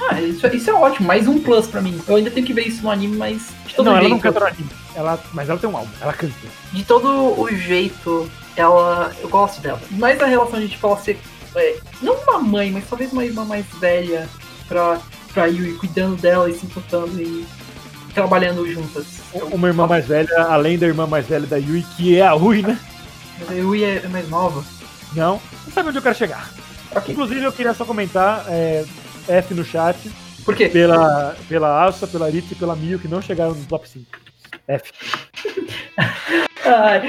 Ah, 0.09 0.19
isso, 0.21 0.45
isso 0.47 0.69
é 0.69 0.73
ótimo, 0.73 1.07
mais 1.07 1.25
um 1.25 1.39
plus 1.39 1.67
pra 1.67 1.79
mim. 1.81 1.97
Eu 2.05 2.17
ainda 2.17 2.29
tenho 2.29 2.45
que 2.45 2.51
ver 2.53 2.67
isso 2.67 2.83
no 2.83 2.91
anime, 2.91 3.15
mas 3.15 3.47
de 3.65 3.75
todo 3.75 3.85
não, 3.85 3.93
ela 3.93 4.01
jeito. 4.01 4.11
não 4.13 4.19
canta 4.19 4.39
no 4.41 4.45
anime. 4.47 4.69
Ela, 4.93 5.19
mas 5.33 5.49
ela 5.49 5.57
tem 5.57 5.69
um 5.69 5.77
álbum, 5.77 5.89
ela 6.01 6.11
canta. 6.11 6.33
De 6.73 6.83
todo 6.83 7.39
o 7.39 7.47
jeito, 7.55 8.29
ela. 8.57 9.13
Eu 9.21 9.29
gosto 9.29 9.61
dela. 9.61 9.79
Mais 9.91 10.21
a 10.21 10.25
relação 10.25 10.59
de 10.59 10.67
tipo 10.67 10.85
ela 10.85 10.97
ser. 10.97 11.17
é, 11.55 11.77
não 12.01 12.15
uma 12.15 12.39
mãe, 12.39 12.71
mas 12.71 12.83
talvez 12.89 13.13
uma 13.13 13.23
irmã 13.23 13.45
mais 13.45 13.65
velha 13.79 14.27
pra, 14.67 14.99
pra 15.34 15.47
Yui, 15.47 15.73
cuidando 15.77 16.15
dela 16.22 16.49
e 16.49 16.53
se 16.53 16.65
importando 16.65 17.22
e 17.22 17.45
trabalhando 18.14 18.65
juntas. 18.72 19.05
Uma 19.51 19.68
irmã 19.68 19.88
mais 19.88 20.05
velha, 20.05 20.43
além 20.43 20.77
da 20.77 20.88
irmã 20.88 21.07
mais 21.07 21.26
velha 21.26 21.47
da 21.47 21.57
Yui, 21.57 21.84
que 21.97 22.18
é 22.18 22.26
a 22.26 22.35
Ui, 22.35 22.61
né? 22.61 22.80
Mas 23.39 23.49
a 23.49 23.53
Yui 23.53 23.84
é, 23.84 24.07
mais 24.07 24.30
nova. 24.30 24.64
Não, 25.14 25.41
não 25.65 25.73
sabe 25.73 25.89
onde 25.89 25.97
eu 25.97 26.01
quero 26.01 26.15
chegar. 26.15 26.49
Ok. 26.95 27.14
Inclusive, 27.14 27.43
eu 27.43 27.51
queria 27.51 27.73
só 27.73 27.85
comentar 27.85 28.45
é, 28.47 28.85
F 29.27 29.53
no 29.53 29.65
chat 29.65 30.11
Por 30.45 30.55
quê? 30.55 30.69
pela, 30.69 31.35
pela 31.49 31.84
Asa, 31.84 32.05
pela 32.05 32.30
Ritz 32.30 32.51
e 32.51 32.55
pela 32.55 32.76
Mio, 32.76 32.99
que 32.99 33.07
não 33.07 33.22
chegaram 33.22 33.55
no 33.55 33.65
top 33.65 33.89
5. 33.89 34.05
F. 34.68 34.91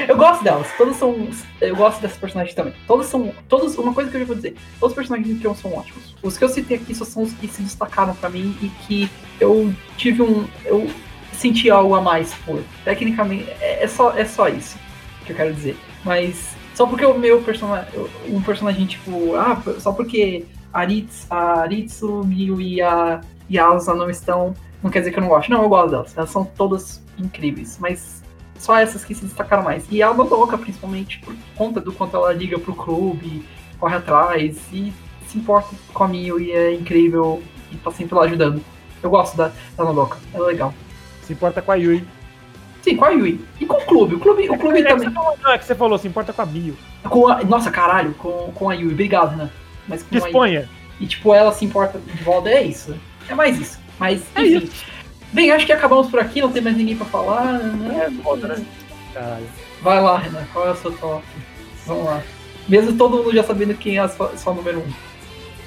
Eu 0.08 0.16
gosto 0.16 0.42
delas. 0.42 0.66
Todas 0.76 0.96
são. 0.96 1.28
Eu 1.60 1.76
gosto 1.76 2.00
dessas 2.00 2.18
personagens 2.18 2.54
também. 2.54 2.74
Todas 2.86 3.06
são. 3.06 3.32
Todos, 3.48 3.76
uma 3.78 3.94
coisa 3.94 4.10
que 4.10 4.16
eu 4.16 4.20
já 4.20 4.26
vou 4.26 4.36
dizer: 4.36 4.56
todos 4.80 4.92
os 4.92 4.94
personagens 4.94 5.28
de 5.28 5.40
Kion 5.40 5.54
são 5.54 5.74
ótimos. 5.74 6.14
Os 6.22 6.36
que 6.36 6.44
eu 6.44 6.48
citei 6.48 6.76
aqui 6.76 6.94
só 6.94 7.04
são 7.04 7.22
os 7.22 7.32
que 7.32 7.46
se 7.46 7.62
destacaram 7.62 8.14
pra 8.14 8.28
mim 8.28 8.56
e 8.60 8.68
que 8.68 9.10
eu 9.40 9.72
tive 9.96 10.22
um. 10.22 10.46
Eu 10.64 10.90
senti 11.32 11.70
algo 11.70 11.94
a 11.94 12.00
mais 12.00 12.34
por. 12.46 12.62
Tecnicamente, 12.84 13.48
é, 13.60 13.84
é 13.84 13.88
só, 13.88 14.12
é 14.16 14.24
só 14.24 14.48
isso 14.48 14.76
que 15.24 15.32
eu 15.32 15.36
quero 15.36 15.54
dizer. 15.54 15.76
Mas. 16.04 16.54
Só 16.74 16.86
porque 16.86 17.04
o 17.04 17.16
meu 17.16 17.40
personagem. 17.42 17.88
Um 18.28 18.42
personagem 18.42 18.86
tipo. 18.86 19.36
Ah, 19.36 19.62
só 19.78 19.92
porque 19.92 20.44
Aritz, 20.72 21.26
a 21.30 21.60
Aritsu, 21.60 22.24
Miu 22.24 22.60
e 22.60 22.82
a, 22.82 23.20
e 23.48 23.58
a 23.58 23.68
Asa 23.68 23.94
não 23.94 24.10
estão. 24.10 24.54
Não 24.82 24.90
quer 24.90 24.98
dizer 24.98 25.12
que 25.12 25.18
eu 25.18 25.22
não 25.22 25.28
gosto. 25.28 25.48
Não, 25.50 25.62
eu 25.62 25.68
gosto 25.68 25.90
delas. 25.90 26.16
Elas 26.16 26.30
são 26.30 26.44
todas 26.44 27.00
incríveis. 27.16 27.78
Mas 27.80 28.23
só 28.64 28.78
essas 28.78 29.04
que 29.04 29.14
se 29.14 29.26
destacaram 29.26 29.62
mais. 29.62 29.84
E 29.90 30.02
a 30.02 30.12
Nodoka, 30.12 30.56
principalmente, 30.56 31.18
por 31.18 31.34
conta 31.54 31.80
do 31.80 31.92
quanto 31.92 32.16
ela 32.16 32.32
liga 32.32 32.58
pro 32.58 32.74
clube, 32.74 33.44
corre 33.78 33.96
atrás 33.96 34.56
e 34.72 34.90
se 35.26 35.38
importa 35.38 35.76
com 35.92 36.04
a 36.04 36.08
Mio 36.08 36.40
e 36.40 36.50
é 36.50 36.72
incrível 36.72 37.42
e 37.70 37.76
tá 37.76 37.90
sempre 37.90 38.14
lá 38.14 38.24
ajudando. 38.24 38.64
Eu 39.02 39.10
gosto 39.10 39.36
da, 39.36 39.52
da 39.76 39.84
Nodoka, 39.84 40.16
é 40.32 40.38
legal. 40.38 40.72
Se 41.22 41.34
importa 41.34 41.60
com 41.60 41.72
a 41.72 41.74
Yui. 41.74 42.04
Sim, 42.80 42.96
com 42.96 43.04
a 43.04 43.10
Yui. 43.10 43.44
E 43.60 43.66
com 43.66 43.76
o 43.76 43.84
clube. 43.84 44.14
O 44.14 44.20
clube, 44.20 44.48
o 44.48 44.58
clube 44.58 44.80
é, 44.80 44.84
também. 44.84 45.08
Que 45.08 45.14
falou, 45.14 45.38
não, 45.42 45.52
é 45.52 45.58
que 45.58 45.64
você 45.64 45.74
falou, 45.74 45.98
se 45.98 46.08
importa 46.08 46.32
com 46.32 46.42
a 46.42 46.46
Mio. 46.46 46.76
Com 47.02 47.28
a, 47.28 47.44
nossa, 47.44 47.70
caralho, 47.70 48.14
com, 48.14 48.50
com 48.54 48.70
a 48.70 48.74
Yui. 48.74 48.92
Obrigado, 48.92 49.36
né? 49.36 49.50
Mas 49.86 50.02
com 50.02 50.08
Disponha. 50.10 50.70
E 50.98 51.06
tipo, 51.06 51.34
ela 51.34 51.52
se 51.52 51.66
importa 51.66 51.98
de 51.98 52.22
volta, 52.22 52.48
é 52.48 52.62
isso. 52.62 52.96
É 53.28 53.34
mais 53.34 53.60
isso. 53.60 53.78
Mas, 53.98 54.22
É 54.34 54.42
enfim. 54.42 54.64
isso. 54.64 54.84
Bem, 55.34 55.50
acho 55.50 55.66
que 55.66 55.72
acabamos 55.72 56.08
por 56.08 56.20
aqui, 56.20 56.40
não 56.40 56.50
tem 56.52 56.62
mais 56.62 56.76
ninguém 56.76 56.96
pra 56.96 57.04
falar. 57.06 57.58
Né? 57.58 58.06
É 58.06 58.22
foda, 58.22 58.46
né? 58.48 58.64
Caralho. 59.12 59.46
Vai 59.82 60.00
lá, 60.00 60.16
Renan, 60.18 60.44
qual 60.52 60.68
é 60.68 60.70
o 60.70 60.76
seu 60.76 60.92
top? 60.92 61.24
Vamos 61.86 62.04
lá. 62.04 62.22
Mesmo 62.68 62.96
todo 62.96 63.16
mundo 63.18 63.34
já 63.34 63.42
sabendo 63.42 63.74
quem 63.74 63.96
é 63.96 64.00
a 64.00 64.08
sua, 64.08 64.34
sua 64.36 64.54
número 64.54 64.78
um. 64.78 64.92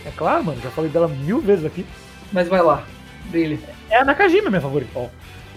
É 0.05 0.11
claro, 0.15 0.45
mano, 0.45 0.59
já 0.63 0.69
falei 0.71 0.89
dela 0.89 1.07
mil 1.09 1.39
vezes 1.41 1.65
aqui. 1.65 1.85
Mas 2.31 2.47
vai 2.47 2.61
lá, 2.61 2.83
brilhe. 3.25 3.59
É 3.89 3.97
a 3.99 4.05
Nakajima, 4.05 4.49
minha 4.49 4.61
favorita. 4.61 4.89
Ó. 4.95 5.07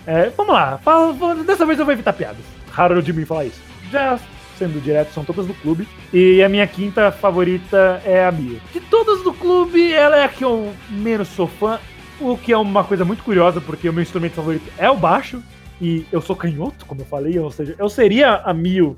É, 0.06 0.28
vamos 0.36 0.52
lá, 0.52 0.76
fala- 0.78 1.14
dessa 1.46 1.64
vez 1.64 1.78
eu 1.78 1.84
vou 1.84 1.92
evitar 1.94 2.12
piadas. 2.12 2.44
Raro 2.72 3.00
de 3.02 3.12
mim 3.12 3.24
falar 3.24 3.44
isso. 3.44 3.60
Já 3.92 4.18
sendo 4.58 4.80
direto, 4.82 5.12
são 5.14 5.24
todas 5.24 5.46
do 5.46 5.54
clube. 5.54 5.88
E 6.12 6.42
a 6.42 6.48
minha 6.48 6.66
quinta 6.66 7.10
favorita 7.12 8.02
é 8.04 8.24
a 8.26 8.32
Mia. 8.32 8.58
De 8.72 8.80
todas 8.80 9.22
do 9.22 9.32
clube, 9.32 9.92
ela 9.94 10.16
é 10.16 10.24
a 10.24 10.28
que 10.28 10.44
eu 10.44 10.72
menos 10.90 11.28
sou 11.28 11.46
fã. 11.46 11.78
O 12.20 12.36
que 12.36 12.52
é 12.52 12.56
uma 12.56 12.84
coisa 12.84 13.04
muito 13.04 13.22
curiosa, 13.22 13.60
porque 13.60 13.88
o 13.88 13.92
meu 13.92 14.02
instrumento 14.02 14.34
favorito 14.34 14.70
é 14.76 14.90
o 14.90 14.96
baixo. 14.96 15.42
E 15.80 16.04
eu 16.12 16.20
sou 16.20 16.36
canhoto, 16.36 16.84
como 16.84 17.00
eu 17.00 17.06
falei, 17.06 17.38
ou 17.38 17.50
seja, 17.50 17.74
eu 17.78 17.88
seria 17.88 18.34
a 18.34 18.52
Mio 18.52 18.94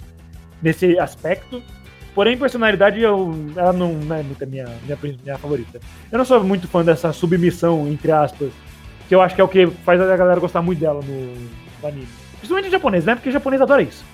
nesse 0.61 0.99
aspecto. 0.99 1.63
Porém, 2.15 2.37
personalidade, 2.37 3.01
eu, 3.01 3.33
ela 3.57 3.73
não, 3.73 3.93
não 3.95 4.17
é 4.17 4.23
muito 4.23 4.43
a 4.43 4.47
minha, 4.47 4.67
minha, 4.85 4.99
minha 5.23 5.39
favorita. 5.39 5.81
Eu 6.11 6.19
não 6.19 6.25
sou 6.25 6.43
muito 6.43 6.67
fã 6.67 6.85
dessa 6.85 7.13
submissão, 7.13 7.89
entre 7.89 8.11
aspas, 8.11 8.51
que 9.09 9.15
eu 9.15 9.23
acho 9.23 9.35
que 9.35 9.41
é 9.41 9.45
o 9.45 9.49
que 9.49 9.67
faz 9.67 10.01
a 10.01 10.17
galera 10.17 10.41
gostar 10.41 10.61
muito 10.61 10.81
dela 10.81 11.01
no, 11.03 11.35
no 11.81 11.89
anime. 11.89 12.09
Principalmente 12.39 12.69
em 12.69 12.73
japonês, 12.73 13.05
né? 13.05 13.15
Porque 13.15 13.29
o 13.29 13.33
japonês 13.33 13.63
adora 13.63 13.83
isso. 13.83 14.05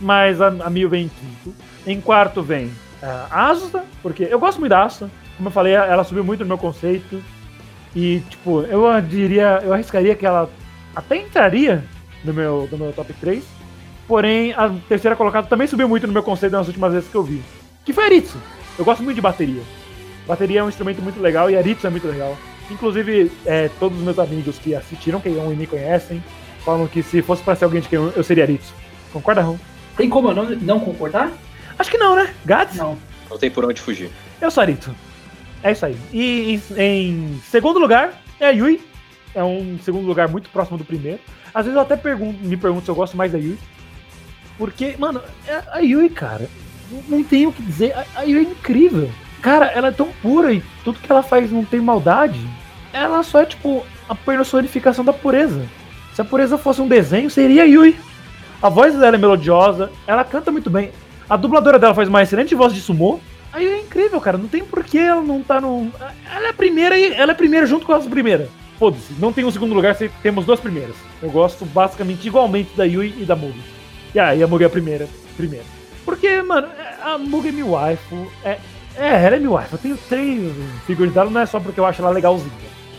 Mas 0.00 0.40
a, 0.40 0.48
a 0.48 0.68
vem 0.68 1.04
em 1.04 1.08
quinto. 1.08 1.54
Em 1.86 2.00
quarto 2.00 2.42
vem 2.42 2.72
a 3.02 3.50
Asusa, 3.50 3.84
porque 4.02 4.26
eu 4.28 4.38
gosto 4.38 4.58
muito 4.58 4.70
da 4.70 4.84
Asusa. 4.84 5.10
Como 5.36 5.48
eu 5.48 5.52
falei, 5.52 5.74
ela 5.74 6.02
subiu 6.02 6.24
muito 6.24 6.40
no 6.40 6.46
meu 6.46 6.58
conceito. 6.58 7.22
E, 7.98 8.22
tipo, 8.30 8.62
eu 8.62 9.00
diria, 9.00 9.60
eu 9.64 9.74
arriscaria 9.74 10.14
que 10.14 10.24
ela 10.24 10.48
até 10.94 11.16
entraria 11.16 11.82
no 12.22 12.32
meu, 12.32 12.68
no 12.70 12.78
meu 12.78 12.92
top 12.92 13.12
3. 13.14 13.42
Porém, 14.06 14.52
a 14.52 14.72
terceira 14.88 15.16
colocada 15.16 15.48
também 15.48 15.66
subiu 15.66 15.88
muito 15.88 16.06
no 16.06 16.12
meu 16.12 16.22
conceito 16.22 16.52
nas 16.52 16.68
últimas 16.68 16.92
vezes 16.92 17.10
que 17.10 17.16
eu 17.16 17.24
vi. 17.24 17.42
Que 17.84 17.92
foi 17.92 18.04
a 18.04 18.06
Aritsu. 18.06 18.38
Eu 18.78 18.84
gosto 18.84 19.02
muito 19.02 19.16
de 19.16 19.20
bateria. 19.20 19.62
Bateria 20.28 20.60
é 20.60 20.62
um 20.62 20.68
instrumento 20.68 21.02
muito 21.02 21.20
legal 21.20 21.50
e 21.50 21.56
a 21.56 21.58
Aritsu 21.58 21.88
é 21.88 21.90
muito 21.90 22.06
legal. 22.06 22.38
Inclusive, 22.70 23.32
é, 23.44 23.68
todos 23.80 23.98
os 23.98 24.04
meus 24.04 24.18
amigos 24.20 24.60
que 24.60 24.76
assistiram, 24.76 25.20
que 25.20 25.30
não 25.30 25.48
me 25.48 25.66
conhecem, 25.66 26.22
falam 26.64 26.86
que 26.86 27.02
se 27.02 27.20
fosse 27.20 27.42
pra 27.42 27.56
ser 27.56 27.64
alguém 27.64 27.80
de 27.80 27.88
quem 27.88 27.96
eu, 27.96 28.12
eu 28.14 28.22
seria 28.22 28.44
Aritsu. 28.44 28.72
Concorda, 29.12 29.40
Ron? 29.40 29.58
Tem 29.96 30.08
como 30.08 30.28
eu 30.28 30.34
não, 30.36 30.44
não 30.44 30.78
concordar? 30.78 31.32
Acho 31.76 31.90
que 31.90 31.98
não, 31.98 32.14
né? 32.14 32.32
Gads? 32.46 32.76
Não. 32.76 32.96
Não 33.28 33.36
tem 33.36 33.50
por 33.50 33.64
onde 33.64 33.80
fugir. 33.80 34.08
Eu 34.40 34.52
sou 34.52 34.60
Arito. 34.60 34.94
É 35.62 35.72
isso 35.72 35.84
aí. 35.86 35.96
E 36.12 36.54
em, 36.76 36.82
em 36.82 37.40
segundo 37.44 37.78
lugar 37.78 38.20
é 38.38 38.46
a 38.46 38.50
Yui. 38.50 38.80
É 39.34 39.42
um 39.42 39.78
segundo 39.82 40.06
lugar 40.06 40.28
muito 40.28 40.48
próximo 40.50 40.78
do 40.78 40.84
primeiro. 40.84 41.18
Às 41.52 41.64
vezes 41.64 41.76
eu 41.76 41.82
até 41.82 41.96
pergunto, 41.96 42.38
me 42.44 42.56
pergunto 42.56 42.84
se 42.84 42.90
eu 42.90 42.94
gosto 42.94 43.16
mais 43.16 43.32
da 43.32 43.38
Yui. 43.38 43.58
Porque, 44.56 44.96
mano, 44.98 45.20
é- 45.46 45.62
a 45.72 45.78
Yui, 45.80 46.08
cara, 46.10 46.48
não, 47.08 47.22
tenho 47.22 47.50
o 47.50 47.52
que 47.52 47.62
dizer. 47.62 47.92
A, 47.92 48.04
a 48.16 48.22
Yui 48.22 48.38
é 48.38 48.42
incrível. 48.50 49.10
Cara, 49.42 49.66
ela 49.66 49.88
é 49.88 49.92
tão 49.92 50.08
pura 50.20 50.52
e 50.52 50.62
tudo 50.84 50.98
que 50.98 51.10
ela 51.10 51.22
faz 51.22 51.50
não 51.50 51.64
tem 51.64 51.80
maldade. 51.80 52.40
Ela 52.92 53.22
só 53.22 53.40
é, 53.42 53.46
tipo, 53.46 53.84
a 54.08 54.14
personificação 54.14 55.04
da 55.04 55.12
pureza. 55.12 55.64
Se 56.14 56.20
a 56.20 56.24
pureza 56.24 56.58
fosse 56.58 56.80
um 56.80 56.88
desenho, 56.88 57.30
seria 57.30 57.62
a 57.62 57.66
Yui. 57.66 57.96
A 58.60 58.68
voz 58.68 58.94
dela 58.98 59.14
é 59.14 59.18
melodiosa, 59.18 59.90
ela 60.06 60.24
canta 60.24 60.50
muito 60.50 60.68
bem. 60.68 60.90
A 61.30 61.36
dubladora 61.36 61.78
dela 61.78 61.94
faz 61.94 62.08
uma 62.08 62.22
excelente 62.22 62.54
voz 62.56 62.72
de 62.74 62.80
sumô. 62.80 63.20
Aí 63.52 63.66
é 63.66 63.80
incrível, 63.80 64.20
cara. 64.20 64.38
Não 64.38 64.48
tem 64.48 64.64
por 64.64 64.84
que 64.84 64.98
ela 64.98 65.22
não 65.22 65.42
tá 65.42 65.60
no. 65.60 65.90
Ela 66.30 66.48
é 66.48 66.50
a 66.50 66.54
primeira 66.54 66.98
e 66.98 67.12
ela 67.12 67.32
é 67.32 67.34
a 67.34 67.36
primeira 67.36 67.66
junto 67.66 67.86
com 67.86 67.92
as 67.92 68.06
primeiras. 68.06 68.48
Foda-se, 68.78 69.12
não 69.18 69.32
tem 69.32 69.44
um 69.44 69.50
segundo 69.50 69.74
lugar 69.74 69.96
se 69.96 70.08
temos 70.22 70.46
duas 70.46 70.60
primeiras. 70.60 70.94
Eu 71.20 71.30
gosto 71.30 71.64
basicamente 71.64 72.28
igualmente 72.28 72.76
da 72.76 72.84
Yui 72.84 73.12
e 73.18 73.24
da 73.24 73.34
Mugi. 73.34 73.60
E 74.14 74.20
aí, 74.20 74.42
a 74.42 74.46
Mugi 74.46 74.64
é 74.64 74.66
a 74.68 74.70
primeira. 74.70 75.08
Primeira. 75.36 75.64
Porque, 76.04 76.40
mano, 76.42 76.68
a 77.02 77.18
Mugi 77.18 77.48
é 77.48 77.52
minha 77.52 77.66
waifu. 77.66 78.30
É, 78.44 78.58
é, 78.96 79.24
ela 79.24 79.36
é 79.36 79.38
minha 79.38 79.50
waifu. 79.50 79.74
Eu 79.74 79.78
tenho 79.78 79.98
três 80.08 80.52
figuras 80.86 81.12
dela, 81.12 81.28
não 81.28 81.40
é 81.40 81.46
só 81.46 81.58
porque 81.58 81.80
eu 81.80 81.86
acho 81.86 82.00
ela 82.00 82.10
legalzinha. 82.10 82.52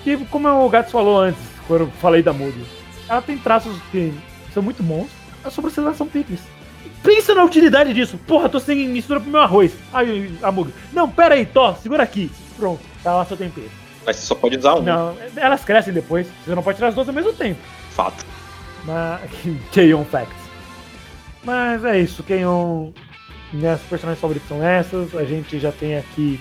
E 0.05 0.17
como 0.25 0.49
o 0.49 0.69
Gato 0.69 0.91
falou 0.91 1.19
antes, 1.19 1.41
quando 1.65 1.81
eu 1.81 1.91
falei 2.01 2.21
da 2.21 2.33
Mugi, 2.33 2.65
ela 3.07 3.21
tem 3.21 3.37
traços 3.37 3.75
que 3.91 4.13
são 4.53 4.61
muito 4.61 4.83
bons. 4.83 5.07
As 5.43 5.53
sobrancelhas 5.53 5.95
são 5.95 6.07
picles. 6.07 6.41
Pensa 7.03 7.33
na 7.33 7.43
utilidade 7.43 7.93
disso. 7.93 8.17
Porra, 8.27 8.49
tô 8.49 8.59
sem 8.59 8.87
mistura 8.87 9.19
pro 9.19 9.29
meu 9.29 9.39
arroz. 9.39 9.73
Aí, 9.93 10.33
a 10.41 10.51
Mugi. 10.51 10.73
Não, 10.91 11.09
pera 11.09 11.35
aí, 11.35 11.45
Tó, 11.45 11.73
segura 11.75 12.03
aqui. 12.03 12.29
Pronto, 12.57 12.81
tá 13.03 13.13
lá 13.13 13.25
seu 13.25 13.37
tempero. 13.37 13.69
Mas 14.05 14.17
você 14.17 14.25
só 14.25 14.35
pode 14.35 14.57
usar 14.57 14.75
um. 14.75 14.81
Não, 14.81 15.15
elas 15.35 15.63
crescem 15.63 15.93
depois. 15.93 16.27
Você 16.43 16.53
não 16.53 16.63
pode 16.63 16.77
tirar 16.77 16.89
as 16.89 16.95
duas 16.95 17.07
ao 17.07 17.13
mesmo 17.13 17.33
tempo. 17.33 17.59
Fato. 17.91 18.25
Mas. 18.85 19.21
K-On 19.71 20.03
Facts. 20.05 20.49
Mas 21.43 21.85
é 21.85 21.99
isso, 21.99 22.23
K-On. 22.23 22.91
Minhas 23.53 23.79
personagens 23.81 24.19
favoritas 24.19 24.47
são 24.47 24.63
essas. 24.63 25.15
A 25.15 25.23
gente 25.23 25.59
já 25.59 25.71
tem 25.71 25.97
aqui 25.97 26.39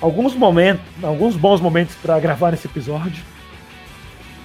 alguns 0.00 0.34
momentos, 0.34 0.82
alguns 1.02 1.36
bons 1.36 1.60
momentos 1.60 1.94
pra 1.96 2.18
gravar 2.18 2.52
nesse 2.52 2.66
episódio. 2.66 3.22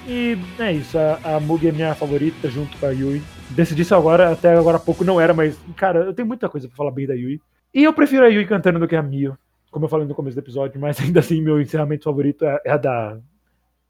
E 0.08 0.38
é 0.60 0.72
isso, 0.72 0.98
a, 0.98 1.36
a 1.36 1.40
Mugi 1.40 1.70
é 1.70 1.72
minha 1.72 1.96
favorita 1.96 2.50
junto 2.50 2.78
com 2.78 2.86
a 2.86 2.90
Yui. 2.90 3.22
Decidi 3.50 3.84
isso 3.84 3.96
agora, 3.96 4.32
até 4.32 4.56
agora 4.56 4.78
há 4.78 4.80
pouco 4.80 5.04
não 5.04 5.22
era, 5.22 5.34
mas, 5.34 5.58
cara, 5.76 6.00
eu 6.00 6.14
tenho 6.14 6.28
muita 6.28 6.50
coisa 6.50 6.68
pra 6.68 6.76
falar 6.76 6.92
bem 6.92 7.06
da 7.06 7.14
Yui. 7.14 7.40
E 7.74 7.84
eu 7.84 7.94
prefiro 7.94 8.26
a 8.26 8.28
Yui 8.28 8.46
cantando 8.46 8.80
do 8.80 8.88
que 8.88 8.96
a 8.96 9.04
Mio, 9.04 9.38
como 9.70 9.86
eu 9.86 9.90
falei 9.90 10.08
no 10.08 10.16
começo 10.16 10.36
do 10.36 10.40
episódio, 10.40 10.80
mas 10.80 11.00
ainda 11.04 11.20
assim, 11.20 11.42
meu 11.42 11.62
encerramento 11.62 12.06
favorito 12.06 12.46
é, 12.46 12.60
é 12.66 12.72
a 12.72 12.78
da. 12.78 13.20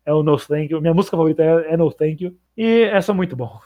É 0.05 0.13
o 0.13 0.21
No 0.21 0.37
Thank 0.37 0.71
You. 0.71 0.81
Minha 0.81 0.93
música 0.93 1.15
favorita 1.17 1.41
é, 1.41 1.73
é 1.73 1.77
No 1.77 1.91
Thank 1.91 2.23
You. 2.23 2.35
E 2.55 2.83
é 2.83 3.01
só 3.01 3.13
muito 3.13 3.35
bom. 3.35 3.59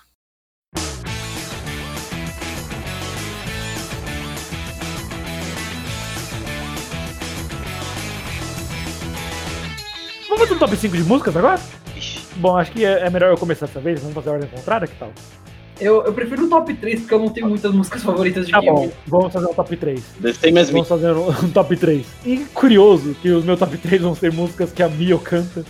Vamos 10.28 10.40
fazer 10.40 10.54
um 10.54 10.60
top 10.60 10.76
5 10.78 10.96
de 10.96 11.04
músicas 11.04 11.36
agora? 11.36 11.60
Bom, 12.38 12.56
acho 12.58 12.72
que 12.72 12.86
é, 12.86 13.02
é 13.06 13.10
melhor 13.10 13.32
eu 13.32 13.38
começar 13.38 13.66
dessa 13.66 13.82
vez. 13.82 14.00
Vamos 14.00 14.16
fazer 14.16 14.30
a 14.30 14.34
ordem 14.34 14.50
contrária, 14.50 14.88
que 14.88 14.96
tal? 14.96 15.12
Eu, 15.80 16.04
eu 16.04 16.14
prefiro 16.14 16.46
o 16.46 16.50
top 16.50 16.74
3, 16.74 17.00
porque 17.02 17.14
eu 17.14 17.20
não 17.20 17.30
tenho 17.30 17.48
muitas 17.48 17.72
músicas 17.74 18.04
favoritas 18.04 18.46
de 18.46 18.52
Tá 18.52 18.60
Yui. 18.60 18.68
bom, 18.70 18.92
vamos 19.08 19.32
fazer 19.34 19.48
um 19.48 19.54
top 19.54 19.78
3. 19.78 20.04
Deve 20.20 20.38
ter 20.38 20.52
mais 20.52 20.70
Vamos 20.70 20.88
fazer 20.88 21.12
um, 21.14 21.30
um 21.30 21.50
top 21.52 21.76
3. 21.78 22.06
E 22.26 22.38
curioso 22.54 23.16
que 23.22 23.30
os 23.30 23.46
meus 23.46 23.58
top 23.60 23.78
3 23.78 24.02
vão 24.02 24.14
ser 24.14 24.32
músicas 24.34 24.72
que 24.72 24.84
a 24.84 24.90
Mio 24.90 25.18
canta. 25.20 25.64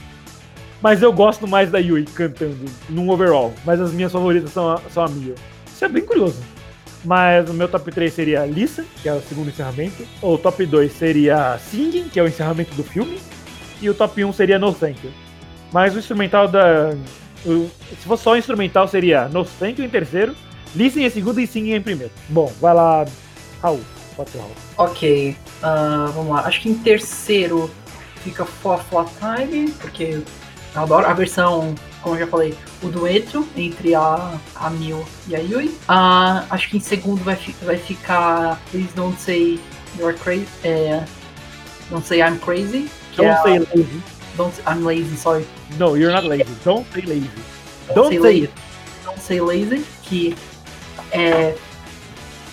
Mas 0.82 1.02
eu 1.02 1.12
gosto 1.14 1.48
mais 1.48 1.70
da 1.70 1.78
Yui 1.78 2.06
cantando, 2.06 2.58
num 2.90 3.10
overall. 3.10 3.54
Mas 3.66 3.80
as 3.80 3.92
minhas 3.92 4.12
favoritas 4.12 4.52
são 4.52 4.70
a, 4.72 4.80
são 4.92 5.04
a 5.04 5.10
Mio. 5.10 5.36
Isso 5.68 5.86
é 5.86 5.90
bem 5.90 6.04
curioso. 6.04 6.40
Mas 7.06 7.50
o 7.50 7.54
meu 7.54 7.68
top 7.68 7.92
3 7.92 8.12
seria 8.12 8.46
Lisa, 8.46 8.84
que 9.02 9.08
é 9.08 9.14
o 9.14 9.22
segundo 9.22 9.50
encerramento. 9.50 10.04
O 10.22 10.38
top 10.38 10.66
2 10.66 10.92
seria 10.92 11.58
Singing, 11.60 12.10
que 12.10 12.20
é 12.20 12.24
o 12.24 12.28
encerramento 12.28 12.74
do 12.76 12.84
filme. 12.84 13.20
E 13.82 13.90
o 13.90 13.94
top 13.94 14.24
1 14.26 14.34
seria 14.34 14.58
No 14.60 14.74
Thank 14.74 15.06
You. 15.06 15.12
Mas 15.72 15.96
o 15.96 16.00
instrumental 16.00 16.48
da. 16.48 16.94
Se 17.44 18.06
fosse 18.06 18.24
só 18.24 18.38
instrumental, 18.38 18.88
seria 18.88 19.28
No 19.30 19.46
Thank 19.46 19.80
You 19.82 19.86
em 19.88 19.90
terceiro, 19.90 20.36
Listen 20.76 21.04
em 21.06 21.10
segundo 21.10 21.40
e 21.40 21.48
Singing 21.48 21.74
em 21.74 21.82
primeiro. 21.82 22.12
Bom, 22.30 22.52
vai 22.62 22.74
lá, 22.74 23.06
Raul. 23.62 23.82
Pode 24.16 24.30
ser 24.32 24.38
Raul. 24.40 24.52
Ok, 24.78 25.36
ah, 25.64 26.12
vamos 26.14 26.32
lá. 26.32 26.42
Acho 26.42 26.62
que 26.62 26.70
em 26.70 26.76
terceiro 26.76 27.70
fica 28.24 28.46
For 28.46 28.80
Flat 28.84 29.10
Time, 29.20 29.72
porque 29.72 30.22
Eu 30.76 30.82
adoro 30.84 31.08
a 31.08 31.14
versão, 31.14 31.74
como 32.04 32.16
eu 32.16 32.20
já 32.20 32.28
falei, 32.28 32.54
o 32.84 32.88
dueto 32.90 33.48
entre 33.58 33.96
a, 33.96 34.38
a 34.56 34.70
Mil 34.70 35.04
e 35.28 35.36
a 35.36 35.40
Yui. 35.40 35.76
Ah, 35.88 36.46
acho 36.52 36.70
que 36.70 36.78
em 36.78 36.82
segundo 36.82 37.24
vai, 37.24 37.36
vai 37.64 37.78
ficar 37.78 38.62
Please 38.70 38.90
Don't 38.96 39.20
Say 39.20 39.60
You're 39.98 40.16
Crazy. 40.20 40.46
É, 40.64 41.04
don't 41.90 42.06
Say 42.06 42.20
I'm 42.22 42.38
Crazy. 42.38 42.88
É 43.14 43.16
Don't 43.16 43.30
a- 43.32 43.42
say 43.42 43.60
lazy. 43.60 44.04
Don't, 44.40 44.54
I'm 44.66 44.84
Lazy, 44.86 45.16
sorry. 45.18 45.46
No, 45.78 45.96
you're 45.96 46.12
not 46.12 46.24
lazy. 46.24 46.46
Don't 46.64 46.86
say 46.94 47.02
lazy. 47.02 47.30
Don't, 47.94 47.96
Don't 47.96 48.10
say, 48.12 48.18
say 48.18 48.22
lazy. 48.22 48.50
Don't 49.06 49.20
Say 49.20 49.40
Lazy, 49.42 49.86
que 50.04 50.36
é 51.12 51.56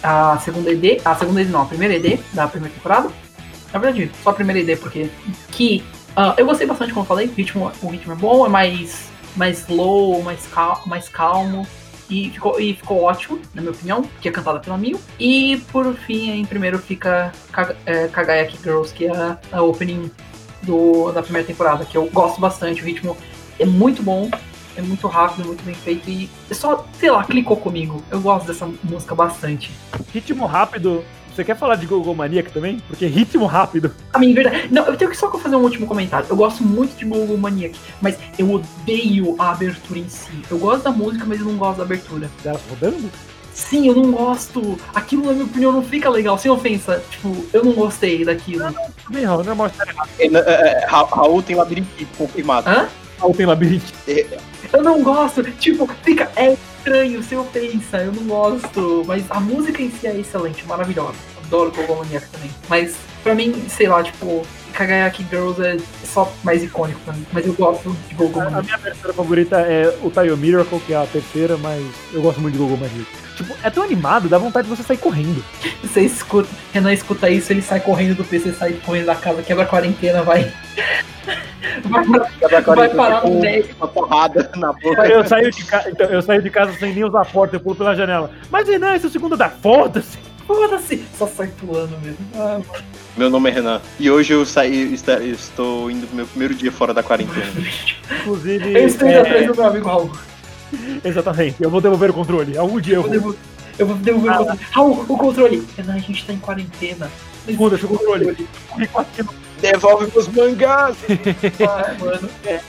a 0.03 0.39
segunda 0.39 0.71
ED, 0.71 1.01
a 1.05 1.15
segunda 1.15 1.41
ED 1.43 1.51
não, 1.51 1.63
a 1.63 1.67
primeira 1.67 1.95
ED 1.95 2.19
da 2.33 2.47
primeira 2.49 2.75
temporada. 2.75 3.11
Na 3.73 3.79
verdade, 3.79 4.11
só 4.23 4.31
a 4.31 4.33
primeira 4.33 4.61
ED, 4.61 4.79
porque 4.79 5.11
que 5.51 5.85
ah, 6.15 6.35
eu 6.39 6.47
gostei 6.47 6.67
bastante, 6.67 6.93
como 6.93 7.03
eu 7.05 7.07
falei, 7.09 7.27
o 7.27 7.33
ritmo, 7.33 7.71
o 7.83 7.89
ritmo 7.89 8.13
é 8.13 8.17
bom, 8.17 8.47
é 8.47 8.49
mais, 8.49 9.09
mais 9.37 9.61
slow, 9.69 10.23
mais, 10.23 10.47
cal, 10.47 10.83
mais 10.87 11.09
calmo. 11.09 11.67
E 12.09 12.31
ficou, 12.31 12.61
e 12.61 12.73
ficou 12.75 13.03
ótimo, 13.03 13.41
na 13.53 13.61
minha 13.61 13.73
opinião, 13.73 14.09
que 14.21 14.29
é 14.29 14.33
cantada 14.33 14.61
pela 14.61 14.79
Mil. 14.79 14.99
E 15.19 15.61
por 15.73 15.93
fim, 15.95 16.31
em 16.31 16.45
primeiro 16.45 16.79
fica 16.79 17.33
Kaga- 17.53 17.77
é, 17.85 18.07
Kagayaki 18.07 18.59
Girls, 18.63 18.95
que 18.95 19.07
é 19.07 19.11
a, 19.17 19.37
a 19.51 19.63
opening 19.63 20.09
do, 20.67 21.13
da 21.13 21.23
primeira 21.23 21.47
temporada, 21.47 21.85
que 21.85 21.97
eu 21.97 22.07
gosto 22.07 22.41
bastante. 22.41 22.83
O 22.83 22.85
ritmo 22.85 23.17
é 23.59 23.65
muito 23.65 24.03
bom, 24.03 24.29
é 24.77 24.83
muito 24.83 25.07
rápido, 25.07 25.47
muito 25.47 25.65
bem 25.65 25.75
feito 25.75 26.09
e 26.11 26.29
é 26.51 26.55
só, 26.55 26.87
sei 26.99 27.11
lá, 27.11 27.25
clicou 27.25 27.57
comigo. 27.57 28.03
Eu 28.11 28.21
gosto 28.21 28.47
dessa 28.47 28.69
música 28.85 29.15
bastante. 29.15 29.71
Ritmo 30.13 30.47
rápido. 30.47 31.03
Você 31.35 31.45
quer 31.45 31.57
falar 31.57 31.75
de 31.75 31.85
Gogo 31.85 32.15
Maniac 32.15 32.51
também? 32.51 32.81
Porque 32.89 33.07
ritmo 33.07 33.45
rápido. 33.45 33.95
A 34.11 34.19
minha 34.19 34.35
verdade. 34.35 34.69
Não, 34.71 34.87
eu 34.87 34.97
tenho 34.97 35.11
que 35.11 35.17
só 35.19 35.31
fazer 35.39 35.55
um 35.55 35.63
último 35.63 35.87
comentário. 35.87 36.27
Eu 36.31 36.37
gosto 36.37 36.65
muito 36.65 36.97
de 36.97 37.05
Google 37.05 37.37
Maniac, 37.37 37.79
mas 38.01 38.19
eu 38.39 38.51
odeio 38.51 39.37
a 39.39 39.51
abertura 39.51 39.99
em 39.99 40.09
si. 40.09 40.33
Eu 40.51 40.59
gosto 40.59 40.85
da 40.85 40.91
música, 40.91 41.27
mas 41.27 41.39
eu 41.39 41.45
não 41.45 41.59
gosto 41.59 41.77
da 41.77 41.85
abertura. 41.85 42.31
Dela 42.43 42.59
rodando? 42.71 43.11
Sim, 43.57 43.89
eu 43.89 43.95
não 43.95 44.11
gosto. 44.13 44.79
Aquilo, 44.95 45.25
na 45.25 45.33
minha 45.33 45.45
opinião, 45.47 45.73
não 45.73 45.83
fica 45.83 46.11
legal, 46.11 46.37
sem 46.37 46.51
ofensa. 46.51 47.03
Tipo, 47.11 47.35
eu 47.55 47.65
não 47.65 47.73
gostei 47.73 48.23
daquilo. 48.23 48.65
Bem, 49.09 49.25
Raul, 49.25 49.43
normal 49.43 49.69
estar 49.69 49.89
errado. 49.89 50.11
É, 50.19 50.27
é, 50.27 50.83
é, 50.83 50.87
Ra- 50.87 51.05
Raul 51.11 51.43
tem 51.43 51.57
labirintite 51.57 52.07
confirmado. 52.19 52.69
Hã? 52.69 52.87
Raul 53.19 53.35
tem 53.35 53.47
labirinto. 53.47 53.87
Eu 54.73 54.83
não 54.83 55.03
gosto. 55.03 55.43
Tipo, 55.53 55.89
fica. 56.05 56.31
É 56.37 56.53
estranho, 56.53 57.23
sem 57.23 57.39
ofensa. 57.39 57.97
Eu 57.97 58.13
não 58.13 58.25
gosto. 58.25 59.05
Mas 59.07 59.25
a 59.31 59.41
música 59.41 59.81
em 59.83 59.91
si 59.91 60.07
é 60.07 60.15
excelente, 60.19 60.63
maravilhosa. 60.67 61.15
Adoro 61.47 61.73
Google 61.73 61.97
Maniac 61.97 62.27
também. 62.29 62.51
Mas, 62.69 62.95
pra 63.23 63.35
mim, 63.35 63.65
sei 63.71 63.89
lá, 63.89 64.03
tipo, 64.03 64.43
Kagayaki 64.77 65.27
Girls 65.31 65.61
é 65.63 65.79
só 66.05 66.31
mais 66.45 66.63
icônico 66.63 67.01
pra 67.01 67.15
mim. 67.15 67.27
Mas 67.33 67.47
eu 67.47 67.55
gosto 67.55 67.97
de 68.09 68.15
Google 68.15 68.43
A 68.43 68.45
Maniac. 68.45 68.67
minha 68.67 68.79
terceira 68.79 69.13
favorita 69.15 69.57
é 69.61 69.99
o 70.03 70.11
Tayo 70.11 70.37
Miracle, 70.37 70.79
que 70.81 70.93
é 70.93 70.97
a 70.97 71.07
terceira, 71.07 71.57
mas 71.57 71.83
eu 72.13 72.21
gosto 72.21 72.41
muito 72.41 72.53
de 72.55 72.59
Gogo 72.59 72.77
Maniac. 72.77 73.07
Tipo, 73.37 73.55
é 73.63 73.71
tão 73.71 73.83
animado, 73.83 74.29
dá 74.29 74.39
vontade 74.39 74.69
de 74.69 74.77
você 74.77 74.83
sair 74.83 74.99
correndo. 74.99 75.43
Você 75.83 76.03
escuta, 76.03 76.49
Renan 76.73 76.93
escuta 76.93 77.29
isso, 77.29 77.53
ele 77.53 77.63
sai 77.63 77.81
correndo 77.81 78.17
do 78.17 78.25
PC, 78.25 78.53
sai 78.53 78.75
correndo 78.85 79.07
da 79.07 79.15
casa, 79.15 79.43
quebra 79.43 79.65
a 79.65 79.67
quarentena, 79.67 80.23
vai. 80.23 80.53
Vai, 81.85 82.05
vai 82.63 82.89
parar 82.89 83.25
no 83.25 83.41
com 83.41 83.75
uma 83.77 83.89
porrada 83.89 84.51
na 84.57 84.73
boca. 84.73 85.07
Eu 85.07 85.27
saio 85.27 85.51
de, 85.51 85.65
ca... 85.65 85.85
então, 85.89 86.07
eu 86.07 86.23
saio 86.23 86.41
de 86.41 86.49
casa 86.49 86.73
sem 86.79 86.95
nem 86.95 87.05
usar 87.05 87.23
a 87.23 87.25
porta, 87.25 87.57
eu 87.57 87.61
pulo 87.61 87.77
pela 87.77 87.95
janela. 87.95 88.31
Mas 88.51 88.69
Renan, 88.69 88.95
esse 88.95 89.05
é 89.05 89.09
o 89.09 89.13
segundo 89.13 89.37
da 89.37 89.51
foda-se. 89.51 90.19
Foda-se! 90.47 91.05
Só 91.19 91.27
sai 91.27 91.49
pulando 91.49 91.99
mesmo. 92.03 92.19
Ah, 92.35 92.61
Meu 93.17 93.31
nome 93.31 93.49
é 93.51 93.53
Renan. 93.53 93.81
E 93.99 94.11
hoje 94.11 94.33
eu 94.35 94.45
saí, 94.45 94.93
eu 94.95 95.33
estou 95.33 95.91
indo 95.91 96.07
pro 96.07 96.17
meu 96.17 96.27
primeiro 96.27 96.55
dia 96.55 96.71
fora 96.71 96.93
da 96.93 97.03
quarentena. 97.03 97.47
Inclusive. 98.21 98.73
eu 98.75 98.87
estou 98.87 99.09
indo 99.09 99.17
é, 99.17 99.21
atrás 99.21 99.47
do 99.47 99.55
meu 99.55 99.65
amigo 99.67 99.89
Raul. 99.89 100.13
Exatamente, 101.05 101.57
eu 101.63 101.71
vou 101.71 101.81
devolver 101.81 102.11
o 102.11 102.15
controle. 102.15 102.59
Algum 102.59 102.81
dia 102.81 102.97
eu 102.97 103.03
Eu 103.03 103.09
vou. 103.09 103.21
vou, 103.33 103.37
eu 103.79 103.87
vou 103.87 103.97
devolver 103.97 104.33
o 104.33 104.37
controle. 104.37 104.61
Raul, 104.71 105.05
o 105.09 105.17
controle! 105.17 105.67
Renan, 105.77 105.95
a 105.95 105.99
gente 105.99 106.27
tá 106.27 106.33
em 106.33 106.39
quarentena. 106.39 107.11
Segunda, 107.47 107.71
deixa 107.77 107.87
o 107.87 107.89
controle. 107.97 108.37
Devolve 109.61 110.11
meus 110.13 110.29
mangás! 110.29 110.97
Ah, 111.67 111.95
mano. 111.99 112.29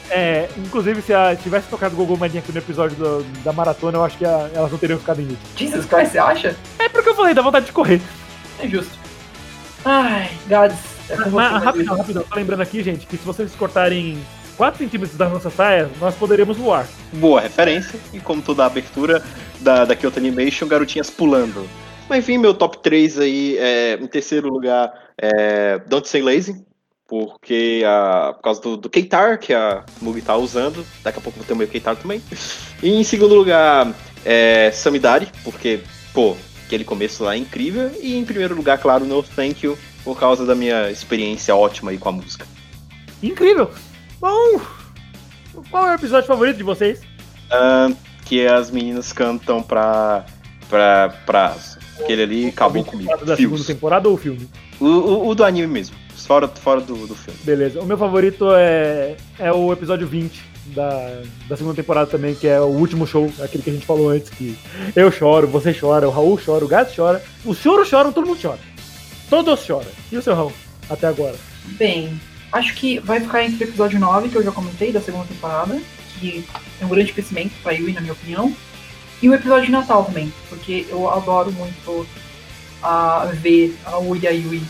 É, 0.10 0.48
inclusive, 0.58 1.02
se 1.02 1.14
a, 1.14 1.36
tivesse 1.36 1.68
tocado 1.68 1.94
o 1.94 1.98
Gogo 1.98 2.16
Maniac 2.18 2.50
no 2.50 2.58
episódio 2.58 2.96
do- 2.96 3.24
da 3.44 3.52
maratona, 3.52 3.98
eu 3.98 4.04
acho 4.06 4.18
que 4.18 4.24
a- 4.24 4.50
elas 4.54 4.72
não 4.72 4.78
teriam 4.78 4.98
ficado 5.00 5.20
em 5.20 5.26
mim. 5.26 5.38
Jesus 5.58 5.86
Christ, 5.86 6.12
você 6.14 6.20
acha? 6.20 6.56
É 6.80 6.88
porque 6.88 7.10
eu 7.10 7.16
falei, 7.16 7.34
dá 7.34 7.42
vontade 7.42 7.66
de 7.66 7.72
correr. 7.74 8.00
É 8.60 8.68
justo. 8.70 8.98
Ai, 9.90 10.30
Gads. 10.48 10.78
É 11.10 11.16
rapidão, 11.16 11.72
vezes. 11.72 11.88
rapidão, 11.96 12.24
tô 12.30 12.36
lembrando 12.36 12.60
aqui, 12.60 12.84
gente, 12.84 13.08
que 13.08 13.16
se 13.16 13.24
vocês 13.24 13.56
cortarem 13.56 14.22
4 14.58 14.80
centímetros 14.80 15.18
das 15.18 15.32
nossas 15.32 15.54
saias, 15.54 15.90
nós 15.98 16.14
poderemos 16.14 16.58
voar. 16.58 16.86
Boa 17.14 17.40
referência. 17.40 17.98
E 18.12 18.20
como 18.20 18.42
toda 18.42 18.64
a 18.64 18.66
abertura 18.66 19.24
da, 19.62 19.86
da 19.86 19.96
Kyoto 19.96 20.20
Animation, 20.20 20.68
garotinhas 20.68 21.10
pulando. 21.10 21.66
Mas 22.10 22.20
enfim, 22.20 22.38
meu 22.38 22.54
top 22.54 22.80
3 22.80 23.20
aí, 23.20 23.58
é, 23.58 23.94
em 23.94 24.08
terceiro 24.08 24.50
lugar, 24.50 24.92
é 25.18 25.80
Don't 25.88 26.10
Say 26.10 26.22
Lazy. 26.22 26.66
Porque 27.08 27.82
a, 27.88 28.34
por 28.36 28.42
causa 28.42 28.62
do, 28.62 28.76
do 28.76 28.90
Keitar, 28.90 29.40
que 29.40 29.54
a 29.54 29.86
Mugi 30.02 30.22
tá 30.22 30.36
usando. 30.36 30.86
Daqui 31.02 31.20
a 31.20 31.22
pouco 31.22 31.40
eu 31.40 31.44
vou 31.44 31.48
ter 31.48 31.54
o 31.54 31.56
meu 31.56 31.68
Keitar 31.70 31.96
também. 31.96 32.22
E 32.84 32.90
em 32.90 33.06
segundo 33.06 33.36
lugar, 33.36 33.90
é 34.26 34.70
Samidari, 34.72 35.30
porque, 35.46 35.80
pô, 36.14 36.36
aquele 36.68 36.84
começo 36.84 37.24
lá 37.24 37.34
é 37.34 37.38
incrível. 37.38 37.90
E 38.00 38.16
em 38.16 38.26
primeiro 38.26 38.54
lugar, 38.54 38.78
claro, 38.78 39.06
No 39.06 39.24
Thank 39.24 39.66
You, 39.66 39.78
por 40.04 40.20
causa 40.20 40.46
da 40.46 40.54
minha 40.54 40.92
experiência 40.92 41.56
ótima 41.56 41.92
aí 41.92 41.98
com 41.98 42.10
a 42.10 42.12
música. 42.12 42.46
Incrível! 43.24 43.72
Bom, 44.20 44.62
qual 45.72 45.88
é 45.88 45.92
o 45.92 45.96
episódio 45.96 46.28
favorito 46.28 46.58
de 46.58 46.64
vocês? 46.64 47.02
Ah, 47.50 47.90
que 48.26 48.46
as 48.46 48.70
meninas 48.70 49.12
cantam 49.12 49.64
pra. 49.64 50.26
pra. 50.70 51.10
pra. 51.26 51.56
Aquele 52.00 52.22
ali 52.22 52.48
acabou 52.50 52.84
comigo. 52.84 53.26
Da 53.26 53.36
segunda 53.36 53.64
temporada 53.64 54.08
ou 54.08 54.14
o 54.14 54.18
filme? 54.18 54.48
O, 54.80 54.86
o, 54.86 55.30
o 55.30 55.36
do 55.36 55.44
anime 55.44 55.66
mesmo. 55.66 55.96
Fora, 56.16 56.48
fora 56.48 56.80
do, 56.80 57.08
do 57.08 57.16
filme. 57.16 57.40
Beleza. 57.44 57.82
O 57.82 57.86
meu 57.86 57.98
favorito 57.98 58.52
é, 58.54 59.16
é 59.40 59.52
o 59.52 59.74
episódio 59.74 60.06
20 60.06 60.57
da, 60.76 61.22
da 61.48 61.58
segunda 61.58 61.76
temporada 61.76 62.10
também, 62.10 62.36
que 62.36 62.48
é 62.48 62.60
o 62.60 62.66
último 62.66 63.08
show, 63.08 63.32
aquele 63.42 63.64
que 63.64 63.70
a 63.70 63.74
gente 63.74 63.86
falou 63.86 64.10
antes, 64.10 64.30
que 64.30 64.58
eu 64.96 65.12
choro, 65.12 65.48
você 65.48 65.74
chora, 65.74 66.08
o 66.08 66.12
Raul 66.12 66.40
chora, 66.44 66.66
o 66.66 66.68
Gato 66.68 66.94
chora. 66.96 67.24
Os 67.46 67.58
choros 67.58 67.88
choram, 67.88 68.12
todo 68.12 68.28
mundo 68.28 68.40
chora. 68.42 68.60
Todos 69.30 69.64
choram. 69.66 69.90
E 70.12 70.18
o 70.18 70.22
seu 70.22 70.36
Raul? 70.36 70.54
Até 70.90 71.08
agora. 71.08 71.36
Bem, 71.78 72.20
acho 72.52 72.74
que 72.76 73.00
vai 73.00 73.20
ficar 73.20 73.44
entre 73.44 73.64
o 73.64 73.68
episódio 73.68 74.00
9, 74.00 74.30
que 74.30 74.36
eu 74.36 74.44
já 74.44 74.52
comentei, 74.52 74.92
da 74.92 75.02
segunda 75.02 75.26
temporada, 75.26 75.80
que 76.20 76.46
é 76.82 76.86
um 76.86 76.90
grande 76.90 77.14
crescimento 77.14 77.52
pra 77.62 77.74
Yui, 77.74 77.94
na 77.94 78.02
minha 78.02 78.14
opinião, 78.14 78.54
e 79.22 79.30
o 79.30 79.34
episódio 79.34 79.66
de 79.66 79.72
Natal 79.72 80.06
também, 80.06 80.32
porque 80.50 80.86
eu 80.90 81.10
adoro 81.10 81.52
muito 81.52 82.08
a 82.82 83.30
ver 83.34 83.76
a 83.86 83.98
Ui 83.98 84.20
e 84.22 84.28
a 84.28 84.32
Yui. 84.32 84.62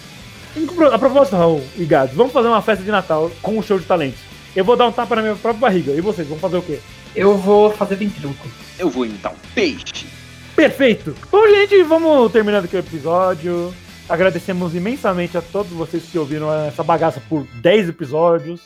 A 0.92 0.98
propósito, 0.98 1.36
Raul 1.36 1.64
e 1.76 1.86
Gato, 1.86 2.16
vamos 2.16 2.34
fazer 2.34 2.48
uma 2.48 2.62
festa 2.62 2.84
de 2.84 2.90
Natal 2.90 3.30
com 3.42 3.58
um 3.58 3.62
show 3.62 3.78
de 3.78 3.86
talentos. 3.86 4.20
Eu 4.58 4.66
vou 4.66 4.76
dar 4.76 4.88
um 4.88 4.92
tapa 4.92 5.16
na 5.16 5.22
minha 5.22 5.36
própria 5.36 5.62
barriga. 5.62 5.92
E 5.92 6.02
vocês, 6.02 6.28
vão 6.28 6.40
fazer 6.40 6.58
o 6.58 6.64
quê? 6.64 6.80
Eu 7.16 7.38
vou 7.38 7.72
fazer 7.72 7.96
ventríloco. 7.96 8.48
Eu 8.80 8.90
vou 8.90 9.06
imitar 9.06 9.32
um 9.32 9.54
peixe. 9.54 10.08
Perfeito! 10.56 11.16
Bom, 11.32 11.48
gente, 11.48 11.84
vamos 11.84 12.32
terminando 12.32 12.66
aqui 12.66 12.76
o 12.76 12.80
episódio. 12.80 13.72
Agradecemos 14.10 14.74
imensamente 14.74 15.38
a 15.38 15.44
todos 15.44 15.72
vocês 15.72 16.06
que 16.06 16.18
ouviram 16.18 16.52
essa 16.52 16.84
bagaça 16.84 17.22
por 17.30 17.46
10 17.62 17.90
episódios. 17.90 18.62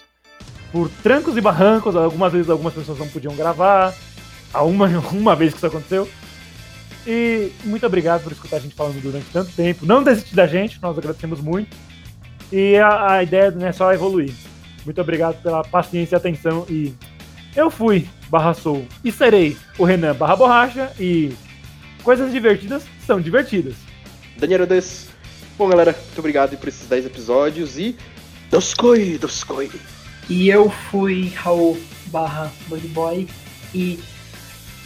Por 0.72 0.90
trancos 1.04 1.36
e 1.36 1.42
barrancos, 1.42 1.94
algumas 1.94 2.32
vezes 2.32 2.50
algumas 2.50 2.74
pessoas 2.74 2.98
não 2.98 3.10
podiam 3.10 3.36
gravar. 3.36 3.94
A 4.54 4.64
uma, 4.64 4.88
uma 5.12 5.36
vez 5.36 5.52
que 5.52 5.58
isso 5.58 5.68
aconteceu. 5.68 6.08
E 7.06 7.52
muito 7.66 7.86
obrigado 7.86 8.24
por 8.24 8.32
escutar 8.32 8.56
a 8.56 8.60
gente 8.62 8.76
falando 8.76 9.02
durante 9.02 9.26
tanto 9.26 9.52
tempo. 9.52 9.86
Não 9.86 10.02
desistir 10.02 10.36
da 10.36 10.48
gente, 10.48 10.82
nós 10.82 10.98
agradecemos 10.98 11.42
muito. 11.42 11.76
E 12.50 12.78
a, 12.78 13.16
a 13.16 13.24
ideia 13.24 13.52
né, 13.52 13.68
é 13.68 13.72
só 13.74 13.92
evoluir. 13.92 14.34
Muito 14.86 15.00
obrigado 15.02 15.42
pela 15.42 15.64
paciência 15.64 16.16
e 16.16 16.18
atenção. 16.18 16.66
E 16.70 16.94
eu 17.56 17.70
fui, 17.70 18.08
barra 18.30 18.54
sou, 18.54 18.86
e 19.04 19.12
serei 19.12 19.58
o 19.78 19.84
Renan 19.84 20.16
barra 20.16 20.36
borracha. 20.36 20.92
E 21.00 21.34
coisas 22.04 22.32
divertidas 22.32 22.84
são 23.06 23.20
divertidas. 23.20 23.76
Daniel 24.38 24.66
Des. 24.66 25.10
Bom, 25.58 25.70
galera, 25.70 25.92
muito 25.92 26.20
obrigado 26.20 26.58
por 26.58 26.68
esses 26.68 26.88
10 26.88 27.06
episódios 27.06 27.78
e. 27.78 27.96
Doskoi, 28.50 29.18
Doskoi. 29.18 29.72
E 30.30 30.50
eu 30.50 30.70
fui 30.70 31.30
Raul 31.36 31.80
barra 32.08 32.52
Boy 32.94 33.28
e. 33.74 34.00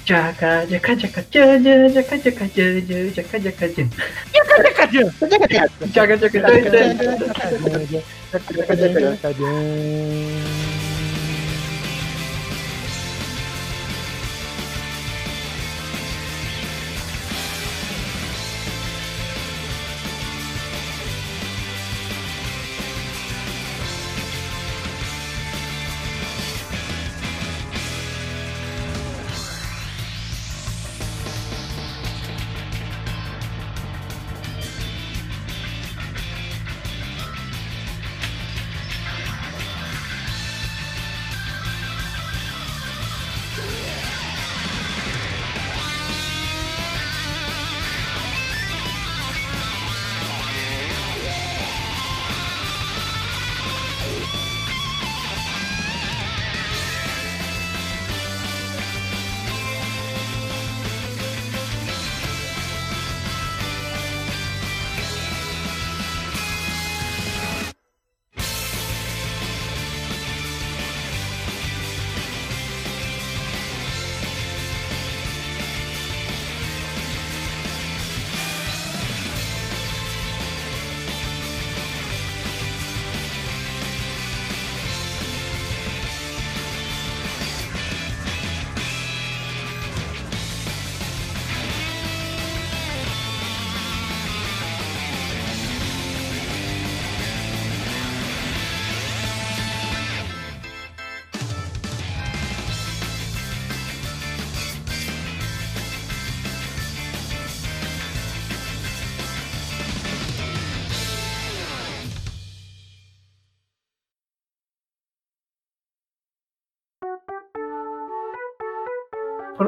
Jaca, 0.05 0.65
jaca, 0.69 0.95
jaca, 0.95 1.21
jaca, 1.31 1.89
jaca, 1.89 2.17
jaca, 2.17 2.45
jaca, 2.53 3.09
jaca, 3.15 3.39
jaca, 3.39 3.67
jaca. 3.73 3.89
Cadê? 4.75 5.01
Jaca, 5.91 6.15
jaca, 8.53 8.75
jaca, 8.75 9.29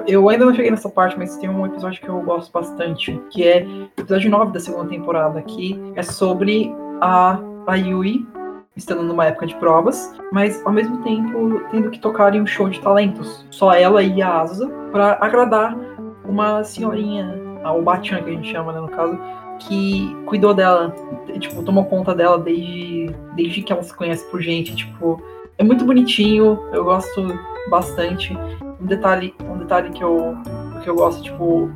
Eu 0.08 0.30
ainda 0.30 0.46
não 0.46 0.56
cheguei 0.56 0.72
nessa 0.72 0.90
parte, 0.90 1.18
mas 1.18 1.36
tem 1.36 1.50
um 1.50 1.66
episódio 1.66 2.02
que 2.02 2.08
eu 2.08 2.22
gosto 2.22 2.50
bastante, 2.50 3.20
que 3.30 3.46
é 3.46 3.66
o 3.98 4.02
episódio 4.02 4.30
9 4.30 4.54
da 4.54 4.60
segunda 4.60 4.90
temporada, 4.90 5.42
que 5.42 5.78
é 5.96 6.02
sobre 6.02 6.74
a, 7.02 7.38
a 7.68 7.76
Yui 7.76 8.26
estando 8.74 9.04
numa 9.04 9.26
época 9.26 9.48
de 9.48 9.56
provas, 9.56 10.16
mas 10.32 10.66
ao 10.66 10.72
mesmo 10.72 11.04
tempo 11.04 11.62
tendo 11.72 11.90
que 11.90 12.00
tocar 12.00 12.34
em 12.34 12.42
um 12.42 12.46
show 12.46 12.70
de 12.70 12.80
talentos. 12.80 13.46
Só 13.50 13.74
ela 13.74 14.02
e 14.02 14.22
a 14.22 14.40
Asa, 14.40 14.70
para 14.94 15.18
agradar 15.20 15.76
uma 16.24 16.64
senhorinha, 16.64 17.36
a 17.64 17.74
Obachan 17.74 18.22
que 18.24 18.30
a 18.30 18.34
gente 18.34 18.50
chama, 18.50 18.72
né, 18.72 18.80
no 18.80 18.88
caso, 18.88 19.20
que 19.60 20.16
cuidou 20.26 20.54
dela, 20.54 20.96
tipo, 21.40 21.64
tomou 21.64 21.84
conta 21.84 22.16
dela 22.16 22.38
desde, 22.38 23.14
desde 23.36 23.62
que 23.62 23.74
ela 23.74 23.84
se 23.84 23.94
conhece 23.94 24.24
por 24.30 24.42
gente, 24.42 24.74
tipo, 24.74 25.22
é 25.58 25.64
muito 25.64 25.84
bonitinho, 25.84 26.60
eu 26.72 26.86
gosto 26.86 27.38
bastante. 27.70 28.38
Um 28.80 28.86
detalhe, 28.86 29.34
um 29.42 29.58
detalhe 29.58 29.90
que 29.92 30.04
eu 30.04 30.38
que 30.84 30.90
eu 30.90 30.96
gosto, 30.96 31.24
tipo, 31.24 31.70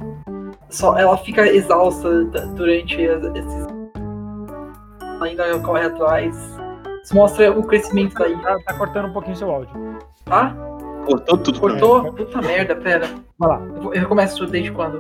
só 0.69 0.98
ela 0.98 1.18
fica 1.18 1.45
exausta 1.48 2.26
durante 2.56 3.02
esses 3.02 3.68
ainda 5.22 5.60
corre 5.60 5.86
atrás. 5.86 6.36
Isso 7.03 7.15
mostra 7.15 7.52
o 7.52 7.64
crescimento 7.64 8.15
daí. 8.15 8.36
Tá, 8.41 8.57
tá 8.65 8.73
cortando 8.73 9.07
um 9.07 9.14
pouquinho 9.14 9.36
seu 9.36 9.49
áudio. 9.52 9.73
Tá? 10.26 10.56
Cortou 11.06 11.38
tudo. 11.38 11.60
Cortou? 11.60 12.14
Puta 12.14 12.41
merda, 12.41 12.76
pera. 12.76 13.07
Vai 13.40 13.49
lá. 13.49 13.61
Eu, 13.84 13.94
eu 13.94 14.07
começo 14.07 14.45
desde 14.45 14.72
quando? 14.72 14.99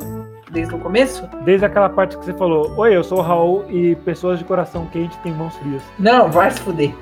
Desde 0.51 0.73
o 0.75 0.79
começo? 0.79 1.27
Desde 1.43 1.65
aquela 1.65 1.89
parte 1.89 2.17
que 2.17 2.25
você 2.25 2.33
falou, 2.33 2.73
oi, 2.77 2.95
eu 2.95 3.03
sou 3.03 3.19
o 3.19 3.21
Raul 3.21 3.65
e 3.69 3.95
pessoas 3.97 4.37
de 4.39 4.45
coração 4.45 4.85
quente 4.87 5.17
têm 5.19 5.31
mãos 5.33 5.55
frias. 5.57 5.83
Não, 5.97 6.29
vai 6.29 6.51
se 6.51 6.59
fuder. 6.59 6.93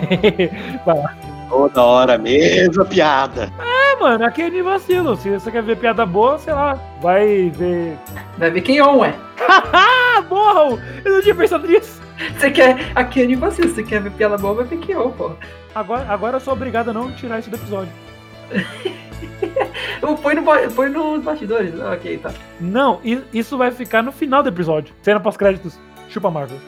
vai 0.86 0.98
lá. 0.98 1.27
Toda 1.48 1.82
hora, 1.82 2.18
mesma 2.18 2.84
piada. 2.84 3.50
É, 3.58 3.96
mano, 3.96 4.24
aqui 4.24 4.42
é 4.42 4.62
vacilo. 4.62 5.16
Se 5.16 5.30
você 5.30 5.50
quer 5.50 5.62
ver 5.62 5.76
piada 5.76 6.04
boa, 6.04 6.38
sei 6.38 6.52
lá, 6.52 6.78
vai 7.00 7.50
ver. 7.50 7.96
Vai 8.36 8.50
ver 8.50 8.60
quem 8.60 8.78
é, 8.78 8.84
ué. 8.84 9.14
Raul! 9.38 10.78
Eu 11.04 11.12
não 11.12 11.22
tinha 11.22 11.34
pensado 11.34 11.66
nisso. 11.66 12.00
Você 12.36 12.50
quer. 12.50 12.92
Aqui 12.94 13.22
é 13.22 13.36
vacilo. 13.36 13.68
Se 13.68 13.74
você 13.74 13.82
quer 13.82 14.00
ver 14.00 14.10
piada 14.12 14.36
boa, 14.36 14.54
vai 14.54 14.64
ver 14.64 14.78
quem 14.78 14.94
é, 14.94 14.98
pô. 14.98 15.32
Agora, 15.74 16.06
agora 16.08 16.36
eu 16.36 16.40
sou 16.40 16.52
obrigado 16.52 16.90
a 16.90 16.92
não 16.92 17.12
tirar 17.12 17.38
isso 17.38 17.50
do 17.50 17.56
episódio. 17.56 17.92
põe, 20.22 20.34
no, 20.34 20.42
põe 20.74 20.88
nos 20.88 21.22
bastidores. 21.22 21.72
Ok, 21.80 22.18
tá. 22.18 22.32
Não, 22.60 23.00
isso 23.32 23.56
vai 23.56 23.70
ficar 23.70 24.02
no 24.02 24.12
final 24.12 24.42
do 24.42 24.48
episódio. 24.48 24.94
Cena 25.02 25.20
pós-créditos. 25.20 25.78
Chupa 26.08 26.30
Marvel. 26.30 26.58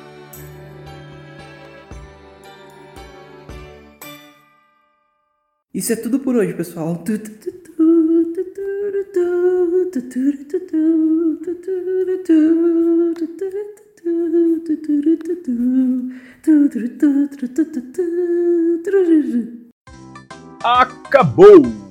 Isso 5.73 5.93
é 5.93 5.97
tudo 5.97 6.19
por 6.19 6.35
hoje, 6.35 6.53
pessoal. 6.55 7.05
Acabou! 20.63 21.90